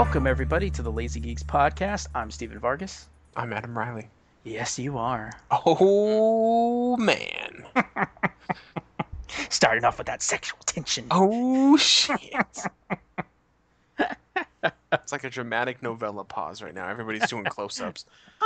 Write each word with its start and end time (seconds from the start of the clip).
Welcome, 0.00 0.26
everybody, 0.26 0.70
to 0.70 0.80
the 0.80 0.90
Lazy 0.90 1.20
Geeks 1.20 1.42
podcast. 1.42 2.06
I'm 2.14 2.30
Stephen 2.30 2.58
Vargas. 2.58 3.06
I'm 3.36 3.52
Adam 3.52 3.76
Riley. 3.76 4.08
Yes, 4.44 4.78
you 4.78 4.96
are. 4.96 5.30
Oh 5.50 6.96
man. 6.96 7.66
Starting 9.50 9.84
off 9.84 9.98
with 9.98 10.06
that 10.06 10.22
sexual 10.22 10.58
tension. 10.64 11.06
Oh 11.10 11.76
shit. 11.76 12.18
it's 14.90 15.12
like 15.12 15.24
a 15.24 15.28
dramatic 15.28 15.82
novella 15.82 16.24
pause 16.24 16.62
right 16.62 16.74
now. 16.74 16.88
Everybody's 16.88 17.28
doing 17.28 17.44
close-ups. 17.44 18.06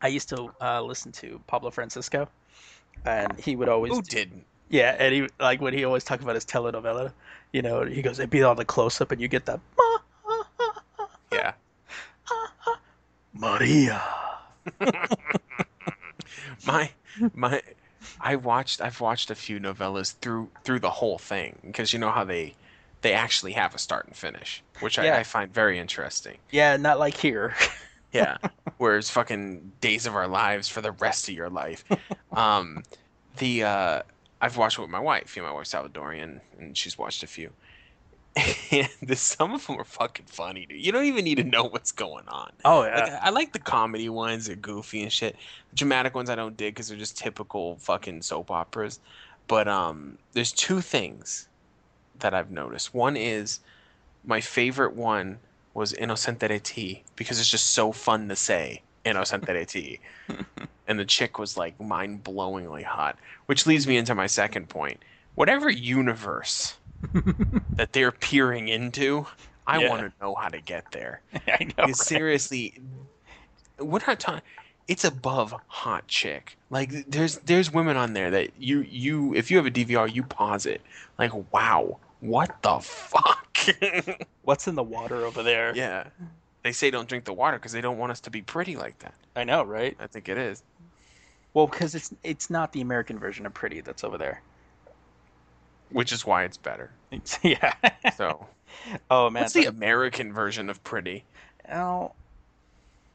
I 0.00 0.08
used 0.08 0.30
to 0.30 0.50
uh, 0.62 0.80
listen 0.80 1.12
to 1.12 1.38
Pablo 1.46 1.70
Francisco, 1.70 2.26
and 3.04 3.38
he 3.38 3.56
would 3.56 3.68
always 3.68 3.92
Who 3.92 4.02
didn't? 4.02 4.44
Yeah, 4.68 4.94
and 4.98 5.14
he 5.14 5.28
like 5.38 5.60
when 5.60 5.74
he 5.74 5.84
always 5.84 6.04
talk 6.04 6.20
about 6.20 6.34
his 6.36 6.44
telenovela, 6.44 7.12
you 7.52 7.62
know, 7.62 7.84
he 7.84 8.02
goes, 8.02 8.18
it'd 8.18 8.30
be 8.30 8.42
on 8.42 8.56
the 8.56 8.64
close 8.64 9.00
up, 9.00 9.10
and 9.12 9.20
you 9.20 9.28
get 9.28 9.46
that 9.46 9.60
Yeah. 11.32 11.52
Maria. 13.32 14.02
My 16.66 16.90
my 17.34 17.62
I 18.20 18.36
watched 18.36 18.80
I've 18.80 19.00
watched 19.00 19.30
a 19.30 19.34
few 19.34 19.58
novellas 19.58 20.14
through 20.20 20.50
through 20.64 20.80
the 20.80 20.90
whole 20.90 21.18
thing 21.18 21.58
because 21.64 21.92
you 21.92 21.98
know 21.98 22.10
how 22.10 22.24
they 22.24 22.54
they 23.02 23.12
actually 23.14 23.52
have 23.52 23.74
a 23.74 23.78
start 23.78 24.06
and 24.06 24.14
finish, 24.16 24.62
which 24.80 24.98
Yeah. 24.98 25.16
I, 25.16 25.20
I 25.20 25.22
find 25.24 25.52
very 25.52 25.78
interesting. 25.78 26.38
Yeah, 26.50 26.76
not 26.76 26.98
like 26.98 27.16
here. 27.16 27.54
Yeah. 28.12 28.38
Whereas 28.78 29.10
fucking 29.10 29.72
Days 29.80 30.06
of 30.06 30.14
Our 30.14 30.28
Lives 30.28 30.68
for 30.68 30.80
the 30.80 30.92
rest 30.92 31.28
of 31.28 31.34
your 31.34 31.50
life. 31.50 31.84
Um, 32.32 32.82
the 33.38 33.64
uh, 33.64 34.02
I've 34.40 34.56
watched 34.56 34.78
it 34.78 34.82
with 34.82 34.90
my 34.90 35.00
wife. 35.00 35.36
You 35.36 35.42
know, 35.42 35.48
my 35.48 35.54
wife's 35.54 35.72
Salvadorian, 35.72 36.40
and 36.58 36.76
she's 36.76 36.96
watched 36.96 37.22
a 37.22 37.26
few. 37.26 37.50
And 38.70 38.88
the, 39.02 39.16
some 39.16 39.52
of 39.52 39.66
them 39.66 39.78
are 39.78 39.84
fucking 39.84 40.26
funny, 40.26 40.66
dude. 40.66 40.84
You 40.84 40.92
don't 40.92 41.04
even 41.04 41.24
need 41.24 41.36
to 41.36 41.44
know 41.44 41.64
what's 41.64 41.92
going 41.92 42.28
on. 42.28 42.52
Oh 42.64 42.80
Like, 42.80 42.92
I, 42.92 43.18
I 43.22 43.30
like 43.30 43.52
the 43.52 43.58
comedy 43.58 44.08
ones; 44.08 44.46
they're 44.46 44.56
goofy 44.56 45.02
and 45.02 45.12
shit. 45.12 45.36
The 45.70 45.76
dramatic 45.76 46.14
ones 46.14 46.30
I 46.30 46.36
don't 46.36 46.56
dig 46.56 46.74
because 46.74 46.88
they're 46.88 46.98
just 46.98 47.18
typical 47.18 47.76
fucking 47.76 48.22
soap 48.22 48.50
operas. 48.50 49.00
But 49.46 49.66
um, 49.66 50.16
there's 50.32 50.52
two 50.52 50.80
things 50.80 51.48
that 52.20 52.34
I've 52.34 52.50
noticed. 52.50 52.94
One 52.94 53.16
is 53.16 53.60
my 54.24 54.40
favorite 54.40 54.94
one 54.94 55.38
was 55.74 55.92
Inocente 55.92 56.48
de 56.48 56.58
Ti 56.58 57.04
because 57.16 57.38
it's 57.40 57.48
just 57.48 57.68
so 57.70 57.92
fun 57.92 58.28
to 58.28 58.36
say 58.36 58.82
Inocente 59.04 59.46
de 59.52 59.64
Ti. 59.64 60.00
and 60.86 60.98
the 60.98 61.04
chick 61.04 61.38
was 61.38 61.56
like 61.56 61.80
mind 61.80 62.24
blowingly 62.24 62.82
hot. 62.84 63.18
Which 63.46 63.66
leads 63.66 63.86
me 63.86 63.96
into 63.96 64.14
my 64.14 64.26
second 64.26 64.68
point. 64.68 65.02
Whatever 65.34 65.70
universe 65.70 66.76
that 67.76 67.92
they're 67.92 68.12
peering 68.12 68.68
into, 68.68 69.26
I 69.66 69.78
Yeah. 69.78 69.88
want 69.88 70.02
to 70.02 70.12
know 70.20 70.34
how 70.34 70.48
to 70.48 70.60
get 70.60 70.90
there. 70.92 71.22
I 71.48 71.64
know. 71.64 71.86
Because 71.86 71.98
seriously, 71.98 72.80
we're 73.78 74.00
not 74.06 74.20
talking. 74.20 74.42
It's 74.88 75.04
above 75.04 75.54
hot 75.68 76.08
chick. 76.08 76.56
Like 76.68 76.90
there's 77.08 77.38
there's 77.38 77.72
women 77.72 77.96
on 77.96 78.12
there 78.12 78.30
that 78.32 78.50
you 78.58 78.80
you 78.80 79.34
if 79.34 79.50
you 79.50 79.56
have 79.56 79.66
a 79.66 79.70
DVR 79.70 80.12
you 80.12 80.22
pause 80.24 80.66
it. 80.66 80.82
Like 81.18 81.32
wow, 81.52 81.98
what 82.18 82.60
the 82.62 82.78
fuck? 82.80 83.39
What's 84.42 84.68
in 84.68 84.74
the 84.74 84.82
water 84.82 85.24
over 85.24 85.42
there? 85.42 85.74
yeah, 85.74 86.08
they 86.62 86.72
say 86.72 86.90
don't 86.90 87.08
drink 87.08 87.24
the 87.24 87.32
water 87.32 87.58
because 87.58 87.72
they 87.72 87.80
don't 87.80 87.98
want 87.98 88.12
us 88.12 88.20
to 88.20 88.30
be 88.30 88.42
pretty 88.42 88.76
like 88.76 88.98
that. 89.00 89.14
I 89.36 89.44
know, 89.44 89.62
right? 89.62 89.96
I 89.98 90.06
think 90.06 90.28
it 90.28 90.38
is. 90.38 90.62
Well, 91.54 91.66
because 91.66 91.94
it's 91.94 92.12
it's 92.22 92.50
not 92.50 92.72
the 92.72 92.80
American 92.80 93.18
version 93.18 93.46
of 93.46 93.54
Pretty 93.54 93.80
that's 93.80 94.04
over 94.04 94.18
there. 94.18 94.42
Which 95.90 96.12
is 96.12 96.24
why 96.24 96.44
it's 96.44 96.56
better. 96.56 96.90
It's, 97.10 97.38
yeah. 97.42 97.74
So 98.16 98.46
oh 99.10 99.30
man. 99.30 99.42
what's 99.42 99.54
the 99.54 99.66
American 99.66 100.32
version 100.32 100.70
of 100.70 100.82
pretty? 100.84 101.24
Oh, 101.72 102.12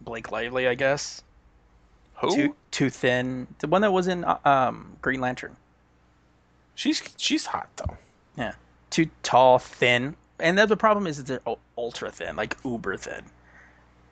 Blake 0.01 0.31
Lively, 0.31 0.67
I 0.67 0.75
guess. 0.75 1.23
Who? 2.15 2.35
Too 2.35 2.55
too 2.71 2.89
thin. 2.89 3.47
The 3.59 3.67
one 3.67 3.81
that 3.81 3.91
was 3.91 4.07
in 4.07 4.23
uh, 4.23 4.37
um 4.45 4.97
Green 5.01 5.21
Lantern. 5.21 5.55
She's 6.75 7.01
she's 7.17 7.45
hot 7.45 7.69
though. 7.77 7.97
Yeah. 8.37 8.53
Too 8.89 9.09
tall, 9.23 9.59
thin. 9.59 10.15
And 10.39 10.57
the, 10.57 10.65
the 10.65 10.77
problem 10.77 11.07
is 11.07 11.23
they're 11.23 11.39
ultra 11.77 12.11
thin, 12.11 12.35
like 12.35 12.57
uber 12.63 12.97
thin. 12.97 13.23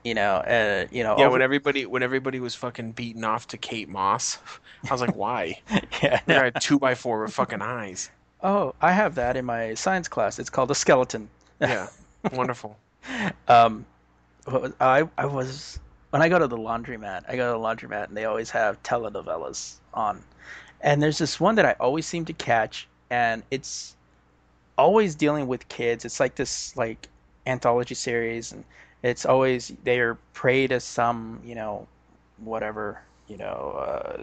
You 0.04 0.14
know, 0.14 0.36
uh, 0.36 0.86
you 0.90 1.02
know. 1.02 1.16
Yeah, 1.18 1.24
over- 1.24 1.32
when 1.32 1.42
everybody 1.42 1.86
when 1.86 2.02
everybody 2.02 2.40
was 2.40 2.54
fucking 2.54 2.92
beaten 2.92 3.24
off 3.24 3.48
to 3.48 3.56
Kate 3.56 3.88
Moss, 3.88 4.38
I 4.88 4.92
was 4.92 5.00
like, 5.00 5.16
why? 5.16 5.60
yeah. 6.02 6.20
They 6.26 6.34
had 6.34 6.60
two 6.60 6.78
by 6.78 6.94
four 6.94 7.22
with 7.22 7.32
fucking 7.32 7.62
eyes. 7.62 8.10
Oh, 8.42 8.74
I 8.82 8.92
have 8.92 9.14
that 9.14 9.36
in 9.36 9.44
my 9.46 9.72
science 9.74 10.06
class. 10.08 10.38
It's 10.38 10.50
called 10.50 10.70
a 10.70 10.74
skeleton. 10.74 11.28
Yeah, 11.60 11.88
wonderful. 12.32 12.76
Um, 13.48 13.84
I 14.80 15.06
I 15.18 15.26
was 15.26 15.78
when 16.08 16.22
I 16.22 16.30
go 16.30 16.38
to 16.38 16.46
the 16.46 16.56
laundromat. 16.56 17.24
I 17.28 17.36
go 17.36 17.52
to 17.52 17.58
the 17.58 17.62
laundromat, 17.62 18.08
and 18.08 18.16
they 18.16 18.24
always 18.24 18.48
have 18.50 18.82
telenovelas 18.82 19.74
on. 19.92 20.22
And 20.80 21.02
there's 21.02 21.18
this 21.18 21.38
one 21.38 21.54
that 21.56 21.66
I 21.66 21.72
always 21.80 22.06
seem 22.06 22.24
to 22.26 22.32
catch, 22.32 22.88
and 23.10 23.42
it's 23.50 23.94
always 24.76 25.14
dealing 25.14 25.46
with 25.46 25.68
kids. 25.68 26.04
It's 26.04 26.20
like 26.20 26.34
this 26.36 26.76
like 26.76 27.08
anthology 27.46 27.94
series, 27.94 28.52
and 28.52 28.64
it's 29.02 29.26
always 29.26 29.72
they 29.84 30.00
are 30.00 30.16
prey 30.32 30.66
to 30.66 30.80
some 30.80 31.40
you 31.44 31.54
know 31.54 31.86
whatever 32.38 33.00
you 33.28 33.36
know 33.36 33.76
uh, 33.78 34.22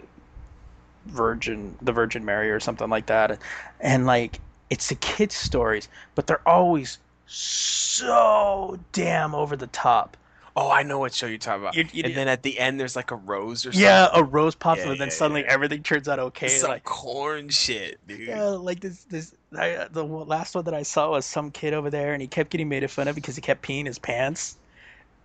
Virgin 1.06 1.76
the 1.82 1.92
Virgin 1.92 2.24
Mary 2.24 2.50
or 2.50 2.60
something 2.60 2.90
like 2.90 3.06
that, 3.06 3.38
and 3.80 4.06
like 4.06 4.40
it's 4.70 4.88
the 4.88 4.94
kids' 4.96 5.34
stories, 5.34 5.88
but 6.14 6.26
they're 6.26 6.48
always 6.48 6.98
so 7.26 8.78
damn 8.92 9.34
over 9.34 9.56
the 9.56 9.66
top. 9.68 10.16
Oh, 10.54 10.70
I 10.70 10.82
know 10.82 10.98
what 10.98 11.14
show 11.14 11.26
you're 11.26 11.38
talking 11.38 11.62
about. 11.62 11.74
You- 11.74 11.86
you- 11.92 12.04
and 12.04 12.14
then 12.14 12.28
at 12.28 12.42
the 12.42 12.58
end, 12.58 12.78
there's 12.78 12.94
like 12.94 13.10
a 13.10 13.16
rose 13.16 13.64
or 13.64 13.72
something. 13.72 13.80
Yeah, 13.80 14.08
a 14.12 14.22
rose 14.22 14.54
pops 14.54 14.78
Yeah, 14.78 14.84
up, 14.84 14.90
and 14.92 15.00
then 15.00 15.08
yeah, 15.08 15.14
suddenly 15.14 15.40
yeah. 15.42 15.52
everything 15.52 15.82
turns 15.82 16.08
out 16.08 16.18
okay. 16.18 16.48
some 16.48 16.70
like, 16.70 16.84
corn 16.84 17.48
shit, 17.48 17.98
dude. 18.06 18.20
yeah, 18.20 18.44
like 18.44 18.80
this, 18.80 19.04
this. 19.04 19.34
I, 19.56 19.86
the 19.90 20.04
last 20.04 20.54
one 20.54 20.64
that 20.64 20.74
I 20.74 20.82
saw 20.82 21.10
was 21.10 21.24
some 21.24 21.50
kid 21.50 21.72
over 21.74 21.88
there, 21.90 22.12
and 22.12 22.20
he 22.20 22.28
kept 22.28 22.50
getting 22.50 22.68
made 22.68 22.88
fun 22.90 23.08
of 23.08 23.14
because 23.14 23.36
he 23.36 23.42
kept 23.42 23.62
peeing 23.62 23.86
his 23.86 23.98
pants, 23.98 24.58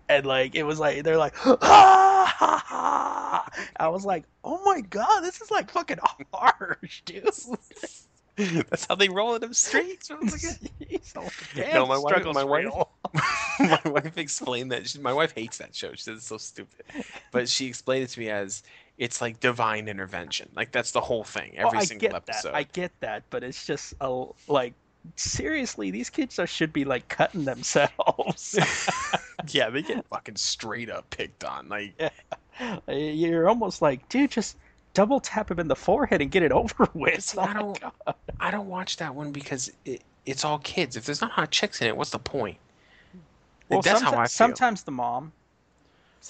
and 0.07 0.25
like 0.25 0.55
it 0.55 0.63
was 0.63 0.79
like 0.79 1.03
they're 1.03 1.17
like, 1.17 1.33
ah! 1.45 2.33
ha 2.37 2.63
ha. 2.65 3.49
I 3.79 3.87
was 3.89 4.05
like, 4.05 4.23
oh 4.43 4.61
my 4.65 4.81
god, 4.81 5.21
this 5.21 5.41
is 5.41 5.51
like 5.51 5.71
fucking 5.71 5.99
harsh, 6.33 7.01
dude. 7.05 7.29
That's 8.69 8.85
how 8.85 8.95
they 8.95 9.09
roll 9.09 9.35
in 9.35 9.41
them 9.41 9.53
streets. 9.53 10.11
Oh, 10.11 10.17
No, 11.73 11.85
my 11.87 11.97
wife- 11.97 12.23
my 12.25 12.43
wife- 12.43 12.73
my 13.59 13.81
wife 13.85 14.17
explained 14.17 14.71
that. 14.71 14.87
She, 14.87 14.99
my 14.99 15.13
wife 15.13 15.33
hates 15.35 15.57
that 15.57 15.73
show. 15.75 15.91
She 15.93 16.03
says 16.03 16.17
it's 16.17 16.27
so 16.27 16.37
stupid, 16.37 16.85
but 17.31 17.49
she 17.49 17.65
explained 17.65 18.03
it 18.03 18.09
to 18.11 18.19
me 18.19 18.29
as 18.29 18.61
it's 18.97 19.21
like 19.21 19.39
divine 19.39 19.87
intervention. 19.87 20.49
Like 20.55 20.71
that's 20.71 20.91
the 20.91 21.01
whole 21.01 21.23
thing. 21.23 21.55
Oh, 21.59 21.67
Every 21.67 21.79
I 21.79 21.83
single 21.85 22.09
get 22.09 22.15
episode. 22.15 22.49
that. 22.49 22.55
I 22.55 22.63
get 22.63 22.91
that, 22.99 23.23
but 23.31 23.43
it's 23.43 23.65
just 23.65 23.95
a, 24.01 24.25
like 24.47 24.73
seriously, 25.15 25.89
these 25.91 26.09
kids 26.09 26.37
are, 26.37 26.45
should 26.47 26.73
be 26.73 26.85
like 26.85 27.07
cutting 27.07 27.45
themselves. 27.45 28.59
yeah, 29.49 29.69
they 29.69 29.81
get 29.81 30.05
fucking 30.07 30.35
straight 30.35 30.89
up 30.91 31.09
picked 31.09 31.43
on. 31.43 31.69
Like 31.69 31.99
You're 32.87 33.47
almost 33.49 33.81
like, 33.81 34.07
dude, 34.09 34.31
just 34.31 34.57
double 34.97 35.19
tap 35.19 35.51
him 35.51 35.59
in 35.59 35.67
the 35.67 35.75
forehead 35.75 36.23
and 36.23 36.31
get 36.31 36.41
it 36.41 36.51
over 36.61 36.89
with. 36.95 37.35
Oh 37.37 37.41
I 37.41 37.53
don't- 37.53 37.79
God. 37.79 38.15
I 38.39 38.49
don't 38.51 38.67
watch 38.67 38.97
that 38.97 39.13
one 39.13 39.31
because 39.31 39.71
it, 39.85 40.01
it's 40.25 40.43
all 40.43 40.57
kids. 40.59 40.95
If 40.95 41.05
there's 41.05 41.21
not 41.21 41.31
hot 41.31 41.51
chicks 41.51 41.81
in 41.81 41.87
it, 41.87 41.95
what's 41.95 42.09
the 42.09 42.19
point? 42.19 42.57
Well, 43.69 43.81
that's 43.81 44.01
how 44.01 44.13
I 44.13 44.23
feel. 44.23 44.27
Sometimes 44.27 44.83
the 44.83 44.91
mom. 44.91 45.33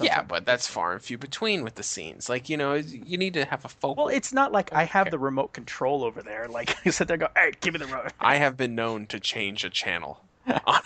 yeah, 0.02 0.22
but 0.24 0.46
that's 0.46 0.68
far 0.68 0.94
and 0.94 1.02
few 1.02 1.18
between 1.18 1.64
with 1.64 1.76
the 1.76 1.84
scenes. 1.84 2.28
Like 2.30 2.50
you 2.50 2.58
know, 2.58 2.74
you 2.74 3.18
need 3.18 3.34
to 3.36 3.46
have 3.46 3.64
a 3.64 3.70
focal. 3.70 4.06
Well, 4.06 4.14
it's 4.14 4.34
not 4.34 4.52
like 4.52 4.74
I 4.74 4.84
have 4.84 5.12
the 5.12 5.20
remote 5.20 5.54
control 5.54 6.04
over 6.04 6.22
there. 6.22 6.48
Like 6.50 6.76
I 6.86 6.90
sit 6.90 7.08
there, 7.08 7.16
and 7.16 7.22
go, 7.22 7.28
hey, 7.36 7.54
give 7.62 7.74
me 7.74 7.80
the 7.80 7.86
remote. 7.86 8.12
I 8.20 8.36
have 8.36 8.58
been 8.58 8.76
known 8.76 9.06
to 9.08 9.20
change 9.20 9.64
a 9.64 9.70
channel 9.70 10.20
on, 10.48 10.82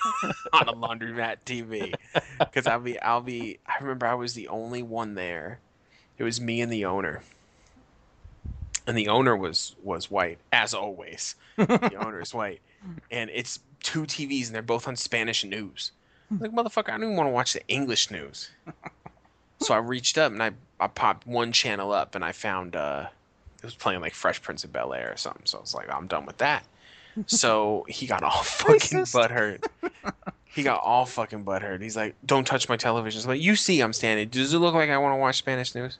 on 0.53 0.67
a 0.69 0.73
laundromat 0.73 1.37
TV 1.45 1.93
because 2.39 2.67
I'll 2.67 2.79
be 2.79 2.99
I'll 2.99 3.21
be 3.21 3.59
I 3.65 3.81
remember 3.81 4.05
I 4.05 4.13
was 4.13 4.33
the 4.33 4.47
only 4.49 4.83
one 4.83 5.15
there. 5.15 5.59
It 6.17 6.23
was 6.23 6.39
me 6.39 6.61
and 6.61 6.71
the 6.71 6.85
owner, 6.85 7.21
and 8.87 8.97
the 8.97 9.07
owner 9.07 9.35
was 9.35 9.75
was 9.83 10.09
white 10.09 10.39
as 10.51 10.73
always. 10.73 11.35
the 11.57 11.95
owner 11.99 12.21
is 12.21 12.33
white, 12.33 12.61
and 13.11 13.29
it's 13.33 13.59
two 13.81 14.03
TVs 14.03 14.47
and 14.47 14.55
they're 14.55 14.61
both 14.61 14.87
on 14.87 14.95
Spanish 14.95 15.43
news. 15.43 15.91
Like 16.39 16.51
motherfucker, 16.51 16.89
I 16.89 16.91
don't 16.91 17.03
even 17.03 17.15
want 17.17 17.27
to 17.27 17.31
watch 17.31 17.53
the 17.53 17.65
English 17.67 18.09
news. 18.11 18.49
So 19.61 19.75
I 19.75 19.77
reached 19.77 20.17
up 20.17 20.31
and 20.31 20.41
I 20.41 20.51
I 20.79 20.87
popped 20.87 21.27
one 21.27 21.51
channel 21.51 21.91
up 21.91 22.15
and 22.15 22.25
I 22.25 22.31
found 22.31 22.75
uh 22.75 23.05
it 23.59 23.63
was 23.63 23.75
playing 23.75 24.01
like 24.01 24.15
Fresh 24.15 24.41
Prince 24.41 24.63
of 24.63 24.73
Bel 24.73 24.91
Air 24.91 25.11
or 25.13 25.17
something. 25.17 25.43
So 25.45 25.59
I 25.59 25.61
was 25.61 25.75
like, 25.75 25.93
I'm 25.93 26.07
done 26.07 26.25
with 26.25 26.39
that. 26.39 26.65
So 27.27 27.85
he 27.89 28.07
got 28.07 28.23
all 28.23 28.41
fucking 28.41 29.01
butthurt. 29.01 29.63
He 30.45 30.63
got 30.63 30.81
all 30.81 31.05
fucking 31.05 31.45
butthurt. 31.45 31.81
He's 31.81 31.95
like, 31.95 32.15
"Don't 32.25 32.45
touch 32.45 32.67
my 32.67 32.75
television." 32.75 33.19
It's 33.19 33.27
like, 33.27 33.39
"You 33.39 33.55
see, 33.55 33.81
I'm 33.81 33.93
standing. 33.93 34.29
Does 34.29 34.53
it 34.53 34.57
look 34.57 34.73
like 34.73 34.89
I 34.89 34.97
want 34.97 35.13
to 35.13 35.17
watch 35.17 35.37
Spanish 35.37 35.75
news?" 35.75 35.99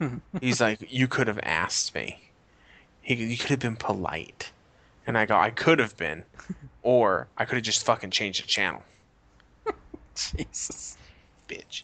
Mm-hmm. 0.00 0.38
He's 0.40 0.60
like, 0.60 0.92
"You 0.92 1.08
could 1.08 1.26
have 1.26 1.40
asked 1.42 1.94
me. 1.94 2.20
He, 3.02 3.14
you 3.14 3.36
could 3.36 3.50
have 3.50 3.60
been 3.60 3.76
polite." 3.76 4.50
And 5.06 5.16
I 5.16 5.24
go, 5.26 5.36
"I 5.36 5.50
could 5.50 5.78
have 5.78 5.96
been, 5.96 6.24
or 6.82 7.28
I 7.38 7.44
could 7.44 7.56
have 7.56 7.64
just 7.64 7.84
fucking 7.84 8.10
changed 8.10 8.42
the 8.42 8.46
channel, 8.46 8.82
Jesus. 10.14 10.96
bitch." 11.48 11.82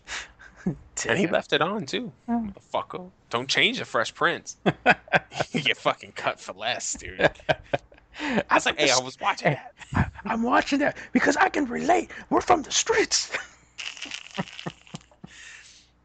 And 1.08 1.18
he 1.18 1.26
left 1.26 1.52
it 1.52 1.60
on 1.60 1.86
too. 1.86 2.12
Oh. 2.28 2.48
Motherfucker. 2.72 3.10
Don't 3.30 3.48
change 3.48 3.80
the 3.80 3.84
Fresh 3.84 4.14
Prince. 4.14 4.56
you 5.50 5.60
get 5.60 5.76
fucking 5.76 6.12
cut 6.12 6.38
for 6.38 6.52
less, 6.52 6.92
dude. 6.94 7.28
I 8.20 8.42
was 8.54 8.66
like, 8.66 8.78
hey, 8.78 8.90
I 8.90 8.98
was 9.00 9.18
watching 9.20 9.56
that. 9.92 10.12
I'm 10.24 10.42
watching 10.44 10.78
that 10.78 10.96
because 11.10 11.36
I 11.36 11.48
can 11.48 11.64
relate. 11.64 12.10
We're 12.30 12.42
from 12.42 12.62
the 12.62 12.70
streets. 12.70 13.32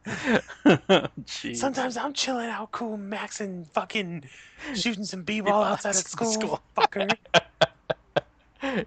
Sometimes 1.25 1.97
I'm 1.97 2.13
chilling 2.13 2.49
out, 2.49 2.71
cool, 2.71 2.97
maxing, 2.97 3.67
fucking 3.69 4.23
shooting 4.75 5.05
some 5.05 5.23
b-ball 5.23 5.63
outside 5.63 5.91
of 5.91 5.95
school, 6.07 6.31
school. 6.31 6.61
fucker. 6.75 7.11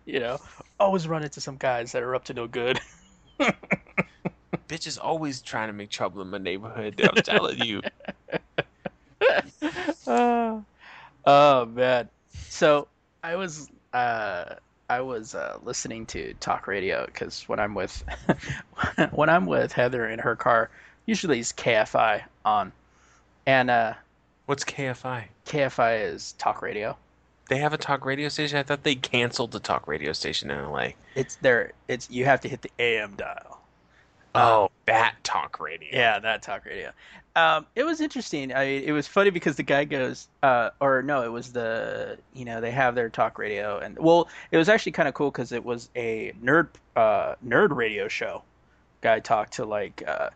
you 0.04 0.20
know, 0.20 0.38
always 0.78 1.08
run 1.08 1.22
into 1.22 1.40
some 1.40 1.56
guys 1.56 1.92
that 1.92 2.02
are 2.02 2.14
up 2.14 2.24
to 2.24 2.34
no 2.34 2.46
good. 2.46 2.80
Bitch 4.68 4.86
is 4.86 4.98
always 4.98 5.40
trying 5.42 5.68
to 5.68 5.72
make 5.72 5.90
trouble 5.90 6.22
in 6.22 6.28
my 6.28 6.38
neighborhood. 6.38 7.00
I'm 7.02 7.22
telling 7.22 7.58
you. 7.64 7.80
oh, 10.06 10.64
oh 11.24 11.64
man. 11.66 12.08
So 12.48 12.88
I 13.22 13.36
was 13.36 13.68
uh 13.92 14.54
I 14.90 15.00
was 15.02 15.36
uh, 15.36 15.56
listening 15.62 16.04
to 16.06 16.34
talk 16.40 16.66
radio 16.66 17.06
because 17.06 17.48
when 17.48 17.60
I'm 17.60 17.74
with 17.74 18.02
when 19.12 19.28
I'm 19.28 19.46
with 19.46 19.70
Heather 19.72 20.08
in 20.08 20.18
her 20.18 20.34
car, 20.34 20.68
usually 21.06 21.40
it's 21.40 21.52
KFI 21.52 22.22
on, 22.44 22.72
and 23.46 23.70
uh, 23.70 23.94
What's 24.50 24.64
KFI? 24.64 25.26
KFI 25.46 26.12
is 26.12 26.32
talk 26.32 26.60
radio. 26.60 26.96
They 27.48 27.58
have 27.58 27.72
a 27.72 27.78
talk 27.78 28.04
radio 28.04 28.28
station. 28.28 28.58
I 28.58 28.64
thought 28.64 28.82
they 28.82 28.96
canceled 28.96 29.52
the 29.52 29.60
talk 29.60 29.86
radio 29.86 30.12
station 30.12 30.50
in 30.50 30.60
LA. 30.60 30.88
It's 31.14 31.36
there. 31.36 31.70
It's 31.86 32.10
you 32.10 32.24
have 32.24 32.40
to 32.40 32.48
hit 32.48 32.62
the 32.62 32.70
AM 32.80 33.14
dial. 33.14 33.60
Oh, 34.34 34.72
that 34.86 35.14
talk 35.22 35.60
radio. 35.60 35.88
Yeah, 35.92 36.18
that 36.18 36.42
talk 36.42 36.64
radio. 36.64 36.90
Um, 37.36 37.64
it 37.76 37.84
was 37.84 38.00
interesting. 38.00 38.52
I 38.52 38.64
mean, 38.64 38.82
it 38.82 38.90
was 38.90 39.06
funny 39.06 39.30
because 39.30 39.54
the 39.54 39.62
guy 39.62 39.84
goes, 39.84 40.26
uh, 40.42 40.70
or 40.80 41.00
no, 41.02 41.22
it 41.22 41.30
was 41.30 41.52
the 41.52 42.18
you 42.34 42.44
know 42.44 42.60
they 42.60 42.72
have 42.72 42.96
their 42.96 43.08
talk 43.08 43.38
radio, 43.38 43.78
and 43.78 43.96
well, 44.00 44.28
it 44.50 44.56
was 44.56 44.68
actually 44.68 44.92
kind 44.92 45.06
of 45.06 45.14
cool 45.14 45.30
because 45.30 45.52
it 45.52 45.64
was 45.64 45.90
a 45.94 46.32
nerd 46.42 46.70
uh, 46.96 47.36
nerd 47.46 47.76
radio 47.76 48.08
show. 48.08 48.42
Guy 49.00 49.20
talked 49.20 49.52
to 49.52 49.64
like 49.64 50.02
uh, 50.08 50.30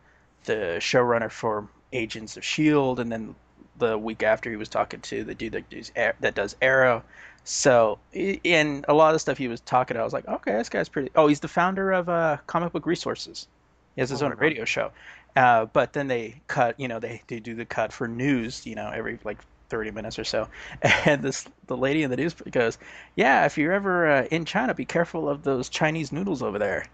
the 0.45 0.77
showrunner 0.81 1.31
for 1.31 1.69
Agents 1.93 2.37
of 2.37 2.45
Shield, 2.45 3.01
and 3.01 3.11
then 3.13 3.35
the 3.79 3.99
week 3.99 4.23
after 4.23 4.51
he 4.51 4.57
was 4.57 4.69
talking 4.69 5.01
to 5.03 5.25
the 5.25 5.35
dude 5.35 5.53
that 5.53 5.69
does 5.71 5.93
that 5.95 6.35
does 6.35 6.57
Arrow. 6.63 7.05
So 7.45 7.99
in 8.13 8.85
a 8.89 8.95
lot 8.95 9.15
of 9.15 9.21
stuff 9.21 9.37
he 9.39 9.49
was 9.49 9.61
talking, 9.61 9.97
I 9.97 10.03
was 10.05 10.13
like, 10.13 10.27
okay, 10.27 10.53
this 10.53 10.69
guy's 10.69 10.89
pretty. 10.89 11.11
Oh, 11.15 11.27
he's 11.29 11.41
the 11.41 11.49
founder 11.49 11.93
of 11.93 12.09
uh, 12.09 12.39
Comic 12.47 12.73
Book 12.73 12.87
Resources. 12.87 13.49
He 13.97 14.01
has 14.01 14.11
his 14.11 14.23
Oh, 14.23 14.23
own 14.23 14.35
radio 14.37 14.65
show. 14.65 14.93
Uh, 15.37 15.67
but 15.67 15.93
then 15.93 16.07
they 16.09 16.41
cut, 16.47 16.79
you 16.79 16.89
know, 16.89 17.01
they, 17.01 17.23
they 17.27 17.41
do 17.41 17.55
the 17.55 17.65
cut 17.65 17.93
for 17.93 18.07
news, 18.09 18.65
you 18.67 18.75
know, 18.77 18.91
every 18.91 19.19
like 19.25 19.43
30 19.69 19.91
minutes 19.91 20.19
or 20.19 20.25
so. 20.25 20.49
And 21.07 21.23
this 21.23 21.47
the 21.67 21.77
lady 21.77 22.03
in 22.03 22.11
the 22.11 22.17
news 22.17 22.35
goes, 22.35 22.79
"Yeah, 23.17 23.45
if 23.47 23.59
you're 23.59 23.73
ever 23.73 24.09
uh, 24.11 24.25
in 24.31 24.45
China, 24.45 24.75
be 24.75 24.85
careful 24.85 25.29
of 25.29 25.43
those 25.43 25.69
Chinese 25.69 26.13
noodles 26.13 26.43
over 26.43 26.59
there." 26.59 26.87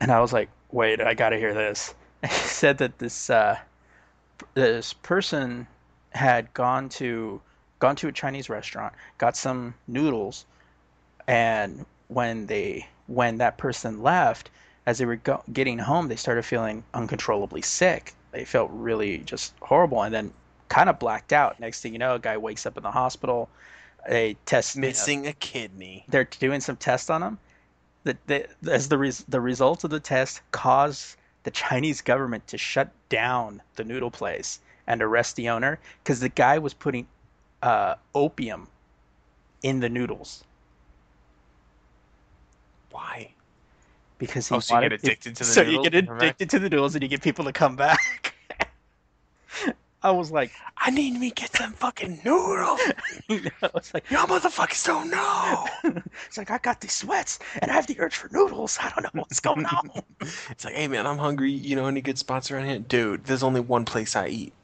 And 0.00 0.10
I 0.12 0.20
was 0.20 0.32
like, 0.32 0.50
"Wait, 0.72 1.00
I 1.00 1.14
got 1.14 1.30
to 1.30 1.38
hear 1.38 1.54
this." 1.54 1.94
He 2.22 2.28
said 2.28 2.78
that 2.78 2.98
this 2.98 3.30
uh, 3.30 3.58
this 4.54 4.92
person 4.92 5.66
had 6.10 6.52
gone 6.54 6.88
to 6.90 7.40
gone 7.78 7.96
to 7.96 8.08
a 8.08 8.12
Chinese 8.12 8.48
restaurant, 8.48 8.92
got 9.18 9.36
some 9.36 9.74
noodles, 9.86 10.44
and 11.26 11.84
when 12.08 12.46
they 12.46 12.86
when 13.06 13.38
that 13.38 13.56
person 13.58 14.02
left, 14.02 14.50
as 14.86 14.98
they 14.98 15.04
were 15.06 15.16
go- 15.16 15.42
getting 15.52 15.78
home, 15.78 16.08
they 16.08 16.16
started 16.16 16.44
feeling 16.44 16.82
uncontrollably 16.94 17.62
sick. 17.62 18.14
They 18.32 18.44
felt 18.44 18.70
really 18.72 19.18
just 19.18 19.54
horrible, 19.62 20.02
and 20.02 20.14
then 20.14 20.32
kind 20.68 20.88
of 20.90 20.98
blacked 20.98 21.32
out. 21.32 21.58
Next 21.60 21.80
thing 21.80 21.92
you 21.92 21.98
know, 21.98 22.16
a 22.16 22.18
guy 22.18 22.36
wakes 22.36 22.66
up 22.66 22.76
in 22.76 22.82
the 22.82 22.90
hospital. 22.90 23.48
They 24.08 24.36
test 24.46 24.76
you 24.76 24.82
know, 24.82 24.88
Missing 24.88 25.26
a 25.26 25.32
kidney. 25.34 26.04
they're 26.08 26.24
doing 26.24 26.60
some 26.60 26.76
tests 26.76 27.10
on 27.10 27.22
him. 27.22 27.38
The, 28.04 28.16
the, 28.26 28.46
as 28.70 28.88
the 28.88 28.96
res, 28.96 29.24
the 29.28 29.40
results 29.40 29.84
of 29.84 29.90
the 29.90 30.00
test 30.00 30.40
caused 30.52 31.16
the 31.48 31.52
Chinese 31.52 32.02
government 32.02 32.46
to 32.46 32.58
shut 32.58 32.90
down 33.08 33.62
the 33.76 33.82
noodle 33.82 34.10
place 34.10 34.60
and 34.86 35.00
arrest 35.00 35.34
the 35.36 35.48
owner 35.48 35.78
because 36.04 36.20
the 36.20 36.28
guy 36.28 36.58
was 36.58 36.74
putting 36.74 37.06
uh, 37.62 37.94
opium 38.14 38.68
in 39.62 39.80
the 39.80 39.88
noodles 39.88 40.44
Why? 42.90 43.32
because 44.18 44.46
he 44.48 44.56
Oh, 44.56 44.58
so 44.60 44.74
you 44.74 44.80
get 44.82 44.92
wanted- 44.92 45.04
addicted 45.04 45.36
to 45.36 45.44
the 45.44 45.44
so 45.54 45.62
noodles 45.62 45.84
you 45.86 45.90
get 45.90 46.08
addicted 46.10 46.50
to 46.50 46.58
the 46.58 46.68
noodles 46.68 46.94
and 46.94 47.02
you 47.02 47.08
get 47.08 47.22
people 47.22 47.46
to 47.46 47.52
come 47.52 47.76
back. 47.76 48.34
I 50.08 50.10
was 50.10 50.30
like, 50.30 50.52
I 50.78 50.88
need 50.90 51.20
me 51.20 51.30
get 51.30 51.54
some 51.54 51.74
fucking 51.74 52.20
noodles. 52.24 52.80
I 53.28 53.70
was 53.74 53.92
like, 53.92 54.10
Y'all 54.10 54.26
motherfuckers 54.26 54.86
don't 54.86 55.10
know. 55.10 55.66
it's 56.26 56.38
like 56.38 56.50
I 56.50 56.56
got 56.56 56.80
these 56.80 56.94
sweats 56.94 57.38
and 57.60 57.70
I 57.70 57.74
have 57.74 57.86
the 57.86 58.00
urge 58.00 58.16
for 58.16 58.30
noodles. 58.32 58.78
I 58.80 58.88
don't 58.88 59.02
know 59.02 59.20
what's 59.20 59.38
going 59.38 59.66
on. 59.66 59.90
It's 60.48 60.64
like, 60.64 60.72
hey 60.72 60.88
man, 60.88 61.06
I'm 61.06 61.18
hungry. 61.18 61.50
You 61.50 61.76
know 61.76 61.84
any 61.86 62.00
good 62.00 62.16
spots 62.16 62.50
around 62.50 62.64
here? 62.64 62.78
Dude, 62.78 63.24
there's 63.24 63.42
only 63.42 63.60
one 63.60 63.84
place 63.84 64.16
I 64.16 64.28
eat, 64.28 64.54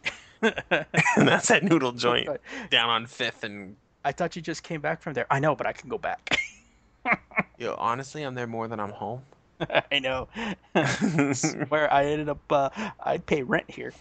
and 0.40 1.28
that's 1.28 1.48
that 1.48 1.62
noodle 1.62 1.92
joint 1.92 2.26
down 2.70 2.88
on 2.88 3.04
Fifth. 3.04 3.44
And 3.44 3.76
I 4.02 4.12
thought 4.12 4.36
you 4.36 4.40
just 4.40 4.62
came 4.62 4.80
back 4.80 5.02
from 5.02 5.12
there. 5.12 5.26
I 5.30 5.40
know, 5.40 5.54
but 5.54 5.66
I 5.66 5.74
can 5.74 5.90
go 5.90 5.98
back. 5.98 6.38
yo, 7.58 7.74
honestly, 7.76 8.22
I'm 8.22 8.34
there 8.34 8.46
more 8.46 8.66
than 8.66 8.80
I'm 8.80 8.92
home. 8.92 9.20
I 9.92 9.98
know. 9.98 10.28
Where 11.68 11.92
I 11.92 12.06
ended 12.06 12.30
up, 12.30 12.40
uh, 12.50 12.70
I'd 13.00 13.26
pay 13.26 13.42
rent 13.42 13.70
here. 13.70 13.92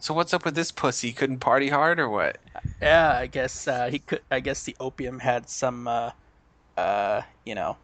So 0.00 0.14
what's 0.14 0.32
up 0.34 0.44
with 0.44 0.54
this 0.54 0.70
pussy? 0.70 1.12
Couldn't 1.12 1.38
party 1.38 1.68
hard 1.68 1.98
or 1.98 2.08
what? 2.08 2.38
Yeah, 2.80 3.16
I 3.16 3.26
guess 3.26 3.68
uh, 3.68 3.88
he 3.90 3.98
could. 3.98 4.20
I 4.30 4.40
guess 4.40 4.64
the 4.64 4.76
opium 4.80 5.18
had 5.18 5.48
some, 5.48 5.88
uh, 5.88 6.10
uh, 6.76 7.22
you 7.44 7.54
know, 7.54 7.76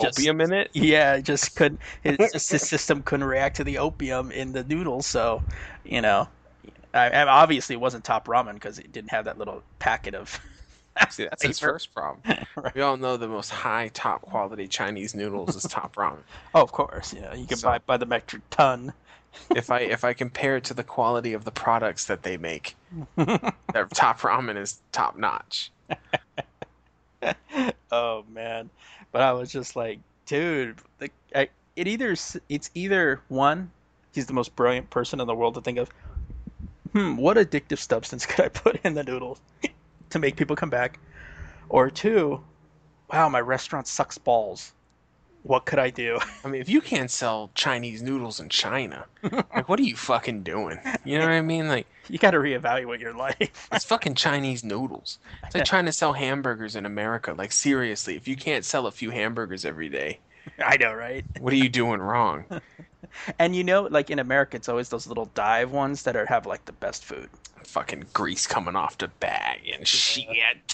just 0.00 0.18
Opium 0.18 0.40
in 0.40 0.52
it? 0.52 0.70
yeah, 0.74 1.18
just 1.18 1.56
couldn't. 1.56 1.80
His, 2.02 2.16
just 2.32 2.50
his 2.50 2.68
system 2.68 3.02
couldn't 3.02 3.26
react 3.26 3.56
to 3.56 3.64
the 3.64 3.78
opium 3.78 4.30
in 4.30 4.52
the 4.52 4.64
noodles. 4.64 5.06
So, 5.06 5.42
you 5.84 6.00
know, 6.00 6.28
I, 6.94 7.10
I 7.10 7.26
obviously 7.26 7.74
it 7.74 7.80
wasn't 7.80 8.04
top 8.04 8.26
ramen 8.26 8.54
because 8.54 8.78
it 8.78 8.92
didn't 8.92 9.10
have 9.10 9.24
that 9.24 9.38
little 9.38 9.62
packet 9.78 10.14
of. 10.14 10.38
See, 11.10 11.24
that's 11.24 11.44
his 11.44 11.58
first 11.60 11.94
problem. 11.94 12.22
Right. 12.56 12.74
We 12.74 12.80
all 12.80 12.96
know 12.96 13.16
the 13.16 13.28
most 13.28 13.50
high, 13.50 13.88
top 13.94 14.20
quality 14.22 14.66
Chinese 14.66 15.14
noodles 15.14 15.54
is 15.54 15.62
top 15.62 15.94
ramen. 15.94 16.18
Oh, 16.56 16.62
of 16.62 16.72
course, 16.72 17.14
you 17.14 17.20
know, 17.20 17.32
you 17.32 17.46
can 17.46 17.56
So- 17.56 17.68
buy 17.68 17.78
by 17.78 17.96
the 17.96 18.06
metric 18.06 18.42
ton. 18.50 18.92
If 19.54 19.70
I 19.70 19.80
if 19.80 20.04
I 20.04 20.12
compare 20.12 20.56
it 20.56 20.64
to 20.64 20.74
the 20.74 20.84
quality 20.84 21.32
of 21.32 21.44
the 21.44 21.50
products 21.50 22.06
that 22.06 22.22
they 22.22 22.36
make, 22.36 22.76
their 23.16 23.86
top 23.94 24.20
ramen 24.20 24.56
is 24.56 24.80
top 24.92 25.16
notch. 25.16 25.70
oh 27.92 28.24
man, 28.32 28.70
but 29.12 29.22
I 29.22 29.32
was 29.32 29.50
just 29.50 29.76
like, 29.76 29.98
dude, 30.26 30.78
the, 30.98 31.10
I, 31.34 31.48
it 31.76 31.88
either 31.88 32.14
it's 32.48 32.70
either 32.74 33.20
one, 33.28 33.70
he's 34.12 34.26
the 34.26 34.34
most 34.34 34.54
brilliant 34.56 34.90
person 34.90 35.20
in 35.20 35.26
the 35.26 35.34
world 35.34 35.54
to 35.54 35.60
think 35.60 35.78
of. 35.78 35.90
Hmm, 36.92 37.16
what 37.16 37.36
addictive 37.36 37.78
substance 37.78 38.26
could 38.26 38.44
I 38.44 38.48
put 38.48 38.80
in 38.84 38.94
the 38.94 39.04
noodles 39.04 39.40
to 40.10 40.18
make 40.18 40.36
people 40.36 40.56
come 40.56 40.70
back? 40.70 40.98
Or 41.68 41.90
two, 41.90 42.42
wow, 43.12 43.28
my 43.28 43.40
restaurant 43.40 43.86
sucks 43.86 44.16
balls. 44.16 44.72
What 45.42 45.64
could 45.66 45.78
I 45.78 45.90
do? 45.90 46.18
I 46.44 46.48
mean, 46.48 46.60
if 46.60 46.68
you 46.68 46.80
can't 46.80 47.10
sell 47.10 47.50
Chinese 47.54 48.02
noodles 48.02 48.40
in 48.40 48.48
China, 48.48 49.06
like 49.22 49.68
what 49.68 49.78
are 49.78 49.84
you 49.84 49.96
fucking 49.96 50.42
doing? 50.42 50.78
You 51.04 51.18
know 51.18 51.24
what 51.24 51.32
I 51.32 51.40
mean? 51.42 51.68
Like 51.68 51.86
You 52.08 52.18
got 52.18 52.32
to 52.32 52.38
reevaluate 52.38 53.00
your 53.00 53.14
life. 53.14 53.68
it's 53.72 53.84
fucking 53.84 54.14
Chinese 54.14 54.64
noodles. 54.64 55.18
It's 55.44 55.54
like 55.54 55.64
trying 55.64 55.86
to 55.86 55.92
sell 55.92 56.12
hamburgers 56.12 56.76
in 56.76 56.86
America. 56.86 57.34
Like 57.36 57.52
seriously, 57.52 58.16
if 58.16 58.26
you 58.26 58.36
can't 58.36 58.64
sell 58.64 58.86
a 58.86 58.90
few 58.90 59.10
hamburgers 59.10 59.64
every 59.64 59.88
day, 59.88 60.20
I 60.64 60.76
know, 60.76 60.92
right? 60.92 61.24
what 61.40 61.52
are 61.52 61.56
you 61.56 61.68
doing 61.68 62.00
wrong? 62.00 62.44
And 63.38 63.54
you 63.54 63.64
know, 63.64 63.82
like 63.84 64.10
in 64.10 64.18
America, 64.18 64.56
it's 64.56 64.68
always 64.68 64.88
those 64.88 65.06
little 65.06 65.26
dive 65.34 65.70
ones 65.72 66.02
that 66.02 66.16
are 66.16 66.26
have 66.26 66.46
like 66.46 66.64
the 66.66 66.72
best 66.72 67.04
food. 67.04 67.30
Fucking 67.64 68.06
grease 68.12 68.46
coming 68.46 68.76
off 68.76 68.98
the 68.98 69.08
bag 69.08 69.60
and 69.74 69.86
shit. 69.86 70.26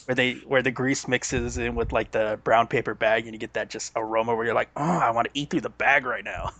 where 0.06 0.14
they 0.14 0.34
where 0.46 0.62
the 0.62 0.70
grease 0.70 1.08
mixes 1.08 1.58
in 1.58 1.74
with 1.74 1.92
like 1.92 2.10
the 2.10 2.38
brown 2.44 2.66
paper 2.66 2.94
bag 2.94 3.24
and 3.24 3.34
you 3.34 3.38
get 3.38 3.52
that 3.54 3.70
just 3.70 3.92
aroma 3.96 4.34
where 4.34 4.44
you're 4.44 4.54
like, 4.54 4.70
oh, 4.76 4.82
I 4.82 5.10
want 5.10 5.26
to 5.32 5.38
eat 5.38 5.50
through 5.50 5.62
the 5.62 5.70
bag 5.70 6.06
right 6.06 6.24
now. 6.24 6.50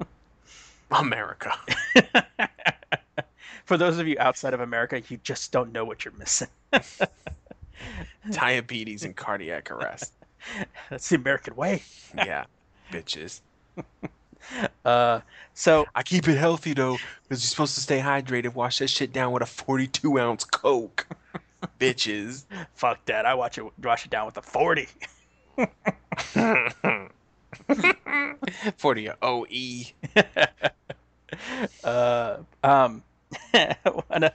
America. 0.90 1.52
For 3.64 3.76
those 3.76 3.98
of 3.98 4.08
you 4.08 4.16
outside 4.18 4.54
of 4.54 4.60
America, 4.60 5.00
you 5.08 5.18
just 5.22 5.52
don't 5.52 5.72
know 5.72 5.84
what 5.84 6.04
you're 6.04 6.14
missing. 6.14 6.48
Diabetes 8.30 9.04
and 9.04 9.14
cardiac 9.14 9.70
arrest. 9.70 10.12
That's 10.88 11.08
the 11.08 11.16
American 11.16 11.54
way. 11.54 11.82
Yeah, 12.16 12.44
bitches. 12.90 13.40
Uh, 14.84 15.20
so 15.52 15.84
I 15.94 16.02
keep 16.02 16.26
it 16.26 16.36
healthy 16.36 16.72
though, 16.72 16.96
because 17.22 17.42
you're 17.44 17.50
supposed 17.50 17.74
to 17.74 17.80
stay 17.80 18.00
hydrated. 18.00 18.54
Wash 18.54 18.78
that 18.78 18.88
shit 18.88 19.12
down 19.12 19.30
with 19.30 19.42
a 19.42 19.46
42 19.46 20.18
ounce 20.18 20.44
Coke. 20.44 21.06
bitches. 21.78 22.44
fuck 22.74 23.04
that. 23.06 23.26
I 23.26 23.34
watch 23.34 23.58
it 23.58 23.64
wash 23.82 24.04
it 24.04 24.10
down 24.10 24.26
with 24.26 24.36
a 24.36 24.42
forty. 24.42 24.88
40 28.76 29.10
OE. 29.22 29.46
uh, 31.84 32.36
um, 32.64 33.02
one 34.06 34.24
other 34.24 34.34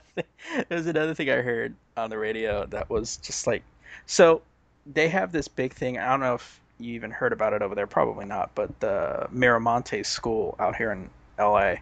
there's 0.68 0.86
another 0.86 1.14
thing 1.14 1.30
I 1.30 1.36
heard 1.36 1.74
on 1.96 2.10
the 2.10 2.18
radio 2.18 2.66
that 2.66 2.88
was 2.88 3.16
just 3.18 3.46
like, 3.46 3.62
so 4.06 4.42
they 4.86 5.08
have 5.08 5.32
this 5.32 5.48
big 5.48 5.74
thing. 5.74 5.98
I 5.98 6.08
don't 6.10 6.20
know 6.20 6.34
if 6.34 6.60
you 6.78 6.94
even 6.94 7.10
heard 7.10 7.32
about 7.32 7.52
it 7.52 7.62
over 7.62 7.74
there. 7.74 7.86
Probably 7.86 8.26
not. 8.26 8.54
But 8.54 8.80
the 8.80 9.28
Miramonte 9.32 10.04
School 10.04 10.56
out 10.58 10.76
here 10.76 10.92
in 10.92 11.10
L.A. 11.38 11.80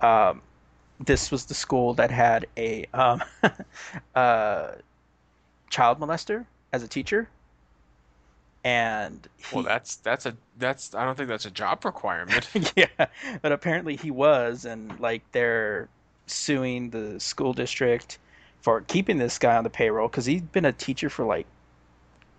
Um, 0.00 0.42
this 1.00 1.30
was 1.30 1.46
the 1.46 1.54
school 1.54 1.94
that 1.94 2.10
had 2.10 2.46
a 2.56 2.86
um, 2.94 3.22
uh, 4.14 4.72
child 5.70 5.98
molester 5.98 6.46
as 6.72 6.82
a 6.82 6.88
teacher, 6.88 7.28
and 8.62 9.28
he, 9.36 9.56
Well, 9.56 9.64
that's 9.64 9.96
that's 9.96 10.26
a 10.26 10.36
that's 10.58 10.94
I 10.94 11.04
don't 11.04 11.16
think 11.16 11.28
that's 11.28 11.46
a 11.46 11.50
job 11.50 11.84
requirement. 11.84 12.48
yeah, 12.76 12.86
but 13.42 13.52
apparently 13.52 13.96
he 13.96 14.10
was, 14.10 14.64
and 14.64 14.98
like 15.00 15.22
they're 15.32 15.88
suing 16.26 16.90
the 16.90 17.20
school 17.20 17.52
district 17.52 18.18
for 18.62 18.80
keeping 18.82 19.18
this 19.18 19.38
guy 19.38 19.56
on 19.56 19.64
the 19.64 19.70
payroll 19.70 20.08
because 20.08 20.24
he's 20.24 20.40
been 20.40 20.64
a 20.64 20.72
teacher 20.72 21.10
for 21.10 21.24
like 21.24 21.46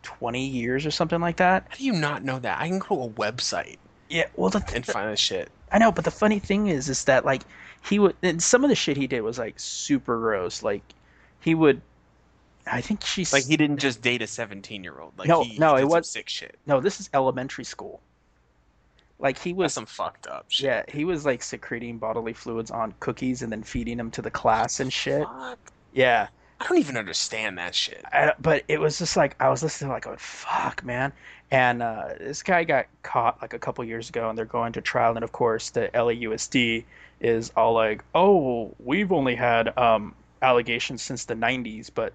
20 0.05 0.45
years 0.45 0.85
or 0.85 0.91
something 0.91 1.19
like 1.19 1.38
that. 1.38 1.65
How 1.69 1.75
do 1.75 1.83
you 1.83 1.91
not 1.93 2.24
know 2.24 2.39
that? 2.39 2.59
I 2.62 2.67
can 2.69 2.79
go 2.79 2.95
to 2.95 3.01
a 3.03 3.09
website 3.09 3.77
Yeah, 4.09 4.27
well, 4.38 4.50
the, 4.50 4.63
and 4.74 4.85
find 4.85 5.12
this 5.12 5.19
shit. 5.19 5.50
I 5.71 5.77
know, 5.79 5.91
but 5.91 6.05
the 6.05 6.12
funny 6.12 6.39
thing 6.39 6.67
is, 6.67 6.88
is 6.88 7.03
that 7.05 7.25
like 7.25 7.41
he 7.83 8.00
would, 8.00 8.15
and 8.24 8.41
some 8.41 8.63
of 8.63 8.69
the 8.69 8.75
shit 8.75 8.95
he 8.97 9.07
did 9.07 9.21
was 9.21 9.38
like 9.38 9.55
super 9.59 10.17
gross. 10.19 10.63
Like 10.63 10.83
he 11.41 11.53
would, 11.55 11.81
I 12.71 12.81
think 12.81 13.03
she's 13.03 13.33
Like 13.33 13.45
he 13.45 13.57
didn't 13.57 13.77
just 13.77 14.01
date 14.01 14.21
a 14.21 14.27
17 14.27 14.83
year 14.83 15.00
old. 15.00 15.13
Like 15.17 15.27
No, 15.27 15.43
he 15.43 15.57
no, 15.57 15.74
it 15.75 15.81
did 15.81 15.89
some 15.89 15.89
was- 16.00 16.09
sick 16.09 16.29
shit. 16.29 16.57
no, 16.65 16.79
this 16.79 17.00
is 17.00 17.09
elementary 17.13 17.65
school. 17.65 18.00
Like 19.17 19.38
he 19.39 19.51
That's 19.51 19.57
was, 19.57 19.74
some 19.74 19.85
fucked 19.85 20.27
up 20.27 20.45
shit. 20.50 20.65
yeah, 20.65 20.83
he 20.89 21.05
was 21.05 21.25
like 21.25 21.41
secreting 21.41 21.97
bodily 21.97 22.33
fluids 22.33 22.69
on 22.69 22.93
cookies 23.00 23.41
and 23.43 23.51
then 23.51 23.63
feeding 23.63 23.97
them 23.97 24.12
to 24.12 24.21
the 24.21 24.31
class 24.31 24.79
and 24.81 24.91
shit. 24.91 25.24
Fuck. 25.25 25.59
Yeah. 25.93 26.27
I 26.65 26.67
don't 26.67 26.79
even 26.79 26.98
understand 26.98 27.60
that 27.60 27.75
shit. 27.75 28.03
I, 28.12 28.34
but 28.39 28.63
it 28.67 28.79
was 28.79 28.98
just 28.98 29.15
like 29.15 29.36
I 29.39 29.50
was 29.50 29.62
listening, 29.62 29.91
like, 29.91 30.05
going, 30.05 30.17
"Fuck, 30.17 30.84
man!" 30.84 31.13
And 31.51 31.84
uh, 31.84 32.15
this 32.19 32.41
guy 32.41 32.63
got 32.63 32.88
caught 33.03 33.39
like 33.39 33.53
a 33.53 33.60
couple 33.60 33.84
years 33.86 34.10
ago, 34.10 34.29
and 34.29 34.38
they're 34.38 34.45
going 34.45 34.74
to 34.74 34.81
trial. 34.81 35.13
And 35.13 35.24
of 35.24 35.31
course, 35.31 35.69
the 35.69 35.91
LAUSD 35.93 36.84
is 37.22 37.51
all 37.55 37.74
like, 37.74 38.03
"Oh, 38.15 38.74
we've 38.79 39.12
only 39.12 39.36
had 39.36 39.77
um, 39.77 40.15
allegations 40.41 41.03
since 41.03 41.25
the 41.25 41.36
'90s, 41.36 41.91
but 41.93 42.13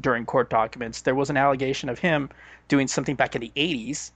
during 0.00 0.24
court 0.26 0.48
documents, 0.48 1.00
there 1.02 1.16
was 1.16 1.28
an 1.28 1.36
allegation 1.36 1.88
of 1.88 1.98
him 1.98 2.30
doing 2.68 2.86
something 2.86 3.16
back 3.16 3.34
in 3.34 3.40
the 3.40 3.52
'80s." 3.56 4.12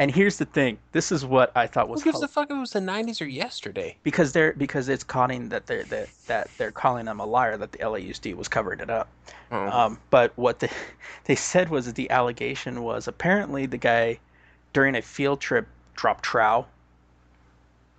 And 0.00 0.12
here's 0.12 0.38
the 0.38 0.44
thing: 0.44 0.78
this 0.92 1.10
is 1.10 1.24
what 1.24 1.50
I 1.56 1.66
thought 1.66 1.88
was 1.88 2.02
Who 2.02 2.12
gives 2.12 2.22
a 2.22 2.28
fuck 2.28 2.50
if 2.50 2.56
it 2.56 2.60
was 2.60 2.72
the 2.72 2.80
90s 2.80 3.20
or 3.20 3.24
yesterday? 3.24 3.96
because 4.02 4.32
they're 4.32 4.52
because 4.52 4.88
it's 4.88 5.04
calling 5.04 5.48
that 5.48 5.66
they're 5.66 5.84
that, 5.84 6.08
that 6.26 6.48
they're 6.56 6.70
calling 6.70 7.06
them 7.06 7.20
a 7.20 7.26
liar 7.26 7.56
that 7.56 7.72
the 7.72 7.78
LAUSD 7.78 8.34
was 8.34 8.48
covering 8.48 8.80
it 8.80 8.90
up. 8.90 9.08
Oh. 9.50 9.68
Um, 9.68 9.98
but 10.10 10.32
what 10.36 10.60
they, 10.60 10.70
they 11.24 11.34
said 11.34 11.68
was 11.68 11.86
that 11.86 11.96
the 11.96 12.10
allegation 12.10 12.82
was 12.82 13.08
apparently 13.08 13.66
the 13.66 13.78
guy 13.78 14.18
during 14.72 14.94
a 14.94 15.02
field 15.02 15.40
trip 15.40 15.66
dropped 15.94 16.24
trow 16.24 16.66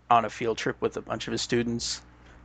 on 0.10 0.26
a 0.26 0.30
field 0.30 0.58
trip 0.58 0.78
with 0.80 0.98
a 0.98 1.02
bunch 1.02 1.28
of 1.28 1.32
his 1.34 1.42
students, 1.42 2.02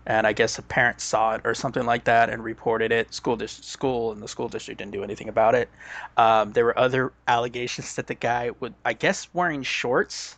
and 0.07 0.27
I 0.27 0.33
guess 0.33 0.59
a 0.59 0.63
parent 0.63 1.01
saw 1.01 1.35
it 1.35 1.41
or 1.45 1.55
something 1.55 1.87
like 1.87 2.05
that 2.05 2.29
and 2.31 2.45
reported 2.45 2.93
it. 2.93 3.13
School 3.15 3.37
dis- 3.37 3.53
school 3.53 4.13
and 4.13 4.23
the 4.23 4.29
school 4.29 4.49
district 4.49 4.79
didn't 4.79 4.93
do 4.93 5.03
anything 5.03 5.29
about 5.29 5.55
it. 5.55 5.69
Um, 6.17 6.53
there 6.53 6.65
were 6.65 6.79
other 6.79 7.13
allegations 7.27 7.95
that 7.97 8.07
the 8.07 8.15
guy 8.15 8.51
would, 8.61 8.75
I 8.85 8.93
guess, 8.93 9.29
wearing 9.33 9.63
shorts 9.63 10.37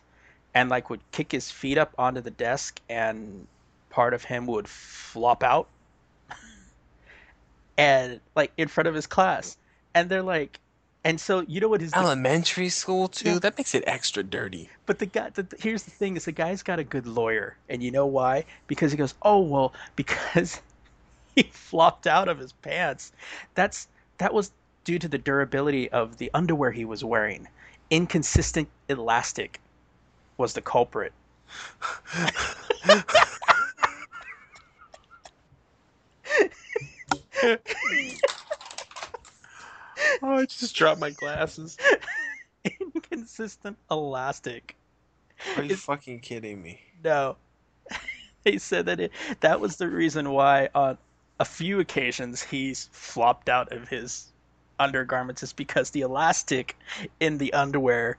and 0.53 0.69
like 0.69 0.89
would 0.89 1.01
kick 1.11 1.31
his 1.31 1.51
feet 1.51 1.77
up 1.77 1.93
onto 1.97 2.21
the 2.21 2.31
desk 2.31 2.79
and 2.89 3.45
part 3.89 4.13
of 4.13 4.23
him 4.23 4.47
would 4.47 4.67
flop 4.67 5.43
out 5.43 5.67
and 7.77 8.19
like 8.35 8.51
in 8.57 8.67
front 8.67 8.87
of 8.87 8.95
his 8.95 9.07
class 9.07 9.57
and 9.93 10.09
they're 10.09 10.23
like 10.23 10.59
and 11.07 11.21
so 11.21 11.39
you 11.47 11.61
know 11.61 11.69
what 11.69 11.79
his 11.81 11.93
Elementary 11.93 12.67
school 12.69 13.07
too. 13.07 13.31
Yeah. 13.31 13.39
That 13.39 13.57
makes 13.57 13.73
it 13.73 13.83
extra 13.87 14.23
dirty. 14.23 14.69
but 14.85 14.99
the 14.99 15.05
guy 15.05 15.29
the, 15.29 15.47
here's 15.57 15.83
the 15.83 15.91
thing 15.91 16.17
is 16.17 16.25
the 16.25 16.31
guy's 16.33 16.61
got 16.61 16.79
a 16.79 16.83
good 16.83 17.07
lawyer 17.07 17.55
and 17.69 17.81
you 17.81 17.91
know 17.91 18.05
why 18.05 18.43
because 18.67 18.91
he 18.91 18.97
goes 18.97 19.13
oh 19.21 19.39
well 19.39 19.73
because 19.95 20.61
he 21.35 21.43
flopped 21.43 22.07
out 22.07 22.27
of 22.27 22.37
his 22.39 22.51
pants 22.51 23.13
that's 23.55 23.87
that 24.17 24.33
was 24.33 24.51
due 24.83 24.99
to 24.99 25.07
the 25.07 25.17
durability 25.17 25.89
of 25.91 26.17
the 26.17 26.29
underwear 26.33 26.71
he 26.71 26.83
was 26.85 27.03
wearing 27.03 27.47
inconsistent 27.89 28.67
elastic 28.89 29.61
was 30.37 30.53
the 30.53 30.61
culprit 30.61 31.13
Oh, 40.23 40.33
I 40.37 40.45
just 40.45 40.75
dropped 40.75 40.99
my 40.99 41.11
glasses. 41.11 41.77
inconsistent 42.95 43.77
elastic 43.89 44.75
Are 45.55 45.61
you 45.61 45.65
It's- 45.65 45.81
fucking 45.81 46.19
kidding 46.21 46.61
me? 46.61 46.81
No. 47.03 47.37
they 48.43 48.57
said 48.57 48.85
that 48.87 48.99
it, 48.99 49.11
that 49.41 49.59
was 49.59 49.77
the 49.77 49.87
reason 49.87 50.31
why 50.31 50.69
on 50.75 50.97
a 51.39 51.45
few 51.45 51.79
occasions 51.79 52.41
he's 52.43 52.89
flopped 52.91 53.47
out 53.47 53.71
of 53.71 53.87
his 53.87 54.31
undergarments 54.79 55.43
is 55.43 55.53
because 55.53 55.91
the 55.91 56.01
elastic 56.01 56.75
in 57.19 57.37
the 57.37 57.53
underwear 57.53 58.17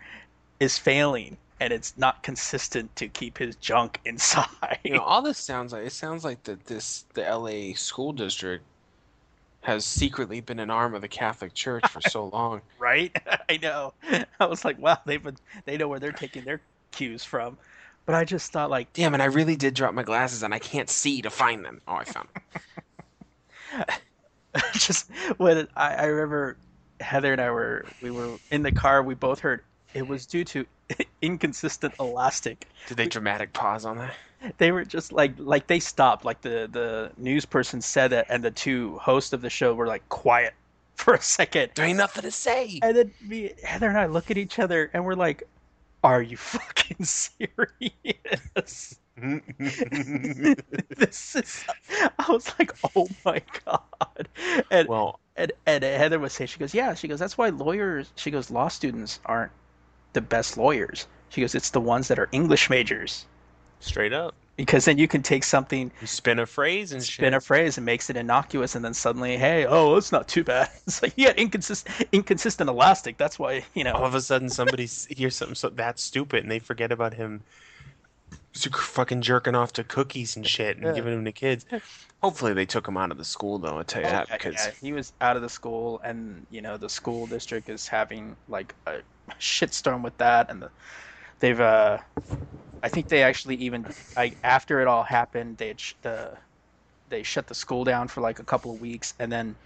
is 0.60 0.78
failing 0.78 1.36
and 1.60 1.72
it's 1.72 1.92
not 1.98 2.22
consistent 2.22 2.94
to 2.96 3.08
keep 3.08 3.36
his 3.38 3.56
junk 3.56 4.00
inside. 4.04 4.78
You 4.84 4.94
know, 4.94 5.00
all 5.02 5.22
this 5.22 5.38
sounds 5.38 5.72
like 5.72 5.86
it 5.86 5.92
sounds 5.92 6.24
like 6.24 6.44
that 6.44 6.66
this 6.66 7.04
the 7.14 7.22
LA 7.22 7.74
school 7.74 8.12
district 8.12 8.64
has 9.62 9.84
secretly 9.84 10.40
been 10.40 10.60
an 10.60 10.70
arm 10.70 10.94
of 10.94 11.02
the 11.02 11.08
Catholic 11.08 11.54
Church 11.54 11.86
for 11.88 12.00
so 12.00 12.26
long. 12.26 12.60
right? 12.78 13.14
I 13.48 13.58
know. 13.58 13.94
I 14.40 14.46
was 14.46 14.64
like, 14.64 14.78
wow, 14.78 14.98
they've 15.04 15.22
been 15.22 15.36
they 15.64 15.76
know 15.76 15.88
where 15.88 15.98
they're 15.98 16.12
taking 16.12 16.44
their 16.44 16.60
cues 16.92 17.24
from. 17.24 17.58
But 18.06 18.14
I 18.14 18.24
just 18.24 18.52
thought 18.52 18.70
like, 18.70 18.92
Damn 18.94 19.14
it, 19.14 19.20
I 19.20 19.26
really 19.26 19.56
did 19.56 19.74
drop 19.74 19.92
my 19.92 20.02
glasses 20.02 20.42
and 20.42 20.54
I 20.54 20.58
can't 20.58 20.88
see 20.88 21.20
to 21.22 21.30
find 21.30 21.64
them. 21.64 21.82
Oh, 21.86 21.94
I 21.94 22.04
found 22.04 22.28
them. 22.34 23.84
just 24.72 25.10
when 25.36 25.68
I, 25.76 25.94
I 25.94 26.04
remember 26.06 26.56
Heather 27.00 27.32
and 27.32 27.40
I 27.40 27.50
were 27.50 27.84
we 28.00 28.10
were 28.10 28.38
in 28.50 28.62
the 28.62 28.72
car, 28.72 29.02
we 29.02 29.14
both 29.14 29.40
heard 29.40 29.62
it 29.94 30.06
was 30.06 30.24
due 30.26 30.44
to 30.44 30.66
inconsistent 31.22 31.94
elastic. 32.00 32.66
Did 32.86 32.96
they 32.96 33.06
dramatic 33.06 33.52
pause 33.52 33.84
on 33.84 33.98
that? 33.98 34.14
They 34.58 34.72
were 34.72 34.84
just 34.84 35.12
like 35.12 35.32
like 35.38 35.66
they 35.66 35.80
stopped, 35.80 36.24
like 36.24 36.40
the 36.42 36.68
the 36.70 37.10
news 37.16 37.44
person 37.44 37.80
said 37.80 38.12
it, 38.12 38.26
and 38.28 38.42
the 38.42 38.50
two 38.50 38.98
hosts 38.98 39.32
of 39.32 39.40
the 39.40 39.50
show 39.50 39.74
were 39.74 39.86
like 39.86 40.08
quiet 40.08 40.54
for 40.94 41.14
a 41.14 41.22
second. 41.22 41.72
There 41.74 41.84
ain't 41.84 41.98
nothing 41.98 42.22
to 42.22 42.30
say. 42.30 42.78
And 42.82 42.96
then 42.96 43.12
me, 43.20 43.52
Heather 43.64 43.88
and 43.88 43.98
I 43.98 44.06
look 44.06 44.30
at 44.30 44.38
each 44.38 44.58
other 44.58 44.90
and 44.92 45.04
we're 45.04 45.14
like, 45.14 45.42
"Are 46.04 46.22
you 46.22 46.36
fucking 46.36 47.04
serious?" 47.04 48.98
this 50.96 51.34
is. 51.34 51.64
I 52.18 52.26
was 52.28 52.52
like, 52.58 52.72
"Oh 52.94 53.08
my 53.24 53.42
god!" 53.64 54.28
And 54.70 54.88
well, 54.88 55.18
and, 55.36 55.52
and 55.66 55.82
Heather 55.82 56.20
was 56.20 56.32
saying, 56.32 56.48
she 56.48 56.58
goes, 56.58 56.74
"Yeah." 56.74 56.94
She 56.94 57.08
goes, 57.08 57.18
"That's 57.18 57.36
why 57.36 57.48
lawyers." 57.48 58.12
She 58.14 58.30
goes, 58.30 58.50
"Law 58.50 58.68
students 58.68 59.18
aren't 59.26 59.52
the 60.12 60.20
best 60.20 60.56
lawyers." 60.56 61.08
She 61.30 61.40
goes, 61.40 61.54
"It's 61.56 61.70
the 61.70 61.80
ones 61.80 62.06
that 62.08 62.18
are 62.18 62.28
English 62.32 62.70
majors." 62.70 63.26
Straight 63.80 64.12
up. 64.12 64.34
Because 64.56 64.86
then 64.86 64.98
you 64.98 65.06
can 65.06 65.22
take 65.22 65.44
something, 65.44 65.92
You 66.00 66.06
spin 66.08 66.40
a 66.40 66.46
phrase 66.46 66.92
and 66.92 67.00
spin 67.00 67.32
a 67.32 67.40
phrase, 67.40 67.78
and 67.78 67.86
makes 67.86 68.10
it 68.10 68.16
innocuous, 68.16 68.74
and 68.74 68.84
then 68.84 68.92
suddenly, 68.92 69.36
hey, 69.36 69.66
oh, 69.66 69.94
it's 69.96 70.10
not 70.10 70.26
too 70.26 70.42
bad. 70.42 70.68
It's 70.86 71.00
like 71.00 71.14
you 71.16 71.28
had 71.28 71.36
inconsistent, 71.36 72.08
inconsistent 72.10 72.68
elastic. 72.68 73.18
That's 73.18 73.38
why 73.38 73.64
you 73.74 73.84
know. 73.84 73.92
All 73.94 74.04
of 74.06 74.14
a 74.16 74.20
sudden, 74.20 74.48
somebody 74.48 74.88
hears 75.10 75.36
something 75.36 75.54
so 75.54 75.68
that 75.70 76.00
stupid, 76.00 76.42
and 76.42 76.50
they 76.50 76.58
forget 76.58 76.90
about 76.90 77.14
him 77.14 77.42
fucking 78.54 79.22
jerking 79.22 79.54
off 79.54 79.72
to 79.74 79.84
cookies 79.84 80.36
and 80.36 80.46
shit 80.46 80.76
and 80.76 80.86
Yeah. 80.86 80.92
giving 80.94 81.12
them 81.14 81.24
to 81.24 81.32
kids. 81.32 81.64
Hopefully, 82.20 82.52
they 82.52 82.66
took 82.66 82.88
him 82.88 82.96
out 82.96 83.12
of 83.12 83.18
the 83.18 83.24
school, 83.24 83.58
though. 83.58 83.78
I'll 83.78 83.84
tell 83.84 84.02
you 84.02 84.08
Oh, 84.08 84.12
that 84.12 84.28
yeah, 84.28 84.38
because 84.38 84.66
yeah, 84.66 84.72
he 84.80 84.92
was 84.92 85.12
out 85.20 85.36
of 85.36 85.42
the 85.42 85.48
school, 85.48 86.00
and 86.02 86.46
you 86.50 86.60
know 86.62 86.76
the 86.76 86.88
school 86.88 87.26
district 87.26 87.68
is 87.68 87.86
having 87.86 88.36
like 88.48 88.74
a 88.86 89.02
shitstorm 89.38 90.02
with 90.02 90.16
that, 90.18 90.50
and 90.50 90.62
the, 90.62 90.70
they've 91.40 91.60
uh, 91.60 91.98
I 92.82 92.88
think 92.88 93.08
they 93.08 93.22
actually 93.22 93.56
even 93.56 93.86
after 94.44 94.80
it 94.80 94.88
all 94.88 95.02
happened, 95.02 95.58
they 95.58 95.68
had 95.68 95.80
sh- 95.80 95.94
the 96.02 96.36
they 97.08 97.22
shut 97.22 97.46
the 97.46 97.54
school 97.54 97.84
down 97.84 98.08
for 98.08 98.20
like 98.20 98.38
a 98.38 98.44
couple 98.44 98.72
of 98.72 98.80
weeks, 98.80 99.14
and 99.18 99.30
then 99.32 99.56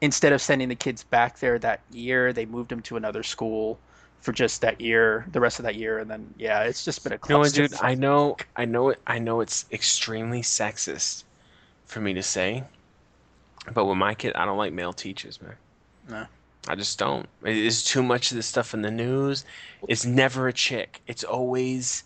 instead 0.00 0.32
of 0.32 0.42
sending 0.42 0.68
the 0.68 0.74
kids 0.74 1.04
back 1.04 1.38
there 1.38 1.58
that 1.58 1.82
year, 1.90 2.32
they 2.32 2.46
moved 2.46 2.70
them 2.70 2.82
to 2.82 2.96
another 2.96 3.22
school 3.22 3.78
for 4.20 4.32
just 4.32 4.60
that 4.62 4.80
year, 4.80 5.26
the 5.32 5.40
rest 5.40 5.58
of 5.58 5.64
that 5.64 5.76
year, 5.76 5.98
and 5.98 6.10
then 6.10 6.34
yeah, 6.36 6.62
it's 6.62 6.84
just 6.84 7.02
been 7.04 7.12
a 7.12 7.18
what, 7.38 7.52
dude? 7.52 7.74
I 7.80 7.94
know, 7.94 8.36
I 8.56 8.64
know 8.64 8.90
it. 8.90 9.00
I 9.06 9.18
know 9.18 9.40
it's 9.40 9.66
extremely 9.72 10.42
sexist 10.42 11.24
for 11.86 12.00
me 12.00 12.14
to 12.14 12.22
say, 12.22 12.64
but 13.72 13.84
with 13.84 13.98
my 13.98 14.14
kid, 14.14 14.34
I 14.34 14.44
don't 14.44 14.58
like 14.58 14.72
male 14.72 14.92
teachers, 14.92 15.40
man. 15.40 15.56
No. 16.08 16.26
I 16.68 16.74
just 16.74 16.98
don't. 16.98 17.28
It 17.44 17.56
is 17.56 17.84
too 17.84 18.02
much 18.02 18.30
of 18.30 18.36
this 18.36 18.46
stuff 18.46 18.74
in 18.74 18.82
the 18.82 18.90
news. 18.90 19.44
It's 19.88 20.04
never 20.04 20.48
a 20.48 20.52
chick. 20.52 21.00
It's 21.06 21.24
always 21.24 22.04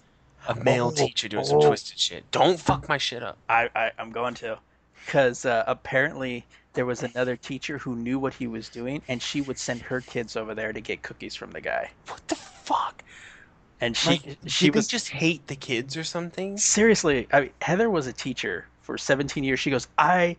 a 0.49 0.55
male 0.55 0.89
Oh, 0.89 0.91
teacher 0.97 1.29
doing 1.29 1.45
some 1.45 1.59
oh. 1.59 1.67
twisted 1.69 1.99
shit. 1.99 2.31
Don't 2.31 2.59
fuck 2.61 2.89
my 2.89 2.99
shit 2.99 3.23
up. 3.23 3.39
I, 3.49 3.69
I 3.75 3.93
I'm 3.99 4.11
going 4.11 4.35
to, 4.35 4.59
because 5.07 5.45
uh, 5.47 5.65
apparently 5.67 6.45
there 6.75 6.87
was 6.87 7.03
another 7.03 7.37
teacher 7.37 7.79
who 7.79 7.97
knew 7.97 8.19
what 8.19 8.35
he 8.35 8.47
was 8.47 8.69
doing, 8.69 9.03
and 9.09 9.21
she 9.23 9.41
would 9.41 9.59
send 9.59 9.83
her 9.83 10.01
kids 10.01 10.37
over 10.37 10.55
there 10.55 10.73
to 10.73 10.81
get 10.81 11.03
cookies 11.03 11.35
from 11.35 11.51
the 11.53 11.61
guy. 11.61 11.91
What 12.09 12.27
the 12.29 12.37
fuck? 12.37 13.03
And 13.81 13.97
she 13.97 14.11
Like, 14.11 14.39
she 14.47 14.71
was 14.71 14.87
just 14.87 15.09
hate 15.09 15.47
the 15.47 15.57
kids 15.57 15.97
or 15.97 16.05
something? 16.05 16.59
seriously. 16.59 17.27
I 17.33 17.41
mean, 17.41 17.51
Heather 17.63 17.89
was 17.89 18.07
a 18.07 18.13
teacher 18.13 18.67
for 18.83 18.99
17 18.99 19.43
years. 19.43 19.59
She 19.59 19.71
goes, 19.71 19.89
I 19.97 20.37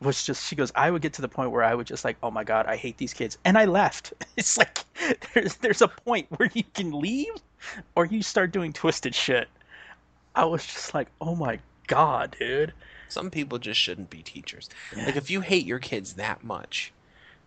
was 0.00 0.24
just 0.24 0.46
she 0.46 0.56
goes, 0.56 0.72
I 0.74 0.90
would 0.90 1.02
get 1.02 1.12
to 1.14 1.22
the 1.22 1.28
point 1.28 1.50
where 1.50 1.62
I 1.62 1.74
would 1.74 1.86
just 1.86 2.04
like, 2.04 2.16
oh 2.22 2.30
my 2.30 2.44
god, 2.44 2.66
I 2.66 2.76
hate 2.76 2.96
these 2.96 3.12
kids, 3.14 3.38
and 3.44 3.56
I 3.58 3.64
left. 3.66 4.12
It's 4.36 4.56
like 4.56 4.78
there's 5.34 5.56
there's 5.56 5.82
a 5.82 5.88
point 5.88 6.26
where 6.36 6.50
you 6.54 6.64
can 6.74 6.92
leave, 6.92 7.34
or 7.94 8.06
you 8.06 8.22
start 8.22 8.52
doing 8.52 8.72
twisted 8.72 9.14
shit. 9.14 9.48
I 10.34 10.44
was 10.44 10.64
just 10.64 10.94
like, 10.94 11.08
oh 11.20 11.34
my 11.34 11.58
god, 11.88 12.36
dude. 12.38 12.72
Some 13.08 13.30
people 13.30 13.58
just 13.58 13.80
shouldn't 13.80 14.08
be 14.08 14.22
teachers. 14.22 14.70
Yeah. 14.96 15.06
Like 15.06 15.16
if 15.16 15.30
you 15.30 15.40
hate 15.40 15.66
your 15.66 15.80
kids 15.80 16.14
that 16.14 16.44
much, 16.44 16.92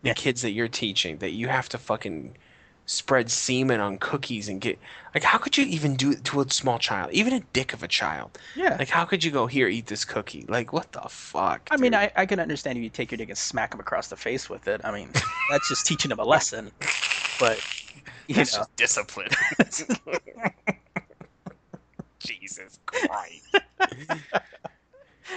the 0.01 0.09
Yeah. 0.09 0.13
kids 0.13 0.41
that 0.41 0.51
you're 0.51 0.67
teaching, 0.67 1.17
that 1.19 1.31
you 1.31 1.47
have 1.47 1.69
to 1.69 1.77
fucking 1.77 2.35
spread 2.85 3.31
semen 3.31 3.79
on 3.79 3.97
cookies 3.97 4.49
and 4.49 4.59
get 4.59 4.77
like 5.13 5.23
how 5.23 5.37
could 5.37 5.57
you 5.57 5.65
even 5.65 5.95
do 5.95 6.11
it 6.11 6.23
to 6.25 6.41
a 6.41 6.49
small 6.49 6.79
child, 6.79 7.11
even 7.11 7.33
a 7.33 7.39
dick 7.53 7.73
of 7.73 7.83
a 7.83 7.87
child? 7.87 8.37
Yeah. 8.55 8.75
Like 8.77 8.89
how 8.89 9.05
could 9.05 9.23
you 9.23 9.31
go 9.31 9.47
here 9.47 9.67
eat 9.67 9.87
this 9.87 10.05
cookie? 10.05 10.45
Like 10.47 10.73
what 10.73 10.91
the 10.91 11.01
fuck? 11.01 11.67
I 11.71 11.77
mean. 11.77 11.93
I, 11.93 12.11
I 12.15 12.25
can 12.25 12.39
understand 12.39 12.77
if 12.77 12.83
you 12.83 12.89
take 12.89 13.11
your 13.11 13.17
dick 13.17 13.29
and 13.29 13.37
smack 13.37 13.73
him 13.73 13.79
across 13.79 14.07
the 14.07 14.15
face 14.15 14.49
with 14.49 14.67
it. 14.67 14.81
I 14.83 14.91
mean, 14.91 15.09
that's 15.49 15.69
just 15.69 15.85
teaching 15.85 16.11
him 16.11 16.19
a 16.19 16.25
lesson. 16.25 16.71
But 17.39 17.59
you 18.27 18.35
That's 18.35 18.53
know, 18.53 18.59
just 18.59 18.75
discipline. 18.75 19.29
Jesus 22.19 22.79
Christ. 22.85 23.57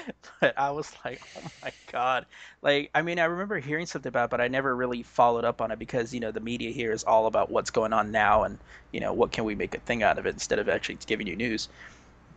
but 0.40 0.59
I 0.59 0.70
was 0.70 0.92
like, 1.04 1.20
oh 1.37 1.50
my 1.62 1.72
god. 1.90 2.26
Like, 2.62 2.90
I 2.94 3.02
mean, 3.02 3.18
I 3.18 3.24
remember 3.24 3.59
hearing 3.59 3.87
something 3.87 4.09
about, 4.09 4.26
it, 4.26 4.30
but 4.30 4.40
I 4.40 4.48
never 4.48 4.74
really 4.74 5.02
followed 5.02 5.44
up 5.44 5.61
on 5.61 5.70
it 5.70 5.78
because 5.78 6.12
you 6.12 6.20
know 6.20 6.30
the 6.30 6.40
media 6.40 6.70
here 6.70 6.92
is 6.92 7.04
all 7.04 7.26
about 7.26 7.50
what's 7.50 7.70
going 7.70 7.92
on 7.92 8.11
now 8.11 8.44
and 8.44 8.59
you 8.92 9.00
know 9.00 9.12
what 9.12 9.32
can 9.32 9.44
we 9.44 9.54
make 9.54 9.74
a 9.74 9.80
thing 9.80 10.02
out 10.02 10.18
of 10.18 10.26
it 10.26 10.35
instead 10.35 10.59
of 10.59 10.68
actually 10.68 10.98
giving 11.06 11.26
you 11.26 11.37
news. 11.37 11.68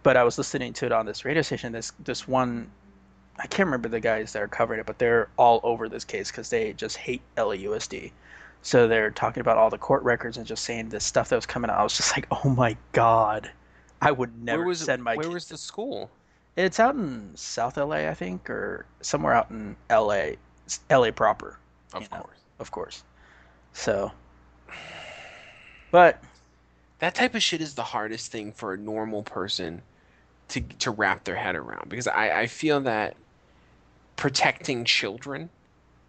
But 0.04 0.18
I 0.18 0.24
was 0.24 0.38
listening 0.38 0.74
to 0.74 0.86
it 0.86 0.92
on 0.92 1.06
this 1.06 1.26
radio 1.26 1.42
station. 1.42 1.72
This 1.72 1.92
this 2.04 2.28
one, 2.28 2.70
I 3.38 3.48
can't 3.48 3.68
remember 3.68 3.90
the 3.90 4.00
guys 4.00 4.34
that 4.34 4.42
are 4.42 4.48
covering 4.48 4.80
it, 4.80 4.86
but 4.86 5.00
they're 5.00 5.30
all 5.38 5.60
over 5.64 5.90
this 5.90 6.06
case 6.06 6.32
because 6.32 6.50
they 6.50 6.74
just 6.74 6.98
hate 6.98 7.22
LAUSD. 7.38 8.12
So 8.62 8.88
they're 8.88 9.12
talking 9.12 9.42
about 9.42 9.58
all 9.58 9.70
the 9.70 9.78
court 9.78 10.04
records 10.04 10.38
and 10.38 10.46
just 10.46 10.66
saying 10.66 10.90
the 10.90 11.00
stuff 11.00 11.30
that 11.30 11.36
was 11.36 11.46
coming 11.46 11.72
out. 11.72 11.80
I 11.80 11.84
was 11.84 11.96
just 11.96 12.16
like, 12.16 12.28
oh 12.32 12.50
my 12.50 12.76
god, 12.92 13.50
I 14.02 14.12
would 14.12 14.44
never 14.44 14.60
where 14.60 14.68
was 14.68 14.80
send 14.80 15.04
my. 15.04 15.16
where 15.16 15.30
was 15.30 15.46
the 15.46 15.58
school? 15.58 16.10
It's 16.66 16.80
out 16.80 16.96
in 16.96 17.32
South 17.36 17.78
LA, 17.78 18.10
I 18.10 18.14
think, 18.14 18.50
or 18.50 18.86
somewhere 19.02 19.34
out 19.34 19.50
in 19.52 19.78
LA, 19.90 20.32
LA 20.90 21.12
proper, 21.12 21.60
Of 21.94 22.02
You 22.04 22.10
know. 22.12 22.24
course. 22.24 22.40
of 22.60 22.72
course. 22.72 23.04
So, 23.74 24.12
but 25.92 26.22
That 27.00 27.16
type 27.16 27.36
of 27.36 27.44
shit 27.44 27.62
is 27.62 27.76
the 27.76 27.84
hardest 27.84 28.32
thing 28.32 28.54
for 28.54 28.74
a 28.74 28.78
normal 28.78 29.24
person 29.24 29.84
to 30.50 30.62
to 30.62 30.92
wrap 30.92 31.26
their 31.26 31.36
head 31.38 31.56
around 31.56 31.90
because 31.90 32.08
I, 32.08 32.42
I 32.42 32.48
feel 32.48 32.82
that 32.82 33.18
protecting 34.16 34.86
children 34.86 35.50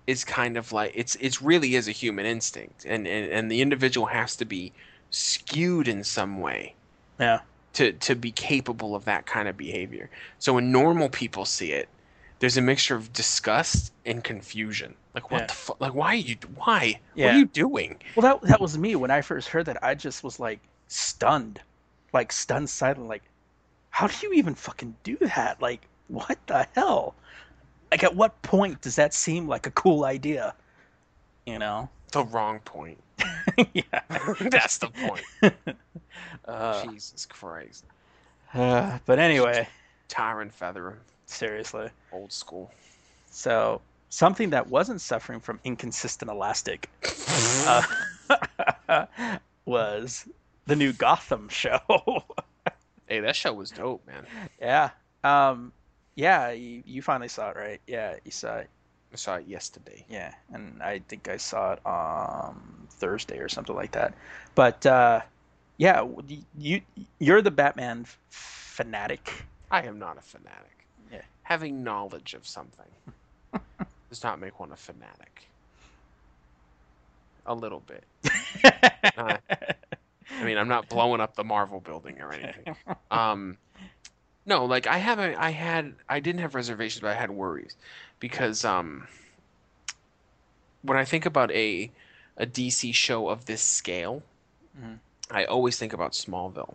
is 0.07 0.25
kind 0.25 0.57
of 0.57 0.73
like 0.73 0.93
it's 0.95 1.17
it's 1.17 1.43
really 1.43 1.75
is 1.77 1.89
a 1.89 1.93
human 1.93 2.27
instinct 2.27 2.85
and, 2.87 3.07
and, 3.07 3.31
and 3.33 3.51
the 3.51 3.61
individual 3.63 4.09
has 4.09 4.37
to 4.37 4.45
be 4.45 4.73
skewed 5.11 5.89
in 5.89 6.05
some 6.05 6.41
way 6.41 6.77
yeah, 7.19 7.41
to, 7.75 7.93
to 7.93 8.15
be 8.15 8.31
capable 8.33 8.95
of 8.95 9.05
that 9.05 9.27
kind 9.27 9.49
of 9.49 9.57
behavior. 9.57 10.11
So 10.39 10.55
when 10.55 10.73
normal 10.73 11.09
people 11.09 11.45
see 11.45 11.73
it, 11.73 11.89
there's 12.41 12.57
a 12.57 12.63
mixture 12.63 12.97
of 12.97 13.13
disgust 13.13 13.93
and 14.07 14.25
confusion. 14.25 14.95
Like 15.15 15.31
what 15.31 15.43
Yeah. 15.43 15.47
the 15.47 15.53
fuck? 15.53 15.81
Like 15.81 15.95
why 15.95 16.09
are 16.13 16.15
you? 16.15 16.37
Why? 16.57 17.01
What 17.15 17.35
are 17.35 17.39
you 17.39 17.45
doing? 17.47 17.99
well, 18.17 18.23
that 18.41 18.49
that 18.49 18.61
was 18.61 18.79
me 18.79 18.97
when 18.97 19.11
I 19.11 19.21
first 19.21 19.49
heard 19.49 19.67
that. 19.67 19.83
I 19.85 19.95
just 19.95 20.25
was 20.25 20.41
like 20.41 20.61
stunned, 20.89 21.61
like 22.13 22.33
stunned 22.33 22.71
silent. 22.71 23.09
Like, 23.09 23.23
how 23.91 24.07
do 24.07 24.15
you 24.27 24.33
even 24.35 24.55
fucking 24.55 24.97
do 25.03 25.17
that? 25.21 25.61
Like, 25.61 25.87
what 26.09 26.39
the 26.47 26.67
hell? 26.75 27.15
Like, 27.91 28.05
at 28.05 28.15
what 28.15 28.41
point 28.43 28.81
does 28.81 28.97
that 28.97 29.13
seem 29.13 29.47
like 29.49 29.67
a 29.67 29.71
cool 29.73 30.05
idea? 30.05 30.55
You 31.45 31.59
know? 31.59 31.89
The 32.11 32.25
wrong 32.25 32.61
point. 32.61 32.99
yeah. 33.73 33.83
That's 34.41 34.79
the 34.79 34.89
point. 34.89 35.25
Uh, 36.45 36.85
Jesus 36.87 37.27
Christ. 37.27 37.85
uh, 38.55 38.99
but 39.07 39.19
anyway, 39.19 39.69
Tar 40.09 40.41
and 40.41 40.53
feather 40.53 40.89
'em. 40.91 40.97
seriously. 41.27 41.89
Old 42.13 42.33
school. 42.33 42.71
So 43.31 43.81
something 44.09 44.51
that 44.51 44.67
wasn't 44.69 45.01
suffering 45.01 45.39
from 45.41 45.61
inconsistent 45.65 46.31
elastic 46.31 46.91
uh, 47.67 49.07
was 49.65 50.27
the 50.67 50.77
new 50.77 50.93
Gotham 50.93 51.49
show. 51.49 51.79
Hey, 53.07 53.21
that 53.21 53.37
show 53.37 53.53
was 53.53 53.71
dope, 53.71 54.05
man. 54.07 54.27
yeah. 54.61 54.91
Um, 55.23 55.73
yeah, 56.17 56.51
you, 56.51 56.83
you 56.87 57.03
finally 57.03 57.29
saw 57.29 57.51
it, 57.51 57.57
right? 57.57 57.81
Yeah, 57.87 58.17
you 58.25 58.31
saw 58.31 58.57
it. 58.59 58.69
I 59.13 59.17
saw 59.17 59.37
it 59.37 59.47
yesterday. 59.47 60.05
Yeah, 60.09 60.33
and 60.53 60.83
I 60.83 61.01
think 61.09 61.29
I 61.29 61.37
saw 61.37 61.73
it 61.73 61.87
um 61.87 62.87
Thursday 62.91 63.39
or 63.39 63.49
something 63.49 63.75
like 63.75 63.93
that. 63.93 64.15
But 64.55 64.85
uh, 64.87 65.21
yeah, 65.79 66.07
you 66.57 66.83
you're 67.19 67.43
the 67.43 67.51
Batman 67.51 68.07
fanatic. 68.29 69.45
I 69.71 69.83
am 69.83 69.99
not 69.99 70.19
a 70.19 70.21
fanatic. 70.21 70.87
Yeah. 71.13 71.23
Having 71.43 71.83
knowledge 71.83 72.35
of 72.35 72.47
something 72.47 72.87
does 74.09 74.23
not 74.23 74.41
make 74.41 74.61
one 74.61 74.73
a 74.73 74.77
fanatic. 74.77 75.49
A 77.47 77.55
little 77.55 77.81
bit. 77.81 78.05
Uh, 79.17 79.39
I 80.39 80.45
mean, 80.45 80.57
I'm 80.57 80.69
not 80.69 80.89
blowing 80.89 81.21
up 81.21 81.35
the 81.35 81.45
Marvel 81.45 81.81
building 81.81 82.21
or 82.21 82.33
anything. 82.33 82.77
Um, 83.11 83.59
no, 84.47 84.67
like 84.67 84.87
I 84.87 84.99
haven't. 84.99 85.35
I 85.35 85.51
had. 85.51 85.95
I 86.09 86.21
didn't 86.21 86.43
have 86.43 86.55
reservations, 86.55 87.01
but 87.01 87.11
I 87.11 87.15
had 87.15 87.31
worries 87.31 87.77
because 88.21 88.65
um, 88.65 89.07
when 90.83 90.97
I 90.97 91.05
think 91.05 91.27
about 91.27 91.51
a 91.51 91.91
a 92.37 92.47
DC 92.47 92.95
show 92.95 93.29
of 93.29 93.47
this 93.47 93.61
scale, 93.63 94.23
Mhm. 94.81 94.99
I 95.31 95.45
always 95.45 95.77
think 95.79 95.93
about 95.93 96.13
Smallville, 96.13 96.75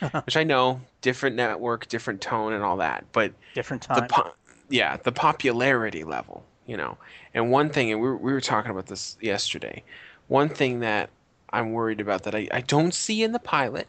which 0.26 0.36
I 0.36 0.44
know 0.44 0.82
different 1.00 1.34
network, 1.36 1.88
different 1.88 2.20
tone, 2.20 2.52
and 2.52 2.62
all 2.62 2.76
that, 2.76 3.04
but 3.12 3.32
Different 3.54 3.82
the 3.82 4.02
time. 4.02 4.08
po- 4.08 4.34
yeah 4.68 4.96
the 4.96 5.12
popularity 5.12 6.02
level 6.04 6.44
you 6.66 6.76
know 6.76 6.96
and 7.34 7.50
one 7.50 7.68
thing 7.68 7.90
and 7.92 8.00
we 8.00 8.06
were, 8.06 8.16
we 8.16 8.32
were 8.32 8.40
talking 8.40 8.70
about 8.70 8.86
this 8.86 9.18
yesterday 9.20 9.82
one 10.28 10.48
thing 10.48 10.80
that 10.80 11.10
i'm 11.52 11.72
worried 11.72 12.00
about 12.00 12.22
that 12.22 12.34
i, 12.34 12.48
I 12.50 12.60
don't 12.62 12.94
see 12.94 13.22
in 13.22 13.32
the 13.32 13.38
pilot 13.40 13.88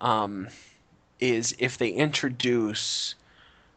um, 0.00 0.48
is 1.18 1.56
if 1.58 1.76
they 1.78 1.88
introduce 1.88 3.16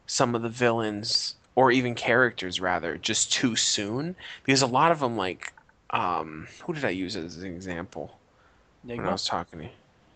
some 0.06 0.36
of 0.36 0.42
the 0.44 0.50
villains 0.50 1.36
or 1.56 1.72
even 1.72 1.96
characters 1.96 2.60
rather 2.60 2.98
just 2.98 3.32
too 3.32 3.56
soon 3.56 4.16
because 4.44 4.62
a 4.62 4.68
lot 4.68 4.92
of 4.92 5.00
them 5.00 5.16
like 5.18 5.54
um, 5.92 6.48
who 6.64 6.74
did 6.74 6.84
i 6.86 6.90
use 6.90 7.16
as 7.16 7.38
an 7.38 7.54
example 7.54 8.18
when 8.84 9.00
I 9.00 9.12
was 9.12 9.26
talking 9.26 9.60
to 9.60 9.66
you. 9.66 9.72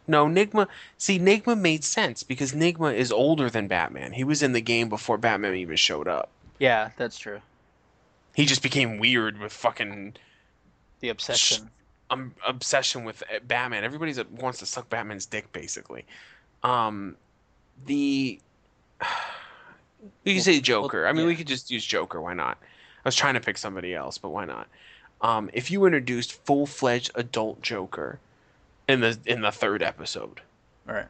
No, 0.08 0.26
Nygma. 0.26 0.68
See, 0.98 1.20
Nygma 1.20 1.60
made 1.60 1.84
sense 1.84 2.24
because 2.24 2.52
Nygma 2.54 2.96
is 2.96 3.12
older 3.12 3.50
than 3.50 3.68
Batman. 3.68 4.12
He 4.14 4.24
was 4.24 4.42
in 4.42 4.54
the 4.54 4.62
game 4.62 4.90
before 4.90 5.18
Batman 5.20 5.56
even 5.56 5.76
showed 5.76 6.08
up. 6.08 6.30
Yeah, 6.60 6.90
that's 6.98 7.18
true. 7.18 7.42
He 8.36 8.46
just 8.46 8.64
became 8.64 8.98
weird 8.98 9.40
with 9.40 9.54
fucking 9.54 10.16
The 11.00 11.10
obsession. 11.10 11.70
um, 12.10 12.34
obsession 12.48 13.04
with 13.06 13.22
uh, 13.24 13.40
Batman. 13.48 13.84
Everybody 13.84 14.14
wants 14.40 14.60
to 14.60 14.66
suck 14.66 14.90
Batman's 14.90 15.26
dick, 15.28 15.52
basically. 15.54 16.06
Um, 16.64 17.16
the 17.86 18.40
you 20.24 20.34
can 20.34 20.42
say 20.44 20.60
Joker. 20.60 21.08
I 21.08 21.14
mean, 21.14 21.26
we 21.28 21.36
could 21.36 21.48
just 21.48 21.70
use 21.72 21.86
Joker. 21.86 22.22
Why 22.22 22.34
not? 22.34 22.58
I 22.62 23.08
was 23.08 23.16
trying 23.16 23.34
to 23.36 23.40
pick 23.40 23.58
somebody 23.58 23.94
else, 23.96 24.18
but 24.18 24.30
why 24.30 24.46
not? 24.46 24.68
Um, 25.22 25.50
if 25.54 25.70
you 25.72 25.86
introduced 25.86 26.34
full 26.46 26.66
fledged 26.66 27.12
adult 27.16 27.62
Joker 27.62 28.20
in 28.88 29.02
the 29.02 29.18
in 29.26 29.42
the 29.42 29.52
third 29.52 29.84
episode, 29.84 30.42
All 30.88 30.96
right. 30.96 31.08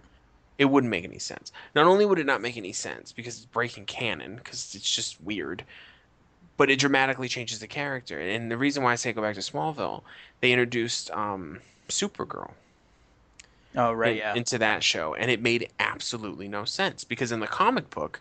it 0.57 0.65
wouldn't 0.65 0.89
make 0.91 1.03
any 1.03 1.19
sense. 1.19 1.51
Not 1.75 1.85
only 1.85 2.05
would 2.05 2.19
it 2.19 2.25
not 2.25 2.41
make 2.41 2.57
any 2.57 2.73
sense 2.73 3.11
because 3.11 3.37
it's 3.37 3.45
breaking 3.45 3.85
canon, 3.85 4.35
because 4.37 4.73
it's 4.75 4.89
just 4.95 5.21
weird, 5.21 5.63
but 6.57 6.69
it 6.71 6.79
dramatically 6.79 7.27
changes 7.27 7.59
the 7.59 7.67
character. 7.67 8.19
And 8.19 8.49
the 8.51 8.57
reason 8.57 8.81
why 8.83 8.93
I 8.93 8.95
say 8.95 9.13
go 9.13 9.21
back 9.21 9.35
to 9.35 9.41
Smallville, 9.41 10.01
they 10.41 10.51
introduced 10.51 11.11
um, 11.11 11.59
Supergirl 11.87 12.51
Oh, 13.75 13.93
right. 13.93 14.13
in- 14.13 14.17
yeah. 14.17 14.33
into 14.33 14.57
that 14.57 14.83
show, 14.83 15.13
and 15.13 15.29
it 15.29 15.41
made 15.41 15.69
absolutely 15.79 16.47
no 16.47 16.65
sense 16.65 17.03
because 17.03 17.31
in 17.31 17.39
the 17.39 17.47
comic 17.47 17.89
book, 17.91 18.19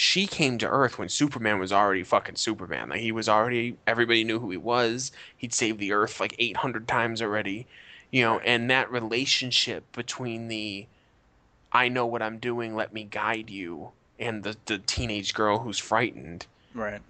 she 0.00 0.26
came 0.26 0.56
to 0.56 0.66
Earth 0.66 0.98
when 0.98 1.10
Superman 1.10 1.58
was 1.58 1.74
already 1.74 2.02
fucking 2.04 2.36
Superman. 2.36 2.88
Like 2.88 3.00
he 3.00 3.12
was 3.12 3.28
already, 3.28 3.76
everybody 3.86 4.24
knew 4.24 4.38
who 4.38 4.50
he 4.50 4.56
was. 4.56 5.12
He'd 5.36 5.52
saved 5.52 5.78
the 5.78 5.92
Earth 5.92 6.18
like 6.20 6.34
800 6.38 6.88
times 6.88 7.20
already, 7.20 7.66
you 8.10 8.22
know. 8.22 8.38
And 8.38 8.70
that 8.70 8.90
relationship 8.90 9.84
between 9.92 10.48
the, 10.48 10.86
I 11.70 11.88
know 11.88 12.06
what 12.06 12.22
I'm 12.22 12.38
doing, 12.38 12.74
let 12.74 12.94
me 12.94 13.04
guide 13.04 13.50
you, 13.50 13.90
and 14.18 14.42
the 14.42 14.56
the 14.64 14.78
teenage 14.78 15.34
girl 15.34 15.58
who's 15.58 15.78
frightened 15.78 16.46
right. 16.74 17.02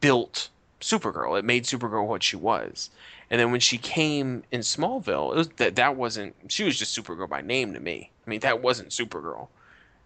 built 0.00 0.48
Supergirl. 0.80 1.36
It 1.36 1.44
made 1.44 1.64
Supergirl 1.64 2.06
what 2.06 2.22
she 2.22 2.36
was. 2.36 2.90
And 3.28 3.40
then 3.40 3.50
when 3.50 3.58
she 3.58 3.76
came 3.76 4.44
in 4.52 4.60
Smallville, 4.60 5.32
it 5.32 5.36
was 5.36 5.48
that 5.56 5.74
that 5.74 5.96
wasn't 5.96 6.36
she 6.46 6.62
was 6.62 6.78
just 6.78 6.96
Supergirl 6.96 7.28
by 7.28 7.40
name 7.40 7.74
to 7.74 7.80
me. 7.80 8.12
I 8.24 8.30
mean, 8.30 8.40
that 8.40 8.62
wasn't 8.62 8.90
Supergirl. 8.90 9.48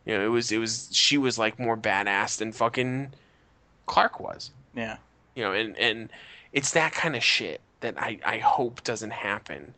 You 0.04 0.16
know, 0.16 0.24
it 0.24 0.28
was 0.28 0.50
it 0.52 0.58
was 0.58 0.88
she 0.92 1.18
was 1.18 1.38
like 1.38 1.58
more 1.58 1.76
badass 1.76 2.38
than 2.38 2.52
fucking 2.52 3.12
Clark 3.86 4.20
was. 4.20 4.50
Yeah. 4.74 4.96
You 5.34 5.44
know, 5.44 5.52
and 5.52 5.76
and 5.78 6.10
it's 6.52 6.72
that 6.72 6.92
kind 6.92 7.16
of 7.16 7.22
shit 7.22 7.60
that 7.80 8.00
I 8.00 8.18
I 8.24 8.38
hope 8.38 8.82
doesn't 8.84 9.12
happen 9.12 9.74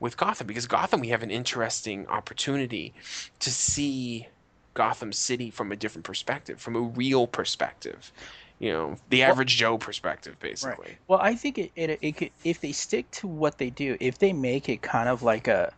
with 0.00 0.16
Gotham 0.16 0.46
because 0.46 0.66
Gotham 0.66 1.00
we 1.00 1.08
have 1.08 1.22
an 1.22 1.30
interesting 1.30 2.06
opportunity 2.08 2.92
to 3.38 3.50
see 3.50 4.26
Gotham 4.74 5.12
City 5.12 5.50
from 5.50 5.70
a 5.72 5.76
different 5.76 6.04
perspective, 6.04 6.60
from 6.60 6.76
a 6.76 6.80
real 6.80 7.26
perspective. 7.26 8.12
You 8.58 8.72
know, 8.72 8.96
the 9.08 9.24
average 9.24 9.56
Joe 9.56 9.76
perspective, 9.76 10.38
basically. 10.38 10.90
Right. 10.90 10.98
Well, 11.08 11.18
I 11.20 11.34
think 11.34 11.58
it, 11.58 11.72
it, 11.74 11.98
it 12.00 12.16
could, 12.16 12.30
if 12.44 12.60
they 12.60 12.70
stick 12.70 13.10
to 13.12 13.26
what 13.26 13.58
they 13.58 13.70
do, 13.70 13.96
if 13.98 14.18
they 14.18 14.32
make 14.32 14.68
it 14.68 14.82
kind 14.82 15.08
of 15.08 15.24
like 15.24 15.48
a, 15.48 15.72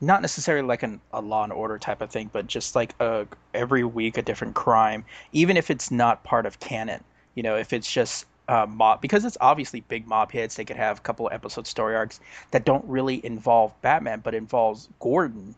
not 0.00 0.22
necessarily 0.22 0.66
like 0.66 0.82
an, 0.82 1.00
a 1.12 1.20
Law 1.20 1.44
and 1.44 1.52
Order 1.52 1.78
type 1.78 2.00
of 2.02 2.10
thing, 2.10 2.30
but 2.32 2.46
just 2.46 2.74
like 2.76 2.94
a 3.00 3.26
every 3.54 3.84
week 3.84 4.16
a 4.18 4.22
different 4.22 4.54
crime, 4.54 5.04
even 5.32 5.56
if 5.56 5.70
it's 5.70 5.90
not 5.90 6.24
part 6.24 6.46
of 6.46 6.60
canon. 6.60 7.02
You 7.34 7.42
know, 7.42 7.56
if 7.56 7.72
it's 7.72 7.90
just 7.90 8.26
uh, 8.48 8.66
mob, 8.68 9.00
because 9.00 9.24
it's 9.24 9.36
obviously 9.40 9.80
big 9.80 10.06
mob 10.06 10.32
hits. 10.32 10.56
They 10.56 10.64
could 10.64 10.76
have 10.76 10.98
a 10.98 11.02
couple 11.02 11.26
of 11.26 11.32
episode 11.32 11.66
story 11.66 11.96
arcs 11.96 12.20
that 12.50 12.64
don't 12.64 12.84
really 12.86 13.24
involve 13.24 13.72
Batman, 13.82 14.20
but 14.20 14.34
involves 14.34 14.88
Gordon 15.00 15.54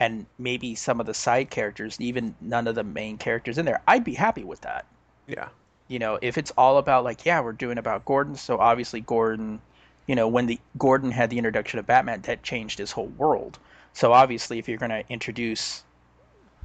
and 0.00 0.26
maybe 0.38 0.74
some 0.74 1.00
of 1.00 1.06
the 1.06 1.14
side 1.14 1.50
characters, 1.50 2.00
even 2.00 2.34
none 2.40 2.66
of 2.68 2.74
the 2.76 2.84
main 2.84 3.18
characters 3.18 3.58
in 3.58 3.64
there. 3.64 3.82
I'd 3.88 4.04
be 4.04 4.14
happy 4.14 4.44
with 4.44 4.60
that 4.62 4.86
Yeah. 5.26 5.48
you 5.88 5.98
know 5.98 6.18
if 6.22 6.38
it's 6.38 6.50
all 6.52 6.78
about 6.78 7.04
like 7.04 7.24
yeah 7.24 7.40
we're 7.40 7.52
doing 7.52 7.78
about 7.78 8.04
gordon 8.04 8.34
so 8.36 8.58
obviously 8.58 9.00
gordon 9.00 9.60
you 10.06 10.14
know 10.14 10.28
when 10.28 10.46
the 10.46 10.58
gordon 10.78 11.10
had 11.10 11.30
the 11.30 11.38
introduction 11.38 11.78
of 11.78 11.86
batman 11.86 12.20
that 12.22 12.42
changed 12.42 12.78
his 12.78 12.92
whole 12.92 13.08
world 13.08 13.58
so 13.98 14.12
obviously 14.12 14.58
if 14.60 14.68
you're 14.68 14.78
going 14.78 14.90
to 14.98 15.04
introduce 15.08 15.82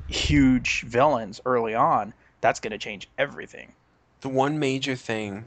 huge 0.07 0.81
villains 0.81 1.41
early 1.45 1.73
on 1.73 2.13
that's 2.41 2.59
going 2.59 2.71
to 2.71 2.77
change 2.77 3.07
everything 3.17 3.73
The 4.21 4.29
one 4.29 4.59
major 4.59 4.95
thing, 4.95 5.45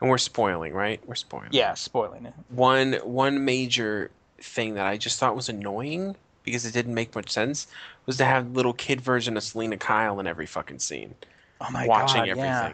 and 0.00 0.10
we're 0.10 0.18
spoiling, 0.18 0.72
right? 0.72 1.00
We're 1.06 1.14
spoiling. 1.26 1.48
yeah 1.52 1.74
spoiling 1.74 2.24
it 2.26 2.34
One 2.48 2.94
one 3.04 3.44
major 3.44 4.10
thing 4.40 4.74
that 4.74 4.86
I 4.86 4.96
just 4.96 5.18
thought 5.18 5.36
was 5.36 5.48
annoying 5.48 6.16
because 6.42 6.64
it 6.66 6.72
didn't 6.72 6.94
make 6.94 7.14
much 7.14 7.30
sense 7.30 7.66
was 8.06 8.16
to 8.18 8.24
have 8.24 8.50
little 8.58 8.72
kid 8.74 9.00
version 9.00 9.36
of 9.36 9.42
Selina 9.42 9.76
Kyle 9.76 10.20
in 10.20 10.26
every 10.26 10.46
fucking 10.46 10.78
scene, 10.78 11.14
oh 11.60 11.70
my 11.70 11.86
watching 11.86 12.20
god 12.24 12.28
Watching 12.28 12.30
everything. 12.30 12.50
yeah 12.50 12.72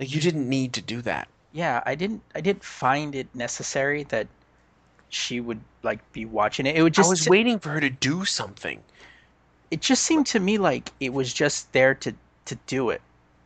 Like 0.00 0.14
you 0.14 0.20
didn't 0.20 0.48
need 0.48 0.72
to 0.74 0.82
do 0.94 1.02
that. 1.02 1.28
yeah 1.52 1.82
i 1.86 1.94
didn't 1.94 2.22
i 2.34 2.40
didn't 2.40 2.64
find 2.64 3.14
it 3.14 3.28
necessary 3.34 4.02
that 4.14 4.26
she 5.12 5.40
would 5.40 5.60
like 5.82 6.00
be 6.12 6.24
watching 6.24 6.66
it. 6.66 6.76
It 6.76 6.82
would 6.82 6.94
just 6.94 7.08
I 7.08 7.10
was 7.10 7.28
waiting 7.28 7.58
for 7.58 7.68
her 7.70 7.80
to 7.80 7.90
do 7.90 8.24
something. 8.24 8.82
it 9.70 9.80
just 9.80 10.02
seemed 10.04 10.26
to 10.28 10.40
me 10.40 10.58
like 10.58 10.90
it 11.00 11.12
was 11.12 11.32
just 11.32 11.72
there 11.72 11.94
to 11.96 12.14
to 12.46 12.54
do 12.66 12.90
it. 12.90 13.02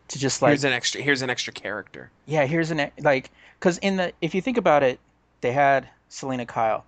To 0.08 0.18
just 0.18 0.42
like 0.42 0.50
here's 0.50 0.64
an 0.64 0.72
extra. 0.72 1.00
Here's 1.02 1.22
an 1.22 1.30
extra 1.30 1.52
character. 1.52 2.10
yeah 2.26 2.46
here's 2.46 2.70
an 2.70 2.90
like 3.00 3.30
because 3.58 3.78
in 3.78 3.96
the 3.96 4.12
if 4.20 4.34
you 4.34 4.40
think 4.40 4.56
about 4.58 4.82
it 4.82 5.00
they 5.40 5.52
had 5.52 5.88
selina 6.08 6.46
kyle. 6.46 6.84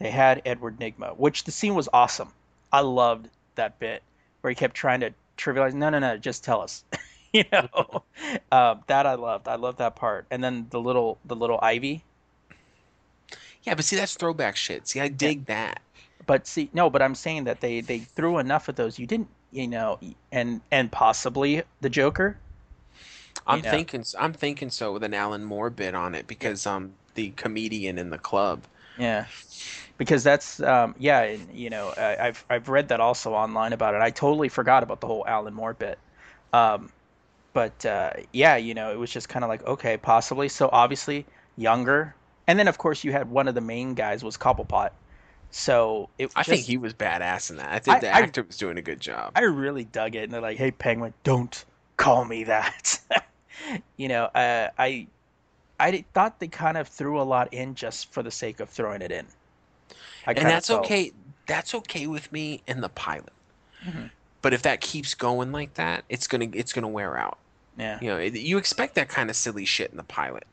They 0.00 0.10
had 0.10 0.42
edward 0.44 0.78
nygma 0.78 1.16
which 1.16 1.44
the 1.44 1.52
scene 1.52 1.74
was 1.76 1.88
awesome. 1.92 2.32
I 2.72 2.80
loved 2.80 3.28
that 3.54 3.78
bit 3.78 4.02
where 4.40 4.50
he 4.50 4.54
kept 4.56 4.74
trying 4.74 5.00
to 5.00 5.12
trivialize 5.36 5.74
no 5.74 5.90
no 5.90 6.00
no 6.00 6.16
just 6.16 6.44
tell 6.44 6.60
us. 6.60 6.84
You 7.32 7.44
know? 7.52 8.02
Um, 8.50 8.82
that 8.86 9.06
i 9.06 9.14
loved. 9.14 9.46
I 9.48 9.56
loved 9.56 9.78
that 9.78 9.94
part. 9.94 10.26
And 10.30 10.42
then 10.42 10.66
the 10.70 10.80
little 10.80 11.18
the 11.26 11.36
little 11.36 11.58
ivy 11.62 12.02
Yeah, 13.68 13.74
but 13.74 13.84
see 13.84 13.96
that's 13.96 14.14
throwback 14.14 14.56
shit. 14.56 14.88
See, 14.88 14.98
I 14.98 15.08
dig 15.08 15.44
that. 15.46 15.82
but 16.26 16.46
see 16.46 16.68
no 16.72 16.90
but 16.90 17.00
i'm 17.02 17.14
saying 17.14 17.44
that 17.44 17.60
they 17.60 17.80
they 17.80 17.98
threw 17.98 18.38
enough 18.38 18.68
of 18.68 18.76
those 18.76 18.98
you 18.98 19.06
didn't 19.06 19.28
you 19.50 19.66
know 19.66 19.98
and 20.32 20.60
and 20.70 20.90
possibly 20.90 21.62
the 21.80 21.88
joker 21.88 22.36
I'm 23.46 23.62
know. 23.62 23.70
thinking. 23.70 24.04
I'm 24.18 24.32
thinking 24.32 24.70
so 24.70 24.92
with 24.92 25.02
an 25.04 25.14
Alan 25.14 25.44
Moore 25.44 25.70
bit 25.70 25.94
on 25.94 26.14
it 26.14 26.26
because 26.26 26.66
um 26.66 26.92
the 27.14 27.30
comedian 27.30 27.98
in 27.98 28.10
the 28.10 28.18
club. 28.18 28.62
Yeah, 28.98 29.26
because 29.96 30.22
that's 30.24 30.60
um, 30.60 30.94
yeah, 30.98 31.22
and, 31.22 31.48
you 31.54 31.70
know, 31.70 31.94
I, 31.96 32.28
I've 32.28 32.44
I've 32.50 32.68
read 32.68 32.88
that 32.88 33.00
also 33.00 33.32
online 33.34 33.72
about 33.72 33.94
it. 33.94 34.02
I 34.02 34.10
totally 34.10 34.48
forgot 34.48 34.82
about 34.82 35.00
the 35.00 35.06
whole 35.06 35.24
Alan 35.26 35.54
Moore 35.54 35.74
bit. 35.74 35.98
Um, 36.52 36.90
but 37.52 37.86
uh, 37.86 38.12
yeah, 38.32 38.56
you 38.56 38.74
know, 38.74 38.92
it 38.92 38.98
was 38.98 39.10
just 39.10 39.28
kind 39.28 39.44
of 39.44 39.48
like 39.48 39.64
okay, 39.66 39.96
possibly. 39.96 40.48
So 40.48 40.68
obviously 40.72 41.26
younger, 41.56 42.14
and 42.48 42.58
then 42.58 42.66
of 42.66 42.78
course 42.78 43.04
you 43.04 43.12
had 43.12 43.30
one 43.30 43.46
of 43.46 43.54
the 43.54 43.60
main 43.60 43.94
guys 43.94 44.24
was 44.24 44.36
Cobblepot. 44.36 44.90
So 45.50 46.08
it 46.18 46.30
I 46.36 46.40
just, 46.40 46.50
think 46.50 46.64
he 46.66 46.76
was 46.76 46.92
badass 46.92 47.50
in 47.50 47.56
that. 47.56 47.70
I 47.70 47.78
think 47.78 47.96
I- 47.98 48.00
the 48.00 48.14
I- 48.14 48.20
actor 48.20 48.42
was 48.42 48.56
doing 48.56 48.76
a 48.78 48.82
good 48.82 49.00
job. 49.00 49.32
I 49.36 49.42
really 49.42 49.84
dug 49.84 50.14
it, 50.16 50.24
and 50.24 50.32
they're 50.32 50.40
like, 50.42 50.58
"Hey, 50.58 50.70
Penguin, 50.72 51.14
don't 51.22 51.64
call 51.96 52.24
me 52.24 52.44
that." 52.44 52.98
you 53.96 54.08
know, 54.08 54.24
uh, 54.24 54.68
I 54.78 55.06
I 55.80 56.04
thought 56.12 56.40
they 56.40 56.48
kind 56.48 56.76
of 56.76 56.88
threw 56.88 57.20
a 57.20 57.22
lot 57.22 57.54
in 57.54 57.74
just 57.74 58.12
for 58.12 58.22
the 58.22 58.30
sake 58.30 58.60
of 58.60 58.68
throwing 58.68 59.00
it 59.00 59.12
in. 59.12 59.26
I 60.26 60.32
and 60.32 60.46
that's 60.46 60.66
felt- 60.68 60.84
okay. 60.84 61.12
That's 61.46 61.74
okay 61.74 62.06
with 62.06 62.30
me 62.30 62.62
in 62.66 62.82
the 62.82 62.90
pilot. 62.90 63.32
Mhm. 63.82 64.10
But 64.42 64.52
if 64.52 64.62
that 64.62 64.82
keeps 64.82 65.14
going 65.14 65.50
like 65.50 65.74
that, 65.74 66.04
it's 66.10 66.26
gonna 66.26 66.48
it's 66.52 66.74
gonna 66.74 66.88
wear 66.88 67.16
out. 67.16 67.38
Yeah. 67.78 67.98
You 68.02 68.08
know, 68.08 68.18
it, 68.18 68.34
you 68.34 68.58
expect 68.58 68.96
that 68.96 69.08
kind 69.08 69.30
of 69.30 69.36
silly 69.36 69.64
shit 69.64 69.90
in 69.90 69.96
the 69.96 70.02
pilot. 70.02 70.44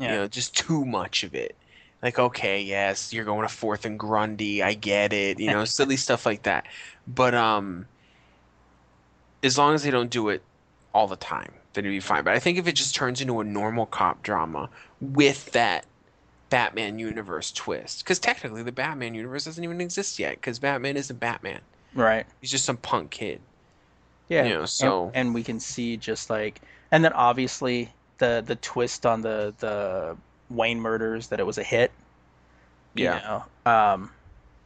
Yeah. 0.00 0.12
You 0.12 0.18
know, 0.18 0.28
just 0.28 0.56
too 0.56 0.84
much 0.84 1.22
of 1.24 1.34
it. 1.34 1.54
Like, 2.02 2.18
okay, 2.18 2.62
yes, 2.62 3.12
you're 3.12 3.26
going 3.26 3.46
to 3.46 3.54
fourth 3.54 3.84
and 3.84 3.98
Grundy. 3.98 4.62
I 4.62 4.72
get 4.74 5.12
it. 5.12 5.38
You 5.38 5.50
know, 5.50 5.64
silly 5.66 5.96
stuff 5.96 6.24
like 6.24 6.44
that. 6.44 6.66
But 7.06 7.34
um, 7.34 7.86
as 9.42 9.58
long 9.58 9.74
as 9.74 9.82
they 9.82 9.90
don't 9.90 10.10
do 10.10 10.28
it 10.30 10.42
all 10.94 11.06
the 11.06 11.16
time, 11.16 11.52
then 11.74 11.84
it'd 11.84 11.94
be 11.94 12.00
fine. 12.00 12.24
But 12.24 12.34
I 12.34 12.38
think 12.38 12.58
if 12.58 12.66
it 12.66 12.72
just 12.72 12.94
turns 12.94 13.20
into 13.20 13.40
a 13.40 13.44
normal 13.44 13.86
cop 13.86 14.22
drama 14.22 14.68
with 15.00 15.52
that 15.52 15.84
Batman 16.48 16.98
universe 16.98 17.52
twist, 17.52 18.02
because 18.04 18.18
technically 18.18 18.62
the 18.62 18.72
Batman 18.72 19.14
universe 19.14 19.44
doesn't 19.44 19.62
even 19.62 19.80
exist 19.80 20.18
yet, 20.18 20.36
because 20.36 20.58
Batman 20.58 20.96
isn't 20.96 21.20
Batman. 21.20 21.60
Right. 21.94 22.26
He's 22.40 22.50
just 22.50 22.64
some 22.64 22.76
punk 22.78 23.10
kid. 23.10 23.40
Yeah. 24.28 24.44
You 24.44 24.50
know, 24.54 24.60
And- 24.60 24.68
so- 24.68 25.10
and, 25.14 25.34
we 25.34 25.42
can 25.42 25.60
see 25.60 25.96
just 25.96 26.30
like 26.30 26.60
and 26.92 27.04
then 27.04 27.12
obviously 27.12 27.92
the 28.20 28.44
the 28.46 28.56
twist 28.56 29.06
on 29.06 29.22
the 29.22 29.54
the 29.58 30.16
Wayne 30.50 30.80
murders 30.80 31.28
that 31.28 31.40
it 31.40 31.46
was 31.46 31.58
a 31.58 31.64
hit. 31.64 31.92
you 32.94 33.06
know. 33.06 33.44
Um 33.66 34.12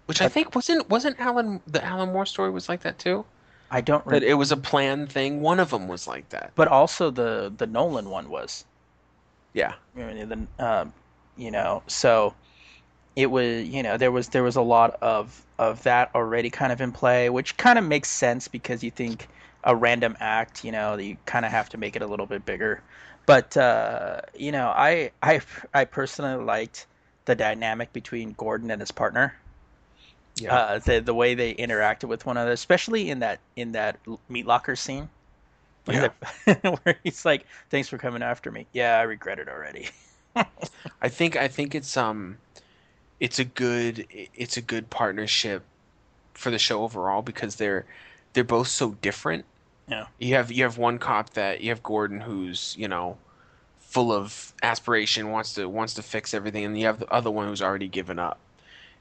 Which 0.06 0.20
I 0.22 0.28
think 0.28 0.54
wasn't 0.54 0.88
wasn't 0.90 1.18
Alan 1.20 1.60
the 1.66 1.82
Alan 1.84 2.12
Moore 2.12 2.26
story 2.26 2.50
was 2.50 2.68
like 2.68 2.82
that 2.82 2.98
too. 2.98 3.26
I 3.70 3.80
don't 3.80 4.06
That 4.08 4.22
re- 4.22 4.28
it 4.30 4.34
was 4.34 4.52
a 4.52 4.56
planned 4.56 5.10
thing. 5.12 5.40
One 5.40 5.60
of 5.60 5.70
them 5.70 5.88
was 5.88 6.06
like 6.06 6.28
that. 6.30 6.52
but 6.54 6.68
also 6.68 7.10
the 7.10 7.52
the 7.56 7.66
Nolan 7.66 8.10
one 8.10 8.28
was. 8.30 8.64
Yeah. 9.54 9.74
I 9.96 10.00
mean, 10.12 10.28
the, 10.28 10.64
um, 10.64 10.92
you 11.36 11.50
know, 11.50 11.82
so 11.86 12.34
it 13.16 13.26
was, 13.30 13.64
you 13.68 13.82
know, 13.82 13.96
there 13.96 14.12
was 14.12 14.28
there 14.30 14.42
was 14.42 14.56
a 14.56 14.62
lot 14.62 14.96
of 15.02 15.42
of 15.58 15.82
that 15.84 16.10
already 16.14 16.50
kind 16.50 16.72
of 16.72 16.80
in 16.80 16.92
play, 16.92 17.30
which 17.30 17.56
kind 17.56 17.78
of 17.78 17.84
makes 17.84 18.10
sense 18.10 18.48
because 18.48 18.82
you 18.84 18.90
think 18.90 19.28
a 19.64 19.74
random 19.76 20.16
act, 20.20 20.64
you 20.64 20.72
know, 20.72 20.96
you 20.98 21.16
kind 21.26 21.44
of 21.46 21.52
have 21.52 21.68
to 21.70 21.78
make 21.78 21.96
it 21.96 22.02
a 22.02 22.06
little 22.06 22.26
bit 22.26 22.44
bigger. 22.44 22.82
But 23.26 23.56
uh, 23.56 24.20
you 24.34 24.52
know, 24.52 24.68
I 24.68 25.10
I 25.22 25.40
I 25.72 25.84
personally 25.84 26.42
liked 26.44 26.86
the 27.24 27.34
dynamic 27.34 27.92
between 27.92 28.32
Gordon 28.32 28.70
and 28.70 28.80
his 28.80 28.90
partner. 28.90 29.34
Yeah. 30.36 30.54
Uh, 30.54 30.78
the 30.80 31.00
the 31.00 31.14
way 31.14 31.34
they 31.34 31.54
interacted 31.54 32.08
with 32.08 32.26
one 32.26 32.36
another, 32.36 32.52
especially 32.52 33.08
in 33.10 33.20
that 33.20 33.40
in 33.56 33.72
that 33.72 33.98
meat 34.28 34.46
locker 34.46 34.76
scene. 34.76 35.08
Where, 35.84 36.12
the- 36.46 36.78
where 36.84 36.98
he's 37.04 37.24
like, 37.24 37.46
"Thanks 37.70 37.88
for 37.88 37.98
coming 37.98 38.22
after 38.22 38.50
me." 38.50 38.66
Yeah, 38.72 38.98
I 38.98 39.02
regret 39.02 39.38
it 39.38 39.48
already. 39.48 39.88
I 41.00 41.08
think 41.08 41.36
I 41.36 41.48
think 41.48 41.74
it's 41.74 41.96
um 41.96 42.38
it's 43.20 43.38
a 43.38 43.44
good 43.44 44.06
it's 44.10 44.56
a 44.56 44.62
good 44.62 44.90
partnership 44.90 45.62
for 46.34 46.50
the 46.50 46.58
show 46.58 46.82
overall 46.82 47.22
because 47.22 47.56
they're 47.56 47.84
they're 48.32 48.44
both 48.44 48.68
so 48.68 48.92
different. 49.02 49.44
Yeah. 49.88 50.06
You 50.18 50.34
have 50.34 50.50
you 50.50 50.62
have 50.64 50.78
one 50.78 50.98
cop 50.98 51.30
that 51.30 51.60
you 51.60 51.70
have 51.70 51.82
Gordon 51.82 52.20
who's, 52.20 52.74
you 52.78 52.88
know, 52.88 53.18
full 53.80 54.12
of 54.12 54.52
aspiration, 54.62 55.30
wants 55.30 55.54
to 55.54 55.68
wants 55.68 55.94
to 55.94 56.02
fix 56.02 56.34
everything 56.34 56.64
and 56.64 56.78
you 56.78 56.86
have 56.86 57.00
the 57.00 57.12
other 57.12 57.30
one 57.30 57.46
who's 57.48 57.62
already 57.62 57.88
given 57.88 58.18
up. 58.18 58.38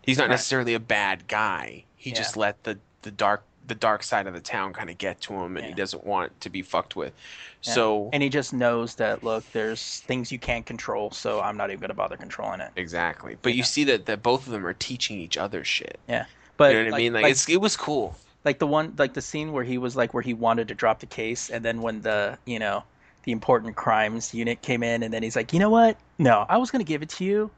He's 0.02 0.18
not 0.18 0.26
Right. 0.26 0.32
necessarily 0.32 0.74
a 0.74 0.80
bad 0.80 1.28
guy. 1.28 1.86
He 1.96 2.10
Yeah. 2.10 2.18
just 2.18 2.38
let 2.38 2.64
the 2.64 2.78
the 3.02 3.12
dark 3.12 3.44
the 3.66 3.76
dark 3.76 4.04
side 4.04 4.28
of 4.28 4.34
the 4.34 4.42
town 4.42 4.74
kind 4.74 4.90
of 4.90 4.98
get 4.98 5.22
to 5.22 5.34
him 5.34 5.56
and 5.56 5.66
he 5.66 5.74
doesn't 5.74 6.04
want 6.06 6.38
to 6.42 6.50
be 6.50 6.62
fucked 6.62 6.98
with. 6.98 7.14
Yeah. 7.62 7.74
So 7.74 8.10
and 8.12 8.22
he 8.22 8.28
just 8.28 8.52
knows 8.52 8.96
that 8.96 9.24
look, 9.24 9.50
there's 9.54 10.00
things 10.02 10.34
you 10.34 10.38
can't 10.40 10.66
control, 10.66 11.12
so 11.12 11.40
I'm 11.40 11.56
not 11.56 11.70
even 11.70 11.80
gonna 11.80 11.94
bother 11.94 12.18
controlling 12.18 12.60
it. 12.60 12.72
Exactly. 12.76 13.38
But 13.42 13.54
you 13.54 13.64
see 13.64 13.86
that, 13.86 14.06
that 14.08 14.22
both 14.22 14.46
of 14.46 14.52
them 14.52 14.66
are 14.68 14.74
teaching 14.74 15.18
each 15.18 15.38
other 15.38 15.64
shit. 15.64 15.98
Yeah. 16.10 16.26
But 16.58 16.74
you 16.74 16.80
know 16.80 16.84
what 16.86 16.92
like, 16.92 17.00
I 17.00 17.04
mean? 17.04 17.14
Like, 17.14 17.24
like, 17.24 17.32
it's 17.32 17.48
it 17.48 17.62
was 17.62 17.78
cool. 17.78 18.18
Like 18.46 18.60
the 18.60 18.68
one 18.68 18.94
like 18.98 19.14
the 19.14 19.22
scene 19.22 19.52
where 19.54 19.64
he 19.64 19.78
was 19.78 19.96
like 19.96 20.14
where 20.14 20.24
he 20.24 20.34
wanted 20.34 20.68
to 20.70 20.76
drop 20.76 21.00
the 21.00 21.06
case, 21.06 21.50
and 21.50 21.64
then 21.64 21.82
when 21.82 22.02
the 22.02 22.38
you 22.46 22.60
know 22.60 22.84
the 23.24 23.32
important 23.32 23.76
crimes 23.76 24.34
unit 24.34 24.62
came 24.62 24.84
in, 24.84 25.04
and 25.04 25.14
then 25.14 25.24
he's 25.24 25.36
like, 25.36 25.54
you 25.54 25.60
know 25.60 25.70
what? 25.70 25.98
No, 26.20 26.46
I 26.50 26.58
was 26.58 26.72
gonna 26.72 26.84
give 26.84 27.02
it 27.02 27.10
to 27.10 27.24
you, 27.26 27.52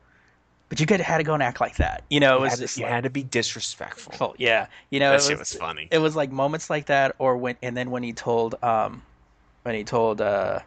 but 0.69 0.79
you 0.79 0.85
got 0.85 0.99
had 0.99 1.17
to 1.19 1.23
go 1.23 1.33
and 1.33 1.43
act 1.43 1.59
like 1.61 1.77
that. 1.77 2.03
You 2.09 2.19
know, 2.19 2.37
it 2.37 2.41
You, 2.41 2.41
was 2.41 2.51
had, 2.51 2.59
just 2.59 2.75
to, 2.75 2.81
you 2.81 2.85
like, 2.85 2.93
had 2.93 3.03
to 3.03 3.09
be 3.09 3.23
disrespectful. 3.23 4.21
oh, 4.21 4.35
yeah, 4.37 4.67
you 4.89 4.99
know, 4.99 5.11
that 5.11 5.21
it 5.21 5.21
shit 5.21 5.39
was, 5.39 5.39
was 5.39 5.53
funny. 5.53 5.87
it 5.91 5.99
was 5.99 6.15
like 6.15 6.31
moments 6.31 6.69
like 6.69 6.87
that, 6.87 7.15
or 7.19 7.37
when 7.37 7.55
and 7.61 7.75
then 7.77 7.91
when 7.91 8.03
he 8.03 8.13
told 8.13 8.55
um 8.63 9.01
when 9.63 9.75
he 9.75 9.83
told 9.83 10.21
uh 10.21 10.59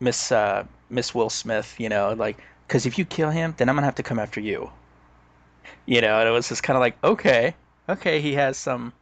Miss 0.00 0.32
uh 0.32 0.64
Miss 0.90 1.14
Will 1.14 1.30
Smith, 1.30 1.74
you 1.78 1.88
know, 1.88 2.12
like 2.14 2.38
because 2.66 2.86
if 2.86 2.98
you 2.98 3.04
kill 3.04 3.30
him, 3.30 3.54
then 3.58 3.68
I'm 3.68 3.76
gonna 3.76 3.86
have 3.86 3.94
to 3.96 4.02
come 4.02 4.18
after 4.18 4.40
you. 4.40 4.70
You 5.86 6.00
know, 6.00 6.18
and 6.20 6.28
it 6.28 6.32
was 6.32 6.48
just 6.48 6.62
kind 6.62 6.76
of 6.76 6.80
like 6.80 6.96
okay, 7.04 7.54
okay, 7.88 8.20
he 8.20 8.34
has 8.34 8.56
some, 8.56 8.92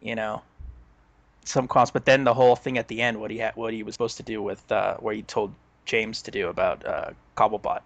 you 0.00 0.14
know, 0.14 0.42
some 1.44 1.68
cause, 1.68 1.90
but 1.90 2.04
then 2.04 2.24
the 2.24 2.34
whole 2.34 2.56
thing 2.56 2.78
at 2.78 2.88
the 2.88 3.00
end, 3.02 3.20
what 3.20 3.30
he 3.30 3.38
had, 3.38 3.56
what 3.56 3.72
he 3.72 3.82
was 3.82 3.94
supposed 3.94 4.16
to 4.18 4.22
do 4.22 4.42
with 4.42 4.70
uh 4.70 4.96
where 4.98 5.14
he 5.14 5.22
told 5.22 5.54
James 5.86 6.22
to 6.22 6.30
do 6.30 6.48
about 6.48 6.84
uh 6.86 7.10
Cobblepot. 7.36 7.80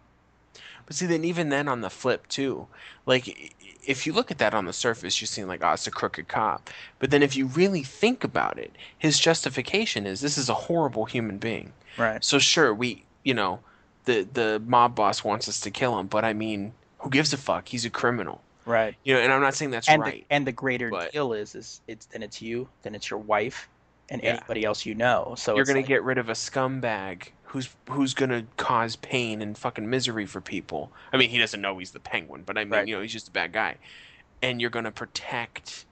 But 0.87 0.97
see, 0.97 1.07
then 1.07 1.25
even 1.25 1.49
then 1.49 1.69
on 1.69 1.81
the 1.81 1.91
flip 1.91 2.27
too, 2.29 2.67
like 3.07 3.55
if 3.85 4.07
you 4.07 4.13
look 4.13 4.31
at 4.31 4.39
that 4.39 4.55
on 4.55 4.65
the 4.65 4.73
surface, 4.73 5.21
you're 5.21 5.27
seeing 5.27 5.49
like, 5.49 5.63
oh, 5.63 5.73
it's 5.73 5.87
a 5.87 5.91
crooked 5.91 6.29
cop. 6.29 6.71
But 6.99 7.11
then 7.11 7.23
if 7.23 7.37
you 7.37 7.47
really 7.47 7.83
think 7.83 8.25
about 8.25 8.59
it, 8.59 8.73
his 8.99 9.19
justification 9.19 10.07
is 10.07 10.21
this 10.21 10.39
is 10.39 10.49
a 10.49 10.55
horrible 10.55 11.05
human 11.05 11.39
being. 11.39 11.73
Right. 11.97 12.23
So 12.25 12.39
sure, 12.39 12.73
we, 12.73 13.05
you 13.25 13.35
know, 13.35 13.61
the 14.05 14.27
the 14.33 14.63
mob 14.67 14.95
boss 14.95 15.25
wants 15.25 15.49
us 15.49 15.61
to 15.61 15.71
kill 15.71 15.99
him, 15.99 16.07
but 16.07 16.25
I 16.25 16.33
mean, 16.33 16.73
who 16.99 17.11
gives 17.11 17.33
a 17.33 17.37
fuck? 17.37 17.69
He's 17.69 17.85
a 17.85 17.91
criminal. 17.91 18.41
Right. 18.65 18.95
You 19.05 19.15
know, 19.15 19.21
and 19.21 19.33
I'm 19.33 19.41
not 19.41 19.55
saying 19.55 19.71
that's 19.73 19.89
and 19.89 20.03
right. 20.03 20.27
the, 20.29 20.35
and 20.35 20.47
the 20.47 20.53
greater 20.53 20.91
but- 20.91 21.13
deal 21.13 21.33
is 21.33 21.55
is 21.55 21.81
it's 21.89 22.07
then 22.07 22.23
it's 22.23 22.41
you, 22.41 22.69
then 22.83 22.95
it's 22.95 23.11
your 23.11 23.19
wife, 23.19 23.69
and 24.09 24.23
Yeah. 24.23 24.31
anybody 24.37 24.65
else 24.65 24.87
you 24.87 24.95
know. 24.95 25.35
So 25.37 25.57
You're 25.57 25.65
gonna 25.65 25.81
like- 25.81 25.87
get 25.89 26.03
rid 26.05 26.19
of 26.19 26.29
a 26.29 26.33
scumbag 26.33 27.29
who's 27.45 27.69
who's 27.91 28.15
gonna 28.15 28.45
cause 28.57 28.97
pain 28.97 29.43
and 29.43 29.57
fucking 29.59 29.89
misery 29.91 30.27
for 30.27 30.41
people. 30.41 30.93
I 31.13 31.17
mean, 31.17 31.31
he 31.31 31.39
doesn't 31.39 31.61
know 31.61 31.79
he's 31.79 31.91
the 31.91 32.01
penguin, 32.01 32.43
but 32.47 32.57
I 32.57 32.65
mean, 32.65 32.73
Right. 32.73 32.89
you 32.89 32.95
know, 32.97 33.03
he's 33.03 33.13
just 33.13 33.29
a 33.29 33.33
bad 33.33 33.53
guy, 33.53 33.77
and 34.43 34.61
you're 34.61 34.71
gonna 34.71 34.93
protect 34.93 35.85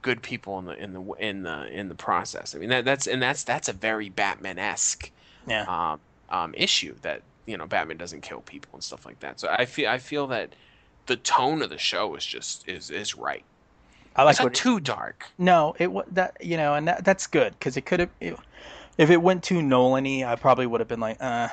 good 0.00 0.22
people 0.22 0.58
in 0.58 0.64
the 0.64 0.72
in 0.82 0.92
the 0.92 1.00
in 1.18 1.42
the 1.42 1.66
in 1.68 1.88
the 1.88 1.94
process. 1.94 2.54
I 2.54 2.58
mean, 2.58 2.68
that 2.70 2.84
that's 2.84 3.06
and 3.06 3.22
that's 3.22 3.44
that's 3.44 3.68
a 3.68 3.72
very 3.72 4.08
Batman 4.08 4.58
esque 4.58 5.10
yeah. 5.46 5.64
um, 5.68 6.00
um, 6.30 6.54
issue 6.56 6.94
that 7.02 7.22
you 7.46 7.56
know 7.56 7.66
Batman 7.66 7.96
doesn't 7.98 8.22
kill 8.22 8.40
people 8.40 8.70
and 8.74 8.82
stuff 8.82 9.04
like 9.04 9.20
that. 9.20 9.38
So 9.40 9.48
I 9.50 9.64
feel 9.66 9.88
I 9.90 9.98
feel 9.98 10.26
that 10.28 10.54
the 11.06 11.16
tone 11.16 11.62
of 11.62 11.70
the 11.70 11.78
show 11.78 12.14
is 12.16 12.24
just 12.24 12.68
is 12.68 12.90
is 12.90 13.14
right. 13.16 13.44
I 14.14 14.22
like 14.24 14.34
it's 14.34 14.40
not 14.40 14.54
too 14.54 14.80
dark. 14.80 15.26
No, 15.38 15.74
it 15.78 15.92
was 15.92 16.06
that 16.12 16.36
you 16.40 16.56
know, 16.56 16.74
and 16.74 16.86
that 16.88 17.04
that's 17.04 17.26
good 17.26 17.52
because 17.58 17.76
it 17.76 17.82
could 17.82 18.00
have. 18.00 18.10
If 18.98 19.10
it 19.10 19.22
went 19.22 19.42
too 19.44 19.62
Nolan-y, 19.62 20.24
I 20.26 20.36
probably 20.36 20.66
would 20.66 20.80
have 20.80 20.88
been 20.88 21.00
like, 21.00 21.18
uh. 21.20 21.48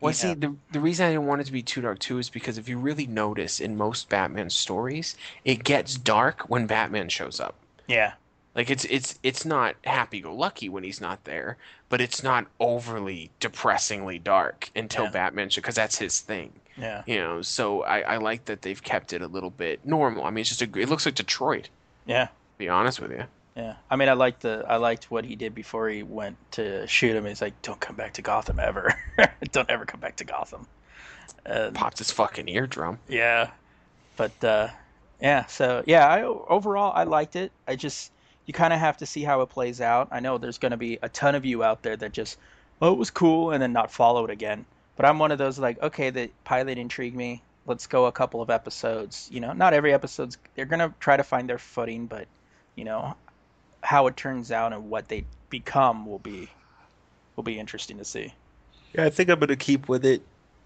Well, 0.00 0.12
see, 0.14 0.34
know. 0.34 0.34
the 0.34 0.56
the 0.72 0.80
reason 0.80 1.06
I 1.06 1.10
didn't 1.10 1.26
want 1.26 1.40
it 1.42 1.44
to 1.44 1.52
be 1.52 1.62
too 1.62 1.80
dark 1.82 1.98
too 1.98 2.18
is 2.18 2.30
because 2.30 2.58
if 2.58 2.68
you 2.68 2.78
really 2.78 3.06
notice 3.06 3.60
in 3.60 3.76
most 3.76 4.08
Batman 4.08 4.50
stories, 4.50 5.16
it 5.44 5.64
gets 5.64 5.96
dark 5.96 6.42
when 6.48 6.66
Batman 6.66 7.08
shows 7.08 7.38
up. 7.40 7.56
yeah, 7.86 8.14
Like 8.54 8.70
it's 8.70 8.84
it's 8.86 9.18
it's 9.22 9.44
not 9.44 9.76
happy 9.84 10.20
go 10.20 10.34
lucky 10.34 10.68
when 10.68 10.84
he's 10.84 11.00
not 11.00 11.24
there, 11.24 11.56
but 11.88 12.00
it's 12.00 12.22
not 12.22 12.46
overly 12.60 13.30
depressingly 13.40 14.18
dark 14.18 14.70
until 14.74 15.04
Yeah. 15.04 15.10
Batman 15.10 15.48
shows 15.50 15.56
because 15.62 15.74
that's 15.76 15.98
his 15.98 16.20
thing. 16.20 16.60
Yeah, 16.76 17.02
You 17.06 17.18
know, 17.18 17.42
so 17.42 17.82
I, 17.82 18.00
I 18.00 18.16
like 18.16 18.46
that 18.46 18.62
they've 18.62 18.82
kept 18.82 19.12
it 19.12 19.22
a 19.22 19.26
little 19.26 19.50
bit 19.50 19.84
normal. 19.84 20.24
I 20.24 20.30
mean, 20.30 20.40
it's 20.42 20.48
just 20.56 20.62
a 20.62 20.78
it 20.78 20.88
looks 20.88 21.04
like 21.06 21.14
Detroit. 21.14 21.68
yeah, 22.06 22.26
To 22.26 22.30
be 22.58 22.68
honest 22.68 23.00
with 23.00 23.10
you. 23.10 23.24
yeah. 23.56 23.74
I 23.90 23.96
mean, 23.96 24.08
I 24.08 24.14
liked 24.14 24.42
the 24.42 24.64
I 24.68 24.76
liked 24.76 25.10
what 25.10 25.24
he 25.24 25.36
did 25.36 25.54
before 25.54 25.88
he 25.88 26.02
went 26.02 26.36
to 26.52 26.86
shoot 26.86 27.14
him. 27.16 27.26
He's 27.26 27.42
like, 27.42 27.60
"Don't 27.62 27.80
come 27.80 27.96
back 27.96 28.14
to 28.14 28.22
Gotham 28.22 28.58
ever. 28.60 28.94
Don't 29.52 29.68
ever 29.68 29.84
come 29.84 30.00
back 30.00 30.16
to 30.16 30.24
Gotham." 30.24 30.66
And, 31.46 31.74
Popped 31.74 31.98
his 31.98 32.10
fucking 32.10 32.48
eardrum. 32.48 32.98
Yeah, 33.08 33.50
but 34.16 34.42
uh, 34.44 34.68
yeah. 35.20 35.46
So 35.46 35.82
yeah, 35.86 36.06
I 36.06 36.22
overall 36.22 36.92
I 36.94 37.04
liked 37.04 37.36
it. 37.36 37.50
I 37.66 37.76
just 37.76 38.12
you 38.46 38.52
kind 38.52 38.72
of 38.72 38.80
have 38.80 38.96
to 38.98 39.06
see 39.06 39.22
how 39.22 39.40
it 39.42 39.48
plays 39.48 39.80
out. 39.80 40.08
I 40.10 40.20
know 40.20 40.38
there's 40.38 40.58
going 40.58 40.72
to 40.72 40.76
be 40.78 40.98
a 41.02 41.08
ton 41.08 41.34
of 41.34 41.44
you 41.44 41.62
out 41.62 41.82
there 41.82 41.96
that 41.96 42.12
just 42.12 42.38
oh 42.82 42.92
it 42.92 42.98
was 42.98 43.10
cool 43.10 43.52
and 43.52 43.62
then 43.62 43.72
not 43.72 43.90
follow 43.92 44.24
it 44.24 44.30
again. 44.30 44.64
But 45.00 45.08
I'm 45.08 45.18
one 45.18 45.32
of 45.32 45.38
those 45.38 45.58
like 45.58 45.82
okay 45.82 46.10
the 46.10 46.30
pilot 46.44 46.76
intrigued 46.76 47.16
me. 47.16 47.42
Let's 47.64 47.86
go 47.86 48.04
a 48.04 48.12
couple 48.12 48.42
of 48.42 48.50
episodes. 48.50 49.30
You 49.32 49.40
know, 49.40 49.54
not 49.54 49.72
every 49.72 49.94
episode's 49.94 50.36
they're 50.54 50.66
gonna 50.66 50.92
try 51.00 51.16
to 51.16 51.22
find 51.22 51.48
their 51.48 51.56
footing, 51.56 52.04
but 52.04 52.28
you 52.76 52.84
know 52.84 53.16
how 53.82 54.08
it 54.08 54.18
turns 54.18 54.52
out 54.52 54.74
and 54.74 54.90
what 54.90 55.08
they 55.08 55.24
become 55.48 56.04
will 56.04 56.18
be 56.18 56.50
will 57.34 57.44
be 57.44 57.58
interesting 57.58 57.96
to 57.96 58.04
see. 58.04 58.34
Yeah, 58.92 59.06
I 59.06 59.08
think 59.08 59.30
I'm 59.30 59.40
gonna 59.40 59.56
keep 59.56 59.88
with 59.88 60.04
it, 60.04 60.20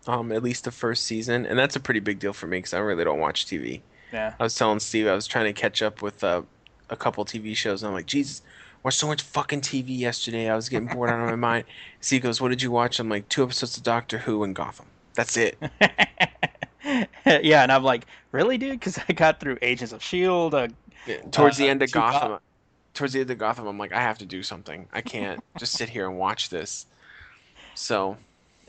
um, 0.09 0.33
at 0.33 0.43
least 0.43 0.65
the 0.65 0.73
first 0.73 1.05
season, 1.05 1.47
and 1.47 1.57
that's 1.57 1.77
a 1.77 1.81
pretty 1.81 2.01
big 2.01 2.19
deal 2.19 2.33
for 2.33 2.49
me 2.49 2.59
because 2.59 2.75
I 2.75 2.81
really 2.81 3.05
don't 3.05 3.21
watch 3.21 3.47
TV. 3.47 3.83
Yeah. 4.13 4.35
I 4.41 4.43
was 4.43 4.57
telling 4.57 4.81
Steve 4.81 5.07
I 5.07 5.15
was 5.15 5.29
trying 5.29 5.45
to 5.45 5.53
catch 5.53 5.81
up 5.81 6.03
with 6.03 6.25
uh, 6.25 6.43
a 6.91 6.97
couple 6.97 7.25
TV 7.25 7.55
shows, 7.55 7.85
and 7.85 7.89
I'm 7.89 7.95
like, 7.95 8.07
Jesus, 8.07 8.43
watched 8.85 8.99
so 8.99 9.07
much 9.07 9.23
fucking 9.23 9.63
TV 9.63 9.99
yesterday. 9.99 10.49
I 10.49 10.55
was 10.57 10.69
getting 10.69 10.89
bored 10.89 11.11
out 11.11 11.21
of 11.21 11.27
my 11.27 11.37
mind. 11.37 11.65
Steve 12.01 12.23
goes, 12.23 12.41
What 12.41 12.51
did 12.51 12.63
you 12.63 12.71
watch? 12.71 13.01
I'm 13.01 13.09
like, 13.09 13.29
two 13.29 13.43
episodes 13.43 13.77
of 13.77 13.83
Doctor 13.83 14.19
Who 14.19 14.45
and 14.45 14.55
Gotham. 14.55 14.87
That's 15.15 15.37
it. 15.37 15.57
yeah, 17.25 17.63
and 17.63 17.73
I'm 17.73 17.83
like, 17.85 18.07
really, 18.33 18.59
dude? 18.59 18.73
Because 18.79 18.99
I 19.09 19.13
got 19.13 19.41
through 19.41 19.59
Agents 19.63 19.93
of 19.93 20.03
Shield. 20.03 20.55
Uh, 20.55 20.69
Yeah, 21.07 21.17
Towards 21.31 21.57
the 21.57 21.67
Uh, 21.67 21.71
end 21.71 21.83
of 21.83 21.91
Gotham, 21.93 22.39
towards 22.95 23.13
the 23.13 23.21
end 23.21 23.31
of 23.31 23.39
Gotham, 23.39 23.67
I'm 23.67 23.79
like, 23.79 23.93
I 23.93 24.01
have 24.01 24.19
to 24.19 24.27
do 24.27 24.43
something. 24.43 24.87
I 24.93 25.01
can't 25.01 25.43
just 25.59 25.73
sit 25.75 25.89
here 25.89 26.09
and 26.09 26.19
watch 26.19 26.51
this. 26.51 26.87
So 27.75 28.17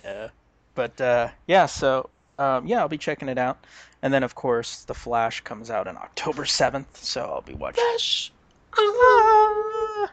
Yeah. 0.04 0.30
But 0.76 1.00
uh, 1.00 1.30
yeah, 1.48 1.66
so 1.66 2.10
um, 2.38 2.68
yeah, 2.68 2.80
I'll 2.80 2.90
be 2.90 2.98
checking 2.98 3.30
it 3.30 3.38
out. 3.38 3.66
And 4.02 4.14
then 4.14 4.24
of 4.24 4.36
course, 4.36 4.84
The 4.84 4.94
Flash 4.94 5.42
comes 5.42 5.70
out 5.72 5.88
on 5.88 5.98
October 5.98 6.46
seventh, 6.46 7.04
so 7.04 7.22
I'll 7.22 7.42
be 7.42 7.54
watching. 7.54 7.84
Flash, 7.92 8.32
Ah! 8.78 10.12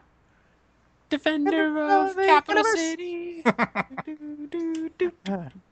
defender 1.12 1.79
of 1.79 2.16
Capital 2.16 2.64
City. 2.75 3.44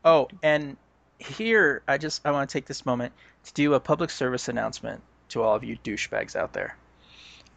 Oh, 0.05 0.29
and 0.43 0.77
here 1.19 1.83
I 1.87 1.99
just 1.99 2.23
I 2.25 2.31
want 2.31 2.49
to 2.49 2.53
take 2.53 2.67
this 2.67 2.87
moment 2.87 3.13
to 3.45 3.53
do 3.53 3.75
a 3.75 3.81
public 3.81 4.11
service 4.11 4.49
announcement 4.49 5.01
to 5.31 5.43
all 5.43 5.55
of 5.55 5.63
you 5.63 5.77
douchebags 5.85 6.35
out 6.35 6.53
there. 6.53 6.77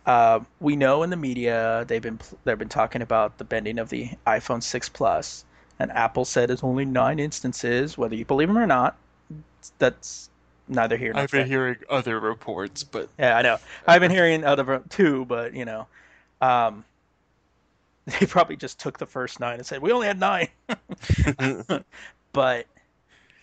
Uh, 0.06 0.42
we 0.60 0.76
know 0.76 1.04
in 1.04 1.10
the 1.10 1.18
media 1.18 1.86
they've 1.88 2.02
been 2.02 2.20
they've 2.44 2.60
been 2.60 2.70
talking 2.70 3.02
about 3.02 3.38
the 3.38 3.44
bending 3.44 3.80
of 3.80 3.90
the 3.90 4.10
iPhone 4.28 4.62
6 4.62 4.90
Plus, 4.90 5.46
and 5.80 5.92
Apple 5.92 6.26
said 6.26 6.52
it's 6.52 6.64
only 6.64 6.86
nine 6.86 7.20
instances. 7.20 7.98
Whether 7.98 8.16
you 8.16 8.26
believe 8.26 8.50
them 8.50 8.58
or 8.58 8.68
not, 8.68 8.98
that's 9.80 10.30
neither 10.68 10.98
here 10.98 11.14
nor 11.14 11.24
I've 11.24 11.32
been 11.32 11.48
there. 11.48 11.48
hearing 11.48 11.78
other 11.90 12.20
reports, 12.20 12.84
but 12.84 13.10
Yeah, 13.20 13.38
I 13.38 13.42
know. 13.42 13.58
I've 13.88 14.02
been 14.02 14.12
hearing 14.12 14.44
other 14.44 14.82
too, 14.90 15.26
but 15.26 15.54
you 15.54 15.66
know, 15.66 15.88
um, 16.42 16.84
they 18.20 18.26
probably 18.26 18.56
just 18.56 18.80
took 18.80 18.98
the 18.98 19.06
first 19.06 19.40
nine 19.40 19.58
and 19.58 19.66
said 19.66 19.82
we 19.82 19.92
only 19.92 20.08
had 20.08 20.20
nine. 20.20 20.48
but 22.34 22.66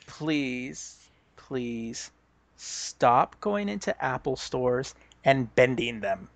please, 0.06 0.96
please 1.36 2.10
stop 2.56 3.40
going 3.40 3.68
into 3.68 4.04
Apple 4.04 4.36
stores 4.36 4.94
and 5.24 5.54
bending 5.54 6.00
them. 6.00 6.28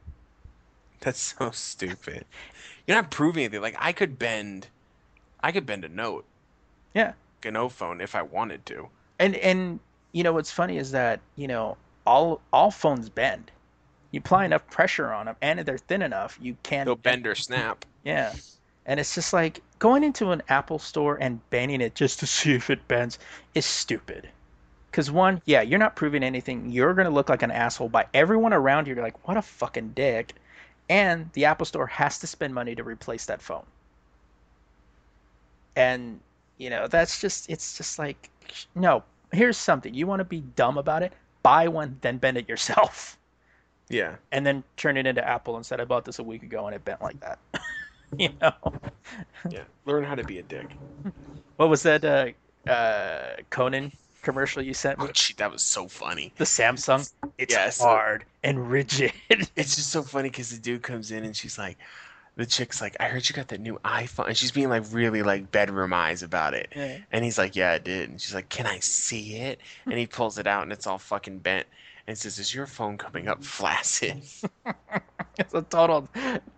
that's 1.01 1.35
so 1.39 1.51
stupid. 1.51 2.25
You're 2.87 2.97
not 2.97 3.11
proving 3.11 3.45
anything. 3.45 3.61
Like 3.63 3.77
I 3.79 3.93
could 3.93 4.19
bend, 4.19 4.69
I 5.43 5.53
could 5.53 5.67
bend 5.67 5.85
a 5.85 5.89
note, 5.89 6.25
Yeah. 6.95 7.13
a 7.45 7.51
note 7.51 7.73
phone 7.73 8.01
if 8.01 8.15
I 8.15 8.23
wanted 8.23 8.65
to. 8.67 8.89
And 9.19 9.35
and 9.37 9.81
you 10.15 10.23
know 10.23 10.33
what's 10.33 10.51
funny 10.51 10.79
is 10.79 10.93
that 10.93 11.21
you 11.37 11.47
know 11.47 11.77
all 12.07 12.41
all 12.53 12.71
phones 12.71 13.11
bend. 13.11 13.51
You 14.13 14.21
apply 14.21 14.39
mm-hmm. 14.39 14.47
enough 14.47 14.67
pressure 14.71 15.13
on 15.13 15.27
them, 15.27 15.37
and 15.43 15.61
if 15.61 15.67
they're 15.67 15.77
thin 15.77 16.01
enough, 16.01 16.39
you 16.41 16.57
can 16.63 16.87
They'll 16.87 16.97
bend 16.97 17.27
or 17.27 17.35
snap. 17.35 17.85
Yeah. 18.05 18.33
And 18.87 19.01
it's 19.01 19.15
just 19.15 19.33
like 19.33 19.63
going 19.79 20.05
into 20.05 20.31
an 20.31 20.43
Apple 20.49 20.79
store 20.79 21.17
and 21.21 21.41
bending 21.51 21.81
it 21.81 21.95
just 21.95 22.21
to 22.21 22.27
see 22.39 22.55
if 22.55 22.71
it 22.71 22.87
bends 22.87 23.19
is 23.55 23.67
stupid. 23.67 24.29
Because, 24.91 25.11
one, 25.11 25.43
yeah, 25.45 25.63
you're 25.63 25.81
not 25.81 25.97
proving 25.97 26.23
anything. 26.23 26.71
You're 26.71 26.95
going 26.95 27.07
to 27.07 27.13
look 27.13 27.29
like 27.29 27.43
an 27.43 27.51
asshole 27.51 27.89
by 27.89 28.07
everyone 28.15 28.53
around 28.53 28.87
you. 28.87 28.95
You're 28.95 29.03
like, 29.03 29.27
what 29.27 29.37
a 29.37 29.43
fucking 29.43 29.91
dick. 29.97 30.35
And 30.89 31.29
the 31.33 31.47
Apple 31.47 31.67
store 31.67 31.89
has 31.89 32.21
to 32.21 32.29
spend 32.29 32.55
money 32.55 32.77
to 32.77 32.85
replace 32.85 33.27
that 33.27 33.43
phone. 33.43 33.65
And, 35.75 36.21
you 36.59 36.71
know, 36.71 36.87
that's 36.87 37.21
just, 37.21 37.51
it's 37.51 37.77
just 37.77 37.99
like, 37.99 38.31
no, 38.77 39.03
here's 39.37 39.57
something. 39.57 39.95
You 39.95 40.07
want 40.07 40.21
to 40.21 40.25
be 40.25 40.41
dumb 40.41 40.79
about 40.79 41.03
it? 41.03 41.13
Buy 41.43 41.69
one, 41.69 41.99
then 42.01 42.19
bend 42.19 42.37
it 42.37 42.49
yourself. 42.49 43.19
Yeah. 43.91 44.17
And 44.33 44.47
then 44.47 44.65
turn 44.77 44.97
it 44.97 45.07
into 45.07 45.27
Apple 45.27 45.57
and 45.57 45.65
said, 45.67 45.81
I 45.81 45.85
bought 45.85 46.05
this 46.05 46.19
a 46.19 46.23
week 46.23 46.43
ago 46.43 46.67
and 46.67 46.75
it 46.75 46.85
bent 46.85 47.03
like 47.03 47.21
that. 47.21 47.39
you 48.19 48.31
know? 48.41 48.53
Yeah. 49.51 49.65
Learn 49.85 50.05
how 50.05 50.15
to 50.15 50.25
be 50.25 50.39
a 50.39 50.43
dick. 50.43 50.67
What 51.57 51.69
was 51.69 51.83
that 51.83 52.05
uh, 52.05 52.71
uh, 52.71 53.37
Conan 53.51 53.93
commercial 54.23 54.63
you 54.63 54.73
sent 54.75 54.99
me? 54.99 55.07
Oh, 55.09 55.13
gee, 55.13 55.35
that 55.37 55.53
was 55.53 55.63
so 55.63 55.87
funny. 55.87 56.33
The 56.39 56.45
Samsung. 56.45 57.11
It's 57.37 57.53
Yes. 57.53 57.81
hard 57.81 58.25
and 58.43 58.71
rigid. 58.71 59.13
It's 59.29 59.77
just 59.77 59.91
so 59.91 60.03
funny 60.03 60.31
because 60.31 60.51
the 60.51 60.59
dude 60.59 60.83
comes 60.83 61.11
in 61.11 61.25
and 61.25 61.37
she's 61.37 61.59
like, 61.59 61.77
the 62.37 62.47
chick's 62.47 62.81
like, 62.81 62.97
I 62.99 63.05
heard 63.05 63.29
you 63.29 63.35
got 63.35 63.49
that 63.49 63.61
new 63.61 63.79
iPhone. 63.85 64.27
And 64.29 64.37
she's 64.37 64.51
being 64.51 64.69
like 64.69 64.83
really 64.91 65.23
like 65.23 65.51
bedroom 65.53 65.93
eyes 65.93 66.23
about 66.23 66.55
it. 66.55 66.73
Yeah. 66.75 66.99
And 67.13 67.25
he's 67.25 67.39
like, 67.39 67.55
Yeah, 67.57 67.73
I 67.73 67.79
did. 67.79 68.11
And 68.11 68.21
she's 68.21 68.35
like, 68.35 68.49
Can 68.49 68.67
I 68.67 68.79
see 68.81 69.37
it? 69.37 69.61
And 69.87 69.99
he 69.99 70.07
pulls 70.07 70.39
it 70.39 70.47
out 70.47 70.63
and 70.63 70.73
it's 70.73 70.87
all 70.87 70.99
fucking 70.99 71.39
bent. 71.39 71.67
And 72.07 72.19
says, 72.19 72.39
Is 72.39 72.55
your 72.55 72.67
phone 72.67 72.99
coming 72.99 73.29
up 73.29 73.45
flaccid? 73.45 74.23
It's 75.37 75.53
a 75.53 75.63
total, 75.63 76.09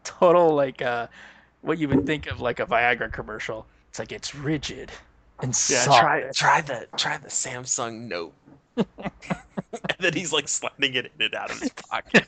total 0.05 0.55
like 0.55 0.83
uh, 0.83 1.07
what 1.63 1.79
you 1.79 1.89
would 1.89 2.05
think 2.05 2.27
of 2.27 2.43
like 2.43 2.61
a 2.61 2.67
Viagra 2.67 3.11
commercial. 3.11 3.65
It's 3.89 3.99
like 3.99 4.13
it's 4.13 4.35
rigid 4.35 4.93
and 5.41 5.49
Yeah, 5.49 5.81
soft. 5.81 5.99
try 6.01 6.31
try 6.35 6.61
the 6.61 6.87
try 6.99 7.17
the 7.17 7.29
Samsung 7.29 8.07
Note. 8.09 8.35
and 8.77 8.87
then 9.99 10.13
he's 10.13 10.31
like 10.33 10.47
sliding 10.49 10.95
it 10.95 11.07
in 11.19 11.25
and 11.25 11.35
out 11.35 11.51
of 11.51 11.59
his 11.59 11.71
pocket. 11.71 12.27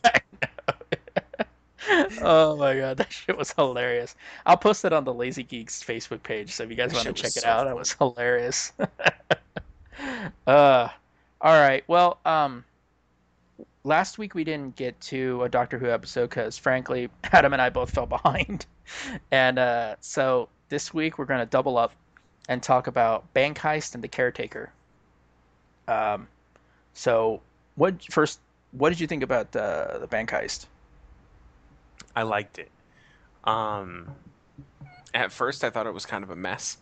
Oh 2.23 2.57
my 2.59 2.77
god, 2.77 2.97
that 2.99 3.13
shit 3.13 3.37
was 3.37 3.53
hilarious. 3.53 4.15
I'll 4.47 4.57
post 4.57 4.85
it 4.85 4.93
on 4.93 5.05
the 5.05 5.15
Lazy 5.15 5.43
Geeks 5.43 5.83
Facebook 5.83 6.23
page, 6.23 6.53
so 6.53 6.65
if 6.65 6.71
you 6.71 6.77
guys 6.77 6.93
want 6.93 7.07
to 7.07 7.13
check 7.13 7.37
it 7.37 7.43
so 7.43 7.49
out, 7.49 7.67
it 7.67 7.77
was 7.77 7.93
hilarious. 7.93 8.73
uh, 10.47 10.89
all 11.41 11.61
right. 11.61 11.85
Well, 11.87 12.19
um, 12.25 12.65
last 13.85 14.19
week 14.19 14.35
we 14.35 14.45
didn't 14.45 14.77
get 14.77 15.01
to 15.03 15.43
a 15.45 15.49
Doctor 15.49 15.79
Who 15.79 15.91
episode 15.91 16.31
because, 16.31 16.59
frankly, 16.59 17.09
Adam 17.25 17.53
and 17.53 17.63
I 17.63 17.71
both 17.71 17.91
fell 17.91 18.07
behind, 18.07 18.67
and 19.31 19.59
uh, 19.59 19.97
so 20.01 20.49
this 20.69 20.93
week 20.93 21.19
we're 21.19 21.25
going 21.25 21.41
to 21.41 21.47
double 21.47 21.77
up 21.77 21.93
and 22.49 22.63
talk 22.63 22.87
about 22.87 23.33
Bank 23.35 23.59
Heist 23.59 23.95
and 23.95 24.03
the 24.03 24.09
Caretaker. 24.09 24.71
Um, 25.87 26.29
so 26.95 27.41
what 27.77 28.03
first? 28.11 28.41
What 28.73 28.91
did 28.91 29.01
you 29.01 29.07
think 29.07 29.23
about 29.23 29.55
uh, 29.57 29.99
the 29.99 30.07
Bank 30.07 30.31
Heist? 30.31 30.67
I 32.19 32.23
liked 32.25 32.59
it. 32.59 32.73
Um 33.45 34.17
at 35.15 35.33
first 35.33 35.65
I 35.65 35.71
thought 35.71 35.87
it 35.87 35.95
was 35.95 36.07
kind 36.07 36.25
of 36.25 36.31
a 36.31 36.37
mess, 36.37 36.79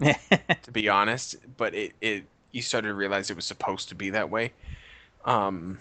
to 0.00 0.72
be 0.72 0.88
honest, 0.88 1.36
but 1.56 1.74
it, 1.74 1.94
it 2.00 2.24
you 2.52 2.62
started 2.62 2.88
to 2.88 2.94
realize 2.94 3.30
it 3.30 3.36
was 3.36 3.46
supposed 3.46 3.88
to 3.90 3.94
be 3.94 4.10
that 4.10 4.30
way. 4.30 4.54
Um 5.24 5.80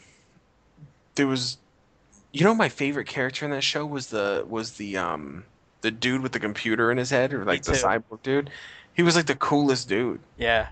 there 1.16 1.28
was 1.28 1.58
you 2.34 2.44
know 2.44 2.56
my 2.56 2.70
favorite 2.70 3.08
character 3.08 3.46
in 3.46 3.52
that 3.52 3.64
show 3.64 3.86
was 3.86 4.08
the 4.08 4.46
was 4.48 4.74
the 4.74 4.98
um 4.98 5.46
the 5.82 5.92
dude 5.92 6.22
with 6.22 6.34
the 6.34 6.40
computer 6.40 6.92
in 6.92 6.98
his 6.98 7.12
head 7.12 7.34
or 7.34 7.46
like 7.46 7.64
the 7.66 7.74
cyborg 7.74 8.22
dude. 8.24 8.52
He 8.94 9.04
was 9.04 9.16
like 9.16 9.28
the 9.28 9.36
coolest 9.36 9.90
dude. 9.90 10.22
Yeah. 10.38 10.70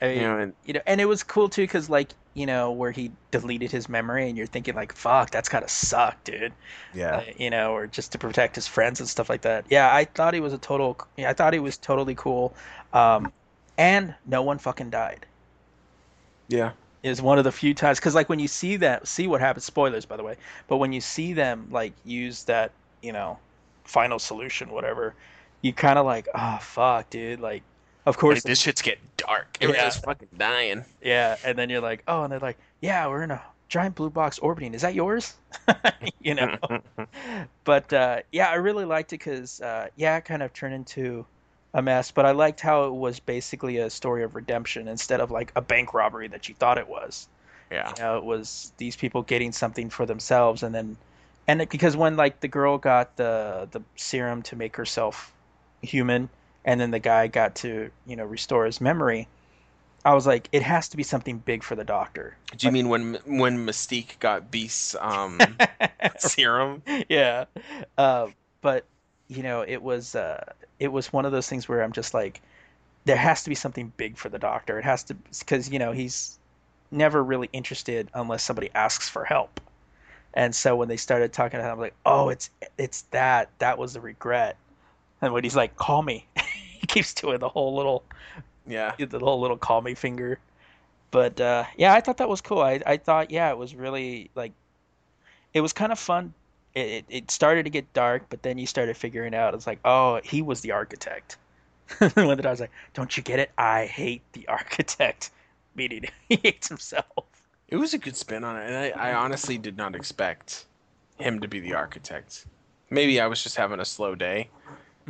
I 0.00 0.08
mean, 0.08 0.16
You 0.18 0.22
know, 0.22 0.38
and 0.38 0.54
you 0.64 0.74
know, 0.74 0.82
and 0.86 1.00
it 1.00 1.06
was 1.06 1.22
cool 1.22 1.48
too 1.48 1.62
because 1.62 1.88
like 1.90 2.14
you 2.34 2.46
know 2.46 2.72
where 2.72 2.90
he 2.90 3.12
deleted 3.30 3.70
his 3.70 3.88
memory, 3.88 4.28
and 4.28 4.36
you're 4.36 4.46
thinking 4.46 4.74
like, 4.74 4.92
"Fuck, 4.92 5.30
that's 5.30 5.48
gotta 5.48 5.68
suck, 5.68 6.22
dude." 6.24 6.52
yeah. 6.92 7.16
Uh, 7.16 7.22
you 7.36 7.50
know, 7.50 7.72
or 7.74 7.86
just 7.86 8.12
to 8.12 8.18
protect 8.18 8.54
his 8.54 8.66
friends 8.66 9.00
and 9.00 9.08
stuff 9.08 9.28
like 9.28 9.42
that. 9.42 9.64
Yeah, 9.70 9.94
I 9.94 10.04
thought 10.04 10.34
he 10.34 10.40
was 10.40 10.52
a 10.52 10.58
total. 10.58 10.98
Yeah, 11.16 11.30
I 11.30 11.32
thought 11.32 11.52
he 11.52 11.60
was 11.60 11.76
totally 11.76 12.14
cool. 12.14 12.54
Um, 12.92 13.32
and 13.78 14.14
no 14.26 14.42
one 14.42 14.58
fucking 14.58 14.90
died. 14.90 15.26
Yeah. 16.48 16.72
Is 17.02 17.20
one 17.20 17.38
of 17.38 17.44
the 17.44 17.52
few 17.52 17.74
times 17.74 17.98
because 17.98 18.14
like 18.14 18.28
when 18.28 18.38
you 18.38 18.48
see 18.48 18.76
that, 18.76 19.06
see 19.06 19.26
what 19.26 19.40
happens. 19.40 19.64
Spoilers, 19.64 20.06
by 20.06 20.16
the 20.16 20.22
way. 20.22 20.36
But 20.68 20.78
when 20.78 20.92
you 20.92 21.00
see 21.00 21.32
them 21.34 21.68
like 21.70 21.92
use 22.04 22.44
that, 22.44 22.72
you 23.02 23.12
know, 23.12 23.38
final 23.84 24.18
solution, 24.18 24.70
whatever, 24.70 25.14
you 25.60 25.72
kind 25.72 25.98
of 25.98 26.06
like, 26.06 26.28
oh 26.34 26.58
fuck, 26.60 27.10
dude. 27.10 27.40
Like, 27.40 27.62
of 28.06 28.16
course, 28.18 28.36
Like, 28.38 28.42
this 28.44 28.60
shit's 28.60 28.82
getting 28.82 29.04
dark. 29.16 29.56
Everyone's 29.60 29.96
Yeah. 29.96 30.00
fucking 30.02 30.28
dying. 30.36 30.84
Yeah, 31.02 31.36
and 31.44 31.56
then 31.58 31.70
you're 31.70 31.80
like, 31.80 32.02
oh, 32.08 32.22
and 32.24 32.32
they're 32.32 32.40
like, 32.40 32.58
yeah, 32.80 33.06
we're 33.06 33.22
in 33.22 33.30
a 33.30 33.42
giant 33.68 33.94
blue 33.94 34.10
box 34.10 34.38
orbiting. 34.38 34.74
Is 34.74 34.82
that 34.82 34.94
yours? 34.94 35.34
you 36.20 36.34
know. 36.34 36.56
but 37.64 37.92
uh, 37.92 38.20
yeah, 38.32 38.48
I 38.48 38.54
really 38.56 38.84
liked 38.84 39.12
it 39.12 39.18
because 39.18 39.60
uh, 39.60 39.88
yeah, 39.96 40.16
it 40.16 40.24
kind 40.24 40.42
of 40.42 40.52
turned 40.52 40.74
into 40.74 41.24
a 41.72 41.82
mess. 41.82 42.10
But 42.10 42.26
I 42.26 42.32
liked 42.32 42.60
how 42.60 42.84
it 42.84 42.92
was 42.94 43.20
basically 43.20 43.78
a 43.78 43.90
story 43.90 44.22
of 44.22 44.34
redemption 44.34 44.86
instead 44.88 45.20
of 45.20 45.30
like 45.30 45.50
a 45.56 45.60
bank 45.62 45.94
robbery 45.94 46.28
that 46.28 46.48
you 46.48 46.54
thought 46.54 46.78
it 46.78 46.88
was. 46.88 47.26
yeah. 47.70 47.92
You 47.96 48.02
know, 48.02 48.18
it 48.18 48.24
was 48.24 48.72
these 48.76 48.96
people 48.96 49.22
getting 49.22 49.50
something 49.52 49.90
for 49.90 50.06
themselves, 50.06 50.62
and 50.62 50.74
then 50.74 50.96
and 51.48 51.62
it, 51.62 51.70
because 51.70 51.96
when 51.96 52.16
like 52.16 52.40
the 52.40 52.48
girl 52.48 52.78
got 52.78 53.16
the 53.16 53.66
the 53.72 53.80
serum 53.96 54.42
to 54.42 54.56
make 54.56 54.76
herself 54.76 55.32
human, 55.82 56.28
and 56.64 56.80
then 56.80 56.90
the 56.90 56.98
guy 56.98 57.26
got 57.26 57.54
to 57.56 57.90
you 58.06 58.16
know 58.16 58.24
restore 58.24 58.66
his 58.66 58.80
memory. 58.80 59.28
I 60.06 60.14
was 60.14 60.26
like, 60.26 60.50
it 60.52 60.62
has 60.62 60.88
to 60.90 60.98
be 60.98 61.02
something 61.02 61.38
big 61.38 61.62
for 61.62 61.76
the 61.76 61.84
doctor. 61.84 62.36
Do 62.56 62.66
you 62.66 62.72
mean 62.72 62.88
when 62.88 63.18
when 63.24 63.66
Mystique 63.66 64.18
got 64.20 64.50
Beast's 64.50 64.94
um 65.00 65.40
serum? 66.18 66.82
yeah, 67.08 67.46
uh, 67.96 68.28
but 68.60 68.84
you 69.28 69.42
know, 69.42 69.62
it 69.66 69.82
was 69.82 70.14
uh, 70.14 70.44
it 70.78 70.88
was 70.88 71.12
one 71.12 71.24
of 71.24 71.32
those 71.32 71.48
things 71.48 71.68
where 71.68 71.82
I'm 71.82 71.92
just 71.92 72.14
like, 72.14 72.40
there 73.04 73.16
has 73.16 73.42
to 73.44 73.48
be 73.48 73.54
something 73.54 73.92
big 73.96 74.16
for 74.16 74.28
the 74.28 74.38
doctor. 74.38 74.78
It 74.78 74.84
has 74.84 75.04
to 75.04 75.14
because 75.38 75.70
you 75.70 75.78
know 75.78 75.92
he's 75.92 76.38
never 76.90 77.22
really 77.22 77.48
interested 77.52 78.08
unless 78.14 78.42
somebody 78.42 78.70
asks 78.74 79.08
for 79.08 79.24
help. 79.24 79.60
And 80.34 80.54
so 80.54 80.74
when 80.74 80.88
they 80.88 80.96
started 80.96 81.32
talking 81.32 81.60
to 81.60 81.64
him, 81.64 81.72
I'm 81.72 81.80
like, 81.80 81.94
oh, 82.04 82.28
it's 82.28 82.50
it's 82.76 83.02
that 83.12 83.50
that 83.58 83.78
was 83.78 83.94
the 83.94 84.00
regret. 84.00 84.56
And 85.22 85.32
when 85.32 85.44
he's 85.44 85.56
like, 85.56 85.76
call 85.76 86.02
me, 86.02 86.26
he 86.84 86.86
keeps 86.94 87.14
doing 87.14 87.38
the 87.38 87.48
whole 87.48 87.74
little 87.74 88.02
Yeah. 88.66 88.92
the 88.98 89.18
whole 89.18 89.40
little 89.40 89.56
call 89.56 89.80
me 89.80 89.94
finger. 89.94 90.38
But 91.10 91.40
uh, 91.40 91.64
yeah, 91.76 91.94
I 91.94 92.00
thought 92.00 92.18
that 92.18 92.28
was 92.28 92.40
cool. 92.40 92.60
I 92.60 92.80
I 92.86 92.96
thought 92.96 93.30
yeah, 93.30 93.50
it 93.50 93.58
was 93.58 93.74
really 93.74 94.30
like 94.34 94.52
it 95.54 95.60
was 95.60 95.72
kind 95.72 95.92
of 95.92 95.98
fun. 95.98 96.34
It, 96.74 96.86
it 96.88 97.04
it 97.08 97.30
started 97.30 97.64
to 97.64 97.70
get 97.70 97.92
dark, 97.92 98.24
but 98.28 98.42
then 98.42 98.58
you 98.58 98.66
started 98.66 98.96
figuring 98.96 99.34
out 99.34 99.54
it's 99.54 99.66
like 99.66 99.78
oh 99.84 100.20
he 100.24 100.42
was 100.42 100.60
the 100.60 100.72
architect, 100.72 101.36
when 102.14 102.44
I 102.46 102.50
was 102.50 102.60
like, 102.60 102.72
"Don't 102.94 103.16
you 103.16 103.22
get 103.22 103.38
it? 103.38 103.50
I 103.56 103.86
hate 103.86 104.22
the 104.32 104.46
architect," 104.58 105.30
meaning 105.74 106.06
he 106.28 106.36
hates 106.42 106.68
himself. 106.68 107.06
It 107.68 107.76
was 107.76 107.94
a 107.94 107.98
good 107.98 108.16
spin 108.16 108.44
on 108.44 108.56
it, 108.60 108.66
and 108.68 108.76
I, 108.76 109.10
I 109.10 109.14
honestly 109.14 109.56
did 109.58 109.76
not 109.76 109.94
expect 109.94 110.66
him 111.18 111.40
to 111.40 111.48
be 111.48 111.60
the 111.60 111.74
architect. 111.74 112.46
Maybe 112.90 113.20
I 113.20 113.26
was 113.26 113.42
just 113.42 113.56
having 113.56 113.80
a 113.80 113.84
slow 113.84 114.14
day, 114.14 114.50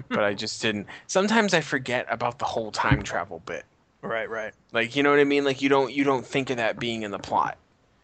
but 0.08 0.24
I 0.24 0.34
just 0.34 0.60
didn't. 0.62 0.86
Sometimes 1.06 1.54
I 1.54 1.60
forget 1.60 2.06
about 2.08 2.38
the 2.38 2.44
whole 2.44 2.70
time 2.70 3.02
travel 3.02 3.42
bit. 3.46 3.64
Right, 4.02 4.28
right. 4.28 4.52
Like 4.72 4.96
you 4.96 5.02
know 5.02 5.10
what 5.10 5.18
I 5.18 5.24
mean? 5.24 5.44
Like 5.44 5.62
you 5.62 5.68
don't 5.68 5.92
you 5.92 6.04
don't 6.04 6.26
think 6.26 6.50
of 6.50 6.58
that 6.58 6.78
being 6.78 7.02
in 7.02 7.10
the 7.10 7.18
plot. 7.18 7.56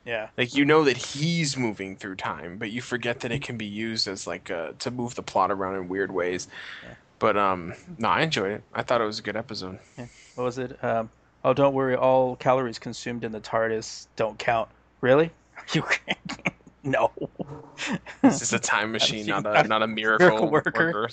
Yeah. 0.04 0.28
Like 0.36 0.54
you 0.54 0.64
know 0.64 0.84
that 0.84 0.96
he's 0.96 1.56
moving 1.56 1.96
through 1.96 2.16
time, 2.16 2.56
but 2.58 2.70
you 2.70 2.80
forget 2.80 3.20
that 3.20 3.32
it 3.32 3.42
can 3.42 3.56
be 3.56 3.66
used 3.66 4.08
as 4.08 4.26
like 4.26 4.50
uh, 4.50 4.72
to 4.78 4.90
move 4.90 5.14
the 5.14 5.22
plot 5.22 5.50
around 5.50 5.76
in 5.76 5.88
weird 5.88 6.10
ways. 6.10 6.48
Yeah. 6.82 6.94
But 7.18 7.36
um, 7.36 7.74
no, 7.98 8.08
I 8.08 8.22
enjoyed 8.22 8.52
it. 8.52 8.62
I 8.72 8.82
thought 8.82 9.02
it 9.02 9.04
was 9.04 9.18
a 9.18 9.22
good 9.22 9.36
episode. 9.36 9.78
Yeah. 9.98 10.06
What 10.36 10.44
was 10.44 10.58
it? 10.58 10.82
Um, 10.82 11.10
oh, 11.44 11.52
don't 11.52 11.74
worry. 11.74 11.94
All 11.94 12.36
calories 12.36 12.78
consumed 12.78 13.24
in 13.24 13.32
the 13.32 13.40
TARDIS 13.40 14.06
don't 14.16 14.38
count. 14.38 14.68
Really? 15.00 15.30
You 15.74 15.84
no. 16.82 17.10
This 18.22 18.42
is 18.42 18.52
a 18.52 18.58
time 18.58 18.92
machine, 18.92 19.26
not 19.26 19.46
a 19.46 19.66
not 19.66 19.82
a 19.82 19.86
miracle, 19.86 20.26
Miracle 20.26 20.50
worker. 20.50 21.08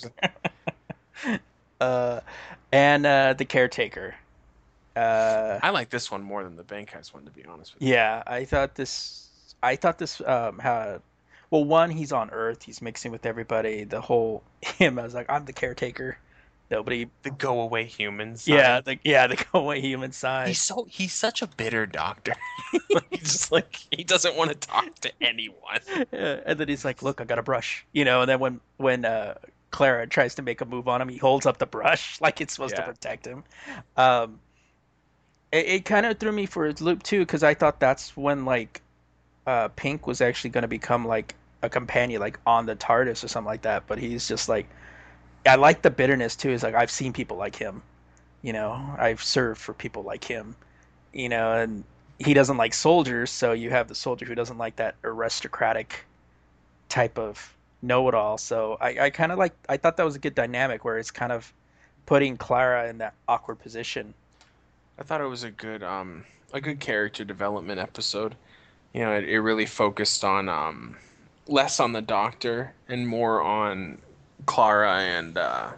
worker. 1.24 1.40
uh, 1.80 2.20
and 2.72 3.06
uh, 3.06 3.32
the 3.32 3.44
caretaker. 3.44 4.14
Uh, 4.94 5.58
I 5.62 5.70
like 5.70 5.90
this 5.90 6.10
one 6.10 6.22
more 6.22 6.42
than 6.44 6.56
the 6.56 6.64
Bankheist 6.64 7.14
one, 7.14 7.24
to 7.24 7.30
be 7.30 7.44
honest 7.46 7.74
with 7.74 7.82
you. 7.82 7.90
yeah, 7.90 8.22
I 8.26 8.44
thought 8.44 8.74
this. 8.74 9.28
I 9.62 9.76
thought 9.76 9.98
this 9.98 10.20
um, 10.26 10.58
had. 10.58 11.00
Well, 11.50 11.64
one, 11.64 11.90
he's 11.90 12.12
on 12.12 12.30
Earth. 12.30 12.62
He's 12.62 12.82
mixing 12.82 13.10
with 13.10 13.24
everybody. 13.24 13.84
The 13.84 14.00
whole 14.00 14.42
him. 14.60 14.98
I 14.98 15.02
was 15.04 15.14
like, 15.14 15.30
I'm 15.30 15.44
the 15.46 15.52
caretaker. 15.52 16.18
Nobody. 16.70 17.06
The 17.22 17.30
go 17.30 17.60
away 17.60 17.84
humans. 17.84 18.46
Yeah, 18.46 18.80
the 18.80 18.98
yeah 19.02 19.26
the 19.26 19.36
go 19.52 19.60
away 19.60 19.80
human 19.80 20.12
side. 20.12 20.48
He's 20.48 20.60
so 20.60 20.86
he's 20.90 21.14
such 21.14 21.40
a 21.40 21.46
bitter 21.46 21.86
doctor. 21.86 22.34
He's 23.10 23.20
just 23.20 23.52
like 23.52 23.76
he 23.90 24.04
doesn't 24.04 24.36
want 24.36 24.50
to 24.50 24.56
talk 24.56 24.94
to 25.00 25.12
anyone. 25.22 25.80
Yeah, 26.12 26.40
and 26.44 26.58
then 26.60 26.68
he's 26.68 26.84
like, 26.84 27.02
"Look, 27.02 27.20
I 27.20 27.24
got 27.24 27.38
a 27.38 27.42
brush," 27.42 27.86
you 27.92 28.04
know. 28.04 28.20
And 28.20 28.28
then 28.28 28.38
when 28.40 28.60
when 28.76 29.04
uh, 29.06 29.34
Clara 29.70 30.06
tries 30.06 30.34
to 30.36 30.42
make 30.42 30.60
a 30.60 30.64
move 30.66 30.88
on 30.88 31.00
him, 31.00 31.08
he 31.08 31.16
holds 31.16 31.46
up 31.46 31.56
the 31.58 31.66
brush 31.66 32.20
like 32.20 32.40
it's 32.42 32.52
supposed 32.54 32.74
Yeah. 32.76 32.84
to 32.84 32.92
protect 32.92 33.26
him. 33.26 33.44
Um, 33.96 34.38
it, 35.52 35.66
it 35.66 35.84
kind 35.86 36.04
of 36.06 36.18
threw 36.18 36.32
me 36.32 36.44
for 36.46 36.66
a 36.66 36.74
loop 36.80 37.02
too 37.02 37.20
because 37.20 37.42
I 37.42 37.54
thought 37.54 37.80
that's 37.80 38.16
when 38.16 38.44
like 38.44 38.82
uh, 39.46 39.68
Pink 39.68 40.06
was 40.06 40.20
actually 40.20 40.50
going 40.50 40.62
to 40.62 40.68
become 40.68 41.06
like 41.06 41.34
a 41.62 41.70
companion, 41.70 42.20
like 42.20 42.38
on 42.46 42.66
the 42.66 42.76
TARDIS 42.76 43.24
or 43.24 43.28
something 43.28 43.46
like 43.48 43.62
that. 43.62 43.86
But 43.86 43.98
he's 43.98 44.28
just 44.28 44.48
like, 44.48 44.68
I 45.48 45.56
like 45.56 45.82
the 45.82 45.90
bitterness 45.90 46.36
too. 46.36 46.50
Is 46.50 46.62
like 46.62 46.74
I've 46.74 46.90
seen 46.90 47.12
people 47.12 47.36
like 47.36 47.56
him, 47.56 47.82
you 48.42 48.52
know. 48.52 48.72
I've 48.98 49.22
served 49.22 49.60
for 49.60 49.74
people 49.74 50.02
like 50.02 50.24
him, 50.24 50.54
you 51.12 51.28
know, 51.28 51.52
and 51.52 51.84
he 52.18 52.34
doesn't 52.34 52.56
like 52.56 52.74
soldiers, 52.74 53.30
so 53.30 53.52
you 53.52 53.70
have 53.70 53.88
the 53.88 53.94
soldier 53.94 54.26
who 54.26 54.34
doesn't 54.34 54.58
like 54.58 54.76
that 54.76 54.96
aristocratic 55.04 56.04
type 56.88 57.18
of 57.18 57.54
know-it-all. 57.82 58.38
So 58.38 58.76
I, 58.80 59.06
I 59.06 59.10
kind 59.10 59.32
of 59.32 59.38
like 59.38 59.54
I 59.68 59.76
thought 59.76 59.96
that 59.96 60.04
was 60.04 60.16
a 60.16 60.18
good 60.18 60.34
dynamic 60.34 60.84
where 60.84 60.98
it's 60.98 61.10
kind 61.10 61.32
of 61.32 61.52
putting 62.06 62.36
Clara 62.36 62.88
in 62.88 62.98
that 62.98 63.14
awkward 63.28 63.56
position. 63.56 64.14
I 64.98 65.02
thought 65.04 65.20
it 65.20 65.26
was 65.26 65.44
a 65.44 65.50
good 65.50 65.82
um 65.82 66.24
a 66.52 66.60
good 66.60 66.80
character 66.80 67.24
development 67.24 67.78
episode. 67.78 68.34
You 68.92 69.02
know, 69.02 69.12
it, 69.12 69.24
it 69.24 69.40
really 69.40 69.66
focused 69.66 70.24
on 70.24 70.48
um 70.48 70.96
less 71.46 71.80
on 71.80 71.92
the 71.92 72.02
doctor 72.02 72.74
and 72.88 73.06
more 73.06 73.40
on 73.40 73.98
Clara 74.46 74.98
and 74.98 75.36
uh 75.38 75.70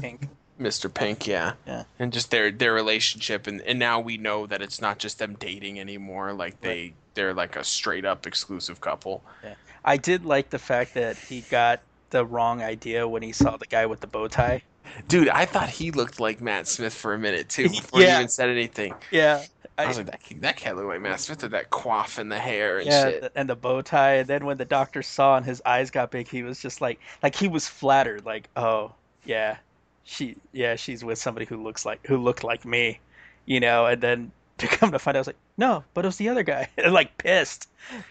Pink. 0.00 0.28
Mr. 0.60 0.92
Pink, 0.92 1.26
yeah. 1.28 1.52
Yeah. 1.66 1.84
And 2.00 2.12
just 2.12 2.30
their 2.32 2.50
their 2.50 2.72
relationship 2.72 3.46
and, 3.46 3.60
and 3.62 3.78
now 3.78 4.00
we 4.00 4.16
know 4.16 4.46
that 4.46 4.60
it's 4.60 4.80
not 4.80 4.98
just 4.98 5.18
them 5.18 5.36
dating 5.38 5.78
anymore, 5.78 6.32
like 6.32 6.60
they 6.60 6.94
they're 7.14 7.34
like 7.34 7.56
a 7.56 7.62
straight 7.64 8.04
up 8.04 8.26
exclusive 8.26 8.80
couple. 8.80 9.22
Yeah. 9.44 9.54
I 9.84 9.96
did 9.96 10.24
like 10.24 10.50
the 10.50 10.58
fact 10.58 10.94
that 10.94 11.16
he 11.16 11.42
got 11.42 11.80
the 12.10 12.24
wrong 12.26 12.60
idea 12.62 13.06
when 13.06 13.22
he 13.22 13.32
saw 13.32 13.56
the 13.56 13.66
guy 13.66 13.86
with 13.86 14.00
the 14.00 14.06
bow 14.06 14.26
tie. 14.28 14.62
Dude, 15.06 15.28
I 15.28 15.44
thought 15.44 15.68
he 15.68 15.90
looked 15.90 16.18
like 16.18 16.40
Matt 16.40 16.66
Smith 16.66 16.94
for 16.94 17.14
a 17.14 17.18
minute 17.18 17.48
too 17.48 17.68
before 17.68 18.00
Yeah. 18.00 18.06
he 18.06 18.14
even 18.16 18.28
said 18.28 18.48
anything. 18.48 18.94
Yeah. 19.12 19.44
I, 19.78 19.84
I, 19.84 19.86
was 19.86 19.98
like, 19.98 20.06
that, 20.06 20.40
that 20.40 20.56
can't 20.56 20.76
look 20.76 20.86
like 20.86 21.18
Smith 21.20 21.40
with 21.40 21.52
that 21.52 21.70
quaff 21.70 22.18
in 22.18 22.28
the 22.28 22.38
hair 22.38 22.78
and 22.78 22.86
yeah, 22.86 23.10
shit. 23.10 23.32
and 23.36 23.48
the 23.48 23.54
bow 23.54 23.80
tie. 23.80 24.14
And 24.16 24.28
then 24.28 24.44
when 24.44 24.56
the 24.58 24.64
doctor 24.64 25.02
saw 25.02 25.36
and 25.36 25.46
his 25.46 25.62
eyes 25.64 25.90
got 25.92 26.10
big, 26.10 26.26
he 26.26 26.42
was 26.42 26.60
just 26.60 26.80
like, 26.80 26.98
like 27.22 27.36
he 27.36 27.46
was 27.46 27.68
flattered. 27.68 28.26
Like, 28.26 28.48
oh 28.56 28.92
yeah, 29.24 29.56
she, 30.02 30.34
yeah, 30.52 30.74
she's 30.74 31.04
with 31.04 31.18
somebody 31.18 31.46
who 31.46 31.62
looks 31.62 31.86
like 31.86 32.04
who 32.06 32.16
looked 32.18 32.42
like 32.42 32.64
me, 32.64 32.98
you 33.46 33.60
know. 33.60 33.86
And 33.86 34.00
then 34.00 34.32
to 34.58 34.66
come 34.66 34.90
to 34.90 34.98
find 34.98 35.16
out, 35.16 35.18
I 35.18 35.20
was 35.20 35.26
like, 35.28 35.36
no, 35.56 35.84
but 35.94 36.04
it 36.04 36.08
was 36.08 36.16
the 36.16 36.28
other 36.28 36.42
guy. 36.42 36.68
and 36.78 36.92
like 36.92 37.16
pissed, 37.18 37.68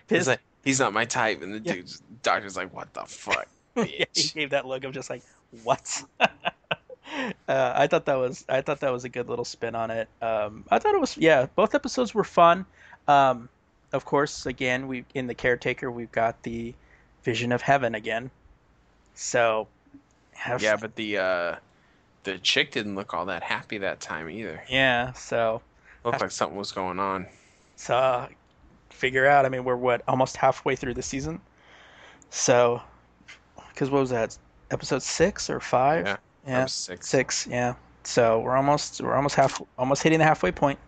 He's 0.08 0.28
like, 0.28 0.40
he's 0.64 0.80
not 0.80 0.94
my 0.94 1.04
type, 1.04 1.42
and 1.42 1.54
the 1.54 1.60
Yeah. 1.60 1.74
dude's 1.74 2.02
doctor's 2.24 2.56
like, 2.56 2.74
what 2.74 2.94
the 2.94 3.02
fuck, 3.08 3.48
Yeah, 3.76 4.06
he 4.14 4.30
gave 4.30 4.52
that 4.52 4.66
look 4.66 4.86
of 4.86 4.94
just 4.94 5.10
like 5.10 5.24
what. 5.64 6.04
uh, 7.48 7.74
I 7.76 7.88
thought 7.88 8.06
that 8.06 8.16
was 8.16 8.46
I 8.50 8.62
thought 8.62 8.80
that 8.82 8.92
was 8.92 9.04
a 9.04 9.10
good 9.10 9.30
little 9.30 9.46
spin 9.46 9.76
on 9.76 9.92
it. 9.92 10.10
Um, 10.22 10.66
I 10.70 10.80
thought 10.80 10.94
it 10.94 11.02
was 11.02 11.18
yeah. 11.18 11.48
Both 11.56 11.76
episodes 11.76 12.14
were 12.14 12.24
fun. 12.24 12.66
Um, 13.08 13.50
of 13.94 14.06
course, 14.06 14.46
again 14.46 14.88
we 14.88 15.06
in 15.14 15.28
the 15.28 15.36
caretaker 15.36 15.90
we've 15.92 16.12
got 16.12 16.44
the 16.44 16.74
vision 17.24 17.52
of 17.52 17.62
heaven 17.62 17.96
again. 17.96 18.30
So 19.16 19.68
have, 20.34 20.62
yeah, 20.62 20.76
but 20.76 20.96
the 20.96 21.18
uh, 21.18 21.56
the 22.24 22.38
chick 22.40 22.72
didn't 22.72 22.96
look 22.96 23.14
all 23.14 23.26
that 23.26 23.44
happy 23.44 23.78
that 23.80 24.00
time 24.00 24.30
either. 24.30 24.64
yeah. 24.70 25.14
So 25.14 25.62
Looked 26.04 26.22
like 26.22 26.32
something 26.32 26.58
was 26.58 26.72
going 26.72 27.00
on. 27.00 27.26
so 27.76 27.96
uh, 27.96 28.28
figure 28.90 29.26
out. 29.26 29.46
I 29.46 29.50
mean, 29.50 29.64
we're 29.64 29.76
what 29.76 30.04
almost 30.08 30.38
halfway 30.38 30.76
through 30.76 30.94
the 30.94 31.02
season. 31.02 31.42
So 32.30 32.82
because 33.70 33.90
what 33.90 34.00
was 34.00 34.10
that? 34.12 34.38
Episode 34.72 35.02
six 35.02 35.50
or 35.50 35.60
five? 35.60 36.06
Yeah, 36.06 36.18
Yeah. 36.48 36.66
six. 36.66 37.08
Six, 37.08 37.48
yeah. 37.48 37.76
So 38.04 38.40
we're 38.40 38.56
almost 38.56 39.02
we're 39.02 39.16
almost 39.16 39.36
half 39.36 39.62
almost 39.78 40.02
hitting 40.02 40.20
the 40.20 40.26
halfway 40.26 40.52
point. 40.52 40.80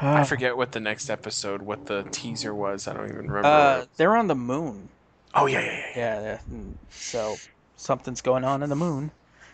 I 0.00 0.24
forget 0.24 0.56
what 0.56 0.72
the 0.72 0.80
next 0.80 1.10
episode, 1.10 1.62
what 1.62 1.86
the 1.86 2.02
teaser 2.10 2.54
was. 2.54 2.88
I 2.88 2.92
don't 2.92 3.08
even 3.08 3.28
remember. 3.28 3.46
Uh, 3.46 3.84
they're 3.96 4.16
on 4.16 4.26
the 4.26 4.34
moon. 4.34 4.88
oh 5.34 5.46
yeah, 5.46 5.60
yeah, 5.60 5.66
yeah. 5.66 5.76
yeah. 5.76 5.94
Yeah, 5.96 6.20
yeah. 6.22 6.38
mm, 6.52 6.72
So 6.90 7.36
something's 7.76 8.20
going 8.20 8.44
on 8.44 8.62
in 8.62 8.68
the 8.68 8.76
moon. 8.76 9.12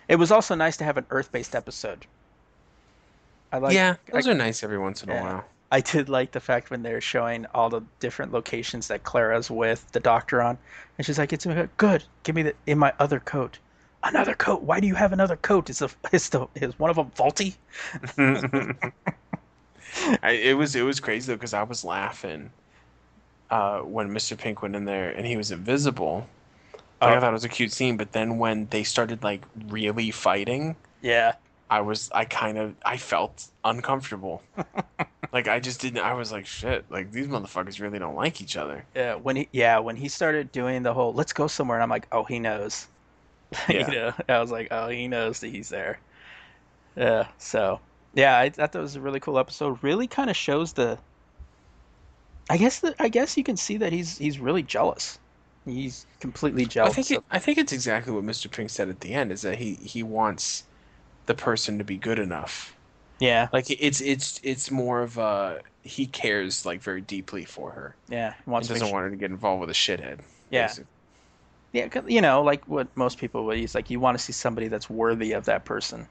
It 0.09 0.16
was 0.16 0.31
also 0.31 0.55
nice 0.55 0.77
to 0.79 0.85
have 0.85 0.97
an 0.97 1.05
Earth-based 1.11 1.55
episode. 1.55 2.07
I 3.53 3.59
like. 3.59 3.75
yeah, 3.75 3.97
those 4.11 4.27
I, 4.27 4.33
are 4.33 4.35
nice 4.35 4.62
every 4.62 4.79
once 4.79 5.03
in 5.03 5.11
a 5.11 5.21
while. 5.21 5.45
I 5.71 5.81
did 5.81 6.09
like 6.09 6.33
the 6.33 6.41
fact 6.41 6.71
when 6.71 6.83
they're 6.83 7.01
showing 7.01 7.45
all 7.55 7.69
the 7.69 7.83
different 8.01 8.33
locations 8.33 8.89
that 8.89 9.05
Clara's 9.05 9.51
with 9.51 9.91
the 9.93 10.01
doctor 10.01 10.41
on, 10.41 10.57
and 10.97 11.07
she's 11.07 11.19
like, 11.19 11.33
"It's 11.33 11.47
good. 11.77 12.05
Give 12.23 12.35
me 12.35 12.43
the 12.43 12.55
in 12.66 12.79
my 12.79 12.93
other 12.99 13.21
coat." 13.21 13.59
Another 14.05 14.34
coat. 14.34 14.62
Why 14.62 14.78
do 14.80 14.86
you 14.86 14.94
have 14.94 15.12
another 15.12 15.36
coat? 15.36 15.68
Is 15.70 15.80
the 15.80 15.90
is 16.12 16.28
the 16.28 16.46
is 16.55 16.78
one 16.78 16.88
of 16.90 16.96
them 16.96 17.11
faulty? 17.14 17.57
I, 20.22 20.30
it 20.32 20.57
was 20.57 20.76
it 20.76 20.82
was 20.82 21.01
crazy 21.01 21.32
though 21.32 21.36
because 21.36 21.55
I 21.55 21.62
was 21.64 21.84
laughing 21.84 22.51
uh, 23.51 23.80
when 23.80 24.11
Mr. 24.11 24.36
Pink 24.38 24.62
went 24.62 24.76
in 24.76 24.84
there 24.84 25.11
and 25.11 25.26
he 25.26 25.36
was 25.36 25.51
invisible. 25.51 26.26
Like, 27.01 27.11
I 27.11 27.16
Oh. 27.16 27.20
thought 27.20 27.30
it 27.30 27.32
was 27.32 27.44
a 27.44 27.49
cute 27.49 27.72
scene, 27.72 27.96
but 27.96 28.12
then 28.12 28.38
when 28.38 28.66
they 28.70 28.82
started 28.84 29.22
like 29.22 29.42
really 29.68 30.11
fighting, 30.11 30.76
Yeah. 31.03 31.34
I 31.70 31.80
was 31.80 32.11
I 32.14 32.24
kind 32.24 32.57
of 32.59 32.74
I 32.84 32.96
felt 32.96 33.49
uncomfortable. 33.64 34.42
like 35.32 35.49
I 35.49 35.59
just 35.61 35.80
didn't. 35.80 36.01
I 36.01 36.12
was 36.14 36.30
like 36.32 36.46
shit. 36.46 36.84
Like 36.90 37.11
these 37.12 37.26
motherfuckers 37.26 37.80
really 37.80 37.99
don't 37.99 38.14
like 38.14 38.40
each 38.40 38.57
other. 38.57 38.84
Yeah, 38.94 39.16
when 39.16 39.36
he 39.36 39.49
yeah 39.53 39.78
when 39.80 39.96
he 39.96 40.09
started 40.09 40.51
doing 40.53 40.82
the 40.82 40.94
whole 40.94 41.12
let's 41.12 41.32
go 41.32 41.46
somewhere, 41.46 41.78
and 41.78 41.82
I'm 41.82 41.90
like, 41.90 42.07
oh, 42.12 42.24
he 42.24 42.38
knows. 42.38 42.86
Yeah. 43.68 43.90
you 43.90 43.94
know, 43.99 44.12
I 44.28 44.40
was 44.40 44.51
like, 44.51 44.68
oh, 44.70 44.88
he 44.88 45.09
knows 45.09 45.40
that 45.40 45.49
he's 45.49 45.68
there. 45.68 45.99
Yeah. 46.96 47.28
So 47.38 47.80
yeah, 48.14 48.38
I 48.38 48.51
thought 48.51 48.72
that 48.72 48.80
was 48.80 48.96
a 48.96 49.01
really 49.01 49.20
cool 49.20 49.38
episode. 49.38 49.78
Really 49.82 50.07
kind 50.07 50.30
of 50.30 50.36
shows 50.36 50.72
the. 50.72 50.99
I 52.51 52.57
guess 52.57 52.80
that 52.80 52.94
I 52.99 53.09
guess 53.09 53.36
you 53.36 53.44
can 53.44 53.57
see 53.57 53.76
that 53.78 53.92
he's 53.92 54.18
he's 54.18 54.38
really 54.38 54.62
jealous. 54.62 55.18
He's 55.64 56.07
completely 56.20 56.64
I 56.64 56.66
jealous. 56.66 56.94
think 56.94 57.11
it, 57.11 57.24
I 57.30 57.38
think 57.38 57.59
it's 57.59 57.72
exactly 57.72 58.12
what 58.12 58.24
Mr. 58.24 58.51
Pink 58.51 58.70
said 58.70 58.88
at 58.88 59.01
the 59.01 59.12
end 59.12 59.32
is 59.32 59.42
that 59.42 59.59
he 59.59 59.74
he 59.74 60.03
wants 60.03 60.64
the 61.26 61.34
person 61.34 61.76
to 61.78 61.84
be 61.84 61.96
good 61.99 62.18
enough. 62.18 62.74
yeah, 63.20 63.49
Like 63.53 63.66
it's 63.70 64.01
it's 64.01 64.40
it's 64.42 64.70
more 64.70 65.03
of 65.03 65.18
a 65.18 65.61
he 65.82 66.07
cares 66.07 66.64
like 66.64 66.80
very 66.82 67.01
deeply 67.03 67.44
for 67.44 67.70
her. 67.72 67.94
yeah. 68.09 68.34
He 68.46 68.51
He 68.51 68.51
wants 68.51 68.68
to 68.68 68.74
make 68.74 68.80
doesn't 68.80 68.92
want 68.94 69.05
her 69.05 69.11
to 69.11 69.16
get 69.16 69.30
involved 69.30 69.61
with 69.61 69.70
a 69.70 69.74
shithead. 69.74 70.20
Yeah. 70.51 70.66
basically. 70.68 70.86
Yeah, 71.73 71.89
you 72.07 72.21
know, 72.21 72.43
like 72.43 72.66
what 72.66 72.89
most 72.97 73.19
people 73.19 73.45
would. 73.47 73.59
use. 73.59 73.75
like, 73.75 73.91
you 73.91 74.01
want 74.01 74.16
to 74.16 74.25
see 74.25 74.33
somebody 74.33 74.69
that's 74.69 74.89
worthy 74.89 75.33
of 75.33 75.45
that 75.45 75.64
person. 75.64 76.09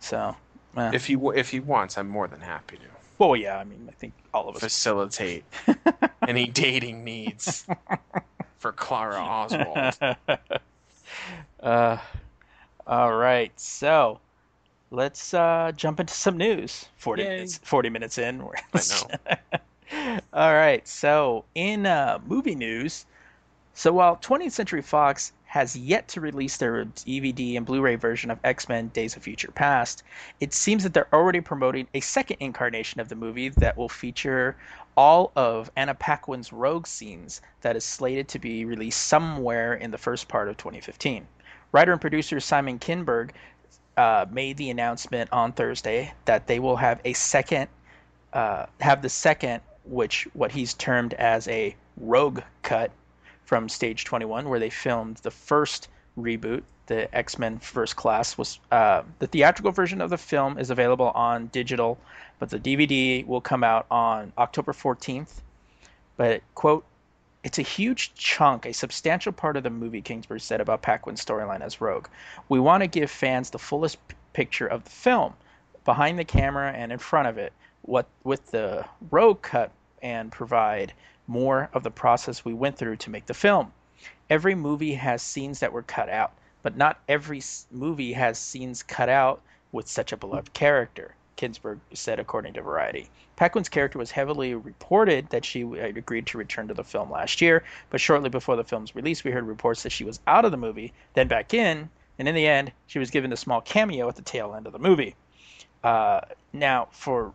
So, 0.00 0.34
eh. 0.76 0.90
If 0.94 1.06
he 1.06 1.16
if 1.34 1.50
he 1.50 1.60
wants, 1.60 1.98
I'm 1.98 2.08
more 2.08 2.26
than 2.26 2.40
happy 2.40 2.76
to 2.78 2.82
well, 3.22 3.36
yeah. 3.36 3.56
I 3.58 3.62
mean, 3.62 3.86
I 3.88 3.92
think 3.92 4.14
all 4.34 4.48
of 4.48 4.56
us. 4.56 4.62
facilitate 4.62 5.44
any 6.26 6.48
dating 6.48 7.04
needs 7.04 7.64
for 8.58 8.72
Clara 8.72 9.20
Oswald. 9.20 9.96
uh, 11.62 11.98
All 12.84 13.14
right, 13.14 13.52
so 13.60 14.18
let's 14.90 15.34
uh, 15.34 15.70
jump 15.76 16.00
into 16.00 16.12
some 16.12 16.36
news. 16.36 16.86
Forty 16.96 17.22
Yay. 17.22 17.28
minutes. 17.28 17.60
Forty 17.62 17.90
minutes 17.90 18.18
in. 18.18 18.42
I 18.74 18.80
know. 18.90 20.18
All 20.32 20.54
right, 20.54 20.86
so 20.88 21.44
in 21.54 21.86
uh, 21.86 22.18
movie 22.26 22.56
news, 22.56 23.06
so 23.74 23.92
while 23.92 24.16
20th 24.16 24.52
Century 24.52 24.82
Fox 24.82 25.32
has 25.52 25.76
yet 25.76 26.08
to 26.08 26.20
release 26.20 26.56
their 26.56 26.84
DVD 26.84 27.58
and 27.58 27.66
Blu-ray 27.66 27.96
version 27.96 28.30
of 28.30 28.38
X-Men: 28.42 28.88
Days 28.88 29.16
of 29.16 29.22
Future 29.22 29.50
Past, 29.50 30.02
it 30.40 30.54
seems 30.54 30.82
that 30.82 30.94
they're 30.94 31.14
already 31.14 31.40
promoting 31.40 31.86
a 31.92 32.00
second 32.00 32.38
incarnation 32.40 33.00
of 33.00 33.10
the 33.10 33.14
movie 33.14 33.50
that 33.50 33.76
will 33.76 33.88
feature 33.88 34.56
all 34.96 35.30
of 35.36 35.70
Anna 35.76 35.94
Paquin's 35.94 36.52
Rogue 36.52 36.86
scenes 36.86 37.40
that 37.60 37.76
is 37.76 37.84
slated 37.84 38.28
to 38.28 38.38
be 38.38 38.64
released 38.64 39.02
somewhere 39.02 39.74
in 39.74 39.90
the 39.90 39.98
first 39.98 40.26
part 40.28 40.48
of 40.48 40.56
2015. 40.56 41.26
Writer 41.72 41.92
and 41.92 42.00
producer 42.00 42.40
Simon 42.40 42.78
Kinberg 42.78 43.30
uh, 43.96 44.26
made 44.30 44.56
the 44.56 44.70
announcement 44.70 45.30
on 45.32 45.52
Thursday 45.52 46.12
that 46.24 46.46
they 46.46 46.58
will 46.58 46.76
have 46.76 47.00
a 47.04 47.12
second, 47.12 47.68
uh, 48.32 48.66
have 48.80 49.02
the 49.02 49.08
second, 49.08 49.60
which 49.84 50.26
what 50.32 50.52
he's 50.52 50.74
termed 50.74 51.14
as 51.14 51.48
a 51.48 51.76
rogue 51.98 52.40
cut 52.62 52.90
from 53.44 53.68
Stage 53.68 54.04
21, 54.04 54.48
where 54.48 54.58
they 54.58 54.70
filmed 54.70 55.16
the 55.18 55.30
first 55.30 55.88
reboot, 56.18 56.62
the 56.86 57.14
X 57.14 57.38
Men 57.38 57.58
First 57.58 57.96
Class. 57.96 58.36
Was 58.36 58.58
uh, 58.70 59.02
the 59.18 59.26
theatrical 59.26 59.72
version 59.72 60.00
of 60.00 60.10
the 60.10 60.18
film 60.18 60.58
is 60.58 60.70
available 60.70 61.10
on 61.10 61.46
digital, 61.48 61.98
but 62.38 62.50
the 62.50 62.58
DVD 62.58 63.26
will 63.26 63.40
come 63.40 63.64
out 63.64 63.86
on 63.90 64.32
October 64.38 64.72
14th. 64.72 65.40
But 66.16 66.42
quote, 66.54 66.84
it's 67.44 67.58
a 67.58 67.62
huge 67.62 68.14
chunk, 68.14 68.66
a 68.66 68.72
substantial 68.72 69.32
part 69.32 69.56
of 69.56 69.64
the 69.64 69.70
movie, 69.70 70.00
Kingsbury 70.00 70.40
said 70.40 70.60
about 70.60 70.82
Paquin's 70.82 71.24
storyline 71.24 71.60
as 71.60 71.80
Rogue. 71.80 72.06
We 72.48 72.60
want 72.60 72.82
to 72.82 72.86
give 72.86 73.10
fans 73.10 73.50
the 73.50 73.58
fullest 73.58 73.96
p- 74.08 74.14
picture 74.32 74.66
of 74.66 74.84
the 74.84 74.90
film, 74.90 75.34
behind 75.84 76.18
the 76.18 76.24
camera 76.24 76.70
and 76.70 76.92
in 76.92 76.98
front 76.98 77.28
of 77.28 77.38
it, 77.38 77.52
what 77.82 78.06
with 78.22 78.52
the 78.52 78.84
Rogue 79.10 79.42
cut, 79.42 79.72
and 80.02 80.30
provide 80.30 80.92
more 81.32 81.70
of 81.72 81.82
the 81.82 81.90
process 81.90 82.44
we 82.44 82.52
went 82.52 82.76
through 82.76 82.96
to 82.96 83.10
make 83.10 83.24
the 83.24 83.32
film. 83.32 83.72
Every 84.28 84.54
movie 84.54 84.92
has 84.92 85.22
scenes 85.22 85.60
that 85.60 85.72
were 85.72 85.82
cut 85.82 86.10
out, 86.10 86.32
but 86.62 86.76
not 86.76 87.00
every 87.08 87.40
movie 87.70 88.12
has 88.12 88.38
scenes 88.38 88.82
cut 88.82 89.08
out 89.08 89.40
with 89.72 89.88
such 89.88 90.12
a 90.12 90.16
beloved 90.18 90.52
character. 90.52 91.14
Kinsberg 91.38 91.78
said, 91.94 92.20
according 92.20 92.52
to 92.52 92.62
Variety. 92.62 93.08
Paquin's 93.36 93.70
character 93.70 93.98
was 93.98 94.10
heavily 94.10 94.54
reported 94.54 95.30
that 95.30 95.46
she 95.46 95.62
agreed 95.62 96.26
to 96.26 96.38
return 96.38 96.68
to 96.68 96.74
the 96.74 96.84
film 96.84 97.10
last 97.10 97.40
year, 97.40 97.64
but 97.88 98.00
shortly 98.00 98.28
before 98.28 98.56
the 98.56 98.64
film's 98.64 98.94
release, 98.94 99.24
we 99.24 99.30
heard 99.30 99.46
reports 99.46 99.82
that 99.82 99.90
she 99.90 100.04
was 100.04 100.20
out 100.26 100.44
of 100.44 100.50
the 100.50 100.58
movie, 100.58 100.92
then 101.14 101.28
back 101.28 101.54
in, 101.54 101.88
and 102.18 102.28
in 102.28 102.34
the 102.34 102.46
end, 102.46 102.70
she 102.86 102.98
was 102.98 103.10
given 103.10 103.32
a 103.32 103.36
small 103.36 103.62
cameo 103.62 104.06
at 104.06 104.16
the 104.16 104.22
tail 104.22 104.54
end 104.54 104.66
of 104.66 104.74
the 104.74 104.78
movie. 104.78 105.16
Uh, 105.82 106.20
now, 106.52 106.88
for 106.92 107.32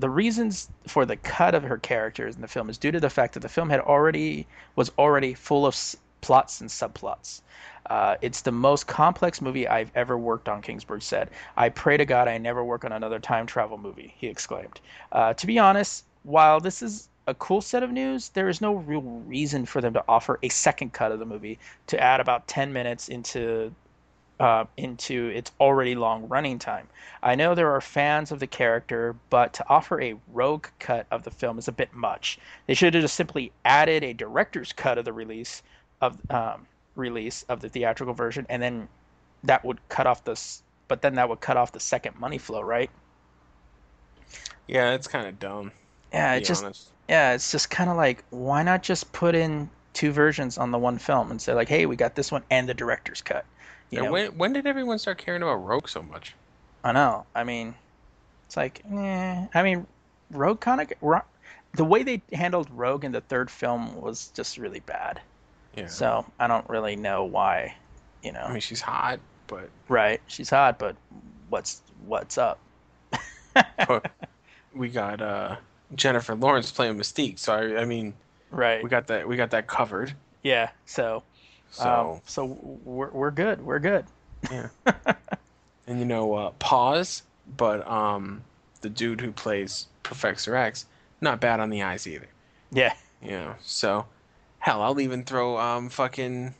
the 0.00 0.10
reasons 0.10 0.70
for 0.86 1.04
the 1.04 1.16
cut 1.16 1.54
of 1.54 1.62
her 1.62 1.76
characters 1.76 2.34
in 2.34 2.40
the 2.40 2.48
film 2.48 2.70
is 2.70 2.78
due 2.78 2.90
to 2.90 3.00
the 3.00 3.10
fact 3.10 3.34
that 3.34 3.40
the 3.40 3.48
film 3.48 3.68
had 3.68 3.80
already 3.80 4.46
was 4.74 4.90
already 4.98 5.34
full 5.34 5.66
of 5.66 5.74
s- 5.74 5.96
plots 6.22 6.60
and 6.60 6.70
subplots. 6.70 7.42
Uh, 7.88 8.16
it's 8.22 8.40
the 8.40 8.52
most 8.52 8.86
complex 8.86 9.42
movie 9.42 9.68
I've 9.68 9.92
ever 9.94 10.16
worked 10.16 10.48
on, 10.48 10.62
Kingsburg 10.62 11.02
said. 11.02 11.28
I 11.56 11.68
pray 11.68 11.98
to 11.98 12.06
God 12.06 12.28
I 12.28 12.38
never 12.38 12.64
work 12.64 12.84
on 12.84 12.92
another 12.92 13.18
time 13.18 13.46
travel 13.46 13.76
movie, 13.76 14.14
he 14.16 14.26
exclaimed. 14.26 14.80
Uh, 15.12 15.34
to 15.34 15.46
be 15.46 15.58
honest, 15.58 16.04
while 16.22 16.60
this 16.60 16.82
is 16.82 17.08
a 17.26 17.34
cool 17.34 17.60
set 17.60 17.82
of 17.82 17.90
news, 17.90 18.30
there 18.30 18.48
is 18.48 18.60
no 18.60 18.74
real 18.74 19.02
reason 19.02 19.66
for 19.66 19.80
them 19.82 19.92
to 19.92 20.04
offer 20.08 20.38
a 20.42 20.48
second 20.48 20.92
cut 20.94 21.12
of 21.12 21.18
the 21.18 21.26
movie 21.26 21.58
to 21.88 22.00
add 22.00 22.20
about 22.20 22.48
10 22.48 22.72
minutes 22.72 23.08
into 23.08 23.74
uh, 24.40 24.64
into 24.78 25.28
its 25.28 25.52
already 25.60 25.94
long 25.94 26.26
running 26.26 26.58
time. 26.58 26.88
I 27.22 27.34
know 27.34 27.54
there 27.54 27.70
are 27.70 27.80
fans 27.82 28.32
of 28.32 28.40
the 28.40 28.46
character, 28.46 29.14
but 29.28 29.52
to 29.54 29.68
offer 29.68 30.00
a 30.00 30.16
rogue 30.32 30.66
cut 30.78 31.06
of 31.10 31.22
the 31.24 31.30
film 31.30 31.58
is 31.58 31.68
a 31.68 31.72
bit 31.72 31.92
much. 31.92 32.38
They 32.66 32.72
should 32.72 32.94
have 32.94 33.02
just 33.02 33.14
simply 33.14 33.52
added 33.66 34.02
a 34.02 34.14
director's 34.14 34.72
cut 34.72 34.96
of 34.96 35.04
the 35.04 35.12
release 35.12 35.62
of 36.00 36.18
um, 36.30 36.66
release 36.96 37.42
of 37.44 37.60
the 37.60 37.68
theatrical 37.68 38.14
version, 38.14 38.46
and 38.48 38.62
then 38.62 38.88
that 39.44 39.62
would 39.62 39.78
cut 39.90 40.06
off 40.06 40.24
this. 40.24 40.62
But 40.88 41.02
then 41.02 41.14
that 41.16 41.28
would 41.28 41.40
cut 41.40 41.58
off 41.58 41.72
the 41.72 41.80
second 41.80 42.18
money 42.18 42.38
flow, 42.38 42.62
right? 42.62 42.90
Yeah, 44.66 44.94
it's 44.94 45.06
kind 45.06 45.26
of 45.26 45.38
dumb. 45.38 45.70
Yeah, 46.12 46.34
it 46.34 46.44
just 46.44 46.64
honest. 46.64 46.88
yeah, 47.08 47.34
it's 47.34 47.52
just 47.52 47.68
kind 47.68 47.90
of 47.90 47.96
like 47.96 48.24
why 48.30 48.62
not 48.62 48.82
just 48.82 49.12
put 49.12 49.34
in 49.34 49.68
two 49.92 50.12
versions 50.12 50.56
on 50.56 50.70
the 50.70 50.78
one 50.78 50.96
film 50.96 51.30
and 51.30 51.42
say 51.42 51.52
like, 51.52 51.68
hey, 51.68 51.84
we 51.84 51.94
got 51.94 52.14
this 52.14 52.32
one 52.32 52.42
and 52.50 52.66
the 52.66 52.74
director's 52.74 53.20
cut. 53.20 53.44
You 53.94 54.00
Yeah, 54.00 54.02
know, 54.02 54.12
when 54.12 54.36
when 54.36 54.52
did 54.52 54.66
everyone 54.66 54.98
start 54.98 55.18
caring 55.18 55.42
about 55.42 55.54
Rogue 55.56 55.88
so 55.88 56.02
much? 56.02 56.34
I 56.84 56.92
know. 56.92 57.26
I 57.34 57.44
mean, 57.44 57.74
it's 58.46 58.56
like, 58.56 58.84
eh. 58.92 59.46
I 59.54 59.62
mean, 59.62 59.86
Rogue 60.30 60.60
kind 60.60 60.80
of 60.80 60.92
Ro- 61.00 61.22
the 61.74 61.84
way 61.84 62.02
they 62.02 62.22
handled 62.32 62.70
Rogue 62.70 63.04
in 63.04 63.12
the 63.12 63.20
third 63.20 63.50
film 63.50 63.96
was 64.00 64.28
just 64.30 64.58
really 64.58 64.80
bad. 64.80 65.22
Yeah. 65.76 65.88
So 65.88 66.26
I 66.40 66.48
don't 66.48 66.68
really 66.70 66.96
know 66.96 67.24
why. 67.24 67.76
You 68.22 68.32
know, 68.32 68.40
I 68.46 68.52
mean, 68.52 68.60
she's 68.60 68.80
hot, 68.80 69.20
but 69.46 69.70
right? 69.88 70.20
She's 70.26 70.50
hot, 70.50 70.78
but 70.78 70.96
what's 71.48 71.82
what's 72.06 72.38
up? 72.38 72.60
but 73.86 74.06
we 74.74 74.88
got 74.88 75.20
uh, 75.20 75.56
Jennifer 75.94 76.34
Lawrence 76.34 76.72
playing 76.72 76.96
Mystique. 76.96 77.38
So 77.38 77.54
I, 77.54 77.82
I 77.82 77.84
mean, 77.84 78.14
Right. 78.50 78.82
we 78.82 78.90
got 78.90 79.08
that 79.08 79.28
we 79.28 79.36
got 79.36 79.50
that 79.50 79.66
covered. 79.66 80.14
yeah. 80.42 80.70
So 80.86 81.24
So 81.70 82.12
um, 82.14 82.20
so 82.26 82.44
we're 82.84 83.10
we're 83.10 83.30
good. 83.30 83.64
We're 83.64 83.78
good. 83.78 84.04
yeah. 84.50 84.68
and 85.86 85.98
you 85.98 86.04
know, 86.04 86.34
uh, 86.34 86.50
pause. 86.58 87.22
But 87.56 87.86
um, 87.88 88.42
the 88.80 88.88
dude 88.90 89.20
who 89.20 89.32
plays 89.32 89.86
Professor 90.02 90.54
X, 90.56 90.86
not 91.20 91.40
bad 91.40 91.60
on 91.60 91.70
the 91.70 91.82
eyes 91.82 92.06
either. 92.06 92.28
Yeah. 92.72 92.94
You 93.22 93.32
know, 93.32 93.54
so 93.62 94.06
hell, 94.60 94.82
I'll 94.82 95.00
even 95.00 95.24
throw 95.24 95.58
um 95.58 95.88
fucking 95.90 96.54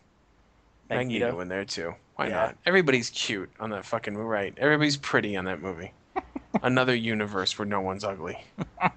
Magneto, 0.89 1.27
Magneto. 1.27 1.41
in 1.41 1.49
there 1.49 1.65
too. 1.65 1.95
Why 2.17 2.27
Yeah. 2.29 2.35
not? 2.35 2.57
Everybody's 2.67 3.11
cute 3.11 3.51
on 3.61 3.71
that 3.71 3.87
fucking 3.87 4.13
movie, 4.15 4.25
right? 4.27 4.53
Everybody's 4.59 4.97
pretty 4.97 5.37
on 5.37 5.45
that 5.47 5.63
movie. 5.63 5.93
Another 6.63 6.95
universe 6.95 7.59
where 7.59 7.67
no 7.67 7.81
one's 7.81 8.05
ugly. 8.05 8.45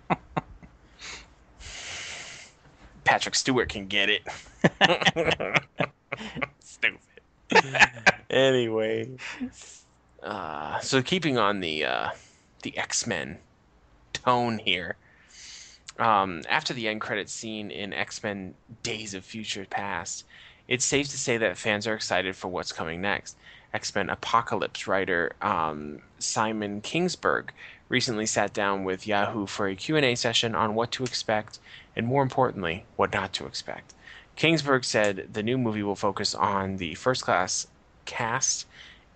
Patrick 3.03 3.35
Stewart 3.35 3.69
can 3.69 3.87
get 3.87 4.09
it. 4.09 4.27
Stupid. 6.59 6.99
anyway, 8.29 9.09
uh, 10.23 10.79
so 10.79 11.01
keeping 11.01 11.37
on 11.37 11.59
the 11.59 11.85
uh, 11.85 12.09
the 12.63 12.77
X 12.77 13.05
Men 13.05 13.37
tone 14.13 14.59
here. 14.59 14.95
Um, 15.99 16.41
after 16.49 16.73
the 16.73 16.87
end 16.87 17.01
credit 17.01 17.29
scene 17.29 17.69
in 17.69 17.93
X 17.93 18.23
Men 18.23 18.55
Days 18.81 19.13
of 19.13 19.23
Future 19.23 19.65
Past, 19.69 20.25
it's 20.67 20.85
safe 20.85 21.07
to 21.09 21.17
say 21.17 21.37
that 21.37 21.57
fans 21.57 21.85
are 21.85 21.93
excited 21.93 22.35
for 22.35 22.47
what's 22.47 22.71
coming 22.71 23.01
next. 23.01 23.37
X 23.73 23.93
Men 23.93 24.09
Apocalypse 24.09 24.87
writer 24.87 25.33
um, 25.41 25.99
Simon 26.19 26.81
Kingsburg 26.81 27.49
recently 27.89 28.25
sat 28.25 28.53
down 28.53 28.83
with 28.83 29.05
Yahoo 29.05 29.45
for 29.45 29.67
a 29.67 29.75
Q&A 29.75 30.15
session 30.15 30.55
on 30.55 30.73
what 30.73 30.91
to 30.93 31.03
expect 31.03 31.59
and, 31.95 32.07
more 32.07 32.23
importantly, 32.23 32.85
what 32.95 33.13
not 33.13 33.33
to 33.33 33.45
expect. 33.45 33.93
Kingsburg 34.37 34.83
said 34.83 35.29
the 35.33 35.43
new 35.43 35.57
movie 35.57 35.83
will 35.83 35.95
focus 35.95 36.33
on 36.33 36.77
the 36.77 36.95
first 36.95 37.23
class 37.23 37.67
cast, 38.05 38.65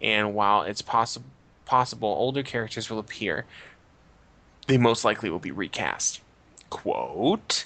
and 0.01 0.34
while 0.34 0.61
it's 0.61 0.82
possi- 0.82 1.22
possible 1.65 2.09
older 2.09 2.43
characters 2.43 2.89
will 2.89 2.99
appear, 2.99 3.45
they 4.68 4.78
most 4.78 5.03
likely 5.03 5.30
will 5.30 5.39
be 5.39 5.51
recast. 5.51 6.22
Quote 6.70 7.65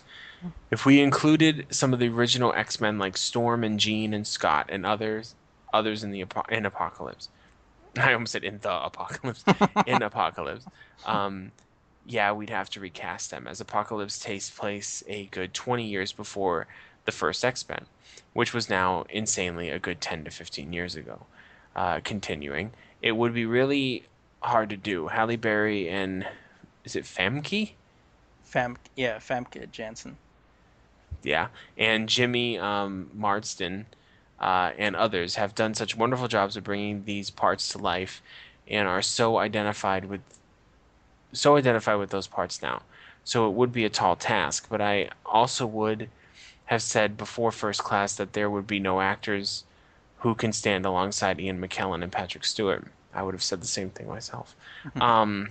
If 0.70 0.86
we 0.86 1.02
included 1.02 1.68
some 1.72 1.93
of 1.93 1.99
the 1.99 2.10
original 2.10 2.54
X 2.54 2.80
Men 2.80 2.97
like 2.97 3.18
Storm 3.18 3.64
and 3.64 3.80
Jean 3.80 4.14
and 4.14 4.26
Scott 4.26 4.68
and 4.70 4.86
others 4.86 5.36
others 5.74 6.04
in 6.04 6.12
the 6.12 6.26
in 6.49 6.66
Apocalypse, 6.66 7.30
I 7.97 8.14
almost 8.14 8.32
said 8.32 8.43
in 8.43 8.60
the 8.60 8.86
Apocalypse 8.86 9.43
in 9.88 10.02
Apocalypse, 10.02 10.66
um, 11.06 11.52
yeah, 12.06 12.32
we'd 12.32 12.49
have 12.49 12.70
to 12.72 12.80
recast 12.80 13.32
them 13.32 13.47
as 13.47 13.60
Apocalypse 13.62 14.20
takes 14.20 14.49
place 14.49 15.04
a 15.08 15.26
good 15.28 15.54
twenty 15.54 15.88
years 15.88 16.12
before 16.14 16.68
the 17.06 17.12
first 17.12 17.43
X 17.45 17.68
Men, 17.68 17.86
which 18.34 18.54
was 18.54 18.70
now 18.70 19.06
insanely 19.10 19.70
a 19.70 19.80
good 19.80 20.02
ten 20.02 20.24
to 20.26 20.32
fifteen 20.32 20.74
years 20.74 20.95
ago. 20.95 21.26
Uh, 21.76 21.99
continuing, 22.04 22.72
it 23.02 23.14
would 23.14 23.34
be 23.34 23.45
really 23.45 24.06
hard 24.41 24.70
to 24.70 24.78
do. 24.78 25.08
Halle 25.08 25.38
Berry 25.38 25.89
and 25.89 26.28
is 26.84 26.95
it 26.95 27.06
Famke? 27.06 27.72
Fam. 28.43 28.78
Yeah. 28.95 29.18
Famke 29.20 29.72
Janssen. 29.72 30.18
yeah, 31.24 31.47
and 31.78 32.10
Jimmy 32.10 32.58
um, 32.58 33.10
Marsden 33.14 33.86
uh, 34.39 34.72
and 34.78 34.95
others 34.95 35.36
have 35.36 35.56
done 35.56 35.74
such 35.74 35.95
wonderful 35.95 36.28
jobs 36.28 36.58
of 36.58 36.64
bringing 36.64 37.06
these 37.06 37.30
parts 37.30 37.70
to 37.70 37.78
life, 37.78 38.22
and 38.68 38.88
are 38.88 39.02
so 39.02 39.38
identified 39.38 40.06
with 40.06 40.22
so 41.34 41.56
identified 41.56 41.99
with 41.99 42.10
those 42.10 42.28
parts 42.28 42.62
now. 42.62 42.82
So 43.24 43.47
it 43.47 43.54
would 43.54 43.72
be 43.72 43.86
a 43.86 43.89
tall 43.89 44.16
task, 44.16 44.68
but 44.70 44.82
I 44.82 45.10
also 45.26 45.66
would 45.66 46.10
have 46.72 46.82
said 46.82 47.17
before 47.17 47.51
first 47.51 47.84
class 47.84 48.15
that 48.15 48.32
there 48.32 48.49
would 48.49 48.65
be 48.65 48.80
no 48.80 49.01
actors 49.01 49.65
who 50.19 50.34
can 50.34 50.53
stand 50.53 50.86
alongside 50.86 51.38
Ian 51.38 51.59
McKellen 51.59 52.01
and 52.01 52.11
Patrick 52.11 52.45
Stewart. 52.45 52.88
I 53.13 53.24
would 53.24 53.34
have 53.34 53.43
said 53.43 53.61
the 53.61 53.67
same 53.67 53.89
thing 53.89 54.07
myself. 54.07 54.55
um, 55.01 55.49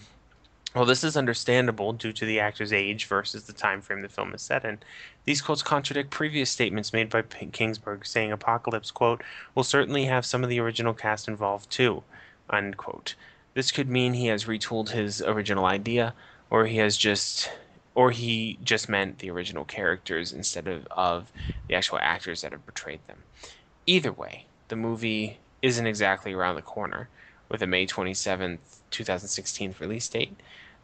well, 0.75 0.87
this 0.87 1.05
is 1.05 1.19
understandable 1.19 1.93
due 1.93 2.15
to 2.15 2.25
the 2.25 2.41
actor's 2.41 2.73
age 2.73 3.05
versus 3.05 3.45
the 3.45 3.53
time 3.53 3.83
frame 3.83 4.01
the 4.01 4.09
film 4.09 4.33
is 4.33 4.41
set 4.41 4.65
in. 4.65 4.79
These 5.27 5.43
quotes 5.43 5.63
contradict 5.63 6.09
previous 6.09 6.49
statements 6.49 6.95
made 6.95 7.11
by 7.11 7.21
Kingsburg, 7.21 8.07
saying 8.07 8.33
Apocalypse, 8.33 8.91
quote, 8.91 9.23
will 9.55 9.65
certainly 9.65 10.07
have 10.07 10.25
some 10.25 10.43
of 10.43 10.49
the 10.49 10.61
original 10.61 10.95
cast 10.95 11.29
involved 11.29 11.71
too, 11.71 12.03
unquote. 12.49 13.15
This 13.53 13.71
could 13.71 13.91
mean 13.91 14.15
he 14.15 14.29
has 14.29 14.47
retooled 14.47 14.89
his 14.89 15.21
original 15.21 15.67
idea, 15.67 16.15
or 16.49 16.65
he 16.65 16.79
has 16.79 16.97
just 16.97 17.51
or 17.95 18.11
he 18.11 18.59
just 18.63 18.89
meant 18.89 19.19
the 19.19 19.31
original 19.31 19.65
characters 19.65 20.33
instead 20.33 20.67
of, 20.69 20.87
of 20.93 21.33
the 21.69 21.75
actual 21.75 21.99
actors 22.01 22.43
that 22.43 22.53
have 22.53 22.65
portrayed 22.65 23.01
them. 23.07 23.19
Either 23.87 24.13
way, 24.13 24.47
the 24.69 24.77
movie 24.77 25.39
isn't 25.63 25.87
exactly 25.87 26.33
around 26.33 26.55
the 26.55 26.63
corner 26.63 27.09
with 27.49 27.63
a 27.63 27.67
May 27.67 27.87
27th, 27.87 28.59
2016 28.91 29.75
release 29.81 30.09
date, 30.09 30.35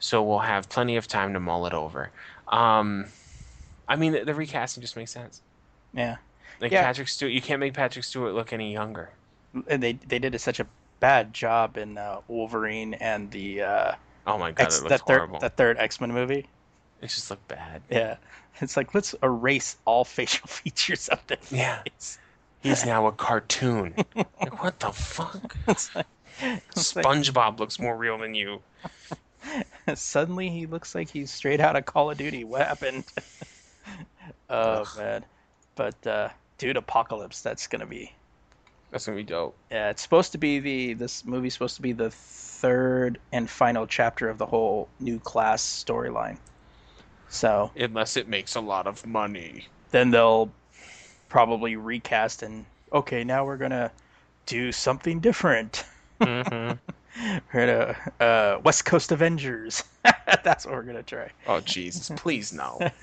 so 0.01 0.23
we'll 0.23 0.41
have 0.41 0.69
plenty 0.69 0.97
of 0.97 1.07
time 1.07 1.33
to 1.33 1.41
mull 1.41 1.67
it 1.67 1.73
over. 1.73 2.11
Um, 2.49 3.07
I 3.89 3.97
mean, 3.97 4.13
the, 4.13 4.25
the 4.25 4.35
recasting 4.35 4.81
just 4.81 4.97
makes 4.97 5.13
sense. 5.13 5.41
Yeah, 5.95 6.17
Like 6.61 6.73
Yeah. 6.73 6.83
Patrick 6.83 7.09
Stewart, 7.09 7.33
you 7.33 7.41
can't 7.41 7.61
make 7.61 7.75
Patrick 7.75 8.05
Stewart 8.05 8.35
look 8.35 8.53
any 8.53 8.73
younger. 8.73 9.11
and 9.69 9.83
they 9.83 9.93
they 9.95 10.19
did 10.19 10.39
such 10.41 10.61
a 10.61 10.67
bad 11.01 11.33
job 11.33 11.77
in 11.77 11.97
uh, 11.97 12.21
Wolverine 12.29 12.95
and 12.95 13.31
the 13.31 13.63
uh, 13.63 13.93
Oh 14.27 14.39
my 14.39 14.51
god, 14.51 14.65
X, 14.65 14.79
it 14.79 14.83
looks 14.85 14.91
that 14.91 15.07
third 15.07 15.31
that 15.41 15.57
third 15.57 15.79
X 15.79 16.01
Men 16.01 16.13
movie. 16.13 16.47
It 17.03 17.09
just 17.09 17.31
looked 17.31 17.47
bad. 17.49 17.83
Yeah, 17.91 18.17
it's 18.61 18.77
like 18.77 18.95
let's 18.95 19.15
erase 19.23 19.77
all 19.85 20.05
facial 20.05 20.47
features 20.49 21.09
of 21.09 21.25
the 21.27 21.39
Yeah. 21.51 21.83
face. 21.83 22.19
He's 22.63 22.85
now 22.85 23.07
a 23.07 23.13
cartoon. 23.13 23.95
like, 24.17 24.61
what 24.63 24.81
the 24.81 24.91
fuck? 24.91 25.55
It's 25.69 25.95
like, 25.95 26.07
it's 26.75 26.97
like- 26.97 27.05
SpongeBob 27.05 27.61
looks 27.61 27.79
more 27.79 27.97
real 27.97 28.19
than 28.19 28.35
you. 28.35 28.61
suddenly 29.95 30.49
he 30.51 30.67
looks 30.67 30.95
like 30.95 31.09
he's 31.09 31.31
straight 31.31 31.61
out 31.61 31.77
of 31.77 31.85
Call 31.87 32.11
of 32.11 32.19
Duty. 32.19 32.43
What 32.45 32.63
happened? 32.67 33.05
oh 34.51 34.81
Ugh. 34.83 34.89
man, 34.99 35.25
but 35.77 36.07
uh, 36.07 36.29
dude, 36.59 36.77
Apocalypse. 36.77 37.41
That's 37.43 37.67
gonna 37.67 37.87
be. 37.87 38.13
That's 38.91 39.07
gonna 39.07 39.17
be 39.17 39.23
dope. 39.25 39.57
Yeah, 39.71 39.91
it's 39.91 40.03
supposed 40.03 40.33
to 40.33 40.39
be 40.39 40.59
the 40.59 40.95
this 40.95 41.25
movie's 41.25 41.53
supposed 41.53 41.77
to 41.77 41.83
be 41.83 41.93
the 41.93 42.11
third 42.11 43.19
and 43.33 43.49
final 43.49 43.87
chapter 43.87 44.29
of 44.29 44.39
the 44.39 44.47
whole 44.47 44.89
new 44.99 45.21
class 45.21 45.63
storyline. 45.63 46.39
So 47.29 47.71
Unless 47.77 48.17
it 48.17 48.29
makes 48.29 48.55
a 48.55 48.61
lot 48.61 48.87
of 48.87 49.05
money. 49.07 49.67
then 49.91 50.11
they'll 50.11 50.51
probably 51.29 51.77
recast 51.77 52.43
and 52.43 52.65
okay, 52.93 53.25
now 53.25 53.45
we're 53.45 53.57
gonna 53.57 53.91
do 54.47 54.73
something 54.73 55.21
different. 55.21 55.85
hmm 56.23 56.73
We're 57.55 57.67
gonna 57.67 57.97
uh, 58.21 58.61
West 58.63 58.85
Coast 58.85 59.11
Avengers. 59.11 59.83
That's 60.45 60.67
what 60.67 60.75
we're 60.75 60.83
gonna 60.83 61.03
try. 61.03 61.31
Oh 61.47 61.61
Jesus, 61.61 62.11
please 62.17 62.53
no. 62.53 62.79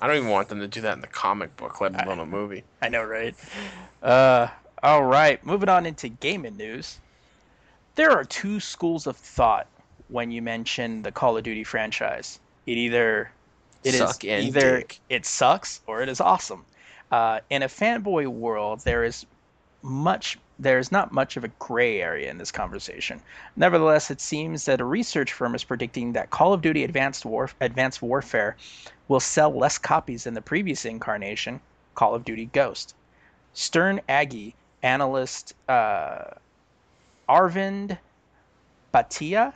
I 0.00 0.06
don't 0.08 0.16
even 0.16 0.28
want 0.28 0.48
them 0.48 0.58
to 0.58 0.66
do 0.66 0.80
that 0.80 0.94
in 0.94 1.00
the 1.00 1.06
comic 1.06 1.56
book, 1.56 1.80
let 1.80 1.94
alone 2.02 2.18
a 2.18 2.26
movie. 2.26 2.64
I 2.82 2.88
know, 2.88 3.04
right? 3.04 3.36
Uh, 4.02 4.48
all 4.82 5.04
right, 5.04 5.44
moving 5.46 5.68
on 5.68 5.86
into 5.86 6.08
gaming 6.08 6.56
news. 6.56 6.98
There 7.94 8.10
are 8.10 8.24
two 8.24 8.58
schools 8.58 9.06
of 9.06 9.16
thought 9.16 9.68
when 10.08 10.32
you 10.32 10.42
mention 10.42 11.02
the 11.02 11.12
Call 11.12 11.36
of 11.36 11.44
Duty 11.44 11.62
franchise. 11.62 12.40
It 12.66 12.76
either 12.78 13.30
it 13.84 13.94
is 13.94 14.00
Suck 14.00 14.24
and 14.24 14.44
either 14.44 14.78
dick. 14.78 15.00
it 15.08 15.26
sucks 15.26 15.80
or 15.86 16.02
it 16.02 16.08
is 16.08 16.20
awesome. 16.20 16.64
Uh, 17.10 17.40
in 17.50 17.62
a 17.62 17.68
fanboy 17.68 18.26
world, 18.26 18.80
there 18.80 19.04
is 19.04 19.26
much 19.82 20.38
there 20.58 20.78
is 20.78 20.92
not 20.92 21.12
much 21.12 21.36
of 21.36 21.42
a 21.42 21.48
gray 21.58 22.00
area 22.00 22.30
in 22.30 22.38
this 22.38 22.52
conversation. 22.52 23.20
Nevertheless, 23.56 24.10
it 24.10 24.20
seems 24.20 24.64
that 24.66 24.80
a 24.80 24.84
research 24.84 25.32
firm 25.32 25.54
is 25.56 25.64
predicting 25.64 26.12
that 26.12 26.30
Call 26.30 26.52
of 26.52 26.62
Duty 26.62 26.84
Advanced 26.84 27.24
War 27.24 27.50
Advanced 27.60 28.00
Warfare 28.00 28.56
will 29.08 29.20
sell 29.20 29.50
less 29.50 29.78
copies 29.78 30.24
than 30.24 30.34
the 30.34 30.40
previous 30.40 30.84
incarnation, 30.84 31.60
Call 31.94 32.14
of 32.14 32.24
Duty 32.24 32.46
Ghost. 32.52 32.94
Sterne 33.54 34.00
Agee 34.08 34.54
analyst 34.82 35.54
uh, 35.68 36.24
Arvind 37.28 37.98
Bhatia 38.94 39.52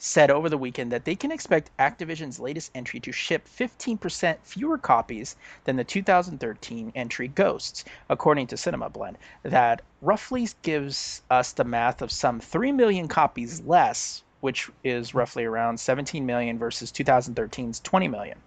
said 0.00 0.30
over 0.30 0.48
the 0.48 0.56
weekend 0.56 0.92
that 0.92 1.04
they 1.04 1.16
can 1.16 1.32
expect 1.32 1.76
Activision's 1.78 2.38
latest 2.38 2.70
entry 2.74 3.00
to 3.00 3.10
ship 3.10 3.48
15% 3.48 4.38
fewer 4.42 4.78
copies 4.78 5.34
than 5.64 5.74
the 5.74 5.82
2013 5.82 6.92
entry 6.94 7.28
Ghosts, 7.28 7.84
according 8.08 8.46
to 8.46 8.56
Cinema 8.56 8.88
Blend. 8.90 9.18
That 9.42 9.82
roughly 10.00 10.48
gives 10.62 11.22
us 11.30 11.52
the 11.52 11.64
math 11.64 12.00
of 12.00 12.12
some 12.12 12.38
3 12.38 12.70
million 12.70 13.08
copies 13.08 13.60
less, 13.62 14.22
which 14.40 14.70
is 14.84 15.14
roughly 15.14 15.44
around 15.44 15.80
17 15.80 16.24
million 16.24 16.58
versus 16.58 16.92
2013's 16.92 17.80
20 17.80 18.06
million. 18.06 18.38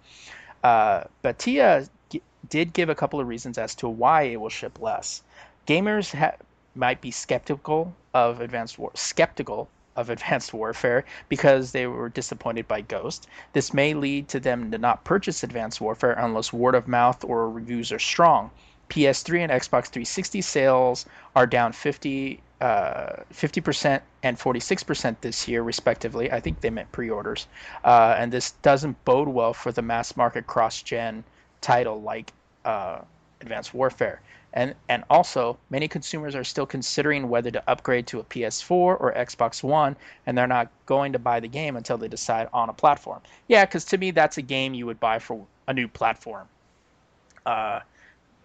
Uh, 0.64 1.04
Bhatia 1.22 1.88
g- 2.08 2.22
did 2.48 2.72
give 2.72 2.88
a 2.88 2.94
couple 2.94 3.20
of 3.20 3.28
reasons 3.28 3.58
as 3.58 3.74
to 3.74 3.88
why 3.88 4.22
it 4.22 4.40
will 4.40 4.48
ship 4.48 4.80
less. 4.80 5.22
Gamers 5.66 6.14
ha- 6.14 6.36
might 6.74 7.02
be 7.02 7.10
skeptical 7.10 7.94
of 8.14 8.40
advanced 8.40 8.78
war 8.78 8.90
skeptical 8.94 9.68
of 9.96 10.10
advanced 10.10 10.52
warfare 10.62 11.04
because 11.28 11.72
they 11.72 11.86
were 11.86 12.08
disappointed 12.08 12.66
by 12.68 12.80
Ghost. 12.80 13.28
This 13.52 13.72
may 13.74 13.94
lead 13.94 14.28
to 14.28 14.40
them 14.40 14.70
to 14.70 14.78
not 14.78 15.04
purchase 15.04 15.42
advanced 15.42 15.80
warfare 15.80 16.12
unless 16.12 16.52
word 16.52 16.74
of 16.74 16.88
mouth 16.88 17.24
or 17.24 17.50
reviews 17.50 17.92
are 17.92 17.98
strong. 17.98 18.50
PS3 18.90 19.40
and 19.40 19.52
Xbox 19.52 19.86
360 19.86 20.40
sales 20.42 21.06
are 21.34 21.46
down 21.46 21.72
50 21.72 22.40
uh, 22.62 23.24
50% 23.34 24.00
and 24.22 24.38
46% 24.38 25.16
this 25.20 25.48
year, 25.48 25.64
respectively. 25.64 26.30
I 26.30 26.38
think 26.38 26.60
they 26.60 26.70
meant 26.70 26.92
pre-orders, 26.92 27.48
uh, 27.84 28.14
and 28.16 28.30
this 28.30 28.52
doesn't 28.62 29.04
bode 29.04 29.26
well 29.26 29.52
for 29.52 29.72
the 29.72 29.82
mass 29.82 30.16
market 30.16 30.46
cross-gen 30.46 31.24
title 31.60 32.00
like 32.00 32.32
uh, 32.64 33.00
Advanced 33.40 33.74
Warfare. 33.74 34.20
And 34.54 34.74
and 34.88 35.04
also, 35.08 35.58
many 35.70 35.88
consumers 35.88 36.34
are 36.34 36.44
still 36.44 36.66
considering 36.66 37.28
whether 37.28 37.50
to 37.50 37.70
upgrade 37.70 38.06
to 38.08 38.20
a 38.20 38.24
PS4 38.24 38.70
or 38.70 39.14
Xbox 39.16 39.62
One, 39.62 39.96
and 40.26 40.36
they're 40.36 40.46
not 40.46 40.70
going 40.84 41.12
to 41.14 41.18
buy 41.18 41.40
the 41.40 41.48
game 41.48 41.76
until 41.76 41.96
they 41.96 42.08
decide 42.08 42.48
on 42.52 42.68
a 42.68 42.72
platform. 42.72 43.22
Yeah, 43.48 43.64
because 43.64 43.84
to 43.86 43.98
me, 43.98 44.10
that's 44.10 44.36
a 44.36 44.42
game 44.42 44.74
you 44.74 44.84
would 44.86 45.00
buy 45.00 45.18
for 45.18 45.46
a 45.68 45.72
new 45.72 45.88
platform. 45.88 46.48
Uh, 47.46 47.80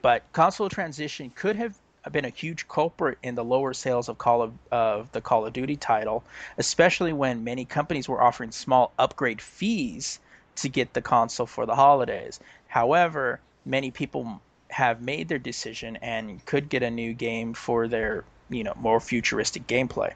but 0.01 0.23
console 0.31 0.69
transition 0.69 1.29
could 1.35 1.57
have 1.57 1.77
been 2.11 2.25
a 2.25 2.29
huge 2.29 2.67
culprit 2.69 3.17
in 3.23 3.35
the 3.35 3.43
lower 3.43 3.73
sales 3.73 4.07
of 4.07 4.17
Call 4.17 4.41
of, 4.41 4.53
of 4.71 5.11
the 5.11 5.19
Call 5.19 5.45
of 5.45 5.51
Duty 5.51 5.75
title, 5.75 6.23
especially 6.57 7.11
when 7.11 7.43
many 7.43 7.65
companies 7.65 8.07
were 8.07 8.21
offering 8.21 8.51
small 8.51 8.93
upgrade 8.97 9.41
fees 9.41 10.19
to 10.55 10.69
get 10.69 10.93
the 10.93 11.01
console 11.01 11.45
for 11.45 11.65
the 11.65 11.75
holidays. 11.75 12.39
However, 12.67 13.41
many 13.65 13.91
people 13.91 14.41
have 14.69 15.01
made 15.01 15.27
their 15.27 15.39
decision 15.39 15.97
and 15.97 16.45
could 16.45 16.69
get 16.69 16.83
a 16.83 16.91
new 16.91 17.13
game 17.13 17.53
for 17.53 17.87
their, 17.87 18.23
you 18.49 18.63
know, 18.63 18.73
more 18.75 18.99
futuristic 18.99 19.67
gameplay. 19.67 20.13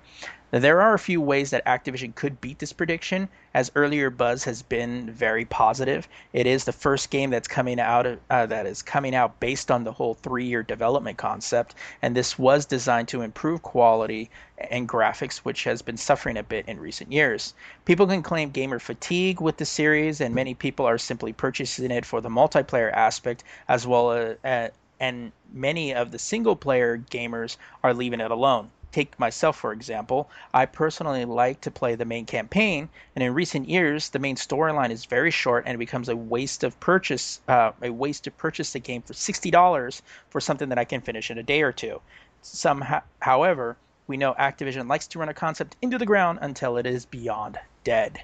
Now, 0.51 0.59
there 0.59 0.81
are 0.81 0.93
a 0.93 0.99
few 0.99 1.21
ways 1.21 1.51
that 1.51 1.63
Activision 1.65 2.13
could 2.13 2.41
beat 2.41 2.59
this 2.59 2.73
prediction, 2.73 3.29
as 3.53 3.71
earlier 3.73 4.09
buzz 4.09 4.43
has 4.43 4.61
been 4.61 5.09
very 5.09 5.45
positive. 5.45 6.09
It 6.33 6.45
is 6.45 6.65
the 6.65 6.73
first 6.73 7.09
game 7.09 7.29
that's 7.29 7.47
coming 7.47 7.79
out 7.79 8.05
uh, 8.29 8.45
that 8.47 8.65
is 8.65 8.81
coming 8.81 9.15
out 9.15 9.39
based 9.39 9.71
on 9.71 9.85
the 9.85 9.93
whole 9.93 10.15
three-year 10.15 10.63
development 10.63 11.17
concept, 11.17 11.75
and 12.01 12.13
this 12.13 12.37
was 12.37 12.65
designed 12.65 13.07
to 13.07 13.21
improve 13.21 13.61
quality 13.61 14.29
and 14.57 14.89
graphics, 14.89 15.37
which 15.37 15.63
has 15.63 15.81
been 15.81 15.95
suffering 15.95 16.35
a 16.35 16.43
bit 16.43 16.65
in 16.67 16.81
recent 16.81 17.13
years. 17.13 17.53
People 17.85 18.05
can 18.05 18.21
claim 18.21 18.49
gamer 18.49 18.79
fatigue 18.79 19.39
with 19.39 19.55
the 19.55 19.65
series, 19.65 20.19
and 20.19 20.35
many 20.35 20.53
people 20.53 20.85
are 20.85 20.97
simply 20.97 21.31
purchasing 21.31 21.91
it 21.91 22.05
for 22.05 22.19
the 22.19 22.27
multiplayer 22.27 22.91
aspect 22.91 23.45
as 23.69 23.87
well 23.87 24.11
as, 24.11 24.37
uh, 24.43 24.67
and 24.99 25.31
many 25.53 25.93
of 25.93 26.11
the 26.11 26.19
single-player 26.19 26.97
gamers 27.09 27.55
are 27.85 27.93
leaving 27.93 28.19
it 28.19 28.31
alone 28.31 28.69
take 28.91 29.17
myself 29.19 29.57
for 29.57 29.71
example 29.71 30.29
i 30.53 30.65
personally 30.65 31.25
like 31.25 31.61
to 31.61 31.71
play 31.71 31.95
the 31.95 32.05
main 32.05 32.25
campaign 32.25 32.89
and 33.15 33.23
in 33.23 33.33
recent 33.33 33.67
years 33.67 34.09
the 34.09 34.19
main 34.19 34.35
storyline 34.35 34.89
is 34.89 35.05
very 35.05 35.31
short 35.31 35.63
and 35.65 35.75
it 35.75 35.77
becomes 35.77 36.09
a 36.09 36.15
waste 36.15 36.63
of 36.63 36.79
purchase 36.79 37.41
uh, 37.47 37.71
a 37.81 37.89
waste 37.89 38.23
to 38.23 38.31
purchase 38.31 38.73
the 38.73 38.79
game 38.79 39.01
for 39.01 39.13
$60 39.13 40.01
for 40.29 40.41
something 40.41 40.69
that 40.69 40.77
i 40.77 40.85
can 40.85 41.01
finish 41.01 41.31
in 41.31 41.37
a 41.37 41.43
day 41.43 41.61
or 41.61 41.71
two. 41.71 42.01
Somehow 42.41 43.01
however 43.19 43.77
we 44.07 44.17
know 44.17 44.33
activision 44.33 44.89
likes 44.89 45.07
to 45.07 45.19
run 45.19 45.29
a 45.29 45.33
concept 45.33 45.77
into 45.81 45.97
the 45.97 46.05
ground 46.05 46.39
until 46.41 46.77
it 46.77 46.85
is 46.85 47.05
beyond 47.05 47.59
dead. 47.83 48.21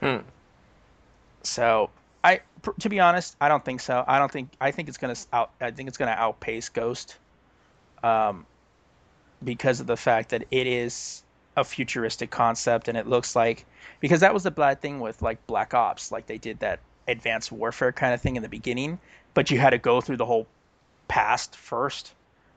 Hmm. 0.00 0.18
so 1.42 1.90
i 2.24 2.40
pr- 2.62 2.72
to 2.80 2.88
be 2.88 3.00
honest 3.00 3.36
i 3.40 3.48
don't 3.48 3.64
think 3.64 3.80
so. 3.80 4.04
I 4.06 4.18
don't 4.18 4.30
think 4.30 4.50
i 4.60 4.70
think 4.70 4.88
it's 4.88 4.98
going 4.98 5.14
to 5.14 5.26
out 5.32 5.52
i 5.60 5.70
think 5.70 5.88
it's 5.88 5.96
to 5.96 6.06
outpace 6.06 6.68
ghost. 6.68 7.16
Um 8.02 8.46
because 9.44 9.80
of 9.80 9.86
the 9.86 9.96
fact 9.96 10.30
that 10.30 10.44
it 10.50 10.66
is 10.66 11.22
a 11.56 11.64
futuristic 11.64 12.30
concept 12.30 12.88
and 12.88 12.96
it 12.96 13.06
looks 13.06 13.34
like 13.34 13.66
because 14.00 14.20
that 14.20 14.32
was 14.32 14.44
the 14.44 14.50
bad 14.50 14.80
thing 14.80 15.00
with 15.00 15.22
like 15.22 15.44
Black 15.46 15.74
Ops, 15.74 16.12
like 16.12 16.26
they 16.26 16.38
did 16.38 16.60
that 16.60 16.80
advanced 17.08 17.50
warfare 17.50 17.92
kind 17.92 18.14
of 18.14 18.20
thing 18.20 18.36
in 18.36 18.42
the 18.42 18.48
beginning, 18.48 18.98
but 19.34 19.50
you 19.50 19.58
had 19.58 19.70
to 19.70 19.78
go 19.78 20.00
through 20.00 20.16
the 20.18 20.26
whole 20.26 20.46
past 21.08 21.56
first. 21.56 22.12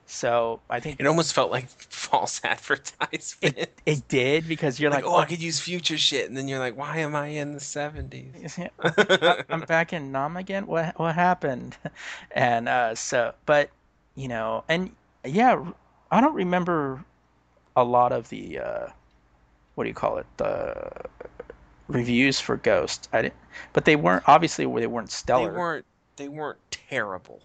So 0.06 0.60
I 0.70 0.82
think 0.82 1.00
It 1.00 1.08
almost 1.08 1.34
felt 1.34 1.52
like 1.52 1.70
false 1.90 2.42
advertisement. 2.44 3.58
it, 3.58 3.82
it 3.86 4.08
did 4.10 4.48
because 4.48 4.80
you're 4.80 4.92
like, 4.92 5.06
like, 5.06 5.14
oh, 5.14 5.18
I 5.18 5.26
could 5.26 5.42
use 5.42 5.60
future 5.60 5.98
shit, 5.98 6.28
and 6.28 6.36
then 6.38 6.50
you're 6.50 6.60
like, 6.60 6.76
why 6.76 6.98
am 6.98 7.16
I 7.16 7.28
in 7.28 7.54
the 7.54 7.62
seventies? 7.62 8.60
I'm 9.50 9.62
back 9.62 9.94
in 9.94 10.12
Nam 10.12 10.36
again. 10.36 10.68
What 10.68 11.00
what 11.00 11.16
happened? 11.16 11.78
And 12.32 12.68
uh, 12.68 12.96
so, 12.96 13.34
but 13.46 13.70
you 14.16 14.28
know, 14.28 14.66
and 14.68 14.92
yeah, 15.26 15.64
I 16.12 16.22
don't 16.22 16.36
remember 16.36 17.03
a 17.76 17.84
lot 17.84 18.12
of 18.12 18.30
the 18.30 18.59
uh, 18.59 18.88
what 19.76 19.86
do 19.86 19.89
you 19.89 19.93
call 19.93 20.18
it? 20.18 20.26
The 20.38 20.91
reviews 21.88 22.39
for 22.39 22.57
Ghost. 22.57 23.09
I 23.14 23.24
didn't, 23.24 23.36
but 23.74 23.86
they 23.86 23.95
weren't 23.95 24.24
obviously 24.28 24.66
they 24.66 24.88
weren't 24.88 25.12
stellar. 25.12 25.51
They 25.51 25.57
weren't 25.57 25.86
they 26.18 26.28
weren't 26.28 26.59
terrible, 26.70 27.41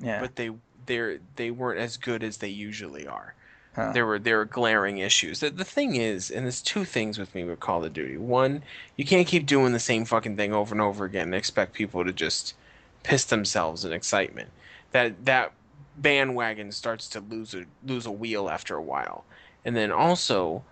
yeah. 0.00 0.20
but 0.20 0.36
they 0.36 0.50
they 0.86 1.18
they 1.36 1.50
weren't 1.50 1.80
as 1.80 1.96
good 1.96 2.22
as 2.22 2.38
they 2.38 2.48
usually 2.48 3.06
are. 3.06 3.34
Huh. 3.74 3.92
There 3.92 4.06
were 4.06 4.18
there 4.18 4.38
were 4.38 4.46
glaring 4.46 4.98
issues. 4.98 5.40
The, 5.40 5.50
the 5.50 5.64
thing 5.64 5.96
is, 5.96 6.30
and 6.30 6.46
there's 6.46 6.62
two 6.62 6.86
things 6.86 7.18
with 7.18 7.34
me 7.34 7.44
with 7.44 7.60
Call 7.60 7.84
of 7.84 7.92
Duty. 7.92 8.16
One, 8.16 8.62
you 8.96 9.04
can't 9.04 9.26
keep 9.26 9.44
doing 9.44 9.74
the 9.74 9.78
same 9.78 10.06
fucking 10.06 10.36
thing 10.36 10.54
over 10.54 10.74
and 10.74 10.80
over 10.80 11.04
again 11.04 11.24
and 11.24 11.34
expect 11.34 11.74
people 11.74 12.02
to 12.02 12.12
just 12.12 12.54
piss 13.02 13.24
themselves 13.24 13.84
in 13.84 13.92
excitement. 13.92 14.48
That 14.92 15.26
that 15.26 15.52
bandwagon 15.96 16.72
starts 16.72 17.08
to 17.10 17.20
lose 17.20 17.54
a 17.54 17.64
lose 17.84 18.06
a 18.06 18.10
wheel 18.10 18.48
after 18.48 18.76
a 18.76 18.82
while. 18.82 19.24
And 19.64 19.76
then 19.76 19.90
also, 19.90 20.62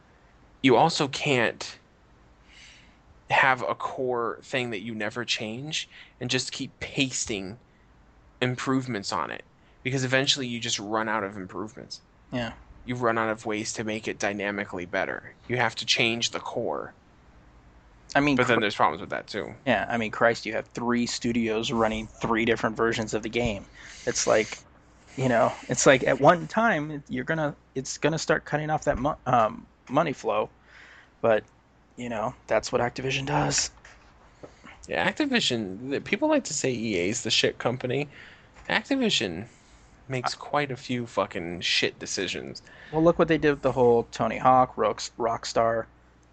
you 0.62 0.76
also 0.76 1.08
can't 1.08 1.78
have 3.30 3.62
a 3.62 3.74
core 3.74 4.38
thing 4.42 4.70
that 4.70 4.80
you 4.80 4.94
never 4.94 5.24
change 5.24 5.88
and 6.20 6.30
just 6.30 6.52
keep 6.52 6.78
pasting 6.78 7.58
improvements 8.40 9.12
on 9.12 9.30
it 9.30 9.42
because 9.82 10.04
eventually 10.04 10.46
you 10.46 10.60
just 10.60 10.78
run 10.78 11.08
out 11.08 11.24
of 11.24 11.36
improvements 11.36 12.00
yeah. 12.32 12.52
you 12.84 12.94
run 12.96 13.16
out 13.16 13.30
of 13.30 13.46
ways 13.46 13.72
to 13.74 13.84
make 13.84 14.08
it 14.08 14.18
dynamically 14.18 14.84
better. 14.86 15.32
You 15.48 15.56
have 15.56 15.74
to 15.76 15.86
change 15.86 16.30
the 16.30 16.40
core. 16.40 16.92
I 18.16 18.20
mean, 18.20 18.36
But 18.36 18.46
then 18.48 18.60
there's 18.60 18.74
problems 18.74 19.00
with 19.00 19.10
that 19.10 19.26
too. 19.26 19.54
yeah. 19.66 19.86
I 19.88 19.96
mean, 19.96 20.10
Christ, 20.10 20.46
you 20.46 20.52
have 20.52 20.66
three 20.66 21.06
studios 21.06 21.72
running 21.72 22.06
three 22.06 22.44
different 22.44 22.76
versions 22.76 23.14
of 23.14 23.22
the 23.22 23.28
game. 23.28 23.64
It's 24.06 24.26
like, 24.26 24.58
you 25.16 25.28
know, 25.28 25.52
it's 25.68 25.86
like 25.86 26.04
at 26.06 26.20
one 26.20 26.46
time 26.46 27.02
you're 27.08 27.24
gonna, 27.24 27.54
it's 27.74 27.98
gonna 27.98 28.18
start 28.18 28.44
cutting 28.44 28.70
off 28.70 28.84
that 28.84 28.98
mo- 28.98 29.16
um, 29.26 29.66
money 29.88 30.12
flow, 30.12 30.48
but 31.20 31.44
you 31.96 32.08
know 32.08 32.34
that's 32.46 32.72
what 32.72 32.80
Activision 32.80 33.26
does. 33.26 33.70
Yeah, 34.88 35.10
Activision. 35.10 36.02
People 36.04 36.28
like 36.28 36.44
to 36.44 36.54
say 36.54 36.70
EA's 36.72 37.22
the 37.22 37.30
shit 37.30 37.58
company. 37.58 38.08
Activision 38.68 39.46
makes 40.08 40.34
quite 40.34 40.70
a 40.70 40.76
few 40.76 41.06
fucking 41.06 41.60
shit 41.62 41.98
decisions. 41.98 42.60
Well, 42.92 43.02
look 43.02 43.18
what 43.18 43.28
they 43.28 43.38
did 43.38 43.50
with 43.52 43.62
the 43.62 43.72
whole 43.72 44.06
Tony 44.12 44.36
Hawk, 44.36 44.76
Rocks, 44.76 45.10
Rockstar, 45.18 45.86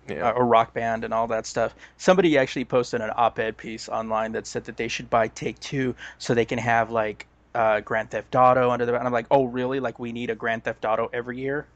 Yeah. 0.09 0.29
uh, 0.29 0.33
or 0.33 0.45
Rock 0.45 0.73
Band, 0.73 1.05
and 1.05 1.13
all 1.13 1.27
that 1.27 1.45
stuff. 1.45 1.73
Somebody 1.97 2.37
actually 2.37 2.65
posted 2.65 2.99
an 2.99 3.11
op-ed 3.15 3.55
piece 3.55 3.87
online 3.87 4.33
that 4.33 4.45
said 4.47 4.65
that 4.65 4.75
they 4.75 4.87
should 4.89 5.09
buy 5.09 5.29
Take 5.29 5.59
Two 5.59 5.95
so 6.17 6.33
they 6.33 6.43
can 6.45 6.57
have 6.59 6.91
like 6.91 7.27
uh, 7.53 7.79
Grand 7.81 8.11
Theft 8.11 8.35
Auto 8.35 8.71
under 8.71 8.85
the. 8.85 8.95
And 8.95 9.05
I'm 9.05 9.13
like, 9.13 9.27
oh 9.31 9.45
really? 9.45 9.79
Like 9.79 9.99
we 9.99 10.11
need 10.11 10.29
a 10.29 10.35
Grand 10.35 10.63
Theft 10.63 10.85
Auto 10.85 11.09
every 11.13 11.39
year? 11.39 11.67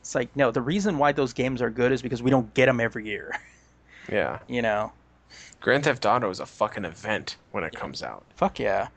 It's 0.00 0.14
like 0.14 0.34
no. 0.36 0.50
The 0.50 0.62
reason 0.62 0.98
why 0.98 1.12
those 1.12 1.32
games 1.32 1.62
are 1.62 1.70
good 1.70 1.92
is 1.92 2.02
because 2.02 2.22
we 2.22 2.30
don't 2.30 2.52
get 2.54 2.66
them 2.66 2.80
every 2.80 3.06
year. 3.06 3.38
yeah. 4.10 4.38
you 4.48 4.62
know? 4.62 4.92
Grand 5.60 5.84
Theft 5.84 6.06
Auto 6.06 6.30
is 6.30 6.40
a 6.40 6.46
fucking 6.46 6.84
event 6.84 7.36
when 7.50 7.64
it 7.64 7.74
comes 7.74 8.02
out. 8.02 8.24
Fuck 8.36 8.58
yeah. 8.58 8.88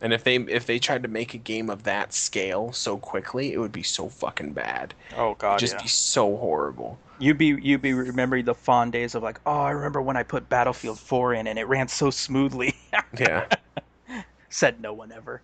And 0.00 0.12
if 0.12 0.24
they 0.24 0.36
if 0.36 0.66
they 0.66 0.78
tried 0.78 1.02
to 1.04 1.08
make 1.08 1.34
a 1.34 1.38
game 1.38 1.70
of 1.70 1.84
that 1.84 2.12
scale 2.12 2.72
so 2.72 2.98
quickly, 2.98 3.52
it 3.52 3.58
would 3.58 3.72
be 3.72 3.82
so 3.82 4.08
fucking 4.08 4.52
bad. 4.52 4.92
Oh 5.16 5.28
It'd 5.28 5.38
god, 5.38 5.58
just 5.58 5.74
yeah. 5.74 5.82
be 5.82 5.88
so 5.88 6.36
horrible. 6.36 6.98
You'd 7.18 7.38
be 7.38 7.58
you'd 7.62 7.80
be 7.80 7.94
remembering 7.94 8.44
the 8.44 8.54
fond 8.54 8.92
days 8.92 9.14
of 9.14 9.22
like, 9.22 9.40
oh, 9.46 9.60
I 9.60 9.70
remember 9.70 10.02
when 10.02 10.16
I 10.16 10.22
put 10.22 10.48
Battlefield 10.50 10.98
4 10.98 11.34
in 11.34 11.46
and 11.46 11.58
it 11.58 11.64
ran 11.64 11.88
so 11.88 12.10
smoothly. 12.10 12.74
Yeah. 13.18 13.46
Said 14.50 14.80
no 14.80 14.92
one 14.92 15.12
ever. 15.12 15.40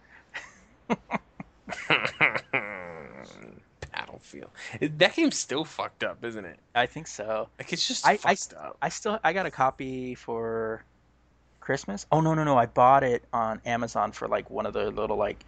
Battlefield. 3.92 4.50
That 4.80 5.14
game's 5.16 5.38
still 5.38 5.64
fucked 5.64 6.02
up, 6.04 6.24
isn't 6.24 6.44
it? 6.44 6.58
I 6.74 6.86
think 6.86 7.06
so. 7.06 7.48
Like 7.58 7.72
it's 7.72 7.86
just 7.86 8.06
I- 8.06 8.12
I- 8.24 8.34
fucked 8.34 8.54
up. 8.54 8.76
I 8.80 8.88
still 8.88 9.18
I 9.22 9.32
got 9.32 9.46
a 9.46 9.50
copy 9.50 10.14
for 10.14 10.84
Christmas. 11.60 12.06
Oh 12.10 12.20
no 12.20 12.34
no 12.34 12.44
no! 12.44 12.56
I 12.56 12.66
bought 12.66 13.04
it 13.04 13.22
on 13.32 13.60
Amazon 13.66 14.12
for 14.12 14.28
like 14.28 14.50
one 14.50 14.66
of 14.66 14.72
the 14.72 14.90
little 14.90 15.16
like 15.16 15.44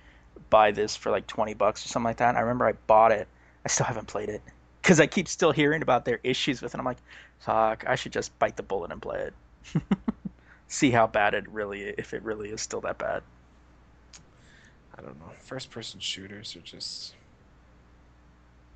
buy 0.51 0.71
this 0.73 0.95
for 0.97 1.11
like 1.11 1.27
twenty 1.27 1.55
bucks 1.55 1.85
or 1.85 1.89
something 1.89 2.07
like 2.09 2.19
that. 2.19 2.31
And 2.31 2.39
I 2.39 2.43
remember 2.43 2.67
I 2.67 2.73
bought 2.87 3.13
it. 3.13 3.27
I 3.65 3.69
still 3.69 3.87
haven't 3.87 4.07
played 4.09 4.29
it 4.29 4.43
because 4.83 5.01
I 5.01 5.07
keep 5.07 5.27
still 5.29 5.53
hearing 5.53 5.83
about 5.83 6.05
their 6.05 6.21
issues 6.23 6.61
with 6.61 6.75
it. 6.75 6.79
I'm 6.79 6.85
like, 6.85 6.99
fuck! 7.41 7.85
I 7.87 7.95
should 7.95 8.13
just 8.13 8.39
bite 8.39 8.57
the 8.57 8.63
bullet 8.63 8.93
and 8.93 9.01
play 9.01 9.31
it. 9.31 9.83
See 10.69 10.91
how 10.91 11.07
bad 11.07 11.35
it 11.35 11.49
really 11.49 11.83
if 11.83 12.13
it 12.15 12.23
really 12.23 12.51
is 12.51 12.61
still 12.61 12.81
that 12.83 12.99
bad. 12.99 13.23
I 14.97 15.03
don't 15.03 15.19
know. 15.19 15.31
First 15.39 15.71
person 15.71 16.01
shooters 16.01 16.55
are 16.57 16.61
just 16.61 17.15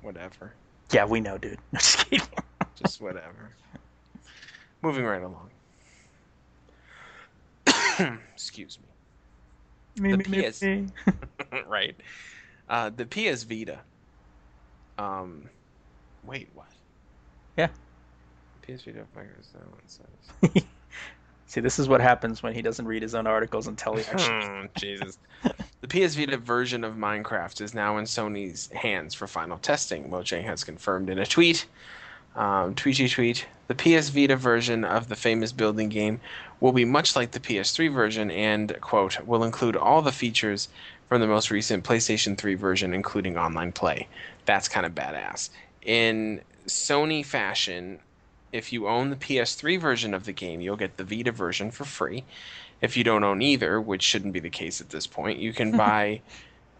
whatever. 0.01 0.53
Yeah, 0.91 1.05
we 1.05 1.21
know, 1.21 1.37
dude. 1.37 1.59
No, 1.71 1.79
just 1.79 2.09
kidding. 2.09 2.27
Just 2.81 3.01
whatever. 3.01 3.51
Moving 4.81 5.05
right 5.05 5.21
along. 5.21 5.49
Excuse 8.33 8.79
Me, 9.97 10.11
The 10.11 10.17
me, 10.17 10.23
me, 10.29 10.49
PS 10.49 10.61
me. 10.61 10.87
me. 11.51 11.61
right. 11.67 11.95
Uh, 12.69 12.89
the 12.95 13.05
PS 13.05 13.43
Vita. 13.43 13.79
Um, 14.97 15.49
wait, 16.23 16.49
what? 16.53 16.67
Yeah. 17.57 17.67
PS 18.61 18.83
Vita 18.83 19.05
Fighters. 19.13 19.49
That 19.53 19.69
one 19.69 19.81
says. 19.87 20.63
See, 21.47 21.61
this 21.61 21.79
is 21.79 21.89
what 21.89 21.99
happens 21.99 22.43
when 22.43 22.53
he 22.53 22.61
doesn't 22.61 22.85
read 22.85 23.01
his 23.01 23.15
own 23.15 23.25
articles 23.27 23.67
until 23.67 23.95
he 23.95 24.03
actually. 24.05 24.69
Jesus. 24.77 25.17
The 25.81 25.87
PS 25.87 26.15
Vita 26.15 26.35
version 26.35 26.83
of 26.83 26.95
Minecraft 26.95 27.61
is 27.61 27.73
now 27.73 27.97
in 27.97 28.05
Sony's 28.05 28.67
hands 28.71 29.13
for 29.13 29.27
final 29.27 29.57
testing. 29.57 30.09
Mojang 30.09 30.43
has 30.43 30.65
confirmed 30.65 31.09
in 31.09 31.17
a 31.17 31.25
tweet. 31.25 31.65
Um, 32.35 32.75
tweety 32.75 33.07
tweet. 33.07 33.47
The 33.67 33.75
PS 33.75 34.09
Vita 34.09 34.35
version 34.35 34.83
of 34.83 35.07
the 35.07 35.15
famous 35.15 35.53
building 35.53 35.87
game 35.87 36.19
will 36.59 36.73
be 36.73 36.83
much 36.83 37.15
like 37.15 37.31
the 37.31 37.39
PS3 37.39 37.93
version 37.93 38.29
and, 38.29 38.75
quote, 38.81 39.25
will 39.25 39.43
include 39.43 39.77
all 39.77 40.01
the 40.01 40.11
features 40.11 40.67
from 41.07 41.21
the 41.21 41.27
most 41.27 41.49
recent 41.49 41.85
PlayStation 41.85 42.37
3 42.37 42.55
version, 42.55 42.93
including 42.93 43.37
online 43.37 43.71
play. 43.71 44.07
That's 44.45 44.67
kind 44.67 44.85
of 44.85 44.93
badass. 44.93 45.49
In 45.81 46.41
Sony 46.67 47.25
fashion, 47.25 47.99
if 48.51 48.73
you 48.73 48.87
own 48.87 49.11
the 49.11 49.15
PS3 49.15 49.79
version 49.79 50.13
of 50.13 50.25
the 50.25 50.33
game, 50.33 50.59
you'll 50.59 50.75
get 50.75 50.97
the 50.97 51.03
Vita 51.05 51.31
version 51.31 51.71
for 51.71 51.85
free. 51.85 52.25
If 52.81 52.95
you 52.95 53.03
don't 53.03 53.23
own 53.23 53.41
either, 53.41 53.79
which 53.81 54.03
shouldn't 54.03 54.33
be 54.33 54.39
the 54.39 54.49
case 54.49 54.81
at 54.81 54.89
this 54.89 55.07
point, 55.07 55.39
you 55.39 55.53
can 55.53 55.71
buy 55.77 56.21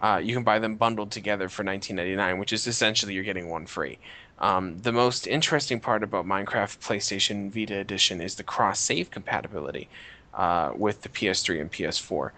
uh, 0.02 0.22
you 0.24 0.34
can 0.34 0.43
buy 0.43 0.60
them 0.60 0.76
bundled 0.76 1.12
together 1.12 1.50
for 1.50 1.64
19.99, 1.64 2.39
which 2.39 2.54
is 2.54 2.68
essentially 2.68 3.14
you're 3.14 3.24
getting 3.24 3.50
one 3.50 3.66
free. 3.66 3.97
Um, 4.39 4.80
the 4.80 4.93
most 4.93 5.28
interesting 5.28 5.82
part 5.82 6.04
about 6.04 6.26
Minecraft 6.26 6.80
PlayStation 6.80 7.52
Vita 7.52 7.78
Edition 7.78 8.22
is 8.22 8.36
the 8.36 8.43
cross 8.43 8.80
save 8.80 9.12
compatibility 9.12 9.89
uh, 10.34 10.72
with 10.74 11.02
the 11.02 11.10
PS3 11.10 11.62
and 11.62 11.72
PS4. 11.72 12.32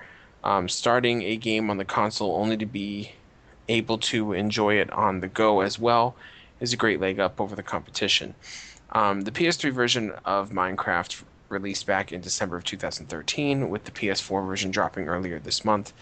Um, 0.44 0.68
starting 0.68 1.22
a 1.22 1.36
game 1.36 1.70
on 1.70 1.78
the 1.78 1.86
console 1.86 2.36
only 2.38 2.58
to 2.58 2.66
be 2.66 3.12
able 3.70 4.00
to 4.00 4.34
enjoy 4.34 4.76
it 4.76 4.92
on 4.92 5.20
the 5.20 5.28
go 5.28 5.62
as 5.62 5.78
well 5.78 6.16
is 6.60 6.74
a 6.74 6.78
great 6.78 7.00
leg 7.00 7.20
up 7.20 7.40
over 7.40 7.56
the 7.56 7.64
competition. 7.64 8.34
Um, 8.92 9.22
the 9.22 9.32
PS3 9.32 9.72
version 9.72 10.12
of 10.26 10.50
Minecraft 10.50 11.24
released 11.52 11.86
back 11.86 12.12
in 12.12 12.22
December 12.22 12.58
of 12.58 12.64
2013, 12.64 13.70
with 13.70 13.84
the 13.84 13.92
PS4 13.92 14.46
version 14.46 14.72
dropping 14.72 15.08
earlier 15.08 15.40
this 15.40 15.64
month. 15.66 15.94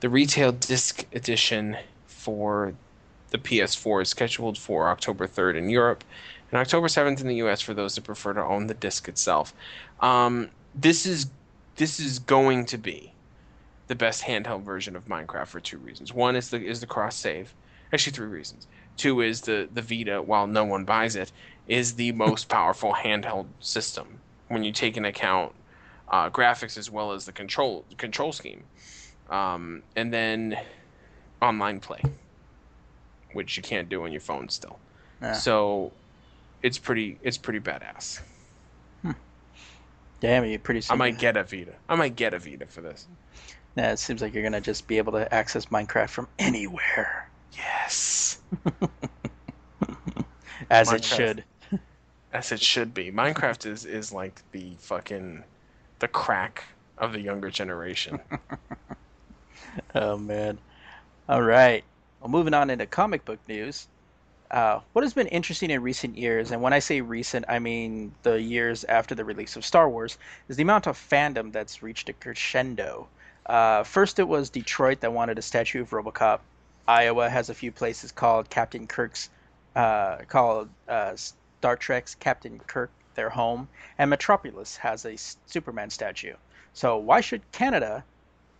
The 0.00 0.08
retail 0.10 0.52
disc 0.52 1.06
edition 1.12 1.76
for 2.06 2.74
the 3.30 3.38
PS4 3.38 4.02
is 4.02 4.08
scheduled 4.08 4.58
for 4.58 4.88
October 4.88 5.26
3rd 5.26 5.56
in 5.56 5.70
Europe 5.70 6.04
and 6.50 6.60
October 6.60 6.86
7th 6.86 7.20
in 7.20 7.28
the 7.28 7.36
US 7.36 7.60
for 7.60 7.74
those 7.74 7.94
that 7.94 8.04
prefer 8.04 8.32
to 8.34 8.42
own 8.42 8.66
the 8.66 8.74
disc 8.74 9.08
itself. 9.08 9.52
Um, 10.00 10.50
this 10.74 11.06
is 11.06 11.30
this 11.76 12.00
is 12.00 12.18
going 12.18 12.64
to 12.66 12.78
be 12.78 13.12
the 13.88 13.94
best 13.94 14.22
handheld 14.22 14.62
version 14.62 14.96
of 14.96 15.06
Minecraft 15.06 15.46
for 15.46 15.60
two 15.60 15.78
reasons. 15.78 16.12
One 16.12 16.36
is 16.36 16.50
the 16.50 16.64
is 16.64 16.80
the 16.80 16.86
cross 16.86 17.16
save. 17.16 17.54
Actually, 17.92 18.12
three 18.12 18.28
reasons. 18.28 18.66
Two 18.96 19.20
is 19.20 19.42
the 19.42 19.68
the 19.72 19.82
Vita, 19.82 20.22
while 20.22 20.46
no 20.46 20.64
one 20.64 20.84
buys 20.84 21.16
it, 21.16 21.32
is 21.68 21.94
the 21.94 22.12
most 22.12 22.48
powerful 22.48 22.94
handheld 22.94 23.46
system 23.60 24.15
when 24.48 24.64
you 24.64 24.72
take 24.72 24.96
into 24.96 25.08
account 25.08 25.52
uh, 26.08 26.30
graphics 26.30 26.78
as 26.78 26.90
well 26.90 27.12
as 27.12 27.24
the 27.24 27.32
control 27.32 27.84
control 27.96 28.32
scheme, 28.32 28.62
um, 29.30 29.82
and 29.96 30.12
then 30.12 30.56
online 31.42 31.80
play, 31.80 32.02
which 33.32 33.56
you 33.56 33.62
can't 33.62 33.88
do 33.88 34.04
on 34.04 34.12
your 34.12 34.20
phone 34.20 34.48
still. 34.48 34.78
Yeah. 35.20 35.32
So 35.32 35.92
it's 36.62 36.78
pretty 36.78 37.18
it's 37.22 37.38
pretty 37.38 37.60
badass. 37.60 38.20
Damn, 40.20 40.46
you 40.46 40.58
pretty 40.58 40.80
soon. 40.80 40.94
I 40.94 40.96
might 40.96 41.18
get 41.18 41.36
a 41.36 41.44
Vita. 41.44 41.74
I 41.88 41.94
might 41.94 42.16
get 42.16 42.32
a 42.32 42.38
Vita 42.38 42.66
for 42.66 42.80
this. 42.80 43.06
Yeah, 43.76 43.92
it 43.92 43.98
seems 43.98 44.22
like 44.22 44.32
you're 44.32 44.42
gonna 44.42 44.60
just 44.60 44.86
be 44.86 44.98
able 44.98 45.12
to 45.12 45.32
access 45.32 45.66
Minecraft 45.66 46.08
from 46.08 46.28
anywhere. 46.38 47.28
Yes. 47.52 48.40
As 50.70 50.90
it 50.92 51.04
should. 51.04 51.44
As 52.32 52.52
it 52.52 52.60
should 52.60 52.92
be. 52.94 53.10
Minecraft 53.10 53.66
is 53.66 53.84
is 53.84 54.12
like 54.12 54.42
the 54.52 54.72
fucking 54.78 55.44
the 55.98 56.08
crack 56.08 56.64
of 56.98 57.12
the 57.12 57.20
younger 57.20 57.50
generation. 57.50 58.20
Oh 59.94 60.16
man. 60.16 60.58
All 61.28 61.42
right. 61.42 61.84
Well, 62.20 62.30
moving 62.30 62.54
on 62.54 62.70
into 62.70 62.86
comic 62.86 63.24
book 63.24 63.38
news. 63.48 63.88
Uh, 64.50 64.80
what 64.92 65.02
has 65.02 65.12
been 65.12 65.26
interesting 65.26 65.70
in 65.70 65.82
recent 65.82 66.16
years, 66.16 66.50
and 66.52 66.62
when 66.62 66.72
I 66.72 66.78
say 66.78 67.00
recent, 67.00 67.44
I 67.48 67.58
mean 67.58 68.14
the 68.22 68.40
years 68.40 68.84
after 68.84 69.14
the 69.14 69.24
release 69.24 69.56
of 69.56 69.64
Star 69.64 69.88
Wars, 69.90 70.18
is 70.48 70.56
the 70.56 70.62
amount 70.62 70.86
of 70.86 70.96
fandom 70.96 71.52
that's 71.52 71.82
reached 71.82 72.08
a 72.08 72.12
crescendo. 72.12 73.08
Uh, 73.46 73.82
first, 73.82 74.18
it 74.18 74.28
was 74.28 74.50
Detroit 74.50 75.00
that 75.00 75.12
wanted 75.12 75.38
a 75.38 75.42
statue 75.42 75.82
of 75.82 75.90
RoboCop. 75.90 76.40
Iowa 76.88 77.28
has 77.28 77.50
a 77.50 77.54
few 77.54 77.72
places 77.72 78.12
called 78.12 78.48
Captain 78.48 78.86
Kirk's, 78.86 79.30
uh, 79.74 80.18
called 80.28 80.68
uh, 80.88 81.16
Star 81.66 81.76
Trek's 81.76 82.14
Captain 82.14 82.60
Kirk 82.68 82.92
their 83.16 83.28
home, 83.28 83.66
and 83.98 84.08
Metropolis 84.08 84.76
has 84.76 85.04
a 85.04 85.16
Superman 85.46 85.90
statue. 85.90 86.34
So 86.72 86.96
why 86.96 87.20
should 87.20 87.42
Canada 87.50 88.04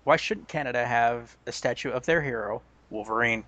why 0.03 0.17
shouldn't 0.17 0.49
Canada 0.49 0.85
have 0.85 1.37
a 1.47 1.53
statue 1.53 1.91
of 1.91 2.05
their 2.05 2.21
hero, 2.21 2.63
Wolverine? 2.91 3.45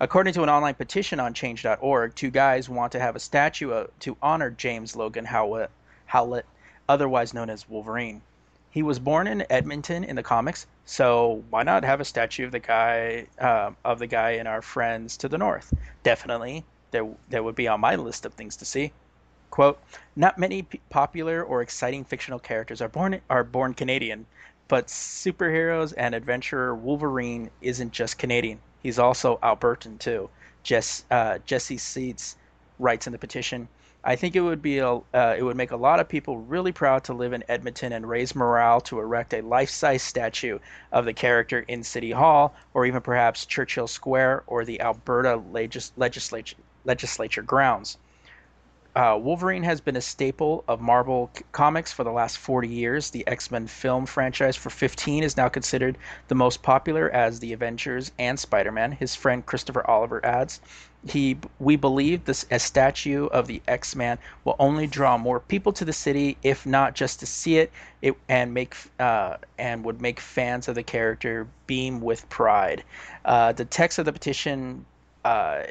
According 0.00 0.34
to 0.34 0.42
an 0.42 0.48
online 0.48 0.74
petition 0.74 1.20
on 1.20 1.34
change.org, 1.34 2.16
two 2.16 2.32
guys 2.32 2.68
want 2.68 2.90
to 2.90 2.98
have 2.98 3.14
a 3.14 3.20
statue 3.20 3.86
to 4.00 4.16
honor 4.20 4.50
James 4.50 4.96
Logan 4.96 5.26
Howlett, 5.26 6.46
otherwise 6.88 7.32
known 7.32 7.50
as 7.50 7.68
Wolverine. 7.68 8.22
He 8.72 8.82
was 8.82 8.98
born 8.98 9.28
in 9.28 9.46
Edmonton 9.50 10.02
in 10.02 10.16
the 10.16 10.24
comics, 10.24 10.66
so 10.84 11.44
why 11.48 11.62
not 11.62 11.84
have 11.84 12.00
a 12.00 12.04
statue 12.04 12.44
of 12.44 12.50
the 12.50 12.58
guy 12.58 13.28
uh, 13.38 13.70
of 13.84 14.00
the 14.00 14.08
guy 14.08 14.30
in 14.30 14.48
our 14.48 14.62
friends 14.62 15.16
to 15.18 15.28
the 15.28 15.38
north? 15.38 15.72
Definitely, 16.02 16.64
there 16.94 17.08
there 17.28 17.42
would 17.42 17.56
be 17.56 17.66
on 17.66 17.80
my 17.80 17.96
list 17.96 18.24
of 18.24 18.34
things 18.34 18.56
to 18.56 18.64
see. 18.64 18.92
Quote: 19.50 19.80
Not 20.14 20.38
many 20.38 20.62
popular 20.90 21.42
or 21.42 21.60
exciting 21.60 22.04
fictional 22.04 22.38
characters 22.38 22.80
are 22.80 22.88
born 22.88 23.20
are 23.28 23.42
born 23.42 23.74
Canadian, 23.74 24.26
but 24.68 24.86
superheroes 24.86 25.92
and 25.96 26.14
adventurer 26.14 26.72
Wolverine 26.72 27.50
isn't 27.60 27.92
just 27.92 28.16
Canadian. 28.16 28.60
He's 28.80 28.98
also 29.00 29.38
Albertan 29.42 29.98
too. 29.98 30.30
Jess, 30.62 31.04
uh, 31.10 31.38
Jesse 31.44 31.78
Seeds 31.78 32.36
writes 32.78 33.08
in 33.08 33.12
the 33.12 33.18
petition. 33.18 33.66
I 34.04 34.14
think 34.14 34.36
it 34.36 34.40
would 34.40 34.62
be 34.62 34.78
a, 34.78 34.88
uh, 34.88 35.34
it 35.36 35.42
would 35.42 35.56
make 35.56 35.72
a 35.72 35.76
lot 35.76 35.98
of 35.98 36.08
people 36.08 36.38
really 36.38 36.72
proud 36.72 37.02
to 37.04 37.12
live 37.12 37.32
in 37.32 37.42
Edmonton 37.48 37.92
and 37.92 38.08
raise 38.08 38.34
morale 38.36 38.80
to 38.82 39.00
erect 39.00 39.34
a 39.34 39.40
life-size 39.40 40.02
statue 40.02 40.58
of 40.92 41.06
the 41.06 41.12
character 41.12 41.64
in 41.66 41.82
City 41.82 42.12
Hall 42.12 42.54
or 42.72 42.86
even 42.86 43.00
perhaps 43.00 43.46
Churchill 43.46 43.88
Square 43.88 44.44
or 44.46 44.64
the 44.64 44.80
Alberta 44.80 45.36
legis- 45.36 45.92
legislature 45.96 46.56
legislature 46.84 47.42
grounds. 47.42 47.98
Uh, 48.96 49.18
Wolverine 49.20 49.64
has 49.64 49.80
been 49.80 49.96
a 49.96 50.00
staple 50.00 50.62
of 50.68 50.80
Marvel 50.80 51.28
c- 51.36 51.42
comics 51.50 51.92
for 51.92 52.04
the 52.04 52.12
last 52.12 52.38
40 52.38 52.68
years. 52.68 53.10
The 53.10 53.26
X 53.26 53.50
Men 53.50 53.66
film 53.66 54.06
franchise 54.06 54.54
for 54.54 54.70
15 54.70 55.24
is 55.24 55.36
now 55.36 55.48
considered 55.48 55.98
the 56.28 56.36
most 56.36 56.62
popular 56.62 57.10
as 57.10 57.40
the 57.40 57.52
Avengers 57.52 58.12
and 58.20 58.38
Spider 58.38 58.70
Man. 58.70 58.92
His 58.92 59.16
friend 59.16 59.44
Christopher 59.44 59.84
Oliver 59.90 60.24
adds, 60.24 60.60
he, 61.08 61.36
We 61.58 61.74
believe 61.74 62.24
this 62.24 62.46
a 62.52 62.60
statue 62.60 63.26
of 63.26 63.48
the 63.48 63.60
X 63.66 63.96
Man 63.96 64.16
will 64.44 64.54
only 64.60 64.86
draw 64.86 65.18
more 65.18 65.40
people 65.40 65.72
to 65.72 65.84
the 65.84 65.92
city, 65.92 66.38
if 66.44 66.64
not 66.64 66.94
just 66.94 67.18
to 67.18 67.26
see 67.26 67.58
it, 67.58 67.72
it 68.00 68.14
and 68.28 68.54
make 68.54 68.76
uh, 69.00 69.38
and 69.58 69.84
would 69.84 70.00
make 70.00 70.20
fans 70.20 70.68
of 70.68 70.76
the 70.76 70.84
character 70.84 71.48
beam 71.66 72.00
with 72.00 72.28
pride. 72.28 72.84
Uh, 73.24 73.50
the 73.50 73.64
text 73.64 73.98
of 73.98 74.04
the 74.04 74.12
petition 74.12 74.86
uh, 75.24 75.64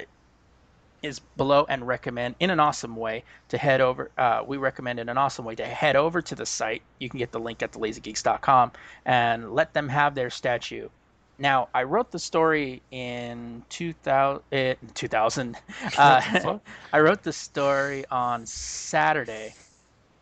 is 1.03 1.19
below 1.19 1.65
and 1.69 1.85
recommend 1.85 2.35
in 2.39 2.49
an 2.49 2.59
awesome 2.59 2.95
way 2.95 3.23
to 3.49 3.57
head 3.57 3.81
over 3.81 4.09
uh, 4.17 4.41
we 4.47 4.57
recommend 4.57 4.99
in 4.99 5.09
an 5.09 5.17
awesome 5.17 5.45
way 5.45 5.53
to 5.53 5.65
head 5.65 5.95
over 5.95 6.21
to 6.21 6.33
the 6.33 6.45
site. 6.45 6.81
You 6.99 7.09
can 7.09 7.19
get 7.19 7.31
the 7.31 7.39
link 7.39 7.61
at 7.61 7.73
thelazygeeks.com 7.73 8.71
and 9.05 9.53
let 9.53 9.73
them 9.73 9.89
have 9.89 10.15
their 10.15 10.29
statue. 10.29 10.89
Now 11.37 11.67
i 11.73 11.83
wrote 11.83 12.11
the 12.11 12.19
story 12.19 12.81
in 12.91 13.63
2000, 13.69 14.41
eh, 14.51 14.75
2000 14.93 15.57
uh, 15.97 16.59
i 16.93 16.99
wrote 16.99 17.23
the 17.23 17.33
story 17.33 18.05
on 18.09 18.45
saturday 18.45 19.53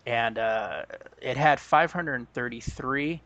and 0.05 0.39
uh, 0.39 0.83
it 1.21 1.37
had 1.37 1.59
533 1.59 3.21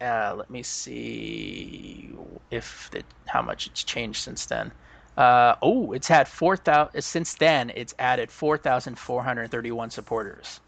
uh, 0.00 0.34
let 0.36 0.50
me 0.50 0.62
see 0.62 2.12
if 2.50 2.90
it, 2.92 3.04
how 3.26 3.40
much 3.40 3.66
it's 3.66 3.84
changed 3.84 4.22
since 4.22 4.46
then 4.46 4.72
uh, 5.16 5.56
oh, 5.62 5.92
it's 5.92 6.08
had 6.08 6.26
four 6.28 6.56
thousand 6.56 7.00
since 7.02 7.34
then. 7.34 7.70
It's 7.74 7.94
added 7.98 8.30
four 8.30 8.58
thousand 8.58 8.98
four 8.98 9.22
hundred 9.22 9.50
thirty-one 9.50 9.90
supporters. 9.90 10.60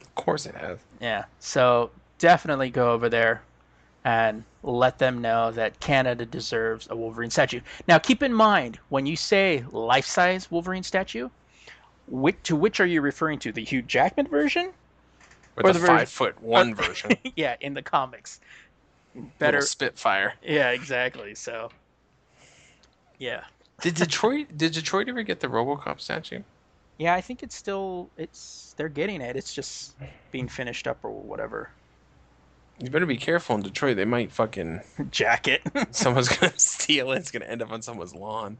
Of 0.00 0.14
course 0.14 0.46
it 0.46 0.54
has. 0.54 0.78
Yeah, 1.00 1.24
so 1.40 1.90
definitely 2.18 2.70
go 2.70 2.92
over 2.92 3.08
there 3.08 3.42
and 4.04 4.44
let 4.62 4.98
them 4.98 5.20
know 5.20 5.50
that 5.52 5.78
Canada 5.80 6.24
deserves 6.26 6.88
a 6.90 6.96
Wolverine 6.96 7.30
statue. 7.30 7.60
Now, 7.88 7.98
keep 7.98 8.22
in 8.22 8.32
mind 8.34 8.78
when 8.88 9.06
you 9.06 9.16
say 9.16 9.64
life-size 9.70 10.50
Wolverine 10.50 10.82
statue, 10.82 11.28
which, 12.08 12.36
to 12.44 12.56
which 12.56 12.80
are 12.80 12.86
you 12.86 13.00
referring 13.00 13.38
to? 13.40 13.52
The 13.52 13.64
Hugh 13.64 13.82
Jackman 13.82 14.26
version? 14.26 14.72
Or 15.56 15.62
the 15.64 15.72
the 15.74 15.78
version- 15.80 15.96
five 15.98 16.08
foot 16.08 16.40
one 16.42 16.74
version. 16.76 17.12
yeah, 17.36 17.56
in 17.60 17.74
the 17.74 17.82
comics. 17.82 18.40
Better 19.14 19.28
Better. 19.38 19.60
Spitfire. 19.60 20.34
Yeah, 20.42 20.70
exactly. 20.70 21.34
So, 21.34 21.70
yeah. 23.18 23.44
Did 23.80 23.94
Detroit 23.94 24.48
did 24.56 24.72
Detroit 24.72 25.08
ever 25.08 25.22
get 25.22 25.40
the 25.40 25.48
RoboCop 25.48 26.00
statue? 26.00 26.42
Yeah, 26.98 27.14
I 27.14 27.20
think 27.20 27.42
it's 27.42 27.56
still 27.56 28.10
it's 28.16 28.74
they're 28.76 28.88
getting 28.88 29.20
it. 29.20 29.36
It's 29.36 29.52
just 29.52 29.94
being 30.30 30.48
finished 30.48 30.86
up 30.86 30.98
or 31.02 31.10
whatever. 31.10 31.70
You 32.78 32.90
better 32.90 33.06
be 33.06 33.16
careful 33.16 33.56
in 33.56 33.62
Detroit. 33.62 33.96
They 33.96 34.04
might 34.04 34.32
fucking 34.32 34.80
Jacket. 35.10 35.62
someone's 35.90 36.28
gonna 36.28 36.52
steal 36.56 37.12
it. 37.12 37.18
It's 37.18 37.30
gonna 37.30 37.46
end 37.46 37.62
up 37.62 37.72
on 37.72 37.82
someone's 37.82 38.14
lawn. 38.14 38.58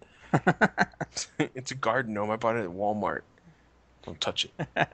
it's 1.38 1.70
a 1.70 1.74
garden 1.74 2.14
gnome. 2.14 2.30
I 2.30 2.36
bought 2.36 2.56
it 2.56 2.64
at 2.64 2.70
Walmart. 2.70 3.20
Don't 4.04 4.20
touch 4.20 4.46
it. 4.46 4.88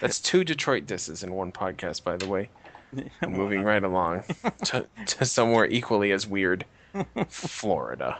That's 0.00 0.20
two 0.20 0.44
Detroit 0.44 0.86
disses 0.86 1.22
in 1.22 1.32
one 1.32 1.50
podcast, 1.50 2.04
by 2.04 2.16
the 2.16 2.28
way. 2.28 2.50
Moving 3.26 3.62
right 3.62 3.82
along 3.82 4.24
to, 4.66 4.86
to 5.06 5.24
somewhere 5.24 5.66
equally 5.66 6.12
as 6.12 6.26
weird, 6.26 6.64
Florida. 7.28 8.18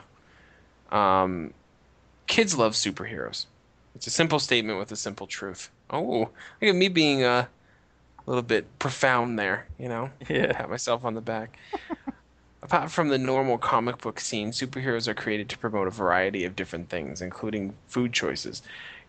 Um, 0.91 1.53
kids 2.27 2.57
love 2.57 2.73
superheroes. 2.73 3.47
It's 3.95 4.07
a 4.07 4.11
simple 4.11 4.39
statement 4.39 4.79
with 4.79 4.91
a 4.93 4.97
simple 4.97 5.27
truth. 5.27 5.71
Oh, 5.91 6.03
look 6.21 6.33
at 6.63 6.75
me 6.75 6.89
being 6.89 7.23
uh, 7.23 7.47
a 8.19 8.31
little 8.31 8.43
bit 8.43 8.67
profound 8.79 9.39
there. 9.39 9.67
You 9.79 9.89
know, 9.89 10.11
Yeah. 10.29 10.53
pat 10.53 10.71
myself 10.71 11.05
on 11.05 11.15
the 11.15 11.21
back. 11.21 11.57
Apart 12.63 12.91
from 12.91 13.09
the 13.09 13.19
normal 13.19 13.59
comic 13.59 13.99
book 13.99 14.19
scene, 14.19 14.51
superheroes 14.51 15.07
are 15.07 15.15
created 15.15 15.51
to 15.51 15.59
promote 15.59 15.87
a 15.87 15.91
variety 15.91 16.45
of 16.45 16.57
different 16.57 16.89
things, 16.89 17.21
including 17.21 17.75
food 17.89 18.13
choices. 18.13 18.63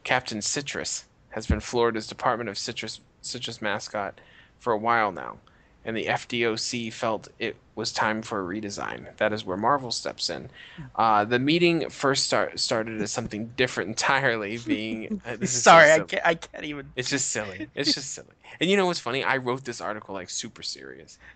Captain 0.03 0.41
Citrus 0.41 1.05
has 1.29 1.47
been 1.47 1.61
Florida's 1.61 2.05
Department 2.05 2.49
of 2.49 2.57
Citrus 2.57 2.99
citrus 3.21 3.61
mascot 3.61 4.19
for 4.59 4.73
a 4.73 4.77
while 4.77 5.11
now, 5.11 5.37
and 5.85 5.95
the 5.95 6.05
FDOC 6.05 6.91
felt 6.91 7.27
it 7.39 7.55
was 7.75 7.91
time 7.91 8.21
for 8.21 8.41
a 8.41 8.59
redesign. 8.61 9.05
That 9.17 9.31
is 9.31 9.45
where 9.45 9.55
Marvel 9.55 9.91
steps 9.91 10.29
in. 10.29 10.49
Uh, 10.95 11.25
the 11.25 11.39
meeting 11.39 11.89
first 11.89 12.25
start, 12.25 12.59
started 12.59 13.01
as 13.01 13.11
something 13.11 13.51
different 13.55 13.89
entirely, 13.95 14.57
being 14.57 15.21
uh, 15.25 15.45
Sorry, 15.45 15.91
I 15.91 15.99
can't, 15.99 16.25
I 16.25 16.35
can't 16.35 16.65
even. 16.65 16.91
It's 16.95 17.09
just 17.09 17.29
silly. 17.29 17.67
It's 17.75 17.93
just 17.93 18.11
silly. 18.11 18.27
And 18.59 18.69
you 18.69 18.77
know 18.77 18.87
what's 18.87 18.99
funny? 18.99 19.23
I 19.23 19.37
wrote 19.37 19.63
this 19.63 19.81
article 19.81 20.13
like 20.15 20.29
super 20.29 20.63
serious. 20.63 21.17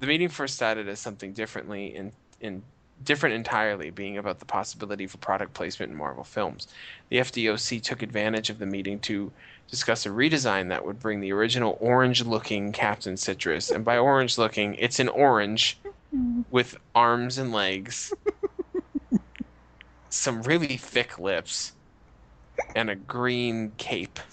The 0.00 0.08
meeting 0.08 0.28
first 0.28 0.56
started 0.56 0.88
as 0.88 0.98
something 0.98 1.32
differently 1.32 1.94
in 1.94 2.12
in 2.40 2.62
different 3.04 3.34
entirely, 3.34 3.90
being 3.90 4.18
about 4.18 4.38
the 4.38 4.44
possibility 4.44 5.06
for 5.06 5.18
product 5.18 5.54
placement 5.54 5.92
in 5.92 5.98
Marvel 5.98 6.24
films. 6.24 6.68
The 7.08 7.18
FDOC 7.18 7.82
took 7.82 8.02
advantage 8.02 8.50
of 8.50 8.58
the 8.58 8.66
meeting 8.66 8.98
to 9.00 9.32
discuss 9.70 10.06
a 10.06 10.10
redesign 10.10 10.68
that 10.68 10.84
would 10.84 11.00
bring 11.00 11.20
the 11.20 11.32
original 11.32 11.76
orange-looking 11.80 12.72
Captain 12.72 13.16
Citrus, 13.16 13.70
and 13.70 13.84
by 13.84 13.98
orange-looking, 13.98 14.74
it's 14.76 15.00
an 15.00 15.08
orange 15.08 15.78
with 16.50 16.76
arms 16.94 17.38
and 17.38 17.52
legs, 17.52 18.12
some 20.10 20.42
really 20.42 20.76
thick 20.76 21.18
lips, 21.18 21.72
and 22.76 22.90
a 22.90 22.94
green 22.94 23.72
cape. 23.76 24.18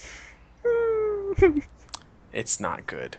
It's 2.34 2.60
not 2.62 2.88
good. 2.88 3.18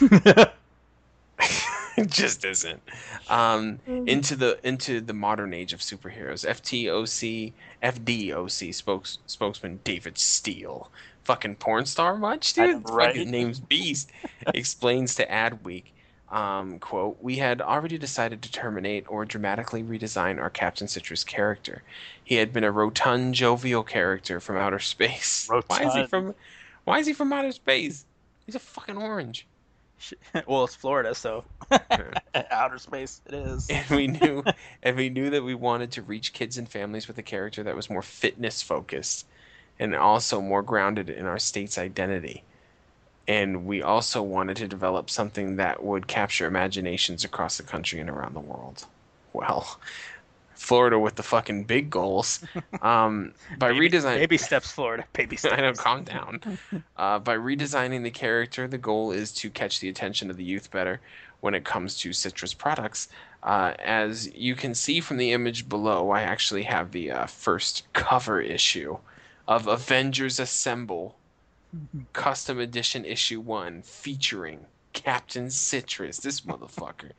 it 1.96 2.10
just 2.10 2.44
isn't. 2.44 2.80
Um, 3.28 3.78
into 3.86 4.36
the 4.36 4.58
into 4.66 5.00
the 5.00 5.14
modern 5.14 5.52
age 5.54 5.72
of 5.72 5.80
superheroes. 5.80 6.46
FTOC 6.46 7.52
FDOC 7.82 8.74
spokes, 8.74 9.18
spokesman 9.26 9.80
David 9.84 10.18
Steele, 10.18 10.90
fucking 11.24 11.56
porn 11.56 11.86
star 11.86 12.16
much, 12.16 12.52
dude. 12.52 12.88
right? 12.90 13.14
Fucking 13.14 13.30
name's 13.30 13.60
Beast. 13.60 14.10
explains 14.54 15.14
to 15.16 15.26
Adweek. 15.26 15.84
Um, 16.30 16.78
quote, 16.78 17.18
we 17.20 17.36
had 17.36 17.60
already 17.60 17.98
decided 17.98 18.40
to 18.42 18.52
terminate 18.52 19.04
or 19.08 19.24
dramatically 19.24 19.82
redesign 19.82 20.40
our 20.40 20.50
Captain 20.50 20.86
Citrus 20.86 21.24
character. 21.24 21.82
He 22.22 22.36
had 22.36 22.52
been 22.52 22.62
a 22.62 22.70
rotund, 22.70 23.34
jovial 23.34 23.82
character 23.82 24.38
from 24.38 24.56
outer 24.56 24.78
space. 24.78 25.48
Why 25.66 25.82
is 25.82 25.94
he 25.94 26.06
from 26.06 26.34
why 26.84 26.98
is 26.98 27.06
he 27.06 27.12
from 27.12 27.32
outer 27.32 27.52
space? 27.52 28.04
He's 28.46 28.54
a 28.54 28.60
fucking 28.60 28.96
orange. 28.96 29.46
well, 30.46 30.64
it's 30.64 30.74
Florida, 30.74 31.14
so 31.14 31.44
outer 32.50 32.78
space 32.78 33.20
it 33.26 33.34
is. 33.34 33.68
And 33.68 33.88
we 33.90 34.06
knew 34.06 34.44
and 34.82 34.96
we 34.96 35.10
knew 35.10 35.30
that 35.30 35.44
we 35.44 35.54
wanted 35.54 35.92
to 35.92 36.02
reach 36.02 36.32
kids 36.32 36.58
and 36.58 36.68
families 36.68 37.08
with 37.08 37.18
a 37.18 37.22
character 37.22 37.62
that 37.62 37.76
was 37.76 37.90
more 37.90 38.02
fitness 38.02 38.62
focused 38.62 39.26
and 39.78 39.94
also 39.94 40.40
more 40.40 40.62
grounded 40.62 41.08
in 41.10 41.26
our 41.26 41.38
state's 41.38 41.78
identity. 41.78 42.44
And 43.26 43.64
we 43.64 43.82
also 43.82 44.22
wanted 44.22 44.56
to 44.58 44.68
develop 44.68 45.08
something 45.08 45.56
that 45.56 45.82
would 45.82 46.06
capture 46.08 46.46
imaginations 46.46 47.24
across 47.24 47.56
the 47.56 47.62
country 47.62 48.00
and 48.00 48.10
around 48.10 48.34
the 48.34 48.40
world. 48.40 48.86
Well, 49.32 49.78
Florida 50.60 50.98
with 50.98 51.14
the 51.14 51.22
fucking 51.22 51.64
big 51.64 51.88
goals. 51.88 52.44
Um, 52.82 53.32
by 53.58 53.72
Baby- 53.72 53.88
redesign, 53.88 54.18
baby 54.18 54.36
steps, 54.36 54.70
Florida. 54.70 55.06
Baby 55.14 55.36
steps. 55.36 55.54
I 55.58 55.62
know, 55.62 55.72
calm 55.72 56.04
down. 56.04 56.58
Uh, 56.98 57.18
by 57.18 57.34
redesigning 57.34 58.02
the 58.02 58.10
character, 58.10 58.68
the 58.68 58.76
goal 58.76 59.10
is 59.10 59.32
to 59.32 59.48
catch 59.48 59.80
the 59.80 59.88
attention 59.88 60.28
of 60.28 60.36
the 60.36 60.44
youth 60.44 60.70
better 60.70 61.00
when 61.40 61.54
it 61.54 61.64
comes 61.64 61.96
to 62.00 62.12
citrus 62.12 62.52
products. 62.52 63.08
Uh, 63.42 63.72
as 63.78 64.30
you 64.34 64.54
can 64.54 64.74
see 64.74 65.00
from 65.00 65.16
the 65.16 65.32
image 65.32 65.66
below, 65.66 66.10
I 66.10 66.20
actually 66.22 66.64
have 66.64 66.92
the 66.92 67.10
uh, 67.10 67.26
first 67.26 67.90
cover 67.94 68.38
issue 68.38 68.98
of 69.48 69.66
Avengers 69.66 70.38
Assemble 70.38 71.16
Custom 72.12 72.60
Edition 72.60 73.06
Issue 73.06 73.40
1 73.40 73.80
featuring 73.80 74.66
Captain 74.92 75.48
Citrus, 75.48 76.18
this 76.18 76.42
motherfucker. 76.42 77.12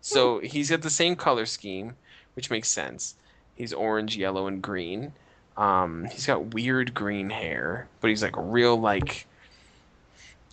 so 0.00 0.40
he's 0.40 0.70
got 0.70 0.82
the 0.82 0.90
same 0.90 1.14
color 1.14 1.46
scheme, 1.46 1.94
which 2.38 2.50
makes 2.50 2.68
sense. 2.68 3.16
He's 3.56 3.72
orange, 3.72 4.16
yellow, 4.16 4.46
and 4.46 4.62
green. 4.62 5.10
Um, 5.56 6.04
he's 6.04 6.24
got 6.24 6.54
weird 6.54 6.94
green 6.94 7.30
hair, 7.30 7.88
but 8.00 8.10
he's 8.10 8.22
like 8.22 8.36
a 8.36 8.40
real 8.40 8.76
like 8.80 9.26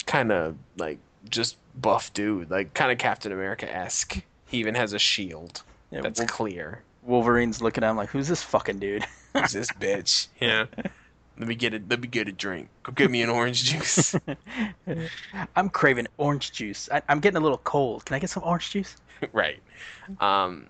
kind 0.08 0.32
of 0.32 0.56
like 0.78 0.98
just 1.30 1.58
buff 1.80 2.12
dude, 2.16 2.50
like 2.50 2.74
kind 2.74 2.92
of 2.92 2.98
Captain 2.98 3.32
America 3.32 3.72
esque. 3.72 4.20
He 4.48 4.58
even 4.58 4.74
has 4.74 4.94
a 4.94 4.98
shield 5.00 5.62
Yeah, 5.92 6.02
that's 6.02 6.20
Wol- 6.20 6.28
clear. 6.28 6.82
Wolverine's 7.04 7.62
looking 7.62 7.84
at 7.84 7.92
him 7.92 7.98
like, 7.98 8.10
"Who's 8.10 8.28
this 8.28 8.42
fucking 8.42 8.80
dude?" 8.80 9.06
Who's 9.34 9.52
this 9.52 9.68
bitch? 9.80 10.28
Yeah. 10.42 10.66
Let 11.38 11.48
me 11.48 11.54
get 11.54 11.76
a 11.76 11.82
Let 11.88 12.02
me 12.02 12.08
get 12.08 12.28
a 12.28 12.32
drink. 12.32 12.70
Go 12.82 12.92
get 12.94 13.12
me 13.12 13.22
an 13.22 13.30
orange 13.30 13.64
juice. 13.66 14.16
I'm 15.56 15.70
craving 15.70 16.08
orange 16.18 16.52
juice. 16.52 16.90
I, 16.92 17.04
I'm 17.10 17.20
getting 17.20 17.38
a 17.38 17.42
little 17.42 17.60
cold. 17.60 18.06
Can 18.06 18.16
I 18.16 18.20
get 18.20 18.32
some 18.32 18.42
orange 18.44 18.72
juice? 18.72 18.96
right. 19.34 19.60
Um, 20.20 20.66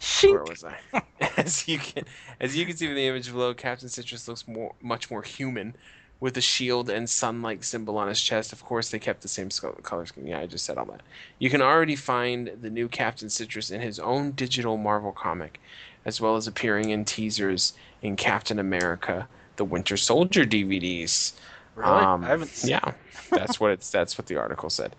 Shink. 0.00 0.32
where 0.32 0.44
was 0.44 0.64
I? 0.64 1.02
As 1.36 1.68
you 1.68 1.78
can, 1.78 2.04
as 2.40 2.56
you 2.56 2.64
can 2.66 2.76
see 2.76 2.86
from 2.86 2.94
the 2.96 3.06
image 3.06 3.30
below, 3.30 3.52
Captain 3.52 3.88
Citrus 3.88 4.26
looks 4.26 4.48
more, 4.48 4.74
much 4.80 5.10
more 5.10 5.22
human, 5.22 5.74
with 6.20 6.36
a 6.36 6.40
shield 6.40 6.90
and 6.90 7.08
sun-like 7.08 7.64
symbol 7.64 7.98
on 7.98 8.08
his 8.08 8.20
chest. 8.20 8.52
Of 8.52 8.64
course, 8.64 8.90
they 8.90 8.98
kept 8.98 9.22
the 9.22 9.28
same 9.28 9.48
color 9.82 10.06
scheme. 10.06 10.26
Yeah, 10.26 10.40
I 10.40 10.46
just 10.46 10.64
said 10.64 10.78
all 10.78 10.86
that. 10.86 11.02
You 11.38 11.50
can 11.50 11.62
already 11.62 11.96
find 11.96 12.50
the 12.60 12.70
new 12.70 12.88
Captain 12.88 13.28
Citrus 13.28 13.70
in 13.70 13.80
his 13.80 13.98
own 13.98 14.32
digital 14.32 14.76
Marvel 14.76 15.12
comic, 15.12 15.60
as 16.04 16.20
well 16.20 16.36
as 16.36 16.46
appearing 16.46 16.90
in 16.90 17.04
teasers 17.04 17.74
in 18.02 18.16
Captain 18.16 18.58
America: 18.58 19.28
The 19.56 19.64
Winter 19.64 19.96
Soldier 19.96 20.44
DVDs. 20.44 21.32
Really? 21.74 21.90
Um, 21.90 22.24
I 22.24 22.28
haven't 22.28 22.48
seen. 22.48 22.70
Yeah, 22.70 22.92
that's 23.30 23.60
what 23.60 23.72
it's. 23.72 23.90
That's 23.90 24.18
what 24.18 24.26
the 24.26 24.36
article 24.36 24.70
said. 24.70 24.94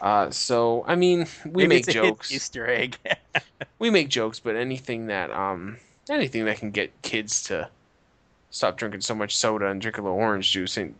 Uh, 0.00 0.30
so 0.30 0.84
I 0.86 0.94
mean, 0.94 1.26
we 1.44 1.66
Maybe 1.66 1.76
make 1.76 1.86
jokes 1.86 2.32
Easter 2.32 2.66
egg. 2.68 2.96
we 3.78 3.90
make 3.90 4.08
jokes, 4.08 4.40
but 4.40 4.56
anything 4.56 5.06
that 5.06 5.30
um 5.30 5.76
anything 6.08 6.44
that 6.46 6.58
can 6.58 6.70
get 6.70 6.90
kids 7.02 7.42
to 7.44 7.68
stop 8.50 8.76
drinking 8.76 9.00
so 9.02 9.14
much 9.14 9.36
soda 9.36 9.66
and 9.66 9.80
drink 9.80 9.98
a 9.98 10.02
little 10.02 10.16
orange 10.16 10.50
juice, 10.50 10.76
and 10.76 10.94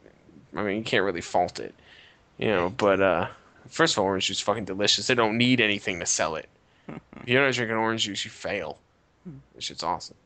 I 0.54 0.62
mean 0.62 0.78
you 0.78 0.84
can't 0.84 1.04
really 1.04 1.20
fault 1.20 1.60
it, 1.60 1.74
you 2.38 2.48
know. 2.48 2.70
But 2.70 3.00
uh, 3.00 3.28
first 3.68 3.94
of 3.94 4.00
all, 4.00 4.04
orange 4.06 4.26
juice 4.26 4.38
is 4.38 4.42
fucking 4.42 4.66
delicious. 4.66 5.06
They 5.06 5.14
don't 5.14 5.38
need 5.38 5.60
anything 5.60 6.00
to 6.00 6.06
sell 6.06 6.36
it. 6.36 6.48
if 6.88 7.00
you're 7.26 7.44
not 7.44 7.54
drinking 7.54 7.76
orange 7.76 8.04
juice, 8.04 8.24
you 8.24 8.30
fail. 8.30 8.78
This 9.54 9.64
shit's 9.64 9.82
awesome. 9.82 10.16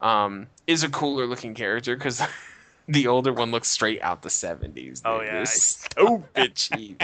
Um, 0.00 0.48
is 0.66 0.82
a 0.82 0.88
cooler 0.88 1.26
looking 1.26 1.54
character 1.54 1.96
because 1.96 2.22
the 2.88 3.06
older 3.06 3.32
one 3.32 3.50
looks 3.50 3.68
straight 3.68 4.02
out 4.02 4.22
the 4.22 4.30
seventies. 4.30 5.02
Oh, 5.04 5.20
yeah. 5.20 5.44
stupid 5.44 6.54
cheap. 6.54 7.02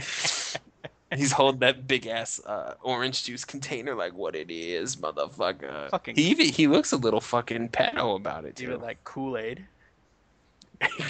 He's 1.16 1.32
holding 1.32 1.60
that 1.60 1.86
big 1.86 2.06
ass 2.06 2.40
uh, 2.44 2.74
orange 2.82 3.24
juice 3.24 3.44
container 3.44 3.94
like 3.94 4.12
what 4.14 4.36
it 4.36 4.50
is, 4.50 4.96
motherfucker. 4.96 5.88
Fucking- 5.90 6.16
He 6.16 6.24
even 6.30 6.46
he 6.48 6.66
looks 6.66 6.92
a 6.92 6.96
little 6.96 7.20
fucking 7.20 7.70
pedo 7.70 8.16
about 8.16 8.44
it 8.44 8.56
too. 8.56 8.64
Even 8.64 8.80
like 8.80 9.02
Kool 9.04 9.36
Aid. 9.38 9.64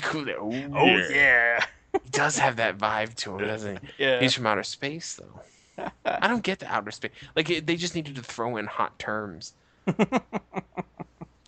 cool. 0.02 0.26
Oh, 0.38 0.52
Oh 0.76 0.86
yeah. 1.10 1.64
He 1.92 2.10
does 2.10 2.38
have 2.38 2.56
that 2.56 2.78
vibe 2.78 3.14
to 3.16 3.38
him, 3.38 3.46
doesn't 3.46 3.80
he? 3.82 3.88
Yeah. 4.04 4.20
He's 4.20 4.34
from 4.34 4.46
outer 4.46 4.62
space 4.62 5.14
though. 5.20 5.86
I 6.04 6.28
don't 6.28 6.42
get 6.42 6.58
the 6.60 6.66
outer 6.72 6.90
space. 6.90 7.10
Like 7.34 7.50
it, 7.50 7.66
they 7.66 7.76
just 7.76 7.94
needed 7.94 8.14
to 8.16 8.22
throw 8.22 8.56
in 8.56 8.66
hot 8.66 8.98
terms. 8.98 9.54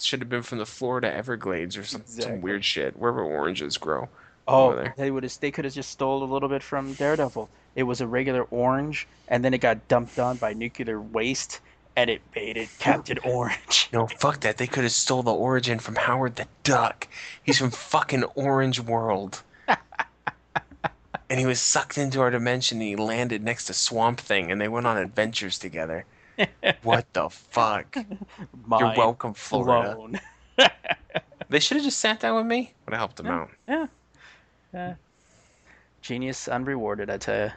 Should 0.01 0.21
have 0.21 0.29
been 0.31 0.43
from 0.43 0.59
the 0.59 0.67
Florida 0.67 1.13
Everglades 1.13 1.77
or 1.77 1.85
some, 1.85 2.01
Exactly. 2.01 2.33
some 2.37 2.41
weird 2.41 2.65
shit, 2.65 2.97
wherever 2.99 3.23
oranges 3.23 3.77
grow. 3.77 4.09
Oh, 4.51 4.85
they 4.97 5.11
would 5.11 5.23
have. 5.23 5.39
They 5.41 5.51
could 5.51 5.65
have 5.65 5.75
just 5.75 5.91
stole 5.91 6.23
a 6.23 6.31
little 6.33 6.49
bit 6.49 6.63
from 6.63 6.95
Daredevil. 6.95 7.49
It 7.77 7.85
was 7.85 8.01
a 8.01 8.07
regular 8.07 8.43
orange, 8.51 9.07
and 9.29 9.45
then 9.45 9.55
it 9.55 9.59
got 9.59 9.87
dumped 9.89 10.19
on 10.19 10.37
by 10.37 10.53
nuclear 10.53 11.01
waste, 11.01 11.61
and 11.97 12.11
it 12.11 12.21
made 12.35 12.57
it 12.57 12.69
Captain 12.79 13.19
Orange. 13.25 13.89
No, 13.93 14.07
fuck 14.07 14.41
that. 14.41 14.57
They 14.57 14.67
could 14.67 14.85
have 14.85 14.93
stole 14.93 15.23
the 15.23 15.33
origin 15.33 15.79
from 15.79 15.95
Howard 15.97 16.37
the 16.37 16.47
Duck. 16.63 17.07
He's 17.43 17.59
from 17.59 17.71
fucking 17.71 18.25
Orange 18.35 18.81
World. 18.81 19.43
and 21.29 21.39
he 21.39 21.47
was 21.47 21.61
sucked 21.61 21.99
into 21.99 22.21
our 22.21 22.31
dimension 22.31 22.79
and 22.79 22.89
he 22.89 22.97
landed 22.97 23.45
next 23.45 23.67
to 23.67 23.75
Swamp 23.75 24.19
Thing 24.21 24.51
and 24.51 24.61
they 24.61 24.69
went 24.69 24.87
on 24.87 24.97
adventures 24.99 25.59
together. 25.59 26.05
what 26.83 27.13
the 27.13 27.29
fuck? 27.31 27.95
You're 28.71 28.95
welcome, 28.97 29.35
Florida. 29.35 30.21
They 31.49 31.61
should 31.61 31.77
have 31.79 31.85
just 31.85 31.99
sat 31.99 32.21
down 32.21 32.37
with 32.37 32.47
me. 32.47 32.73
Would 32.87 32.93
have 32.95 32.99
helped 33.01 33.17
them 33.17 33.27
out. 33.27 33.51
Yeah. 33.69 33.87
Yeah. 34.73 34.95
Genius 36.03 36.49
unrewarded, 36.49 37.11
I 37.11 37.19
tell 37.19 37.47
you. 37.47 37.53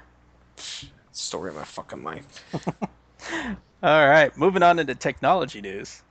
Story 1.12 1.50
of 1.50 1.56
my 1.56 1.64
fucking 1.64 2.04
life. 2.04 2.44
All 3.84 4.08
right, 4.08 4.36
moving 4.38 4.64
on 4.64 4.80
into 4.80 4.96
technology 4.96 5.62
news. 5.62 6.02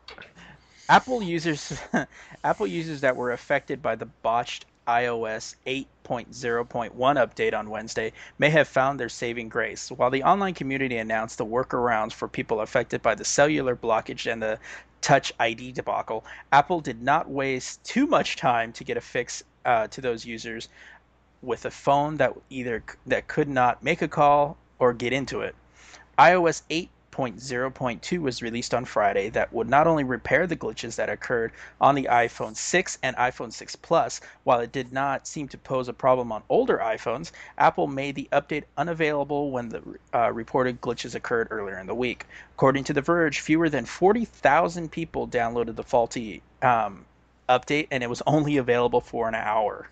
Apple 0.89 1.23
users, 1.23 1.81
Apple 2.45 2.67
users 2.67 3.01
that 3.01 3.17
were 3.17 3.33
affected 3.33 3.83
by 3.83 3.97
the 3.97 4.07
botched 4.07 4.67
iOS 4.87 5.55
8.0.1 5.67 6.93
update 6.93 7.55
on 7.55 7.71
Wednesday 7.71 8.13
may 8.39 8.51
have 8.51 8.67
found 8.69 8.99
their 8.99 9.09
saving 9.09 9.49
grace. 9.49 9.91
While 9.91 10.11
the 10.11 10.23
online 10.23 10.55
community 10.55 10.99
announced 10.99 11.39
the 11.39 11.47
workarounds 11.47 12.13
for 12.13 12.29
people 12.29 12.61
affected 12.61 13.01
by 13.01 13.15
the 13.15 13.25
cellular 13.25 13.77
blockage 13.77 14.31
and 14.31 14.43
the 14.43 14.59
Touch 15.01 15.33
ID 15.41 15.73
debacle, 15.73 16.25
Apple 16.53 16.81
did 16.81 17.03
not 17.03 17.29
waste 17.29 17.83
too 17.85 18.07
much 18.07 18.37
time 18.37 18.73
to 18.73 18.85
get 18.85 18.97
a 18.97 19.01
fix 19.01 19.43
uh, 19.65 19.87
to 19.89 20.01
those 20.01 20.25
users 20.25 20.69
with 21.43 21.65
a 21.65 21.71
phone 21.71 22.17
that 22.17 22.33
either 22.51 22.83
that 23.05 23.27
could 23.27 23.49
not 23.49 23.83
make 23.83 24.01
a 24.01 24.09
call 24.09 24.57
or 24.79 24.93
get 24.93 25.13
into 25.13 25.41
it. 25.41 25.55
iOS 26.19 26.63
8.0.2 26.71 28.19
was 28.21 28.43
released 28.43 28.73
on 28.73 28.85
Friday 28.85 29.29
that 29.29 29.53
would 29.53 29.69
not 29.69 29.89
only 29.89 30.05
repair 30.05 30.47
the 30.47 30.57
glitches 30.57 30.95
that 30.95 31.09
occurred 31.09 31.53
on 31.81 31.97
the 31.97 32.09
iPhone 32.11 32.57
6 32.57 32.99
and 33.03 33.17
iPhone 33.17 33.53
6 33.53 33.77
Plus, 33.77 34.21
while 34.45 34.61
it 34.61 34.71
did 34.71 34.93
not 34.93 35.27
seem 35.27 35.49
to 35.49 35.59
pose 35.59 35.89
a 35.89 35.93
problem 35.93 36.31
on 36.31 36.45
older 36.49 36.79
iPhones, 36.79 37.33
Apple 37.59 37.89
made 37.89 38.15
the 38.15 38.29
update 38.33 38.65
unavailable 38.77 39.51
when 39.51 39.69
the 39.69 39.83
uh, 40.15 40.33
reported 40.33 40.81
glitches 40.81 41.17
occurred 41.17 41.49
earlier 41.51 41.79
in 41.79 41.89
the 41.89 41.95
week. 41.95 42.25
According 42.55 42.85
to 42.85 42.93
The 42.93 43.03
Verge, 43.03 43.41
fewer 43.41 43.69
than 43.69 43.85
40,000 43.85 44.93
people 44.93 45.27
downloaded 45.27 45.75
the 45.75 45.83
faulty 45.83 46.41
um, 46.63 47.05
update, 47.49 47.89
and 47.91 48.03
it 48.03 48.11
was 48.11 48.23
only 48.29 48.59
available 48.59 49.01
for 49.01 49.27
an 49.29 49.35
hour. 49.35 49.89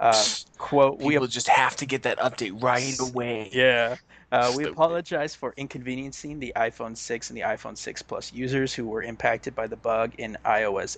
Uh, 0.00 0.24
quote, 0.58 0.98
we 0.98 1.14
People 1.14 1.26
just 1.28 1.48
have 1.48 1.76
to 1.76 1.86
get 1.86 2.02
that 2.04 2.18
update 2.18 2.60
right 2.62 2.98
away. 2.98 3.50
yeah. 3.52 3.96
Uh, 4.32 4.52
we 4.56 4.64
apologize 4.64 5.34
for 5.34 5.52
inconveniencing 5.56 6.38
the 6.38 6.52
iPhone 6.56 6.96
6 6.96 7.30
and 7.30 7.36
the 7.36 7.42
iPhone 7.42 7.76
6 7.76 8.02
Plus 8.02 8.32
users 8.32 8.72
who 8.72 8.86
were 8.86 9.02
impacted 9.02 9.54
by 9.56 9.66
the 9.66 9.76
bug 9.76 10.12
in 10.18 10.38
iOS 10.44 10.96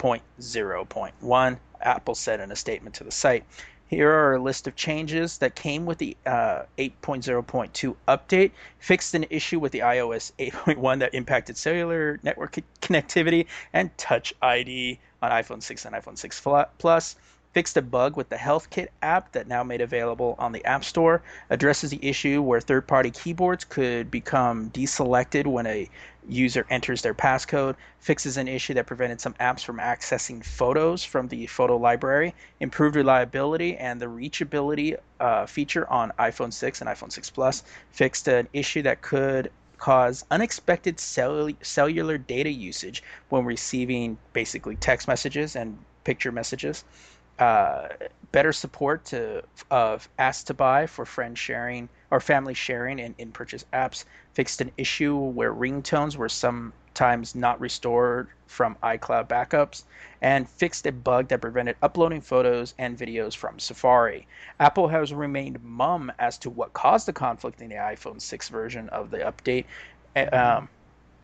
8.0.1, 0.00 1.58
Apple 1.80 2.14
said 2.14 2.40
in 2.40 2.50
a 2.52 2.56
statement 2.56 2.94
to 2.96 3.04
the 3.04 3.10
site. 3.10 3.44
Here 3.86 4.10
are 4.10 4.34
a 4.34 4.38
list 4.42 4.66
of 4.68 4.76
changes 4.76 5.38
that 5.38 5.54
came 5.56 5.84
with 5.86 5.98
the 5.98 6.16
uh, 6.24 6.62
8.0.2 6.78 7.96
update. 8.06 8.52
Fixed 8.78 9.14
an 9.14 9.26
issue 9.30 9.58
with 9.58 9.72
the 9.72 9.80
iOS 9.80 10.30
8.1 10.38 10.98
that 11.00 11.12
impacted 11.14 11.56
cellular 11.56 12.20
network 12.22 12.56
connectivity 12.80 13.46
and 13.72 13.96
Touch 13.98 14.32
ID 14.42 15.00
on 15.22 15.30
iPhone 15.32 15.62
6 15.62 15.84
and 15.86 15.94
iPhone 15.96 16.16
6 16.16 16.38
Fla- 16.38 16.68
Plus 16.78 17.16
fixed 17.52 17.76
a 17.76 17.82
bug 17.82 18.16
with 18.16 18.28
the 18.28 18.36
HealthKit 18.36 18.88
app 19.02 19.32
that 19.32 19.48
now 19.48 19.64
made 19.64 19.80
available 19.80 20.36
on 20.38 20.52
the 20.52 20.64
App 20.64 20.84
Store, 20.84 21.22
addresses 21.50 21.90
the 21.90 22.04
issue 22.04 22.40
where 22.42 22.60
third 22.60 22.86
party 22.86 23.10
keyboards 23.10 23.64
could 23.64 24.10
become 24.10 24.70
deselected 24.70 25.46
when 25.46 25.66
a 25.66 25.88
user 26.28 26.66
enters 26.70 27.02
their 27.02 27.14
passcode, 27.14 27.74
fixes 27.98 28.36
an 28.36 28.46
issue 28.46 28.74
that 28.74 28.86
prevented 28.86 29.20
some 29.20 29.34
apps 29.34 29.64
from 29.64 29.78
accessing 29.78 30.44
photos 30.44 31.04
from 31.04 31.26
the 31.28 31.46
photo 31.46 31.76
library, 31.76 32.34
improved 32.60 32.94
reliability 32.94 33.76
and 33.76 34.00
the 34.00 34.06
reachability 34.06 34.96
uh, 35.18 35.46
feature 35.46 35.88
on 35.90 36.12
iPhone 36.18 36.52
6 36.52 36.80
and 36.80 36.88
iPhone 36.88 37.10
6 37.10 37.30
Plus, 37.30 37.62
fixed 37.90 38.28
an 38.28 38.48
issue 38.52 38.82
that 38.82 39.02
could 39.02 39.50
cause 39.78 40.24
unexpected 40.30 41.00
cell- 41.00 41.50
cellular 41.62 42.18
data 42.18 42.50
usage 42.50 43.02
when 43.30 43.44
receiving 43.44 44.16
basically 44.32 44.76
text 44.76 45.08
messages 45.08 45.56
and 45.56 45.76
picture 46.04 46.30
messages 46.30 46.84
uh, 47.40 47.88
better 48.32 48.52
support 48.52 49.04
to 49.06 49.42
of 49.70 50.08
ask 50.18 50.46
to 50.46 50.54
buy 50.54 50.86
for 50.86 51.04
friend 51.04 51.36
sharing 51.36 51.88
or 52.10 52.20
family 52.20 52.54
sharing 52.54 53.00
and 53.00 53.14
in 53.18 53.32
purchase 53.32 53.64
apps 53.72 54.04
fixed 54.34 54.60
an 54.60 54.70
issue 54.76 55.16
where 55.16 55.52
ringtones 55.52 56.16
were 56.16 56.28
sometimes 56.28 57.34
not 57.34 57.58
restored 57.60 58.28
from 58.46 58.76
iCloud 58.82 59.26
backups 59.26 59.84
and 60.22 60.48
fixed 60.48 60.86
a 60.86 60.92
bug 60.92 61.28
that 61.28 61.40
prevented 61.40 61.76
uploading 61.82 62.20
photos 62.20 62.74
and 62.78 62.98
videos 62.98 63.34
from 63.34 63.58
Safari. 63.58 64.26
Apple 64.60 64.88
has 64.88 65.12
remained 65.12 65.62
mum 65.64 66.12
as 66.18 66.36
to 66.38 66.50
what 66.50 66.72
caused 66.72 67.06
the 67.06 67.12
conflict 67.12 67.60
in 67.60 67.70
the 67.70 67.76
iPhone 67.76 68.20
6 68.20 68.48
version 68.48 68.88
of 68.90 69.10
the 69.10 69.18
update. 69.18 69.64
Um, 70.32 70.68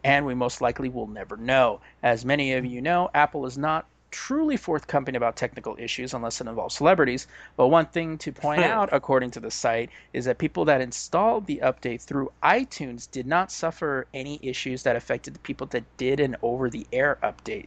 and 0.03 0.25
we 0.25 0.35
most 0.35 0.61
likely 0.61 0.89
will 0.89 1.09
never 1.09 1.37
know. 1.37 1.81
As 2.03 2.25
many 2.25 2.53
of 2.55 2.65
you 2.65 2.81
know, 2.81 3.11
Apple 3.13 3.45
is 3.45 3.59
not 3.59 3.87
truly 4.17 4.57
forthcoming 4.57 5.15
about 5.15 5.37
technical 5.37 5.77
issues 5.79 6.15
unless 6.15 6.41
it 6.41 6.47
involves 6.47 6.75
celebrities. 6.75 7.27
But 7.59 7.69
one 7.69 7.85
thing 7.85 8.17
to 8.19 8.33
point 8.33 8.63
out, 8.63 8.89
according 8.91 9.33
to 9.33 9.41
the 9.41 9.51
site, 9.51 9.91
is 10.15 10.25
that 10.25 10.39
people 10.39 10.65
that 10.65 10.81
installed 10.81 11.45
the 11.45 11.61
update 11.63 12.01
through 12.01 12.33
iTunes 12.43 13.11
did 13.11 13.27
not 13.27 13.53
suffer 13.53 14.07
any 14.15 14.41
issues 14.43 14.85
that 14.85 14.97
affected 14.97 15.35
the 15.35 15.39
people 15.41 15.67
that 15.67 15.85
did 15.99 16.19
an 16.19 16.35
over 16.41 16.71
the 16.71 16.87
air 16.95 17.19
update 17.23 17.67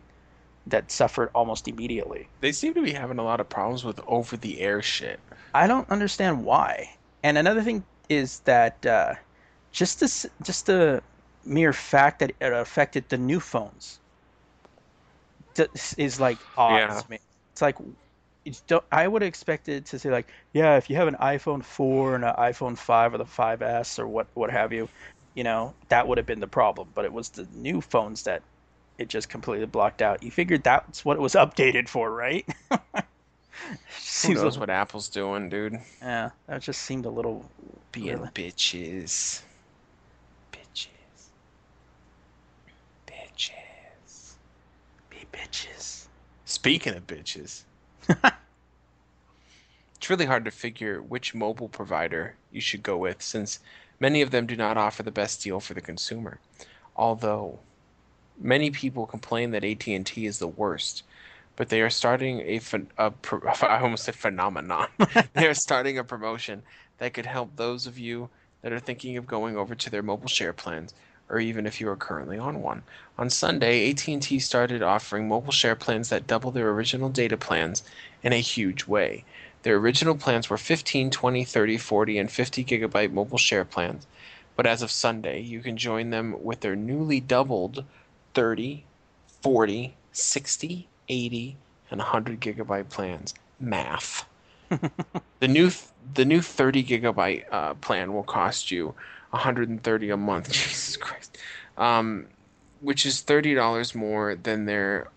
that 0.66 0.92
suffered 0.92 1.30
almost 1.36 1.68
immediately. 1.68 2.28
They 2.42 2.52
seem 2.52 2.74
to 2.74 2.82
be 2.82 2.94
having 2.94 3.20
a 3.20 3.24
lot 3.24 3.40
of 3.40 3.48
problems 3.48 3.86
with 3.86 4.02
over 4.08 4.36
the 4.36 4.60
air 4.60 4.82
shit. 4.82 5.20
I 5.54 5.68
don't 5.68 5.90
understand 5.92 6.44
why. 6.44 6.96
And 7.22 7.38
another 7.38 7.62
thing 7.62 7.84
is 8.10 8.40
that 8.46 8.84
uh, 8.88 9.14
just 9.72 10.00
this, 10.00 10.26
just 10.42 10.66
the 10.66 11.04
mere 11.46 11.74
fact 11.74 12.20
that 12.20 12.32
it 12.42 12.54
affected 12.54 13.08
the 13.10 13.20
new 13.20 13.40
phones 13.40 14.00
is 15.98 16.20
like 16.20 16.38
odd 16.58 16.78
Yeah. 16.78 17.02
to 17.02 17.10
me. 17.10 17.20
It's 17.54 17.62
like 17.62 17.78
it's 18.46 18.62
don't, 18.62 18.84
I 18.92 19.08
would 19.08 19.22
have 19.22 19.28
expected 19.28 19.86
to 19.88 20.00
say 20.00 20.10
like, 20.10 20.28
yeah, 20.54 20.78
if 20.78 20.90
you 20.90 20.96
have 20.96 21.08
an 21.08 21.16
iPhone 21.16 21.64
4 21.64 22.16
and 22.16 22.24
an 22.26 22.34
iPhone 22.36 22.78
5 22.78 23.14
or 23.14 23.18
the 23.18 23.26
5S 23.26 24.00
or 24.00 24.08
what 24.08 24.28
what 24.34 24.50
have 24.50 24.72
you, 24.74 24.88
you 25.36 25.44
know, 25.44 25.74
that 25.90 26.08
would 26.08 26.18
have 26.18 26.26
been 26.28 26.40
the 26.40 26.48
problem. 26.48 26.88
But 26.96 27.06
it 27.06 27.12
was 27.14 27.30
the 27.30 27.48
new 27.54 27.82
phones 27.82 28.24
that 28.24 28.42
it 28.98 29.08
just 29.10 29.30
completely 29.30 29.66
blocked 29.66 30.02
out. 30.02 30.24
You 30.24 30.32
figured 30.32 30.64
that's 30.64 31.04
what 31.06 31.18
it 31.18 31.22
was 31.22 31.34
updated 31.36 31.88
for, 31.90 32.12
right? 32.12 32.46
Who 34.24 34.34
knows 34.34 34.44
little- 34.44 34.60
what 34.62 34.70
Apple's 34.70 35.10
doing, 35.10 35.50
dude? 35.50 35.80
yeah, 36.02 36.30
that 36.48 36.62
just 36.62 36.82
seemed 36.84 37.06
a 37.06 37.10
little 37.10 37.46
Being 37.92 38.18
bitches. 38.34 39.42
Bitches. 40.52 40.90
Bitches. 43.08 44.34
be 45.10 45.19
bitches. 45.32 46.08
Speaking 46.46 46.96
of 46.96 47.08
bitches, 47.08 47.64
it's 48.10 50.10
really 50.10 50.26
hard 50.26 50.46
to 50.46 50.52
figure 50.52 51.02
which 51.02 51.36
mobile 51.36 51.70
provider 51.70 52.36
you 52.52 52.62
should 52.62 52.84
go 52.84 52.98
with 52.98 53.22
since 53.22 53.60
many 54.00 54.22
of 54.22 54.32
them 54.32 54.48
do 54.48 54.56
not 54.56 54.78
offer 54.78 55.04
the 55.04 55.12
best 55.12 55.44
deal 55.44 55.60
for 55.60 55.74
the 55.74 55.82
consumer. 55.82 56.40
Although 56.96 57.60
many 58.40 58.72
people 58.72 59.06
complain 59.06 59.52
that 59.52 59.64
AT&T 59.64 60.26
is 60.26 60.40
the 60.40 60.48
worst, 60.48 61.04
but 61.56 61.70
they 61.70 61.82
are 61.82 61.90
starting 61.90 62.40
a, 62.40 62.62
a 62.98 63.14
almost 63.82 64.06
said 64.06 64.16
phenomenon. 64.16 64.88
they 65.34 65.48
are 65.48 65.54
starting 65.54 65.98
a 65.98 66.04
promotion 66.04 66.64
that 66.98 67.14
could 67.14 67.26
help 67.26 67.56
those 67.56 67.86
of 67.86 68.00
you 68.00 68.30
that 68.62 68.72
are 68.72 68.80
thinking 68.80 69.18
of 69.18 69.28
going 69.28 69.58
over 69.58 69.76
to 69.76 69.90
their 69.90 70.04
mobile 70.04 70.28
share 70.28 70.54
plans 70.54 70.94
or 71.30 71.40
even 71.40 71.66
if 71.66 71.80
you 71.80 71.90
are 71.90 71.96
currently 71.96 72.38
on 72.38 72.62
one. 72.62 72.84
On 73.18 73.30
Sunday, 73.30 73.92
AT&T 73.92 74.40
started 74.40 74.82
offering 74.82 75.28
mobile 75.28 75.52
share 75.52 75.76
plans 75.76 76.10
that 76.10 76.28
double 76.28 76.52
their 76.52 76.70
original 76.70 77.10
data 77.10 77.38
plans 77.38 77.84
in 78.24 78.34
a 78.34 78.38
huge 78.38 78.88
way. 78.88 79.24
Their 79.64 79.76
original 79.76 80.16
plans 80.16 80.50
were 80.50 80.58
15, 80.58 81.12
20, 81.12 81.44
30, 81.44 81.78
40, 81.78 82.18
and 82.18 82.32
50 82.32 82.64
gigabyte 82.64 83.12
mobile 83.12 83.38
share 83.38 83.66
plans, 83.66 84.08
but 84.56 84.66
as 84.66 84.82
of 84.82 84.92
Sunday, 84.92 85.42
you 85.42 85.62
can 85.62 85.78
join 85.78 86.10
them 86.10 86.36
with 86.44 86.62
their 86.62 86.76
newly 86.76 87.20
doubled 87.20 87.84
30, 88.34 88.84
40, 89.42 89.94
60, 90.12 90.88
80, 91.08 91.58
and 91.92 92.00
100 92.00 92.40
gigabyte 92.40 92.90
plans. 92.90 93.34
Math. 93.60 94.26
the 95.40 95.48
new 95.48 95.72
the 96.14 96.26
new 96.26 96.42
30 96.42 96.84
gigabyte 96.84 97.44
uh, 97.52 97.74
plan 97.76 98.14
will 98.14 98.24
cost 98.24 98.72
you 98.72 98.94
130 99.32 100.10
a 100.10 100.18
month. 100.18 100.52
Jesus 100.52 100.98
Christ. 100.98 101.38
Um, 101.78 102.28
which 102.82 103.06
is 103.06 103.22
$30 103.22 103.96
more 103.96 104.36
than 104.36 104.66
their 104.66 105.10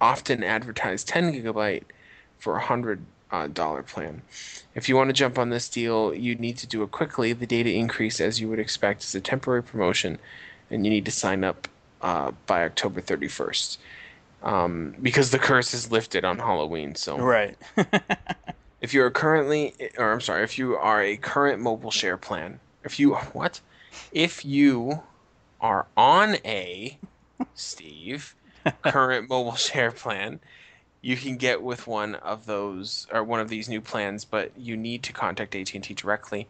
often 0.00 0.42
advertised 0.42 1.08
10 1.08 1.32
gigabyte 1.32 1.84
for 2.38 2.56
a 2.56 2.60
hundred 2.62 3.04
dollar 3.52 3.82
plan. 3.82 4.22
If 4.74 4.88
you 4.88 4.96
want 4.96 5.08
to 5.08 5.12
jump 5.12 5.38
on 5.38 5.50
this 5.50 5.68
deal, 5.68 6.14
you 6.14 6.34
need 6.36 6.56
to 6.58 6.66
do 6.66 6.82
it 6.82 6.90
quickly. 6.90 7.32
The 7.32 7.46
data 7.46 7.70
increase, 7.70 8.20
as 8.20 8.40
you 8.40 8.48
would 8.48 8.58
expect, 8.58 9.02
is 9.02 9.14
a 9.14 9.20
temporary 9.20 9.62
promotion, 9.62 10.18
and 10.70 10.84
you 10.84 10.90
need 10.90 11.04
to 11.04 11.10
sign 11.10 11.44
up 11.44 11.68
uh, 12.00 12.32
by 12.46 12.64
October 12.64 13.00
31st. 13.02 13.78
Um, 14.42 14.94
because 15.02 15.30
the 15.30 15.38
curse 15.38 15.74
is 15.74 15.90
lifted 15.90 16.24
on 16.24 16.38
Halloween. 16.38 16.94
So 16.94 17.18
Right. 17.18 17.58
if 18.80 18.94
you're 18.94 19.10
currently, 19.10 19.74
or 19.98 20.12
I'm 20.12 20.20
sorry, 20.20 20.44
if 20.44 20.58
you 20.58 20.76
are 20.76 21.02
a 21.02 21.16
current 21.16 21.60
mobile 21.60 21.90
share 21.90 22.16
plan, 22.16 22.60
if 22.84 22.98
you 22.98 23.14
what, 23.32 23.60
if 24.12 24.44
you 24.44 25.02
are 25.60 25.86
on 25.96 26.36
a 26.44 26.98
Steve 27.54 28.34
current 28.82 29.28
mobile 29.28 29.56
share 29.56 29.90
plan, 29.90 30.40
you 31.00 31.16
can 31.16 31.36
get 31.36 31.62
with 31.62 31.86
one 31.86 32.16
of 32.16 32.46
those 32.46 33.06
or 33.12 33.22
one 33.22 33.40
of 33.40 33.48
these 33.48 33.68
new 33.68 33.80
plans, 33.80 34.24
but 34.24 34.52
you 34.56 34.76
need 34.76 35.02
to 35.04 35.12
contact 35.12 35.54
AT&T 35.54 35.94
directly 35.94 36.48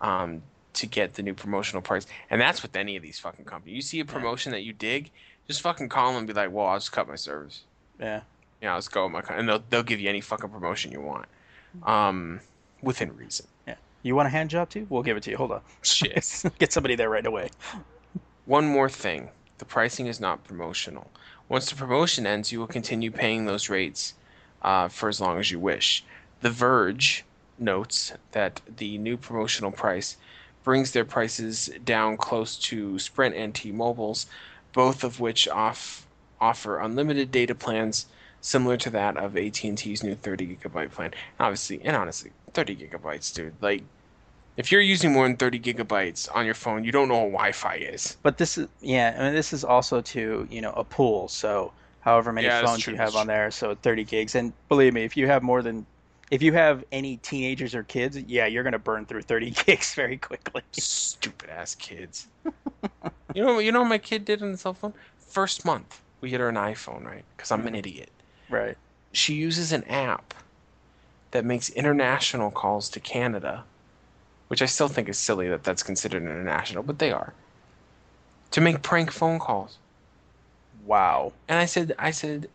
um, 0.00 0.42
to 0.74 0.86
get 0.86 1.14
the 1.14 1.22
new 1.22 1.34
promotional 1.34 1.82
price. 1.82 2.06
And 2.30 2.40
that's 2.40 2.62
with 2.62 2.74
any 2.76 2.96
of 2.96 3.02
these 3.02 3.18
fucking 3.18 3.44
companies. 3.44 3.76
You 3.76 3.82
see 3.82 4.00
a 4.00 4.04
promotion 4.04 4.52
that 4.52 4.62
you 4.62 4.72
dig, 4.72 5.10
just 5.46 5.60
fucking 5.62 5.88
call 5.88 6.08
them 6.08 6.18
and 6.18 6.26
be 6.26 6.32
like, 6.32 6.50
"Well, 6.52 6.66
I'll 6.66 6.78
just 6.78 6.92
cut 6.92 7.08
my 7.08 7.16
service." 7.16 7.62
yeah. 8.00 8.20
Yeah, 8.60 8.74
let's 8.74 8.88
go 8.88 9.04
with 9.04 9.12
my 9.12 9.20
con-" 9.20 9.38
and 9.38 9.48
they'll 9.48 9.62
they'll 9.70 9.82
give 9.82 10.00
you 10.00 10.08
any 10.08 10.20
fucking 10.20 10.50
promotion 10.50 10.90
you 10.90 11.00
want, 11.00 11.26
um, 11.84 12.40
within 12.82 13.14
reason. 13.16 13.46
You 14.04 14.14
want 14.14 14.26
a 14.26 14.30
hand 14.30 14.50
job 14.50 14.68
too? 14.68 14.86
We'll 14.90 15.02
give 15.02 15.16
it 15.16 15.22
to 15.22 15.30
you. 15.30 15.38
Hold 15.38 15.52
on. 15.52 15.62
Shit. 15.80 16.44
Get 16.58 16.72
somebody 16.74 16.94
there 16.94 17.08
right 17.08 17.24
away. 17.24 17.48
One 18.44 18.66
more 18.66 18.90
thing: 18.90 19.30
the 19.56 19.64
pricing 19.64 20.06
is 20.06 20.20
not 20.20 20.44
promotional. 20.44 21.10
Once 21.48 21.70
the 21.70 21.74
promotion 21.74 22.26
ends, 22.26 22.52
you 22.52 22.60
will 22.60 22.66
continue 22.66 23.10
paying 23.10 23.46
those 23.46 23.70
rates 23.70 24.12
uh, 24.60 24.88
for 24.88 25.08
as 25.08 25.22
long 25.22 25.38
as 25.38 25.50
you 25.50 25.58
wish. 25.58 26.04
The 26.42 26.50
Verge 26.50 27.24
notes 27.58 28.12
that 28.32 28.60
the 28.76 28.98
new 28.98 29.16
promotional 29.16 29.70
price 29.70 30.18
brings 30.64 30.92
their 30.92 31.06
prices 31.06 31.70
down 31.82 32.18
close 32.18 32.56
to 32.56 32.98
Sprint 32.98 33.34
and 33.34 33.54
T-Mobile's, 33.54 34.26
both 34.74 35.02
of 35.02 35.18
which 35.18 35.48
off 35.48 36.06
offer 36.40 36.78
unlimited 36.78 37.30
data 37.30 37.54
plans 37.54 38.04
similar 38.42 38.76
to 38.76 38.90
that 38.90 39.16
of 39.16 39.36
AT&T's 39.36 40.02
new 40.02 40.14
30 40.14 40.56
gigabyte 40.56 40.90
plan. 40.90 41.12
Obviously, 41.40 41.80
and 41.82 41.96
honestly, 41.96 42.32
30 42.52 42.76
gigabytes, 42.76 43.32
dude. 43.34 43.54
Like, 43.60 43.82
if 44.56 44.70
you're 44.70 44.80
using 44.80 45.12
more 45.12 45.26
than 45.26 45.36
30 45.36 45.60
gigabytes 45.60 46.28
on 46.34 46.44
your 46.44 46.54
phone, 46.54 46.84
you 46.84 46.92
don't 46.92 47.08
know 47.08 47.22
what 47.24 47.32
Wi-Fi 47.32 47.74
is. 47.76 48.16
But 48.22 48.38
this 48.38 48.56
is 48.56 48.68
yeah, 48.80 49.16
I 49.18 49.24
mean 49.24 49.34
this 49.34 49.52
is 49.52 49.64
also 49.64 50.00
to, 50.00 50.46
you 50.50 50.60
know, 50.60 50.72
a 50.72 50.84
pool, 50.84 51.28
so 51.28 51.72
however 52.00 52.32
many 52.32 52.46
Yeah, 52.46 52.64
phones 52.64 52.82
true, 52.82 52.92
you 52.92 52.98
have 52.98 53.16
on 53.16 53.26
there, 53.26 53.50
so 53.50 53.74
30 53.74 54.04
gigs. 54.04 54.34
And 54.34 54.52
believe 54.68 54.94
me, 54.94 55.04
if 55.04 55.16
you 55.16 55.26
have 55.26 55.42
more 55.42 55.62
than 55.62 55.86
if 56.30 56.42
you 56.42 56.52
have 56.52 56.84
any 56.90 57.18
teenagers 57.18 57.74
or 57.74 57.82
kids, 57.82 58.18
yeah, 58.18 58.46
you're 58.46 58.62
going 58.62 58.72
to 58.72 58.78
burn 58.78 59.06
through 59.06 59.22
30 59.22 59.50
gigs 59.66 59.94
very 59.94 60.16
quickly. 60.16 60.62
Stupid 60.72 61.50
ass 61.50 61.74
kids. 61.74 62.28
you 63.34 63.44
know, 63.44 63.58
you 63.58 63.72
know 63.72 63.80
what 63.80 63.88
my 63.88 63.98
kid 63.98 64.24
did 64.24 64.42
on 64.42 64.52
the 64.52 64.58
cell 64.58 64.74
phone? 64.74 64.94
First 65.18 65.64
month, 65.64 66.00
we 66.20 66.30
get 66.30 66.40
her 66.40 66.48
an 66.48 66.56
iPhone, 66.56 67.04
right? 67.04 67.24
Because 67.36 67.50
I'm 67.50 67.60
an 67.60 67.68
mm-hmm. 67.68 67.76
idiot. 67.76 68.10
Right. 68.48 68.76
She 69.12 69.34
uses 69.34 69.72
an 69.72 69.84
app 69.84 70.34
that 71.32 71.44
makes 71.44 71.68
international 71.70 72.50
calls 72.50 72.88
to 72.90 73.00
Canada, 73.00 73.64
which 74.48 74.62
I 74.62 74.66
still 74.66 74.88
think 74.88 75.08
is 75.08 75.18
silly 75.18 75.48
that 75.48 75.64
that's 75.64 75.82
considered 75.82 76.22
international, 76.22 76.82
but 76.82 76.98
they 76.98 77.12
are. 77.12 77.32
To 78.52 78.60
make 78.60 78.82
prank 78.82 79.10
phone 79.10 79.38
calls. 79.38 79.78
Wow. 80.86 81.32
And 81.48 81.58
I 81.58 81.64
said, 81.64 81.94
I 81.98 82.10
said 82.10 82.48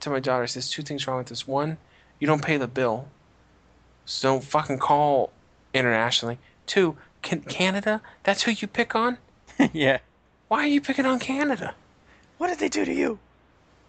to 0.00 0.10
my 0.10 0.20
daughter, 0.20 0.44
I 0.44 0.46
"There's 0.46 0.70
two 0.70 0.82
things 0.82 1.06
wrong 1.06 1.18
with 1.18 1.28
this. 1.28 1.46
One, 1.46 1.78
You 2.18 2.26
don't 2.26 2.44
pay 2.44 2.56
the 2.56 2.68
bill. 2.68 3.08
So 4.04 4.28
don't 4.28 4.44
fucking 4.44 4.78
call 4.78 5.32
internationally. 5.72 6.38
Two, 6.66 6.96
can 7.22 7.40
Canada? 7.42 8.00
That's 8.22 8.42
who 8.42 8.52
you 8.52 8.66
pick 8.66 8.94
on? 8.94 9.18
yeah. 9.72 9.98
Why 10.48 10.64
are 10.64 10.68
you 10.68 10.80
picking 10.80 11.06
on 11.06 11.18
Canada? 11.18 11.74
What 12.38 12.48
did 12.48 12.58
they 12.58 12.68
do 12.68 12.84
to 12.84 12.92
you? 12.92 13.18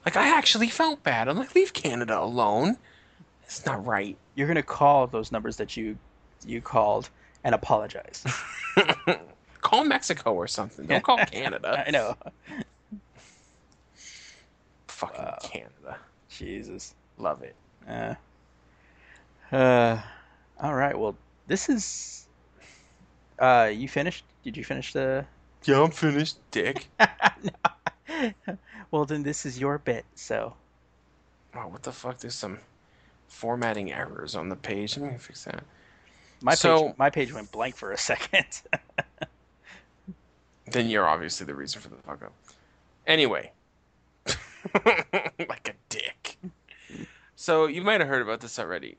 Like 0.05 0.17
I 0.17 0.27
actually 0.37 0.67
felt 0.67 1.03
bad. 1.03 1.27
I'm 1.27 1.37
like, 1.37 1.55
leave 1.55 1.73
Canada 1.73 2.19
alone. 2.19 2.77
It's 3.43 3.65
not 3.65 3.85
right. 3.85 4.17
You're 4.35 4.47
gonna 4.47 4.63
call 4.63 5.07
those 5.07 5.31
numbers 5.31 5.57
that 5.57 5.75
you 5.77 5.97
you 6.45 6.61
called 6.61 7.09
and 7.43 7.55
apologize. 7.55 8.23
call 9.61 9.83
Mexico 9.83 10.33
or 10.33 10.47
something. 10.47 10.85
Don't 10.85 11.03
call 11.03 11.17
Canada. 11.31 11.83
I 11.85 11.91
know. 11.91 12.15
Fucking 14.87 15.23
Wow. 15.25 15.37
Canada. 15.43 15.97
Jesus. 16.29 16.93
Love 17.17 17.43
it. 17.43 17.55
Uh, 17.87 18.15
uh, 19.55 20.01
all 20.61 20.73
right. 20.75 20.97
Well, 20.97 21.15
this 21.47 21.69
is. 21.69 22.27
Uh, 23.39 23.71
you 23.73 23.87
finished? 23.87 24.23
Did 24.43 24.55
you 24.57 24.63
finish 24.63 24.93
the? 24.93 25.25
Yeah, 25.63 25.81
I'm 25.83 25.91
finished, 25.91 26.37
dick. 26.51 26.87
No. 26.99 28.55
well, 28.91 29.05
then 29.05 29.23
this 29.23 29.45
is 29.45 29.59
your 29.59 29.77
bit. 29.77 30.05
So 30.15 30.53
oh, 31.55 31.67
what 31.67 31.83
the 31.83 31.91
fuck? 31.91 32.19
There's 32.19 32.35
some 32.35 32.59
formatting 33.27 33.91
errors 33.91 34.35
on 34.35 34.49
the 34.49 34.55
page. 34.55 34.97
Let 34.97 35.11
me 35.11 35.17
fix 35.17 35.43
that. 35.45 35.63
My 36.41 36.55
So- 36.55 36.87
page, 36.89 36.97
my 36.97 37.09
page 37.09 37.33
went 37.33 37.51
blank 37.51 37.75
for 37.75 37.91
a 37.91 37.97
second. 38.11 38.45
Then 40.65 40.89
you're 40.89 41.07
obviously 41.07 41.45
the 41.45 41.55
reason 41.55 41.81
for 41.81 41.89
the 41.89 41.95
fuck 41.97 42.23
up. 42.23 42.33
Anyway. 43.07 43.51
like 44.75 45.69
a 45.69 45.73
dick. 45.89 46.37
So 47.35 47.65
you 47.65 47.81
might 47.81 47.99
have 47.99 48.07
heard 48.09 48.21
about 48.21 48.39
this 48.41 48.59
already. 48.59 48.97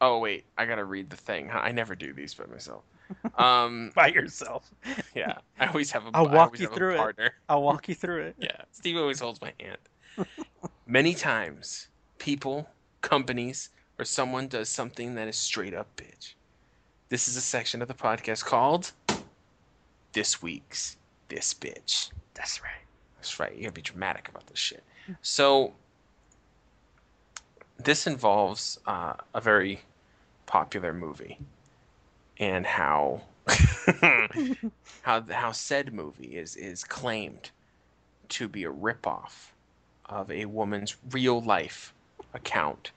Oh 0.00 0.18
wait, 0.18 0.44
I 0.56 0.66
gotta 0.66 0.84
read 0.84 1.10
the 1.10 1.16
thing. 1.16 1.50
I 1.52 1.70
never 1.72 1.94
do 1.94 2.12
these 2.12 2.34
by 2.34 2.46
myself. 2.46 2.82
Um, 3.38 3.90
By 3.94 4.08
yourself. 4.08 4.70
yeah, 5.14 5.38
I 5.58 5.68
always 5.68 5.90
have 5.92 6.04
a. 6.04 6.10
I'll 6.12 6.28
walk 6.28 6.58
you 6.58 6.66
through 6.66 7.00
it. 7.16 7.32
I'll 7.48 7.62
walk 7.62 7.88
you 7.88 7.94
through 7.94 8.20
it. 8.24 8.34
Yeah, 8.38 8.60
Steve 8.72 8.98
always 8.98 9.18
holds 9.18 9.40
my 9.40 9.54
hand. 9.58 10.26
Many 10.86 11.14
times, 11.14 11.88
people, 12.18 12.68
companies, 13.00 13.70
or 13.98 14.04
someone 14.04 14.46
does 14.46 14.68
something 14.68 15.14
that 15.14 15.26
is 15.26 15.38
straight 15.38 15.72
up 15.72 15.86
bitch. 15.96 16.34
This 17.10 17.26
is 17.26 17.36
a 17.36 17.40
section 17.40 17.80
of 17.80 17.88
the 17.88 17.94
podcast 17.94 18.44
called 18.44 18.92
This 20.12 20.42
Week's 20.42 20.98
This 21.28 21.54
Bitch. 21.54 22.10
That's 22.34 22.62
right. 22.62 22.84
That's 23.16 23.40
right. 23.40 23.54
You 23.54 23.62
gotta 23.62 23.72
be 23.72 23.80
dramatic 23.80 24.28
about 24.28 24.46
this 24.46 24.58
shit. 24.58 24.84
So, 25.22 25.72
this 27.78 28.06
involves 28.06 28.78
uh, 28.84 29.14
a 29.32 29.40
very 29.40 29.80
popular 30.44 30.92
movie, 30.92 31.38
and 32.38 32.66
how 32.66 33.22
how 35.00 35.22
how 35.30 35.52
said 35.52 35.94
movie 35.94 36.36
is 36.36 36.56
is 36.56 36.84
claimed 36.84 37.50
to 38.28 38.48
be 38.48 38.64
a 38.64 38.70
ripoff 38.70 39.52
of 40.04 40.30
a 40.30 40.44
woman's 40.44 40.96
real 41.10 41.40
life 41.40 41.94
account 42.34 42.90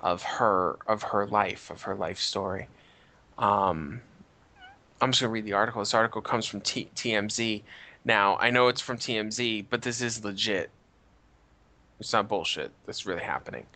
of 0.00 0.22
her 0.22 0.78
of 0.86 1.02
her 1.02 1.26
life 1.26 1.70
of 1.70 1.82
her 1.82 1.94
life 1.94 2.18
story. 2.18 2.66
Um, 3.42 4.00
I'm 5.00 5.10
just 5.10 5.20
gonna 5.20 5.32
read 5.32 5.44
the 5.44 5.52
article. 5.54 5.82
This 5.82 5.94
article 5.94 6.22
comes 6.22 6.46
from 6.46 6.60
T- 6.60 6.88
TMZ. 6.94 7.62
Now 8.04 8.36
I 8.36 8.50
know 8.50 8.68
it's 8.68 8.80
from 8.80 8.96
TMZ, 8.96 9.66
but 9.68 9.82
this 9.82 10.00
is 10.00 10.24
legit. 10.24 10.70
It's 11.98 12.12
not 12.12 12.28
bullshit. 12.28 12.70
That's 12.86 13.04
really 13.04 13.22
happening. 13.22 13.66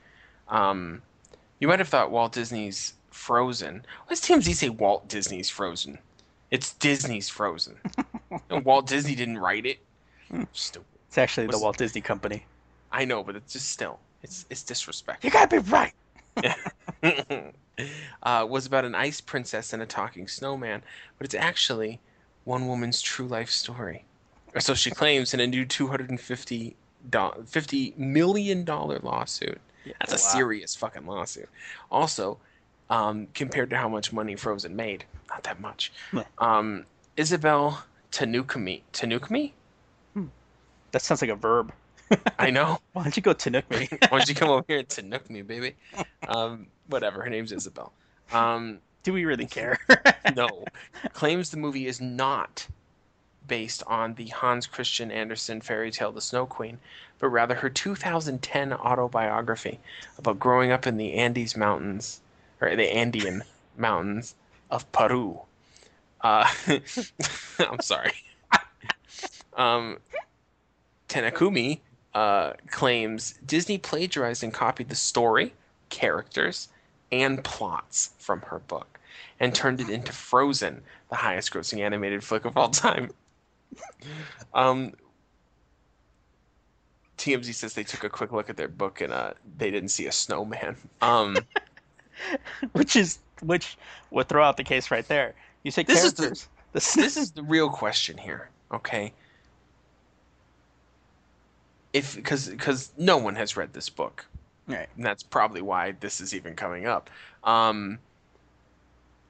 Um, 0.48 1.02
you 1.58 1.66
might 1.66 1.80
have 1.80 1.88
thought 1.88 2.12
Walt 2.12 2.32
Disney's 2.32 2.94
Frozen. 3.10 3.84
Why 4.04 4.08
does 4.08 4.20
TMZ 4.20 4.54
say 4.54 4.68
Walt 4.68 5.08
Disney's 5.08 5.50
Frozen? 5.50 5.98
It's 6.52 6.74
Disney's 6.74 7.28
Frozen. 7.28 7.76
and 8.50 8.64
Walt 8.64 8.86
Disney 8.86 9.16
didn't 9.16 9.38
write 9.38 9.66
it. 9.66 9.78
Stupid. 10.52 10.86
It's 11.08 11.18
actually 11.18 11.48
the 11.48 11.58
Walt 11.58 11.76
Disney 11.76 12.00
Company. 12.00 12.46
I 12.92 13.04
know, 13.04 13.24
but 13.24 13.34
it's 13.34 13.52
just 13.52 13.70
still, 13.70 13.98
it's 14.22 14.46
it's 14.48 14.62
disrespectful. 14.62 15.26
You 15.26 15.32
gotta 15.32 15.60
be 15.60 15.70
right. 15.70 15.92
uh, 18.22 18.46
was 18.48 18.66
about 18.66 18.84
an 18.84 18.94
ice 18.94 19.20
princess 19.20 19.72
and 19.72 19.82
a 19.82 19.86
talking 19.86 20.28
snowman, 20.28 20.82
but 21.18 21.24
it's 21.24 21.34
actually 21.34 22.00
one 22.44 22.66
woman's 22.66 23.02
true 23.02 23.26
life 23.26 23.50
story. 23.50 24.04
Or 24.54 24.60
so 24.60 24.74
she 24.74 24.90
claims 24.90 25.34
in 25.34 25.40
a 25.40 25.46
new 25.46 25.64
250 25.64 26.76
do- 27.10 27.18
$50 27.18 27.98
million 27.98 28.64
lawsuit. 28.64 29.60
That's 30.00 30.12
a 30.12 30.14
Wow. 30.14 30.32
serious 30.32 30.74
fucking 30.74 31.06
lawsuit. 31.06 31.48
Also, 31.90 32.38
um, 32.88 33.26
compared 33.34 33.70
to 33.70 33.76
how 33.76 33.88
much 33.88 34.12
money 34.12 34.34
Frozen 34.36 34.74
made, 34.74 35.04
not 35.28 35.42
that 35.44 35.60
much. 35.60 35.92
Meh. 36.12 36.24
Um, 36.38 36.86
Isabel 37.16 37.84
Tanukami. 38.12 38.82
Tanukami? 38.92 39.52
That 40.92 41.02
sounds 41.02 41.20
like 41.20 41.30
a 41.30 41.36
verb. 41.36 41.72
I 42.38 42.50
know. 42.50 42.78
Why 42.92 43.02
don't 43.04 43.16
you 43.16 43.22
go 43.22 43.34
Tanook 43.34 43.68
me? 43.70 43.88
Why 44.08 44.18
don't 44.18 44.28
you 44.28 44.34
come 44.34 44.50
over 44.50 44.64
here 44.68 44.78
and 44.78 44.88
Tanuk 44.88 45.28
me, 45.30 45.42
baby? 45.42 45.74
Um, 46.28 46.66
whatever. 46.88 47.22
Her 47.22 47.30
name's 47.30 47.52
Isabel. 47.52 47.92
Um, 48.32 48.78
Do 49.02 49.12
we 49.12 49.24
really 49.24 49.46
care? 49.46 49.78
no, 50.34 50.64
claims 51.12 51.50
the 51.50 51.56
movie 51.56 51.86
is 51.86 52.00
not 52.00 52.66
based 53.48 53.82
on 53.86 54.14
the 54.14 54.26
Hans 54.26 54.66
Christian 54.66 55.10
Andersen 55.10 55.60
fairy 55.60 55.90
tale 55.90 56.10
The 56.12 56.20
Snow 56.20 56.46
Queen, 56.46 56.78
but 57.18 57.28
rather 57.28 57.54
her 57.54 57.70
2010 57.70 58.72
autobiography 58.72 59.78
about 60.18 60.38
growing 60.40 60.72
up 60.72 60.86
in 60.86 60.96
the 60.96 61.14
Andes 61.14 61.56
Mountains, 61.56 62.20
or 62.60 62.74
the 62.74 62.92
Andean 62.92 63.42
Mountains 63.76 64.34
of 64.70 64.90
Peru. 64.92 65.40
Uh, 66.20 66.48
I'm 67.60 67.80
sorry. 67.80 68.12
um, 69.56 69.98
Tanakumi 71.08 71.78
uh, 72.16 72.54
claims 72.70 73.34
Disney 73.44 73.76
plagiarized 73.76 74.42
and 74.42 74.52
copied 74.52 74.88
the 74.88 74.94
story, 74.94 75.52
characters, 75.90 76.68
and 77.12 77.44
plots 77.44 78.10
from 78.18 78.40
her 78.40 78.58
book 78.60 78.98
and 79.38 79.54
turned 79.54 79.82
it 79.82 79.90
into 79.90 80.12
Frozen, 80.12 80.80
the 81.10 81.16
highest 81.16 81.52
grossing 81.52 81.80
animated 81.80 82.24
flick 82.24 82.44
of 82.46 82.56
all 82.56 82.70
time. 82.70 83.10
Um, 84.54 84.94
TMZ 87.18 87.52
says 87.52 87.74
they 87.74 87.84
took 87.84 88.04
a 88.04 88.08
quick 88.08 88.32
look 88.32 88.48
at 88.48 88.56
their 88.56 88.68
book 88.68 89.02
and 89.02 89.12
uh, 89.12 89.32
they 89.58 89.70
didn't 89.70 89.90
see 89.90 90.06
a 90.06 90.12
snowman. 90.12 90.76
Um, 91.02 91.36
which 92.72 92.96
is 92.96 93.18
which 93.42 93.76
would 94.10 94.28
throw 94.28 94.42
out 94.42 94.56
the 94.56 94.64
case 94.64 94.90
right 94.90 95.06
there. 95.08 95.34
You 95.62 95.70
say 95.70 95.82
This 95.82 96.04
is 96.04 96.14
the- 96.14 96.22
characters. 96.22 96.48
This 96.72 97.16
is 97.18 97.32
the 97.32 97.42
real 97.42 97.68
question 97.68 98.16
here, 98.16 98.48
okay? 98.72 99.12
If 101.96 102.14
because 102.14 102.48
because 102.48 102.92
no 102.98 103.16
one 103.16 103.36
has 103.36 103.56
read 103.56 103.72
this 103.72 103.88
book, 103.88 104.26
right. 104.68 104.88
and 104.96 105.04
that's 105.04 105.22
probably 105.22 105.62
why 105.62 105.92
this 105.92 106.20
is 106.20 106.34
even 106.34 106.54
coming 106.54 106.86
up. 106.86 107.08
Um, 107.42 107.98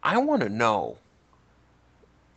I 0.02 0.18
want 0.18 0.42
to 0.42 0.48
know 0.48 0.96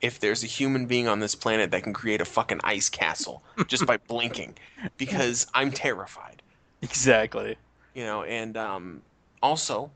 if 0.02 0.20
there's 0.20 0.44
a 0.44 0.48
human 0.48 0.86
being 0.86 1.08
on 1.08 1.20
this 1.20 1.34
planet 1.36 1.72
that 1.72 1.82
can 1.84 1.94
create 1.94 2.22
a 2.22 2.26
fucking 2.26 2.62
ice 2.64 2.90
castle 2.90 3.42
just 3.68 3.86
by 3.88 3.98
blinking, 4.08 4.56
because 4.98 5.48
I'm 5.54 5.72
terrified, 5.72 6.42
Exactly. 6.84 7.58
you 7.96 8.04
know. 8.06 8.24
And 8.24 8.56
um, 8.56 9.02
also, 9.42 9.90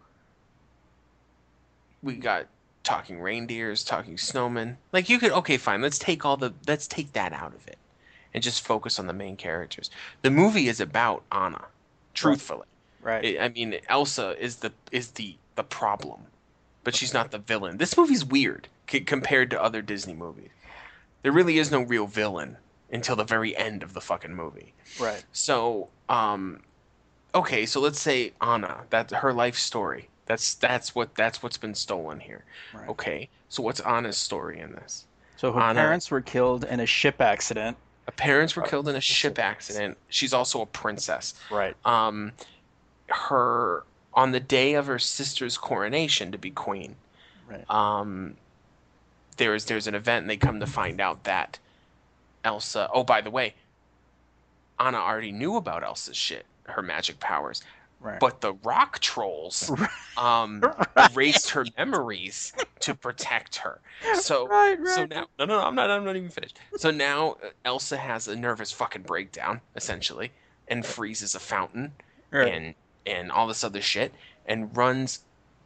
we 2.02 2.16
got 2.16 2.48
talking 2.84 3.22
reindeers, 3.22 3.84
talking 3.84 4.16
snowmen. 4.16 4.78
Like 4.92 5.10
you 5.10 5.20
could 5.20 5.32
okay, 5.32 5.58
fine. 5.58 5.82
Let's 5.82 6.00
take 6.00 6.26
all 6.26 6.38
the 6.38 6.54
let's 6.68 6.88
take 6.88 7.14
that 7.14 7.34
out 7.34 7.54
of 7.54 7.68
it, 7.68 7.78
and 8.34 8.44
just 8.44 8.66
focus 8.66 9.00
on 9.00 9.08
the 9.08 9.14
main 9.14 9.36
characters. 9.36 9.90
The 10.22 10.32
movie 10.32 10.68
is 10.68 10.80
about 10.80 11.24
Anna, 11.32 11.66
truthfully. 12.14 12.68
Right. 13.02 13.38
I 13.40 13.46
I 13.46 13.50
mean, 13.50 13.76
Elsa 13.90 14.36
is 14.44 14.58
the 14.58 14.72
is 14.92 15.12
the 15.12 15.36
the 15.56 15.64
problem, 15.64 16.22
but 16.84 16.96
she's 16.96 17.14
not 17.14 17.32
the 17.32 17.38
villain. 17.38 17.78
This 17.78 17.98
movie's 17.98 18.26
weird 18.26 18.68
c- 18.90 19.02
compared 19.02 19.50
to 19.52 19.62
other 19.62 19.82
Disney 19.82 20.14
movies. 20.14 20.50
There 21.22 21.32
really 21.32 21.58
is 21.58 21.72
no 21.72 21.82
real 21.82 22.08
villain 22.08 22.58
until 22.92 23.16
the 23.16 23.24
very 23.24 23.56
end 23.56 23.84
of 23.84 23.94
the 23.94 24.02
fucking 24.02 24.34
movie. 24.36 24.74
right. 25.00 25.24
So, 25.32 25.90
um, 26.10 26.62
okay, 27.34 27.66
so 27.66 27.80
let's 27.80 28.00
say 28.00 28.34
Anna, 28.42 28.82
that's 28.90 29.14
her 29.14 29.34
life 29.34 29.58
story. 29.58 30.10
That's 30.26 30.54
that's 30.56 30.96
what 30.96 31.14
that's 31.16 31.44
what's 31.44 31.58
been 31.58 31.76
stolen 31.76 32.20
here. 32.20 32.44
Right. 32.74 32.88
Okay, 32.90 33.30
so 33.50 33.62
what's 33.64 33.80
Anna's 33.82 34.18
story 34.18 34.60
in 34.60 34.72
this? 34.74 35.06
So 35.38 35.52
her 35.52 35.60
Anna- 35.60 35.80
parents 35.80 36.10
were 36.10 36.22
killed 36.22 36.64
in 36.64 36.80
a 36.80 36.86
ship 36.86 37.20
accident. 37.20 37.76
Her 38.06 38.12
parents 38.12 38.56
were 38.56 38.64
killed 38.64 38.90
in 38.90 38.96
a 38.96 39.02
ship 39.02 39.40
accident. 39.40 39.98
She's 40.10 40.34
also 40.34 40.62
a 40.62 40.66
princess. 40.66 41.34
Right. 41.50 41.76
um, 41.86 42.32
her 43.08 43.84
on 44.14 44.32
the 44.32 44.40
day 44.40 44.74
of 44.74 44.88
her 44.88 45.00
sister's 45.00 45.58
coronation 45.58 46.32
to 46.32 46.38
be 46.38 46.52
queen. 46.52 46.96
Right. 47.50 47.70
Um, 47.70 48.36
there's 49.38 49.66
there's 49.66 49.88
an 49.88 49.96
event, 49.96 50.24
and 50.24 50.30
they 50.30 50.38
come 50.38 50.60
to 50.60 50.68
find 50.68 51.02
out 51.02 51.24
that 51.24 51.60
Elsa. 52.44 52.90
Oh, 52.94 53.04
by 53.04 53.22
the 53.22 53.32
way, 53.32 53.56
Anna 54.80 54.98
already 54.98 55.32
knew 55.32 55.56
about 55.56 55.84
Elsa's 55.84 56.18
shit, 56.18 56.46
her 56.64 56.82
magic 56.82 57.20
powers. 57.20 57.64
Right. 58.04 58.20
but 58.20 58.42
the 58.42 58.54
rock 58.54 59.00
trolls 59.00 59.72
um, 60.18 60.62
Right. 60.98 61.12
erased 61.14 61.52
her 61.52 61.66
memories 61.78 62.54
to 62.82 62.94
protect 62.94 63.56
her. 63.58 63.80
So 64.16 64.48
Right, 64.50 64.78
so 64.86 65.06
now 65.06 65.28
no 65.40 65.46
no 65.46 65.58
no 65.58 65.62
I'm 65.64 65.76
not 65.76 65.90
I'm 65.90 66.04
not 66.04 66.16
even 66.18 66.30
finished. 66.30 66.60
So 66.76 66.92
now 66.92 67.38
uh, 67.44 67.50
Elsa 67.66 67.98
has 67.98 68.28
a 68.28 68.36
nervous 68.36 68.72
fucking 68.72 69.04
breakdown 69.04 69.62
essentially 69.76 70.32
and 70.68 70.86
freezes 70.86 71.34
a 71.34 71.40
fountain 71.40 71.94
and 72.32 72.76
and 73.06 73.32
all 73.32 73.48
this 73.48 73.64
other 73.64 73.82
shit 73.82 74.14
and 74.46 74.76
runs 74.76 75.20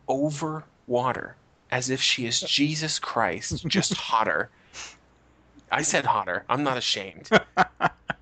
over 0.07 0.63
water 0.85 1.35
as 1.71 1.89
if 1.89 2.01
she 2.01 2.25
is 2.27 2.39
Jesus 2.41 2.99
Christ 2.99 3.65
just 3.67 3.93
hotter. 3.93 4.49
I 5.71 5.81
said 5.81 6.05
hotter. 6.05 6.45
I'm 6.47 6.63
not 6.63 6.77
ashamed. 6.77 7.29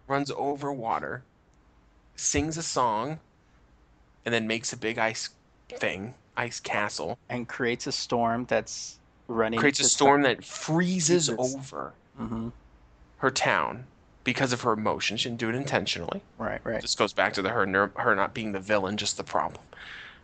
runs 0.08 0.32
over 0.36 0.72
water, 0.72 1.24
sings 2.16 2.58
a 2.58 2.64
song, 2.64 3.20
and 4.26 4.34
then 4.34 4.48
makes 4.48 4.74
a 4.74 4.78
big 4.78 4.98
ice 4.98 5.30
thing, 5.70 6.14
ice 6.36 6.60
castle. 6.60 7.18
and 7.30 7.48
creates 7.48 7.88
a 7.88 7.92
storm 7.92 8.46
that's 8.46 9.00
running. 9.28 9.60
Creates 9.60 9.80
a 9.80 9.90
storm 9.90 10.24
that 10.24 10.44
freezes 10.44 11.28
Jesus. 11.28 11.56
over 11.56 11.94
hmm 12.18 12.50
her 13.20 13.32
town 13.32 13.86
because 14.26 14.52
of 14.52 14.62
her 14.62 14.74
emotion. 14.74 15.16
She 15.18 15.30
didn't 15.30 15.40
do 15.40 15.50
it 15.50 15.56
intentionally. 15.56 16.22
Right, 16.38 16.60
right. 16.66 16.82
This 16.82 16.96
goes 16.96 17.14
back 17.14 17.34
to 17.34 17.42
the 17.42 17.50
her 17.50 17.92
her 17.96 18.16
not 18.16 18.34
being 18.34 18.52
the 18.52 18.60
villain, 18.60 18.98
just 18.98 19.18
the 19.18 19.24
problem. 19.24 19.64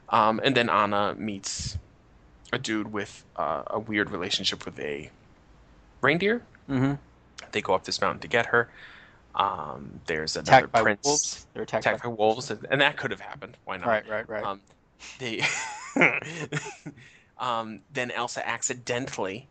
Um, 0.09 0.41
and 0.43 0.55
then 0.55 0.69
Anna 0.69 1.15
meets 1.17 1.77
a 2.51 2.59
dude 2.59 2.91
with 2.91 3.23
uh, 3.37 3.63
a 3.67 3.79
weird 3.79 4.11
relationship 4.11 4.65
with 4.65 4.77
a 4.79 5.09
reindeer. 6.01 6.41
hmm 6.67 6.95
They 7.53 7.61
go 7.61 7.73
up 7.73 7.85
this 7.85 8.01
mountain 8.01 8.19
to 8.21 8.27
get 8.27 8.47
her. 8.47 8.69
Um, 9.35 9.99
there's 10.07 10.35
another 10.35 10.51
Attacked 10.65 10.71
by 10.71 10.81
prince 10.81 11.05
wolves. 11.05 11.47
They're 11.53 11.63
attacked, 11.63 11.85
attacked 11.85 12.03
by 12.03 12.09
wolves, 12.09 12.51
and 12.51 12.81
that 12.81 12.97
could 12.97 13.11
have 13.11 13.21
happened. 13.21 13.57
Why 13.65 13.77
not? 13.77 13.87
Right, 13.87 14.07
right, 14.09 14.29
right. 14.29 14.43
Um, 14.43 14.61
they, 15.19 15.41
um, 17.39 17.79
then 17.93 18.11
Elsa 18.11 18.47
accidentally 18.47 19.47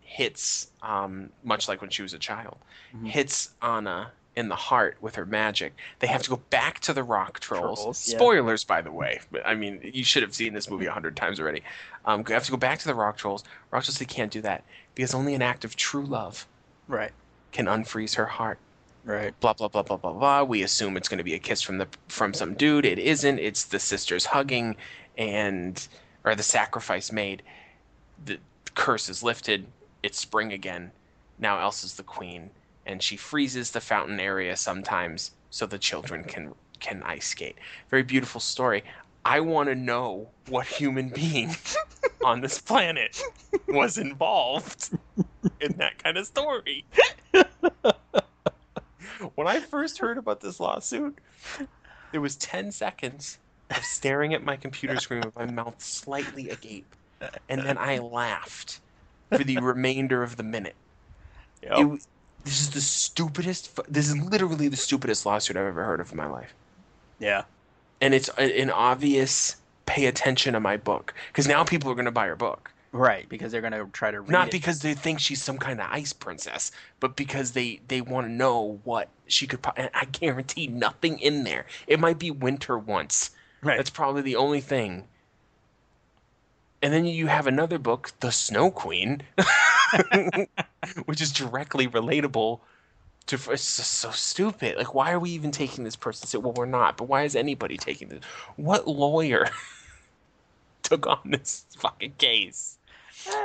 hits, 0.00 0.70
um, 0.82 1.30
much 1.44 1.68
like 1.68 1.80
when 1.80 1.90
she 1.90 2.02
was 2.02 2.12
a 2.14 2.18
child, 2.18 2.56
Mhm. 2.94 3.08
hits 3.08 3.50
Anna 3.62 4.12
in 4.36 4.48
the 4.48 4.56
heart 4.56 4.96
with 5.00 5.16
her 5.16 5.26
magic. 5.26 5.74
They 5.98 6.06
have 6.06 6.22
to 6.22 6.30
go 6.30 6.36
back 6.50 6.80
to 6.80 6.92
the 6.92 7.02
rock 7.02 7.40
trolls. 7.40 7.80
Trolls, 7.80 8.08
yeah. 8.08 8.16
Spoilers, 8.16 8.64
by 8.64 8.80
the 8.80 8.90
way. 8.90 9.20
But 9.30 9.46
I 9.46 9.54
mean, 9.54 9.80
you 9.92 10.02
should 10.04 10.22
have 10.22 10.34
seen 10.34 10.54
this 10.54 10.70
movie 10.70 10.86
a 10.86 10.92
hundred 10.92 11.16
times 11.16 11.38
already. 11.38 11.62
Um, 12.04 12.24
have 12.26 12.44
to 12.44 12.50
go 12.50 12.56
back 12.56 12.78
to 12.80 12.86
the 12.86 12.94
rock 12.94 13.16
trolls. 13.16 13.44
Rock 13.70 13.84
trolls, 13.84 13.98
they 13.98 14.04
can't 14.04 14.32
do 14.32 14.40
that 14.42 14.64
because 14.94 15.14
only 15.14 15.34
an 15.34 15.42
act 15.42 15.64
of 15.64 15.76
true 15.76 16.04
love 16.04 16.46
right, 16.88 17.12
can 17.52 17.66
unfreeze 17.66 18.14
her 18.16 18.26
heart 18.26 18.58
right. 19.04 19.38
blah 19.40 19.52
blah 19.52 19.68
blah 19.68 19.82
blah 19.82 19.96
blah 19.96 20.12
blah. 20.12 20.42
We 20.42 20.62
assume 20.62 20.96
it's 20.96 21.08
going 21.08 21.18
to 21.18 21.24
be 21.24 21.34
a 21.34 21.38
kiss 21.38 21.62
from 21.62 21.78
the 21.78 21.88
from 22.08 22.34
some 22.34 22.54
dude. 22.54 22.84
It 22.84 22.98
isn't. 22.98 23.38
It's 23.38 23.64
the 23.64 23.78
sisters 23.78 24.26
hugging, 24.26 24.76
and 25.16 25.86
or 26.24 26.34
the 26.34 26.42
sacrifice 26.42 27.12
made. 27.12 27.42
The 28.24 28.38
curse 28.74 29.08
is 29.08 29.22
lifted. 29.22 29.66
It's 30.02 30.18
spring 30.18 30.52
again. 30.52 30.90
Now 31.38 31.60
Elsa's 31.60 31.94
the 31.94 32.02
queen, 32.02 32.50
and 32.86 33.02
she 33.02 33.16
freezes 33.16 33.70
the 33.70 33.80
fountain 33.80 34.20
area 34.20 34.56
sometimes 34.56 35.32
so 35.50 35.66
the 35.66 35.78
children 35.78 36.24
can 36.24 36.54
can 36.80 37.02
ice 37.02 37.28
skate. 37.28 37.56
Very 37.90 38.02
beautiful 38.02 38.40
story. 38.40 38.82
I 39.24 39.40
want 39.40 39.68
to 39.68 39.74
know 39.74 40.28
what 40.48 40.66
human 40.66 41.10
being 41.10 41.54
on 42.24 42.40
this 42.40 42.58
planet 42.58 43.22
was 43.68 43.98
involved 43.98 44.90
in 45.60 45.72
that 45.72 46.02
kind 46.02 46.16
of 46.16 46.26
story. 46.26 46.84
when 49.34 49.46
I 49.46 49.60
first 49.60 49.98
heard 49.98 50.18
about 50.18 50.40
this 50.40 50.60
lawsuit, 50.60 51.18
there 52.12 52.20
was 52.20 52.36
10 52.36 52.72
seconds 52.72 53.38
of 53.70 53.84
staring 53.84 54.34
at 54.34 54.42
my 54.42 54.56
computer 54.56 54.98
screen 54.98 55.22
with 55.22 55.36
my 55.36 55.46
mouth 55.46 55.80
slightly 55.80 56.50
agape. 56.50 56.94
And 57.48 57.62
then 57.62 57.78
I 57.78 57.98
laughed 57.98 58.80
for 59.30 59.44
the 59.44 59.58
remainder 59.58 60.22
of 60.22 60.36
the 60.36 60.42
minute. 60.42 60.74
Yep. 61.62 61.86
was- 61.86 62.06
this 62.44 62.62
is 62.62 62.70
the 62.70 62.80
stupidest, 62.80 63.78
this 63.86 64.08
is 64.08 64.16
literally 64.16 64.68
the 64.68 64.76
stupidest 64.76 65.26
lawsuit 65.26 65.58
I've 65.58 65.66
ever 65.66 65.84
heard 65.84 66.00
of 66.00 66.10
in 66.10 66.16
my 66.16 66.26
life. 66.26 66.54
Yeah. 67.18 67.42
And 68.00 68.14
it's 68.14 68.30
uh, 68.30 68.40
an 68.42 68.70
obvious 68.70 69.56
pay 69.84 70.06
attention 70.06 70.54
to 70.54 70.60
my 70.60 70.78
book. 70.78 71.12
Because 71.28 71.46
now 71.46 71.64
people 71.64 71.90
are 71.90 71.94
going 71.94 72.06
to 72.06 72.10
buy 72.10 72.26
her 72.26 72.36
book. 72.36 72.72
Right, 72.92 73.28
because 73.28 73.52
they're 73.52 73.60
gonna 73.60 73.86
try 73.92 74.10
to 74.10 74.20
read 74.20 74.30
Not 74.30 74.48
it. 74.48 74.52
because 74.52 74.80
they 74.80 74.94
think 74.94 75.20
she's 75.20 75.40
some 75.42 75.58
kind 75.58 75.80
of 75.80 75.86
ice 75.90 76.12
princess, 76.12 76.72
but 76.98 77.14
because 77.14 77.52
they 77.52 77.80
they 77.86 78.00
want 78.00 78.26
to 78.26 78.32
know 78.32 78.80
what 78.82 79.08
she 79.28 79.46
could. 79.46 79.62
po- 79.62 79.72
I 79.76 80.04
guarantee 80.06 80.66
nothing 80.66 81.20
in 81.20 81.44
there. 81.44 81.66
It 81.86 82.00
might 82.00 82.18
be 82.18 82.32
winter 82.32 82.76
once. 82.76 83.30
right. 83.62 83.76
That's 83.76 83.90
probably 83.90 84.22
the 84.22 84.36
only 84.36 84.60
thing. 84.60 85.06
And 86.82 86.92
then 86.92 87.04
you 87.04 87.26
have 87.28 87.46
another 87.46 87.78
book, 87.78 88.10
The 88.20 88.32
Snow 88.32 88.70
Queen, 88.70 89.22
which 91.04 91.20
is 91.20 91.30
directly 91.30 91.86
relatable 91.86 92.60
to. 93.26 93.36
It's 93.52 93.76
just 93.76 93.92
so 93.92 94.10
stupid. 94.10 94.78
Like, 94.78 94.94
why 94.94 95.12
are 95.12 95.20
we 95.20 95.30
even 95.30 95.50
taking 95.52 95.84
this 95.84 95.94
person? 95.96 96.26
So, 96.26 96.40
well, 96.40 96.54
we're 96.54 96.66
not. 96.66 96.96
But 96.96 97.04
why 97.08 97.22
is 97.24 97.36
anybody 97.36 97.76
taking 97.76 98.08
this? 98.08 98.24
What 98.56 98.88
lawyer 98.88 99.48
took 100.82 101.06
on 101.06 101.20
this 101.26 101.66
fucking 101.78 102.14
case? 102.18 102.78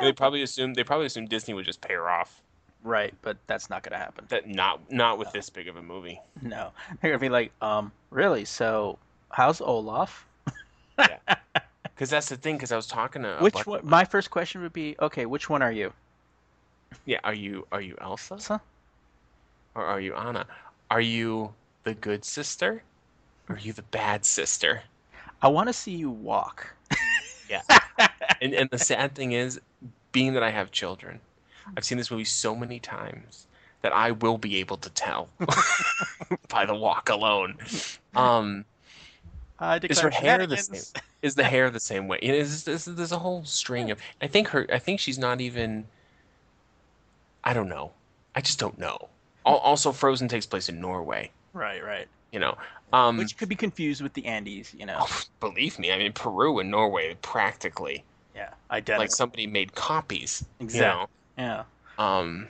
They 0.02 0.12
probably 0.12 0.42
assumed 0.42 0.76
they 0.76 0.84
probably 0.84 1.06
assumed 1.06 1.30
Disney 1.30 1.54
would 1.54 1.66
just 1.66 1.82
pay 1.82 1.94
her 1.94 2.10
off. 2.10 2.42
right, 2.84 3.14
but 3.22 3.38
that's 3.48 3.70
not 3.70 3.84
gonna 3.84 3.98
happen. 3.98 4.26
That 4.30 4.48
not 4.48 4.92
not 4.92 5.18
with 5.18 5.32
this 5.32 5.50
big 5.50 5.68
of 5.68 5.76
a 5.76 5.82
movie. 5.82 6.20
No, 6.42 6.72
they're 7.02 7.12
gonna 7.12 7.20
be 7.20 7.30
like, 7.30 7.52
um, 7.62 7.92
really? 8.12 8.46
So, 8.46 8.98
how's 9.32 9.62
Olaf? 9.62 10.26
yeah, 10.98 11.18
Because 11.84 12.10
that's 12.10 12.30
the 12.30 12.38
thing. 12.38 12.56
Because 12.56 12.72
I 12.72 12.76
was 12.76 12.88
talking 12.88 13.24
to 13.24 13.38
Which 13.40 13.66
one? 13.66 13.82
My 13.84 14.04
first 14.06 14.30
question 14.30 14.62
would 14.62 14.74
be, 14.74 14.96
okay, 15.02 15.26
which 15.26 15.50
one 15.50 15.62
are 15.62 15.72
you? 15.72 15.94
Yeah, 17.06 17.20
are 17.24 17.34
you 17.34 17.68
are 17.72 17.82
you 17.82 17.98
Elsa 18.02 18.34
Elsa? 18.36 18.62
or 19.76 19.84
are 19.84 20.00
you 20.00 20.14
Anna? 20.16 20.46
Are 20.90 21.02
you 21.02 21.54
the 21.84 21.94
good 21.94 22.24
sister 22.24 22.82
or 23.50 23.56
are 23.56 23.60
you 23.60 23.74
the 23.74 23.82
bad 23.84 24.24
sister? 24.26 24.82
I 25.42 25.48
want 25.50 25.68
to 25.68 25.74
see 25.74 25.92
you 25.92 26.10
walk. 26.10 26.74
Yeah. 27.50 27.62
and 28.46 28.54
and 28.54 28.70
the 28.70 28.80
sad 28.80 29.16
thing 29.16 29.32
is, 29.34 29.60
being 30.12 30.34
that 30.34 30.44
I 30.44 30.52
have 30.52 30.72
children, 30.72 31.20
I've 31.76 31.84
seen 31.84 31.98
this 31.98 32.12
movie 32.12 32.26
so 32.26 32.56
many 32.56 32.80
times 32.80 33.48
that 33.82 33.94
I 33.94 34.12
will 34.12 34.38
be 34.38 34.58
able 34.58 34.78
to 34.78 34.90
tell 34.90 35.30
by 36.50 36.66
the 36.66 36.74
walk 36.74 37.10
alone. 37.10 37.58
Um, 38.16 38.66
I 39.60 39.80
is 39.84 40.00
her 40.00 40.10
hair 40.10 40.48
the 40.48 40.58
same? 40.58 40.82
Is 41.22 41.36
the 41.36 41.44
hair 41.56 41.70
the 41.70 41.80
same 41.80 42.08
way? 42.08 42.20
You 42.22 42.30
know, 42.30 42.38
there's, 42.38 42.64
there's, 42.64 42.86
there's 42.86 43.12
a 43.12 43.20
whole 43.20 43.44
string 43.46 43.92
of. 43.92 44.00
I 44.22 44.28
think 44.28 44.48
her. 44.50 44.68
I 44.72 44.80
think 44.80 45.00
she's 45.00 45.20
not 45.20 45.42
even. 45.42 45.86
I 47.44 47.54
don't 47.54 47.70
know. 47.70 47.92
I 48.36 48.42
just 48.42 48.60
don't 48.60 48.78
know. 48.78 49.10
Also, 49.46 49.92
Frozen 49.92 50.28
takes 50.28 50.48
place 50.48 50.70
in 50.70 50.82
Norway. 50.82 51.30
Right, 51.54 51.84
right. 51.84 52.08
You 52.32 52.40
know, 52.40 52.58
um, 52.92 53.18
Which 53.18 53.38
could 53.38 53.50
be 53.50 53.56
confused 53.56 54.02
with 54.02 54.14
the 54.14 54.26
Andes, 54.26 54.74
you 54.74 54.86
know. 54.86 54.98
oh, 55.02 55.22
believe 55.40 55.78
me, 55.80 55.92
I 55.92 55.98
mean 55.98 56.14
Peru 56.14 56.60
and 56.60 56.72
Norway 56.72 57.16
practically 57.22 58.04
Yeah, 58.36 58.50
identical. 58.70 59.04
like 59.04 59.12
somebody 59.12 59.48
made 59.48 59.74
copies. 59.76 60.46
Exactly. 60.60 61.08
You 61.38 61.44
yeah. 61.44 61.64
um, 61.98 62.48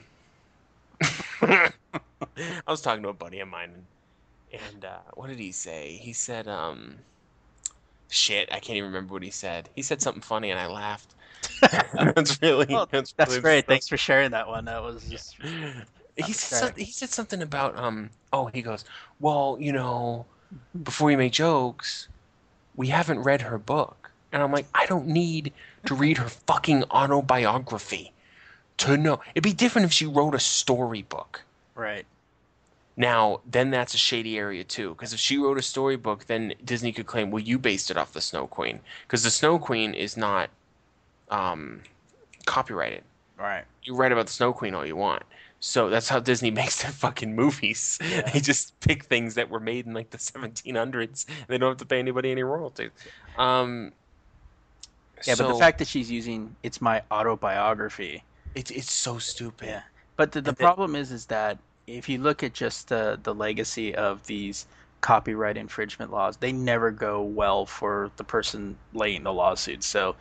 I 1.40 1.70
was 2.66 2.82
talking 2.82 3.02
to 3.04 3.10
a 3.10 3.14
buddy 3.14 3.40
of 3.40 3.48
mine, 3.48 3.70
and, 4.52 4.62
and 4.74 4.84
uh, 4.84 4.98
what 5.14 5.28
did 5.28 5.38
he 5.38 5.52
say? 5.52 5.98
He 6.02 6.12
said, 6.12 6.48
um, 6.48 6.96
"Shit, 8.10 8.48
I 8.50 8.58
can't 8.58 8.76
even 8.76 8.88
remember 8.90 9.12
what 9.12 9.22
he 9.22 9.30
said." 9.30 9.68
He 9.76 9.82
said 9.82 10.02
something 10.02 10.22
funny, 10.22 10.50
and 10.50 10.58
I 10.58 10.66
laughed. 10.66 11.14
that's 11.60 12.42
really 12.42 12.66
Well, 12.68 12.88
that's, 12.90 13.12
That's 13.12 13.30
really 13.30 13.42
great. 13.42 13.58
stuff. 13.60 13.68
Thanks 13.68 13.88
for 13.88 13.96
sharing 13.96 14.32
that 14.32 14.48
one. 14.48 14.64
That 14.64 14.82
was 14.82 15.08
just 15.08 15.36
he 16.16 16.32
said, 16.32 16.74
great. 16.74 16.86
he 16.86 16.92
said 16.92 17.10
something 17.10 17.42
about 17.42 17.76
um 17.78 18.10
oh 18.32 18.46
he 18.46 18.62
goes 18.62 18.84
well 19.20 19.56
you 19.60 19.72
know 19.72 20.24
before 20.82 21.10
you 21.10 21.18
make 21.18 21.32
jokes 21.32 22.08
we 22.74 22.88
haven't 22.88 23.20
read 23.20 23.42
her 23.42 23.58
book 23.58 24.05
and 24.32 24.42
i'm 24.42 24.52
like 24.52 24.66
i 24.74 24.86
don't 24.86 25.06
need 25.06 25.52
to 25.84 25.94
read 25.94 26.18
her 26.18 26.28
fucking 26.28 26.84
autobiography 26.84 28.12
to 28.76 28.96
know 28.96 29.20
it'd 29.34 29.42
be 29.42 29.52
different 29.52 29.84
if 29.84 29.92
she 29.92 30.06
wrote 30.06 30.34
a 30.34 30.40
storybook 30.40 31.42
right. 31.74 32.04
now 32.96 33.40
then 33.50 33.70
that's 33.70 33.94
a 33.94 33.98
shady 33.98 34.36
area 34.38 34.64
too 34.64 34.90
because 34.90 35.12
if 35.12 35.20
she 35.20 35.38
wrote 35.38 35.58
a 35.58 35.62
storybook 35.62 36.26
then 36.26 36.52
disney 36.64 36.92
could 36.92 37.06
claim 37.06 37.30
well 37.30 37.42
you 37.42 37.58
based 37.58 37.90
it 37.90 37.96
off 37.96 38.12
the 38.12 38.20
snow 38.20 38.46
queen 38.46 38.80
because 39.06 39.22
the 39.22 39.30
snow 39.30 39.58
queen 39.58 39.94
is 39.94 40.16
not 40.16 40.50
um 41.30 41.80
copyrighted 42.44 43.02
Right. 43.38 43.64
you 43.82 43.94
write 43.94 44.12
about 44.12 44.26
the 44.26 44.32
Snow 44.32 44.52
Queen 44.52 44.74
all 44.74 44.86
you 44.86 44.96
want. 44.96 45.22
So 45.60 45.90
that's 45.90 46.08
how 46.08 46.20
Disney 46.20 46.50
makes 46.62 46.82
their 46.82 46.90
fucking 46.90 47.34
movies. 47.34 47.98
They 48.32 48.40
just 48.40 48.78
pick 48.80 49.04
things 49.04 49.34
that 49.34 49.50
were 49.50 49.60
made 49.60 49.86
in 49.86 49.92
like 49.94 50.10
the 50.10 50.18
1700s. 50.18 51.26
And 51.28 51.46
they 51.48 51.58
don't 51.58 51.70
have 51.70 51.78
to 51.78 51.86
pay 51.86 51.98
anybody 51.98 52.30
any 52.30 52.42
royalties. 52.42 52.90
Um, 53.36 53.92
Yeah, 55.24 55.34
but 55.36 55.48
the 55.48 55.54
fact 55.54 55.78
that 55.78 55.88
she's 55.88 56.10
using 56.10 56.54
it's 56.62 56.80
my 56.80 57.02
autobiography. 57.10 58.22
it's 58.54 58.70
it's 58.70 58.92
so 58.92 59.18
stupid. 59.18 59.68
Yeah. 59.68 59.82
But 60.16 60.32
the, 60.32 60.40
the 60.40 60.50
And 60.50 60.58
problem 60.58 60.96
is 60.96 61.12
is 61.12 61.26
that 61.26 61.58
if 61.86 62.08
you 62.08 62.18
look 62.18 62.42
at 62.42 62.52
just 62.52 62.88
the 62.88 63.18
the 63.22 63.34
legacy 63.34 63.94
of 63.94 64.26
these 64.26 64.66
copyright 65.00 65.56
infringement 65.56 66.10
laws, 66.10 66.36
they 66.38 66.52
never 66.52 66.90
go 66.90 67.22
well 67.22 67.66
for 67.66 68.10
the 68.16 68.24
person 68.24 68.76
laying 68.92 69.22
the 69.22 69.32
lawsuit. 69.32 69.82
So 69.84 70.16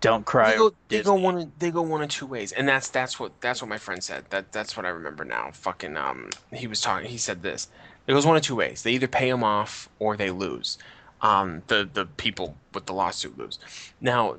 don't 0.00 0.24
cry. 0.26 0.52
They 0.52 0.56
go, 0.58 0.72
they 0.88 1.02
go 1.02 1.14
one. 1.14 1.38
of- 1.38 1.58
They 1.58 1.70
go 1.70 1.82
one 1.82 2.02
of 2.02 2.08
two 2.08 2.26
ways, 2.26 2.52
and 2.52 2.68
that's 2.68 2.88
that's 2.88 3.20
what 3.20 3.32
that's 3.40 3.62
what 3.62 3.68
my 3.68 3.78
friend 3.78 4.02
said. 4.02 4.24
That 4.30 4.52
that's 4.52 4.76
what 4.76 4.84
I 4.84 4.88
remember 4.90 5.24
now. 5.24 5.50
Fucking 5.52 5.96
um, 5.96 6.30
he 6.52 6.66
was 6.66 6.80
talking. 6.80 7.08
He 7.08 7.18
said 7.18 7.42
this. 7.42 7.68
It 8.06 8.12
goes 8.12 8.26
one 8.26 8.36
of 8.36 8.42
two 8.42 8.56
ways. 8.56 8.82
They 8.82 8.92
either 8.92 9.08
pay 9.08 9.28
him 9.28 9.42
off 9.44 9.88
or 9.98 10.16
they 10.16 10.30
lose. 10.30 10.78
Um, 11.22 11.62
the 11.68 11.88
the 11.92 12.06
people 12.06 12.56
with 12.74 12.86
the 12.86 12.92
lawsuit 12.92 13.36
lose. 13.38 13.58
Now, 14.00 14.36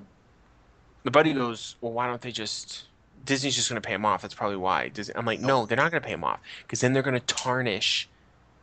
the 1.04 1.12
buddy 1.12 1.34
goes, 1.34 1.76
well, 1.82 1.92
why 1.94 2.08
don't 2.08 2.22
they 2.22 2.32
just? 2.32 2.86
Disney's 3.26 3.56
just 3.56 3.70
going 3.70 3.82
to 3.82 3.86
pay 3.86 3.94
him 3.94 4.06
off. 4.06 4.22
That's 4.22 4.34
probably 4.36 4.58
why. 4.58 4.88
Disney, 4.90 5.16
I'm 5.16 5.26
like, 5.26 5.40
no, 5.42 5.66
they're 5.66 5.76
not 5.76 5.92
going 5.92 6.02
to 6.02 6.06
pay 6.06 6.14
him 6.14 6.24
off 6.24 6.40
because 6.62 6.80
then 6.82 6.94
they're 6.94 7.04
going 7.04 7.20
to 7.20 7.26
tarnish 7.36 8.08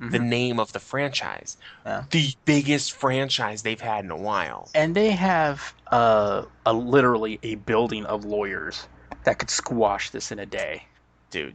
the 0.00 0.18
name 0.18 0.58
of 0.60 0.72
the 0.72 0.80
franchise, 0.80 1.56
Yeah. 1.86 2.04
the 2.10 2.32
biggest 2.44 2.92
franchise 2.92 3.62
they've 3.62 3.80
had 3.80 4.04
in 4.04 4.10
a 4.10 4.16
while. 4.16 4.68
and 4.74 4.94
they 4.94 5.12
have 5.12 5.72
uh, 5.92 6.42
a 6.66 6.72
literally 6.74 7.38
a 7.42 7.54
building 7.54 8.04
of 8.06 8.24
lawyers 8.24 8.86
that 9.22 9.38
could 9.38 9.48
squash 9.50 10.10
this 10.10 10.30
in 10.32 10.38
a 10.40 10.46
day. 10.46 10.84
dude, 11.30 11.54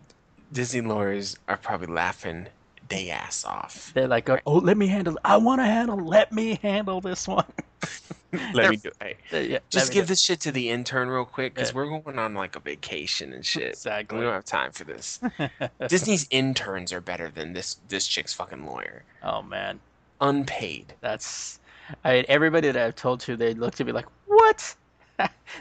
Disney 0.52 0.82
lawyers 0.82 1.38
are 1.48 1.58
probably 1.58 1.88
laughing 1.94 2.48
they 2.90 3.10
ass 3.12 3.46
off. 3.46 3.92
They're 3.94 4.08
like, 4.08 4.30
oh, 4.30 4.58
let 4.58 4.78
me 4.78 4.88
handle. 4.88 5.18
I 5.24 5.38
want 5.38 5.62
to 5.62 5.66
handle. 5.66 5.98
Let 5.98 6.32
me 6.32 6.60
handle 6.62 7.02
this 7.02 7.28
one. 7.28 7.46
Let 8.54 8.70
me 8.70 8.76
do. 8.78 8.92
Hey, 9.00 9.16
Yeah, 9.50 9.60
just 9.72 9.92
give 9.92 10.08
this 10.08 10.22
shit 10.22 10.40
to 10.42 10.52
the 10.52 10.70
intern 10.70 11.08
real 11.10 11.26
quick 11.26 11.56
because 11.56 11.70
Yeah. 11.70 11.76
we're 11.78 12.00
going 12.02 12.20
on 12.20 12.34
like 12.36 12.56
a 12.56 12.60
vacation 12.60 13.34
and 13.34 13.44
shit. 13.46 13.70
Exactly. 13.70 14.20
We 14.20 14.24
don't 14.26 14.34
have 14.34 14.46
time 14.46 14.72
for 14.72 14.84
this. 14.84 15.20
Disney's 15.88 16.28
interns 16.30 16.94
are 16.94 17.02
better 17.02 17.30
than 17.30 17.54
this 17.54 17.78
this 17.88 18.06
chick's 18.06 18.34
fucking 18.34 18.66
lawyer. 18.66 19.04
Oh 19.24 19.42
man, 19.42 19.80
Unpaid. 20.22 20.94
that's. 21.02 21.60
I 22.06 22.18
everybody 22.28 22.72
that 22.72 22.86
I've 22.86 22.96
told 22.96 23.20
to, 23.22 23.36
they 23.36 23.56
looked 23.56 23.82
at 23.82 23.88
me 23.88 23.94
like, 23.94 24.06
what? 24.28 24.76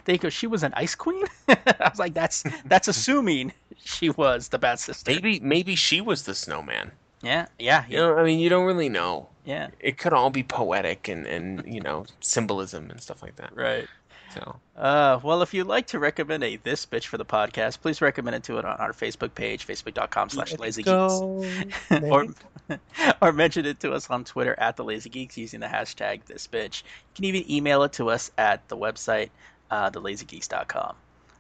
they 0.05 0.19
go, 0.19 0.29
she 0.29 0.47
was 0.47 0.63
an 0.63 0.73
ice 0.77 0.95
queen. 0.95 1.25
I 1.49 1.57
was 1.89 1.99
like, 1.99 2.13
that's 2.13 2.45
that's 2.67 2.87
assuming 2.89 3.53
she 3.83 4.11
was 4.11 4.49
the 4.49 4.59
bad 4.59 4.79
sister. 4.79 5.11
Maybe 5.11 5.41
maybe 5.41 5.75
she 5.75 6.03
was 6.03 6.25
the 6.25 6.35
snowman. 6.35 6.91
Yeah, 7.23 7.47
yeah, 7.59 7.85
You 7.89 7.97
know, 7.97 8.17
I 8.17 8.25
mean, 8.25 8.39
you 8.39 8.49
don't 8.49 8.65
really 8.67 8.89
know. 8.89 9.29
yeah. 9.45 9.69
It 9.81 9.99
could 9.99 10.13
all 10.13 10.31
be 10.31 10.43
poetic 10.43 11.09
and 11.09 11.27
and 11.27 11.65
you 11.67 11.81
know 11.81 12.07
symbolism 12.21 12.91
and 12.91 13.01
stuff 13.01 13.23
like 13.23 13.37
that. 13.37 13.55
Right. 13.57 13.89
So 14.35 14.57
Uh, 14.77 15.19
well, 15.23 15.43
if 15.43 15.55
you'd 15.55 15.67
like 15.67 15.87
to 15.89 15.99
recommend 15.99 16.45
a 16.45 16.57
this 16.57 16.87
bitch 16.87 17.07
for 17.07 17.17
the 17.17 17.25
podcast, 17.25 17.81
please 17.81 18.01
recommend 18.01 18.37
it 18.37 18.45
to 18.45 18.59
it 18.59 18.65
on 18.65 18.77
our 18.77 18.93
Facebook 18.93 19.35
page, 19.35 19.67
facebook.com 19.67 20.29
slash 20.29 20.57
lazy 20.59 20.83
geeks. 20.83 21.15
or, 22.03 22.27
or 23.23 23.33
mention 23.33 23.65
it 23.67 23.81
to 23.81 23.93
us 23.93 24.11
on 24.11 24.25
Twitter 24.25 24.55
at 24.59 24.77
the 24.77 24.85
Lazy 24.85 25.09
Geeks 25.09 25.39
using 25.39 25.61
the 25.61 25.67
hashtag 25.67 26.25
this 26.27 26.47
bitch. 26.47 26.83
You 26.83 27.15
can 27.17 27.25
even 27.25 27.51
email 27.51 27.83
it 27.85 27.95
to 27.95 28.11
us 28.11 28.31
at 28.37 28.69
the 28.69 28.77
website, 28.77 29.31
uh, 29.71 29.91
thelazygeeks.com. 29.91 30.95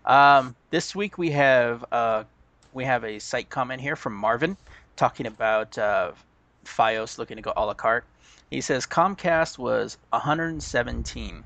Um, 0.07 0.57
this 0.71 0.95
week 0.97 1.19
we 1.19 1.31
have 1.33 1.85
uh, 1.93 2.25
we 2.73 2.85
have 2.85 3.05
a 3.05 3.19
site 3.19 3.51
comment 3.51 3.81
here 3.83 3.97
from 3.97 4.15
Marvin 4.15 4.57
talking 4.99 5.27
about 5.27 5.79
uh, 5.79 6.12
FiOS 6.65 7.19
looking 7.19 7.37
to 7.37 7.43
go 7.43 7.53
a 7.57 7.65
la 7.65 7.75
carte. 7.75 8.05
He 8.51 8.61
says 8.61 8.87
Comcast 8.87 9.59
was 9.59 9.97
117. 10.11 11.45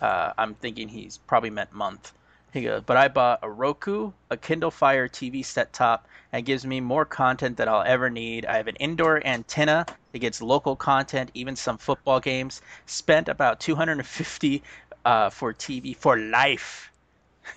Uh, 0.00 0.32
I'm 0.38 0.54
thinking 0.54 0.88
he's 0.88 1.18
probably 1.18 1.50
meant 1.50 1.72
month. 1.72 2.12
He 2.52 2.62
goes, 2.62 2.82
but 2.84 2.96
I 2.98 3.08
bought 3.08 3.40
a 3.42 3.50
Roku, 3.50 4.12
a 4.30 4.36
Kindle 4.36 4.70
Fire 4.70 5.08
TV 5.08 5.44
set 5.44 5.72
top, 5.72 6.06
and 6.32 6.44
gives 6.44 6.66
me 6.66 6.80
more 6.80 7.04
content 7.04 7.56
than 7.56 7.68
I'll 7.68 7.82
ever 7.82 8.10
need. 8.10 8.44
I 8.46 8.56
have 8.56 8.68
an 8.68 8.76
indoor 8.76 9.26
antenna 9.26 9.86
that 10.12 10.18
gets 10.18 10.42
local 10.42 10.76
content, 10.76 11.30
even 11.34 11.56
some 11.56 11.78
football 11.78 12.20
games. 12.20 12.60
Spent 12.86 13.28
about 13.28 13.58
250 13.60 14.62
uh, 15.04 15.30
for 15.30 15.54
TV 15.54 15.96
for 15.96 16.18
life. 16.18 16.92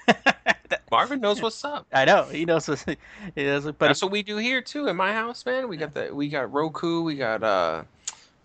Marvin 0.92 1.20
knows 1.22 1.42
what's 1.42 1.64
up. 1.66 1.86
I 1.94 2.06
know 2.06 2.24
he 2.26 2.46
knows. 2.46 2.68
What, 2.68 2.84
he 3.36 3.44
knows 3.44 3.66
what- 3.66 3.78
but 3.78 3.88
That's 3.88 4.02
what 4.02 4.12
we 4.12 4.24
do 4.24 4.38
here 4.38 4.62
too 4.62 4.88
in 4.88 4.96
my 4.96 5.14
house, 5.14 5.46
man. 5.46 5.68
We 5.68 5.78
got 5.78 5.94
the 5.94 6.10
we 6.14 6.30
got 6.30 6.52
Roku, 6.52 7.02
we 7.02 7.16
got 7.16 7.44
uh 7.44 7.84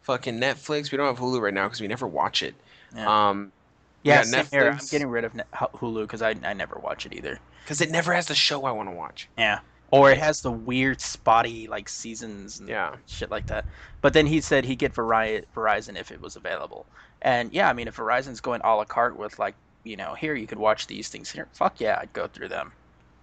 fucking 0.03 0.39
Netflix. 0.41 0.91
We 0.91 0.99
don't 0.99 1.07
have 1.07 1.19
Hulu 1.19 1.41
right 1.41 1.55
now 1.55 1.67
because 1.67 1.81
we 1.81 1.89
never 1.89 2.07
watch 2.07 2.43
it. 2.43 2.55
Yeah. 2.95 3.29
Um, 3.29 3.53
yeah, 4.03 4.17
got 4.25 4.27
same 4.27 4.47
here. 4.51 4.71
I'm 4.71 4.79
getting 4.91 5.09
rid 5.09 5.25
of 5.25 5.33
Hulu 5.53 6.03
because 6.03 6.23
I, 6.23 6.35
I 6.45 6.53
never 6.55 6.79
watch 6.79 7.07
it 7.07 7.13
either. 7.13 7.39
because 7.65 7.81
it 7.81 7.91
never 7.91 8.13
has 8.15 8.27
the 8.27 8.35
show 8.35 8.65
I 8.65 8.73
want 8.73 8.89
to 8.89 8.95
watch. 8.95 9.29
Yeah. 9.39 9.61
Or 9.93 10.11
it 10.11 10.19
has 10.19 10.41
the 10.41 10.53
weird 10.53 11.01
spotty 11.01 11.67
like 11.67 11.89
seasons 11.89 12.61
and 12.61 12.69
Yeah. 12.69 12.95
shit 13.07 13.31
like 13.31 13.47
that. 13.49 13.65
But 14.01 14.13
then 14.13 14.25
he 14.27 14.41
said 14.41 14.65
he'd 14.65 14.79
get 14.79 14.95
Vari- 14.95 15.45
Verizon 15.55 15.99
if 15.99 16.11
it 16.13 16.21
was 16.21 16.37
available. 16.37 16.87
And 17.23 17.53
yeah, 17.53 17.69
I 17.69 17.73
mean 17.73 17.89
if 17.89 17.97
Verizon's 17.97 18.41
going 18.41 18.61
a 18.65 18.75
la 18.75 18.85
carte 18.85 19.17
with 19.19 19.39
like, 19.39 19.55
you 19.85 19.97
know, 19.97 20.15
here 20.15 20.35
you 20.35 20.47
could 20.47 20.59
watch 20.59 20.87
these 20.87 21.09
things 21.09 21.31
here. 21.31 21.47
Fuck 21.53 21.81
yeah, 21.81 21.99
I'd 22.01 22.13
go 22.13 22.27
through 22.27 22.49
them. 22.49 22.73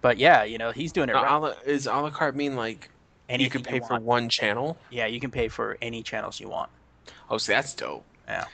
But 0.00 0.18
yeah, 0.18 0.44
you 0.44 0.58
know, 0.58 0.70
he's 0.70 0.92
doing 0.92 1.08
it 1.08 1.14
Uh, 1.16 1.22
right. 1.22 1.36
la, 1.38 1.52
is 1.66 1.86
a 1.86 1.92
la 1.92 2.10
carte 2.10 2.36
mean 2.36 2.56
like 2.56 2.88
you 3.28 3.50
can 3.50 3.62
pay 3.62 3.80
for 3.80 3.98
one 4.00 4.28
channel? 4.28 4.76
Yeah, 4.90 5.06
you 5.06 5.20
can 5.20 5.30
pay 5.30 5.48
for 5.48 5.76
any 5.82 6.02
channels 6.02 6.40
you 6.40 6.48
want. 6.48 6.70
Oh, 7.30 7.38
so 7.38 7.52
that's 7.52 7.74
dope. 7.74 8.04
Yeah. 8.26 8.44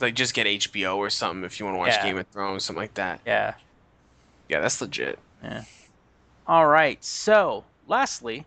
Like 0.00 0.14
just 0.14 0.34
get 0.34 0.46
HBO 0.46 0.96
or 0.96 1.10
something 1.10 1.44
if 1.44 1.58
you 1.60 1.66
want 1.66 1.74
to 1.76 1.78
watch 1.78 1.90
Yeah. 1.90 2.04
Game 2.04 2.18
of 2.18 2.26
Thrones, 2.28 2.64
something 2.64 2.80
like 2.80 2.94
that. 2.94 3.20
Yeah. 3.26 3.54
Yeah, 4.48 4.60
that's 4.60 4.80
legit. 4.80 5.18
Yeah. 5.42 5.64
All 6.46 6.66
right. 6.66 7.02
So, 7.04 7.64
lastly, 7.86 8.44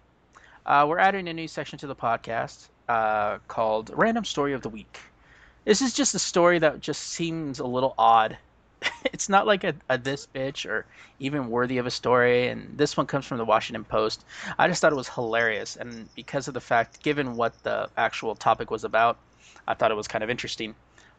uh, 0.65 0.85
we're 0.87 0.99
adding 0.99 1.27
a 1.27 1.33
new 1.33 1.47
section 1.47 1.79
to 1.79 1.87
the 1.87 1.95
podcast 1.95 2.67
uh, 2.89 3.37
called 3.47 3.91
Random 3.93 4.25
Story 4.25 4.53
of 4.53 4.61
the 4.61 4.69
Week. 4.69 4.99
This 5.65 5.81
is 5.81 5.93
just 5.93 6.13
a 6.13 6.19
story 6.19 6.59
that 6.59 6.79
just 6.81 7.01
seems 7.03 7.59
a 7.59 7.65
little 7.65 7.95
odd. 7.97 8.37
it's 9.05 9.29
not 9.29 9.47
like 9.47 9.63
a, 9.63 9.75
a 9.89 9.97
this 9.97 10.27
bitch 10.33 10.69
or 10.69 10.85
even 11.19 11.49
worthy 11.49 11.77
of 11.77 11.85
a 11.85 11.91
story. 11.91 12.47
And 12.47 12.77
this 12.77 12.97
one 12.97 13.05
comes 13.05 13.25
from 13.25 13.37
the 13.37 13.45
Washington 13.45 13.83
Post. 13.83 14.25
I 14.57 14.67
just 14.67 14.81
thought 14.81 14.91
it 14.91 14.95
was 14.95 15.09
hilarious. 15.09 15.75
And 15.75 16.09
because 16.15 16.47
of 16.47 16.53
the 16.53 16.61
fact, 16.61 17.01
given 17.03 17.35
what 17.35 17.53
the 17.63 17.89
actual 17.97 18.35
topic 18.35 18.71
was 18.71 18.83
about, 18.83 19.17
I 19.67 19.73
thought 19.73 19.91
it 19.91 19.95
was 19.95 20.07
kind 20.07 20.23
of 20.23 20.29
interesting. 20.29 20.75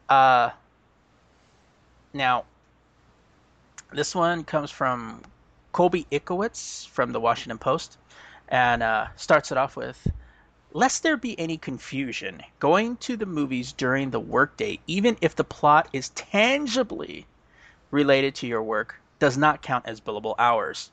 Uh, 0.09 0.51
now, 2.13 2.45
this 3.93 4.15
one 4.15 4.45
comes 4.45 4.71
from 4.71 5.23
Colby 5.73 6.07
Itkowitz 6.11 6.89
from 6.89 7.13
the 7.13 7.21
Washington 7.21 7.59
Post 7.59 7.99
and 8.49 8.83
uh, 8.83 9.09
starts 9.17 9.51
it 9.51 9.59
off 9.59 9.77
with 9.77 10.07
Lest 10.73 11.03
there 11.03 11.17
be 11.17 11.39
any 11.39 11.57
confusion, 11.57 12.43
going 12.59 12.99
to 12.99 13.17
the 13.17 13.25
movies 13.25 13.73
during 13.73 14.11
the 14.11 14.21
workday, 14.21 14.79
even 14.87 15.17
if 15.23 15.35
the 15.35 15.43
plot 15.43 15.89
is 15.93 16.11
tangibly 16.11 17.27
related 17.97 18.35
to 18.37 18.47
your 18.47 18.63
work, 18.63 18.95
does 19.19 19.37
not 19.39 19.63
count 19.63 19.87
as 19.87 20.01
billable 20.01 20.35
hours. 20.39 20.91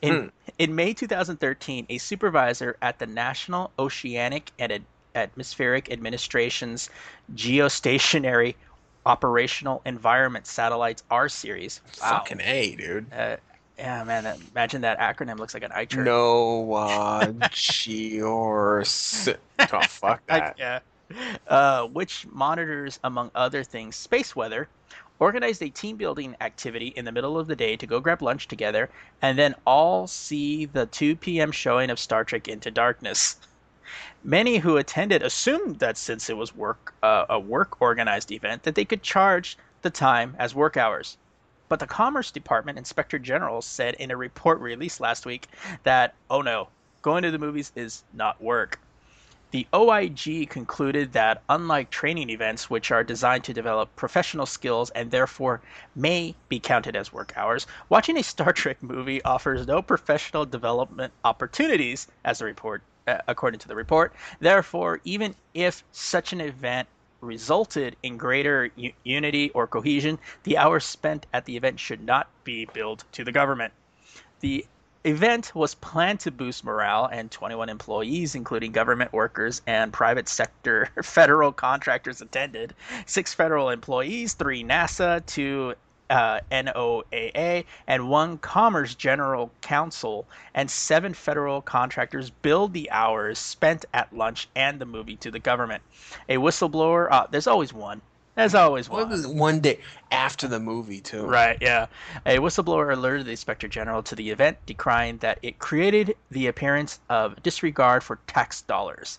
In, 0.00 0.32
in 0.58 0.74
May 0.74 0.94
2013, 0.94 1.86
a 1.88 1.98
supervisor 1.98 2.76
at 2.82 2.98
the 2.98 3.06
National 3.06 3.70
Oceanic 3.78 4.50
and 4.58 4.84
Atmospheric 5.14 5.92
Administration's 5.92 6.90
Geostationary 7.36 8.56
Operational 9.06 9.80
Environment 9.84 10.46
Satellites 10.46 11.04
R 11.10 11.28
series. 11.28 11.80
Wow. 12.00 12.10
Fucking 12.18 12.40
A, 12.40 12.74
dude. 12.74 13.12
Uh, 13.12 13.36
yeah, 13.78 14.02
man. 14.04 14.26
Imagine 14.52 14.80
that 14.82 14.98
acronym 14.98 15.38
looks 15.38 15.54
like 15.54 15.62
an 15.62 15.72
eye 15.72 15.84
chart. 15.84 16.04
No, 16.06 16.72
uh, 16.74 17.26
Geors. 17.52 19.36
Oh, 19.72 19.80
fuck 19.82 20.22
I- 20.28 20.38
that. 20.38 20.56
yeah. 20.58 20.80
Uh, 21.46 21.84
which 21.88 22.26
monitors, 22.32 22.98
among 23.04 23.30
other 23.34 23.62
things, 23.62 23.96
space 23.96 24.34
weather, 24.34 24.66
organized 25.22 25.62
a 25.62 25.68
team 25.68 25.96
building 25.96 26.34
activity 26.40 26.88
in 26.88 27.04
the 27.04 27.12
middle 27.12 27.38
of 27.38 27.46
the 27.46 27.54
day 27.54 27.76
to 27.76 27.86
go 27.86 28.00
grab 28.00 28.20
lunch 28.20 28.48
together, 28.48 28.90
and 29.22 29.38
then 29.38 29.54
all 29.64 30.08
see 30.08 30.64
the 30.64 30.86
2 30.86 31.14
p.m. 31.14 31.52
showing 31.52 31.90
of 31.90 31.98
Star 32.00 32.24
Trek 32.24 32.48
Into 32.48 32.72
Darkness. 32.72 33.36
Many 34.24 34.58
who 34.58 34.76
attended 34.76 35.22
assumed 35.22 35.78
that 35.78 35.96
since 35.96 36.28
it 36.28 36.36
was 36.36 36.56
work 36.56 36.92
uh, 37.04 37.26
a 37.30 37.38
work 37.38 37.80
organized 37.80 38.32
event, 38.32 38.64
that 38.64 38.74
they 38.74 38.84
could 38.84 39.04
charge 39.04 39.56
the 39.82 39.90
time 39.90 40.34
as 40.40 40.56
work 40.56 40.76
hours. 40.76 41.18
But 41.68 41.78
the 41.78 41.86
Commerce 41.86 42.32
Department 42.32 42.76
Inspector 42.76 43.18
General 43.20 43.62
said 43.62 43.94
in 43.94 44.10
a 44.10 44.16
report 44.16 44.58
released 44.58 45.00
last 45.00 45.24
week 45.24 45.46
that, 45.84 46.14
oh 46.30 46.42
no, 46.42 46.68
going 47.00 47.22
to 47.22 47.30
the 47.30 47.38
movies 47.38 47.70
is 47.76 48.02
not 48.12 48.42
work. 48.42 48.80
The 49.52 49.66
OIG 49.74 50.48
concluded 50.48 51.12
that 51.12 51.42
unlike 51.46 51.90
training 51.90 52.30
events, 52.30 52.70
which 52.70 52.90
are 52.90 53.04
designed 53.04 53.44
to 53.44 53.52
develop 53.52 53.94
professional 53.96 54.46
skills 54.46 54.88
and 54.90 55.10
therefore 55.10 55.60
may 55.94 56.34
be 56.48 56.58
counted 56.58 56.96
as 56.96 57.12
work 57.12 57.34
hours, 57.36 57.66
watching 57.90 58.16
a 58.16 58.22
Star 58.22 58.54
Trek 58.54 58.82
movie 58.82 59.22
offers 59.24 59.66
no 59.66 59.82
professional 59.82 60.46
development 60.46 61.12
opportunities, 61.22 62.06
as 62.24 62.38
the 62.38 62.46
report, 62.46 62.80
uh, 63.06 63.18
according 63.28 63.60
to 63.60 63.68
the 63.68 63.76
report. 63.76 64.14
Therefore, 64.40 65.02
even 65.04 65.34
if 65.52 65.84
such 65.92 66.32
an 66.32 66.40
event 66.40 66.88
resulted 67.20 67.94
in 68.02 68.16
greater 68.16 68.70
u- 68.74 68.94
unity 69.04 69.50
or 69.50 69.66
cohesion, 69.66 70.18
the 70.44 70.56
hours 70.56 70.86
spent 70.86 71.26
at 71.34 71.44
the 71.44 71.58
event 71.58 71.78
should 71.78 72.02
not 72.02 72.26
be 72.44 72.64
billed 72.64 73.04
to 73.12 73.22
the 73.22 73.32
government. 73.32 73.74
The 74.40 74.64
event 75.04 75.54
was 75.54 75.74
planned 75.74 76.20
to 76.20 76.30
boost 76.30 76.64
morale, 76.64 77.06
and 77.06 77.30
21 77.30 77.68
employees, 77.68 78.34
including 78.34 78.72
government 78.72 79.12
workers 79.12 79.62
and 79.66 79.92
private 79.92 80.28
sector 80.28 80.88
federal 81.02 81.52
contractors, 81.52 82.20
attended. 82.20 82.74
Six 83.06 83.34
federal 83.34 83.70
employees, 83.70 84.34
three 84.34 84.62
NASA, 84.62 85.24
two 85.26 85.74
uh, 86.10 86.40
NOAA, 86.50 87.64
and 87.86 88.08
one 88.08 88.38
Commerce 88.38 88.94
General 88.94 89.50
Counsel, 89.62 90.26
and 90.54 90.70
seven 90.70 91.14
federal 91.14 91.62
contractors 91.62 92.30
billed 92.30 92.74
the 92.74 92.90
hours 92.90 93.38
spent 93.38 93.86
at 93.94 94.14
lunch 94.14 94.48
and 94.54 94.78
the 94.78 94.84
movie 94.84 95.16
to 95.16 95.30
the 95.30 95.38
government. 95.38 95.82
A 96.28 96.36
whistleblower, 96.36 97.08
uh, 97.10 97.26
there's 97.30 97.46
always 97.46 97.72
one. 97.72 98.02
There's 98.34 98.54
always 98.54 98.88
was 98.88 99.26
one 99.26 99.60
day 99.60 99.80
after 100.10 100.48
the 100.48 100.58
movie 100.58 101.00
too? 101.00 101.26
Right, 101.26 101.58
yeah. 101.60 101.86
A 102.24 102.38
whistleblower 102.38 102.92
alerted 102.92 103.26
the 103.26 103.32
inspector 103.32 103.68
general 103.68 104.02
to 104.04 104.14
the 104.14 104.30
event, 104.30 104.56
decrying 104.66 105.18
that 105.18 105.38
it 105.42 105.58
created 105.58 106.16
the 106.30 106.46
appearance 106.46 106.98
of 107.10 107.42
disregard 107.42 108.02
for 108.02 108.18
tax 108.26 108.62
dollars. 108.62 109.18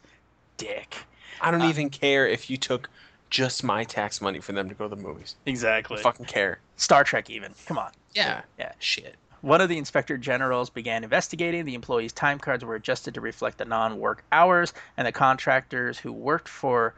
Dick. 0.57 0.95
I 1.41 1.49
Uh, 1.49 1.51
don't 1.51 1.69
even 1.69 1.89
care 1.91 2.27
if 2.27 2.49
you 2.49 2.57
took 2.57 2.89
just 3.29 3.63
my 3.63 3.83
tax 3.83 4.19
money 4.21 4.39
for 4.39 4.51
them 4.51 4.67
to 4.69 4.75
go 4.75 4.87
to 4.89 4.95
the 4.95 5.01
movies. 5.01 5.35
Exactly. 5.45 5.97
Fucking 6.01 6.25
care. 6.25 6.59
Star 6.77 7.03
Trek, 7.03 7.29
even. 7.29 7.53
Come 7.67 7.77
on. 7.77 7.91
Yeah. 8.13 8.41
Yeah. 8.57 8.71
Shit. 8.79 9.15
One 9.41 9.59
of 9.59 9.69
the 9.69 9.77
inspector 9.77 10.17
generals 10.17 10.69
began 10.69 11.03
investigating. 11.03 11.65
The 11.65 11.75
employees' 11.75 12.13
time 12.13 12.39
cards 12.39 12.63
were 12.63 12.75
adjusted 12.75 13.13
to 13.15 13.21
reflect 13.21 13.57
the 13.59 13.65
non 13.65 13.99
work 13.99 14.23
hours, 14.31 14.73
and 14.97 15.05
the 15.05 15.11
contractors 15.11 15.99
who 15.99 16.11
worked 16.13 16.47
for 16.47 16.93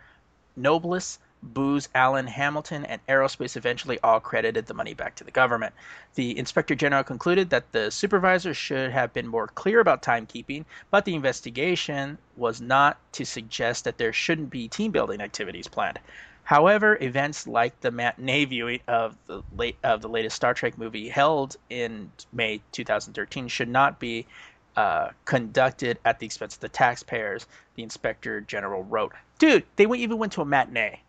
Noblis, 0.58 1.18
Booz 1.46 1.88
Allen 1.96 2.28
Hamilton, 2.28 2.86
and 2.86 3.06
Aerospace 3.08 3.56
eventually 3.56 4.00
all 4.04 4.20
credited 4.20 4.66
the 4.66 4.74
money 4.74 4.94
back 4.94 5.16
to 5.16 5.24
the 5.24 5.32
government. 5.32 5.74
The 6.16 6.38
inspector 6.38 6.76
general 6.76 7.04
concluded 7.04 7.50
that 7.52 7.72
the 7.72 7.92
supervisors 7.92 8.58
should 8.58 8.92
have 8.92 9.14
been 9.14 9.28
more 9.28 9.48
clear 9.48 9.80
about 9.80 10.02
timekeeping, 10.02 10.66
but 10.92 11.06
the 11.06 11.16
investigation 11.16 12.18
was 12.36 12.62
not 12.62 12.98
to 13.14 13.26
suggest 13.26 13.84
that 13.84 13.98
there 13.98 14.12
shouldn't 14.12 14.50
be 14.50 14.68
team 14.68 14.92
building 14.92 15.22
activities 15.22 15.68
planned. 15.68 16.00
However, 16.46 16.98
events 17.02 17.48
like 17.48 17.80
the 17.82 17.90
matinee 17.90 18.46
viewing 18.46 18.80
of 18.88 19.18
the 19.26 19.42
late 19.56 19.78
of 19.84 20.02
the 20.02 20.10
latest 20.10 20.36
Star 20.36 20.54
Trek 20.54 20.78
movie 20.78 21.10
held 21.10 21.58
in 21.70 22.12
May 22.34 22.62
2013 22.72 23.48
should 23.48 23.68
not 23.68 24.00
be 24.00 24.28
uh, 24.76 25.10
conducted 25.26 25.98
at 26.06 26.20
the 26.20 26.26
expense 26.26 26.54
of 26.56 26.60
the 26.60 26.70
taxpayers. 26.70 27.48
The 27.76 27.84
inspector 27.84 28.42
general 28.42 28.84
wrote, 28.84 29.14
"Dude, 29.40 29.64
they 29.76 29.86
even 29.86 30.18
went 30.18 30.34
to 30.34 30.42
a 30.42 30.46
matinee. 30.46 31.02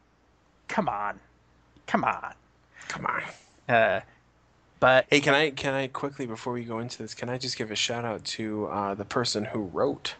Come 0.77 0.91
on, 0.91 1.19
come 1.87 2.05
on." 2.05 2.35
Come 2.89 3.07
on. 3.07 3.23
Uh, 3.75 4.01
but 4.79 5.07
Hey, 5.09 5.21
can 5.21 5.33
I 5.33 5.49
can 5.49 5.73
I 5.73 5.87
quickly 5.87 6.27
before 6.27 6.53
we 6.53 6.65
go 6.65 6.81
into 6.81 6.99
this, 6.99 7.15
can 7.15 7.31
I 7.31 7.39
just 7.39 7.57
give 7.57 7.71
a 7.71 7.75
shout 7.75 8.05
out 8.05 8.23
to 8.37 8.67
uh, 8.67 8.93
the 8.93 9.07
person 9.07 9.47
who 9.47 9.61
wrote 9.73 10.15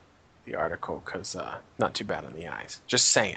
the 0.47 0.55
article? 0.55 1.03
Cause 1.05 1.37
uh, 1.37 1.59
not 1.79 1.93
too 1.93 2.05
bad 2.05 2.25
on 2.25 2.33
the 2.33 2.49
eyes. 2.49 2.81
Just 2.87 3.09
saying. 3.09 3.37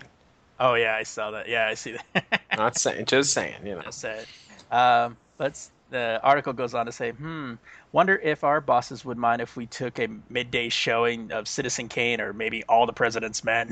oh 0.62 0.76
yeah, 0.76 0.96
I 0.96 1.04
saw 1.04 1.30
that. 1.32 1.50
Yeah, 1.50 1.68
I 1.68 1.74
see 1.74 1.98
that. 2.14 2.42
Not 2.58 2.78
saying. 2.78 3.06
Just 3.06 3.34
saying. 3.34 3.66
You 3.66 3.76
know. 3.76 3.82
That's 3.82 4.02
it. 4.06 4.26
Um, 4.72 5.18
let's. 5.40 5.72
The 5.90 6.22
article 6.24 6.54
goes 6.54 6.74
on 6.74 6.86
to 6.86 6.92
say, 6.94 7.12
"Hmm, 7.12 7.56
wonder 7.92 8.16
if 8.16 8.46
our 8.46 8.62
bosses 8.62 9.04
would 9.04 9.18
mind 9.18 9.42
if 9.42 9.58
we 9.58 9.66
took 9.66 10.00
a 10.00 10.08
midday 10.30 10.70
showing 10.70 11.34
of 11.34 11.50
Citizen 11.50 11.90
Kane 11.90 12.22
or 12.22 12.32
maybe 12.32 12.64
All 12.64 12.86
the 12.86 12.94
President's 12.94 13.44
Men." 13.44 13.72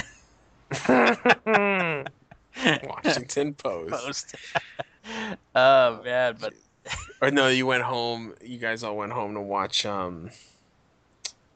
Washington 2.84 3.54
Post. 3.56 3.92
Post. 3.92 4.36
oh 5.56 6.02
man, 6.04 6.38
but 6.40 6.54
Or 7.22 7.32
no, 7.32 7.48
you 7.50 7.66
went 7.66 7.84
home. 7.84 8.34
You 8.44 8.58
guys 8.58 8.84
all 8.84 8.96
went 8.98 9.12
home 9.12 9.34
to 9.34 9.42
watch. 9.42 9.86
Um. 9.86 10.30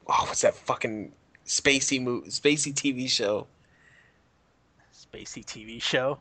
Oh, 0.06 0.24
what's 0.26 0.40
that 0.42 0.54
fucking 0.54 1.12
spacey 1.46 2.02
movie, 2.02 2.28
spacey 2.30 2.74
TV 2.74 3.08
show? 3.08 3.46
spacey 4.92 5.44
TV 5.44 5.80
show. 5.80 6.18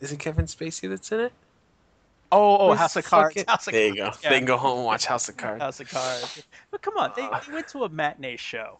Is 0.00 0.12
it 0.12 0.18
Kevin 0.18 0.46
Spacey 0.46 0.88
that's 0.88 1.10
in 1.12 1.20
it? 1.20 1.32
Oh, 2.30 2.58
oh, 2.58 2.74
House 2.74 2.96
of 2.96 3.04
fucking- 3.04 3.44
Cards. 3.44 3.50
House 3.50 3.66
of 3.68 3.72
There 3.72 3.86
you 3.88 3.96
go. 3.96 4.02
Cards, 4.04 4.18
They 4.20 4.28
yeah. 4.30 4.38
can 4.38 4.44
go 4.46 4.56
home 4.56 4.78
and 4.78 4.86
watch 4.86 5.06
House 5.06 5.28
of 5.28 5.36
Cards. 5.36 5.62
House 5.62 5.80
of 5.80 5.88
Cards. 5.90 6.42
But 6.70 6.82
come 6.82 6.96
on, 6.96 7.12
they, 7.16 7.22
they 7.22 7.52
went 7.52 7.68
to 7.68 7.84
a 7.84 7.88
matinee 7.88 8.36
show. 8.36 8.78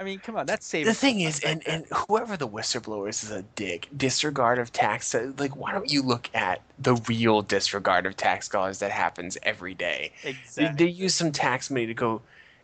I 0.00 0.02
mean, 0.02 0.18
come 0.18 0.34
on, 0.36 0.46
that's 0.46 0.66
saving. 0.66 0.86
The 0.86 0.94
thing 0.94 1.20
is, 1.20 1.40
and, 1.40 1.62
and 1.68 1.84
whoever 2.08 2.34
the 2.38 2.48
whistleblower 2.48 3.10
is 3.10 3.22
is 3.22 3.30
a 3.30 3.42
dick. 3.54 3.86
Disregard 3.94 4.58
of 4.58 4.72
tax. 4.72 5.14
Uh, 5.14 5.32
like, 5.36 5.54
why 5.54 5.72
don't 5.72 5.92
you 5.92 6.00
look 6.00 6.30
at 6.32 6.62
the 6.78 6.94
real 7.06 7.42
disregard 7.42 8.06
of 8.06 8.16
tax 8.16 8.48
dollars 8.48 8.78
that 8.78 8.92
happens 8.92 9.36
every 9.42 9.74
day? 9.74 10.12
They, 10.22 10.30
exactly. 10.30 10.86
they 10.86 10.90
use 10.90 11.14
some 11.14 11.32
tax 11.32 11.70
money 11.70 11.84
to 11.84 11.92
go. 11.92 12.22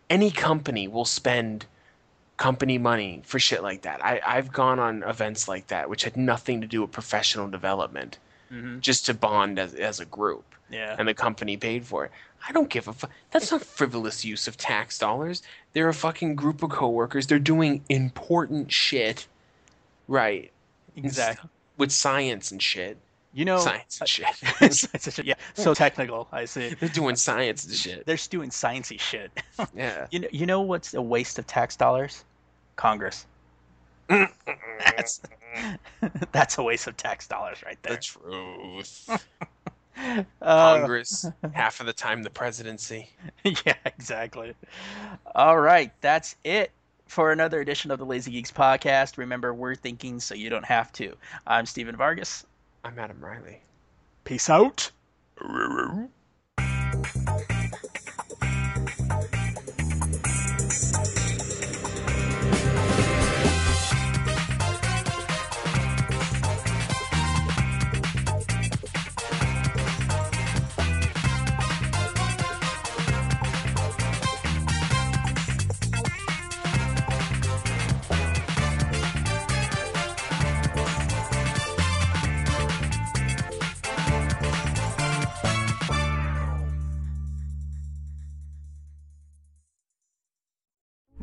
Any 0.08 0.30
company 0.30 0.88
will 0.88 1.04
spend 1.04 1.66
company 2.38 2.78
money 2.78 3.20
for 3.26 3.38
shit 3.38 3.62
like 3.62 3.82
that. 3.82 4.02
I, 4.02 4.18
I've 4.26 4.50
gone 4.50 4.78
on 4.78 5.02
events 5.02 5.46
like 5.46 5.66
that, 5.66 5.90
which 5.90 6.04
had 6.04 6.16
nothing 6.16 6.62
to 6.62 6.66
do 6.66 6.80
with 6.80 6.90
professional 6.90 7.48
development, 7.48 8.16
Mhm. 8.52 8.80
just 8.80 9.06
to 9.06 9.14
bond 9.14 9.58
as, 9.58 9.74
as 9.74 10.00
a 10.00 10.04
group 10.04 10.44
Yeah. 10.70 10.94
and 10.98 11.08
the 11.08 11.14
company 11.14 11.56
paid 11.56 11.86
for 11.86 12.04
it. 12.04 12.12
I 12.48 12.52
don't 12.52 12.68
give 12.70 12.86
a 12.86 12.92
fuck. 12.92 13.10
That's 13.32 13.50
not 13.50 13.62
frivolous 13.64 14.24
use 14.24 14.46
of 14.46 14.56
tax 14.56 14.98
dollars. 14.98 15.42
They're 15.72 15.88
a 15.88 15.94
fucking 15.94 16.36
group 16.36 16.62
of 16.62 16.70
coworkers. 16.70 17.26
They're 17.26 17.38
doing 17.40 17.82
important 17.88 18.70
shit, 18.72 19.26
right? 20.06 20.52
Exactly. 20.94 21.50
With 21.76 21.90
science 21.90 22.50
and 22.52 22.62
shit. 22.62 22.98
You 23.34 23.44
know, 23.44 23.58
science 23.58 24.00
and 24.00 24.08
shit. 24.08 24.34
Science 24.36 24.84
and 25.06 25.14
shit, 25.14 25.24
yeah, 25.26 25.34
so 25.54 25.74
technical. 25.74 26.26
I 26.32 26.46
see. 26.46 26.70
They're 26.70 26.88
doing 26.88 27.16
science 27.16 27.64
and 27.66 27.74
shit. 27.74 28.06
They're 28.06 28.16
just 28.16 28.30
doing 28.30 28.48
sciencey 28.48 28.98
shit. 28.98 29.30
Yeah. 29.74 30.06
You 30.10 30.20
know, 30.20 30.28
you 30.32 30.46
know 30.46 30.62
what's 30.62 30.94
a 30.94 31.02
waste 31.02 31.38
of 31.38 31.46
tax 31.46 31.76
dollars? 31.76 32.24
Congress. 32.76 33.26
that's, 34.08 35.20
that's 36.32 36.58
a 36.58 36.62
waste 36.62 36.86
of 36.86 36.96
tax 36.96 37.26
dollars 37.26 37.58
right 37.64 37.78
there. 37.82 37.96
The 37.96 38.02
truth. 38.02 39.26
Uh, 40.42 40.78
Congress, 40.78 41.24
half 41.54 41.80
of 41.80 41.86
the 41.86 41.92
time 41.92 42.22
the 42.22 42.28
presidency. 42.28 43.08
yeah, 43.44 43.74
exactly. 43.86 44.54
All 45.34 45.58
right, 45.58 45.90
that's 46.02 46.36
it 46.44 46.70
for 47.06 47.32
another 47.32 47.60
edition 47.60 47.90
of 47.90 47.98
the 47.98 48.04
Lazy 48.04 48.30
Geeks 48.30 48.52
podcast. 48.52 49.16
Remember, 49.16 49.54
we're 49.54 49.74
thinking 49.74 50.20
so 50.20 50.34
you 50.34 50.50
don't 50.50 50.66
have 50.66 50.92
to. 50.92 51.16
I'm 51.46 51.64
Steven 51.64 51.96
Vargas. 51.96 52.44
I'm 52.84 52.98
Adam 52.98 53.18
Riley. 53.20 53.62
Peace 54.24 54.50
out. 54.50 54.90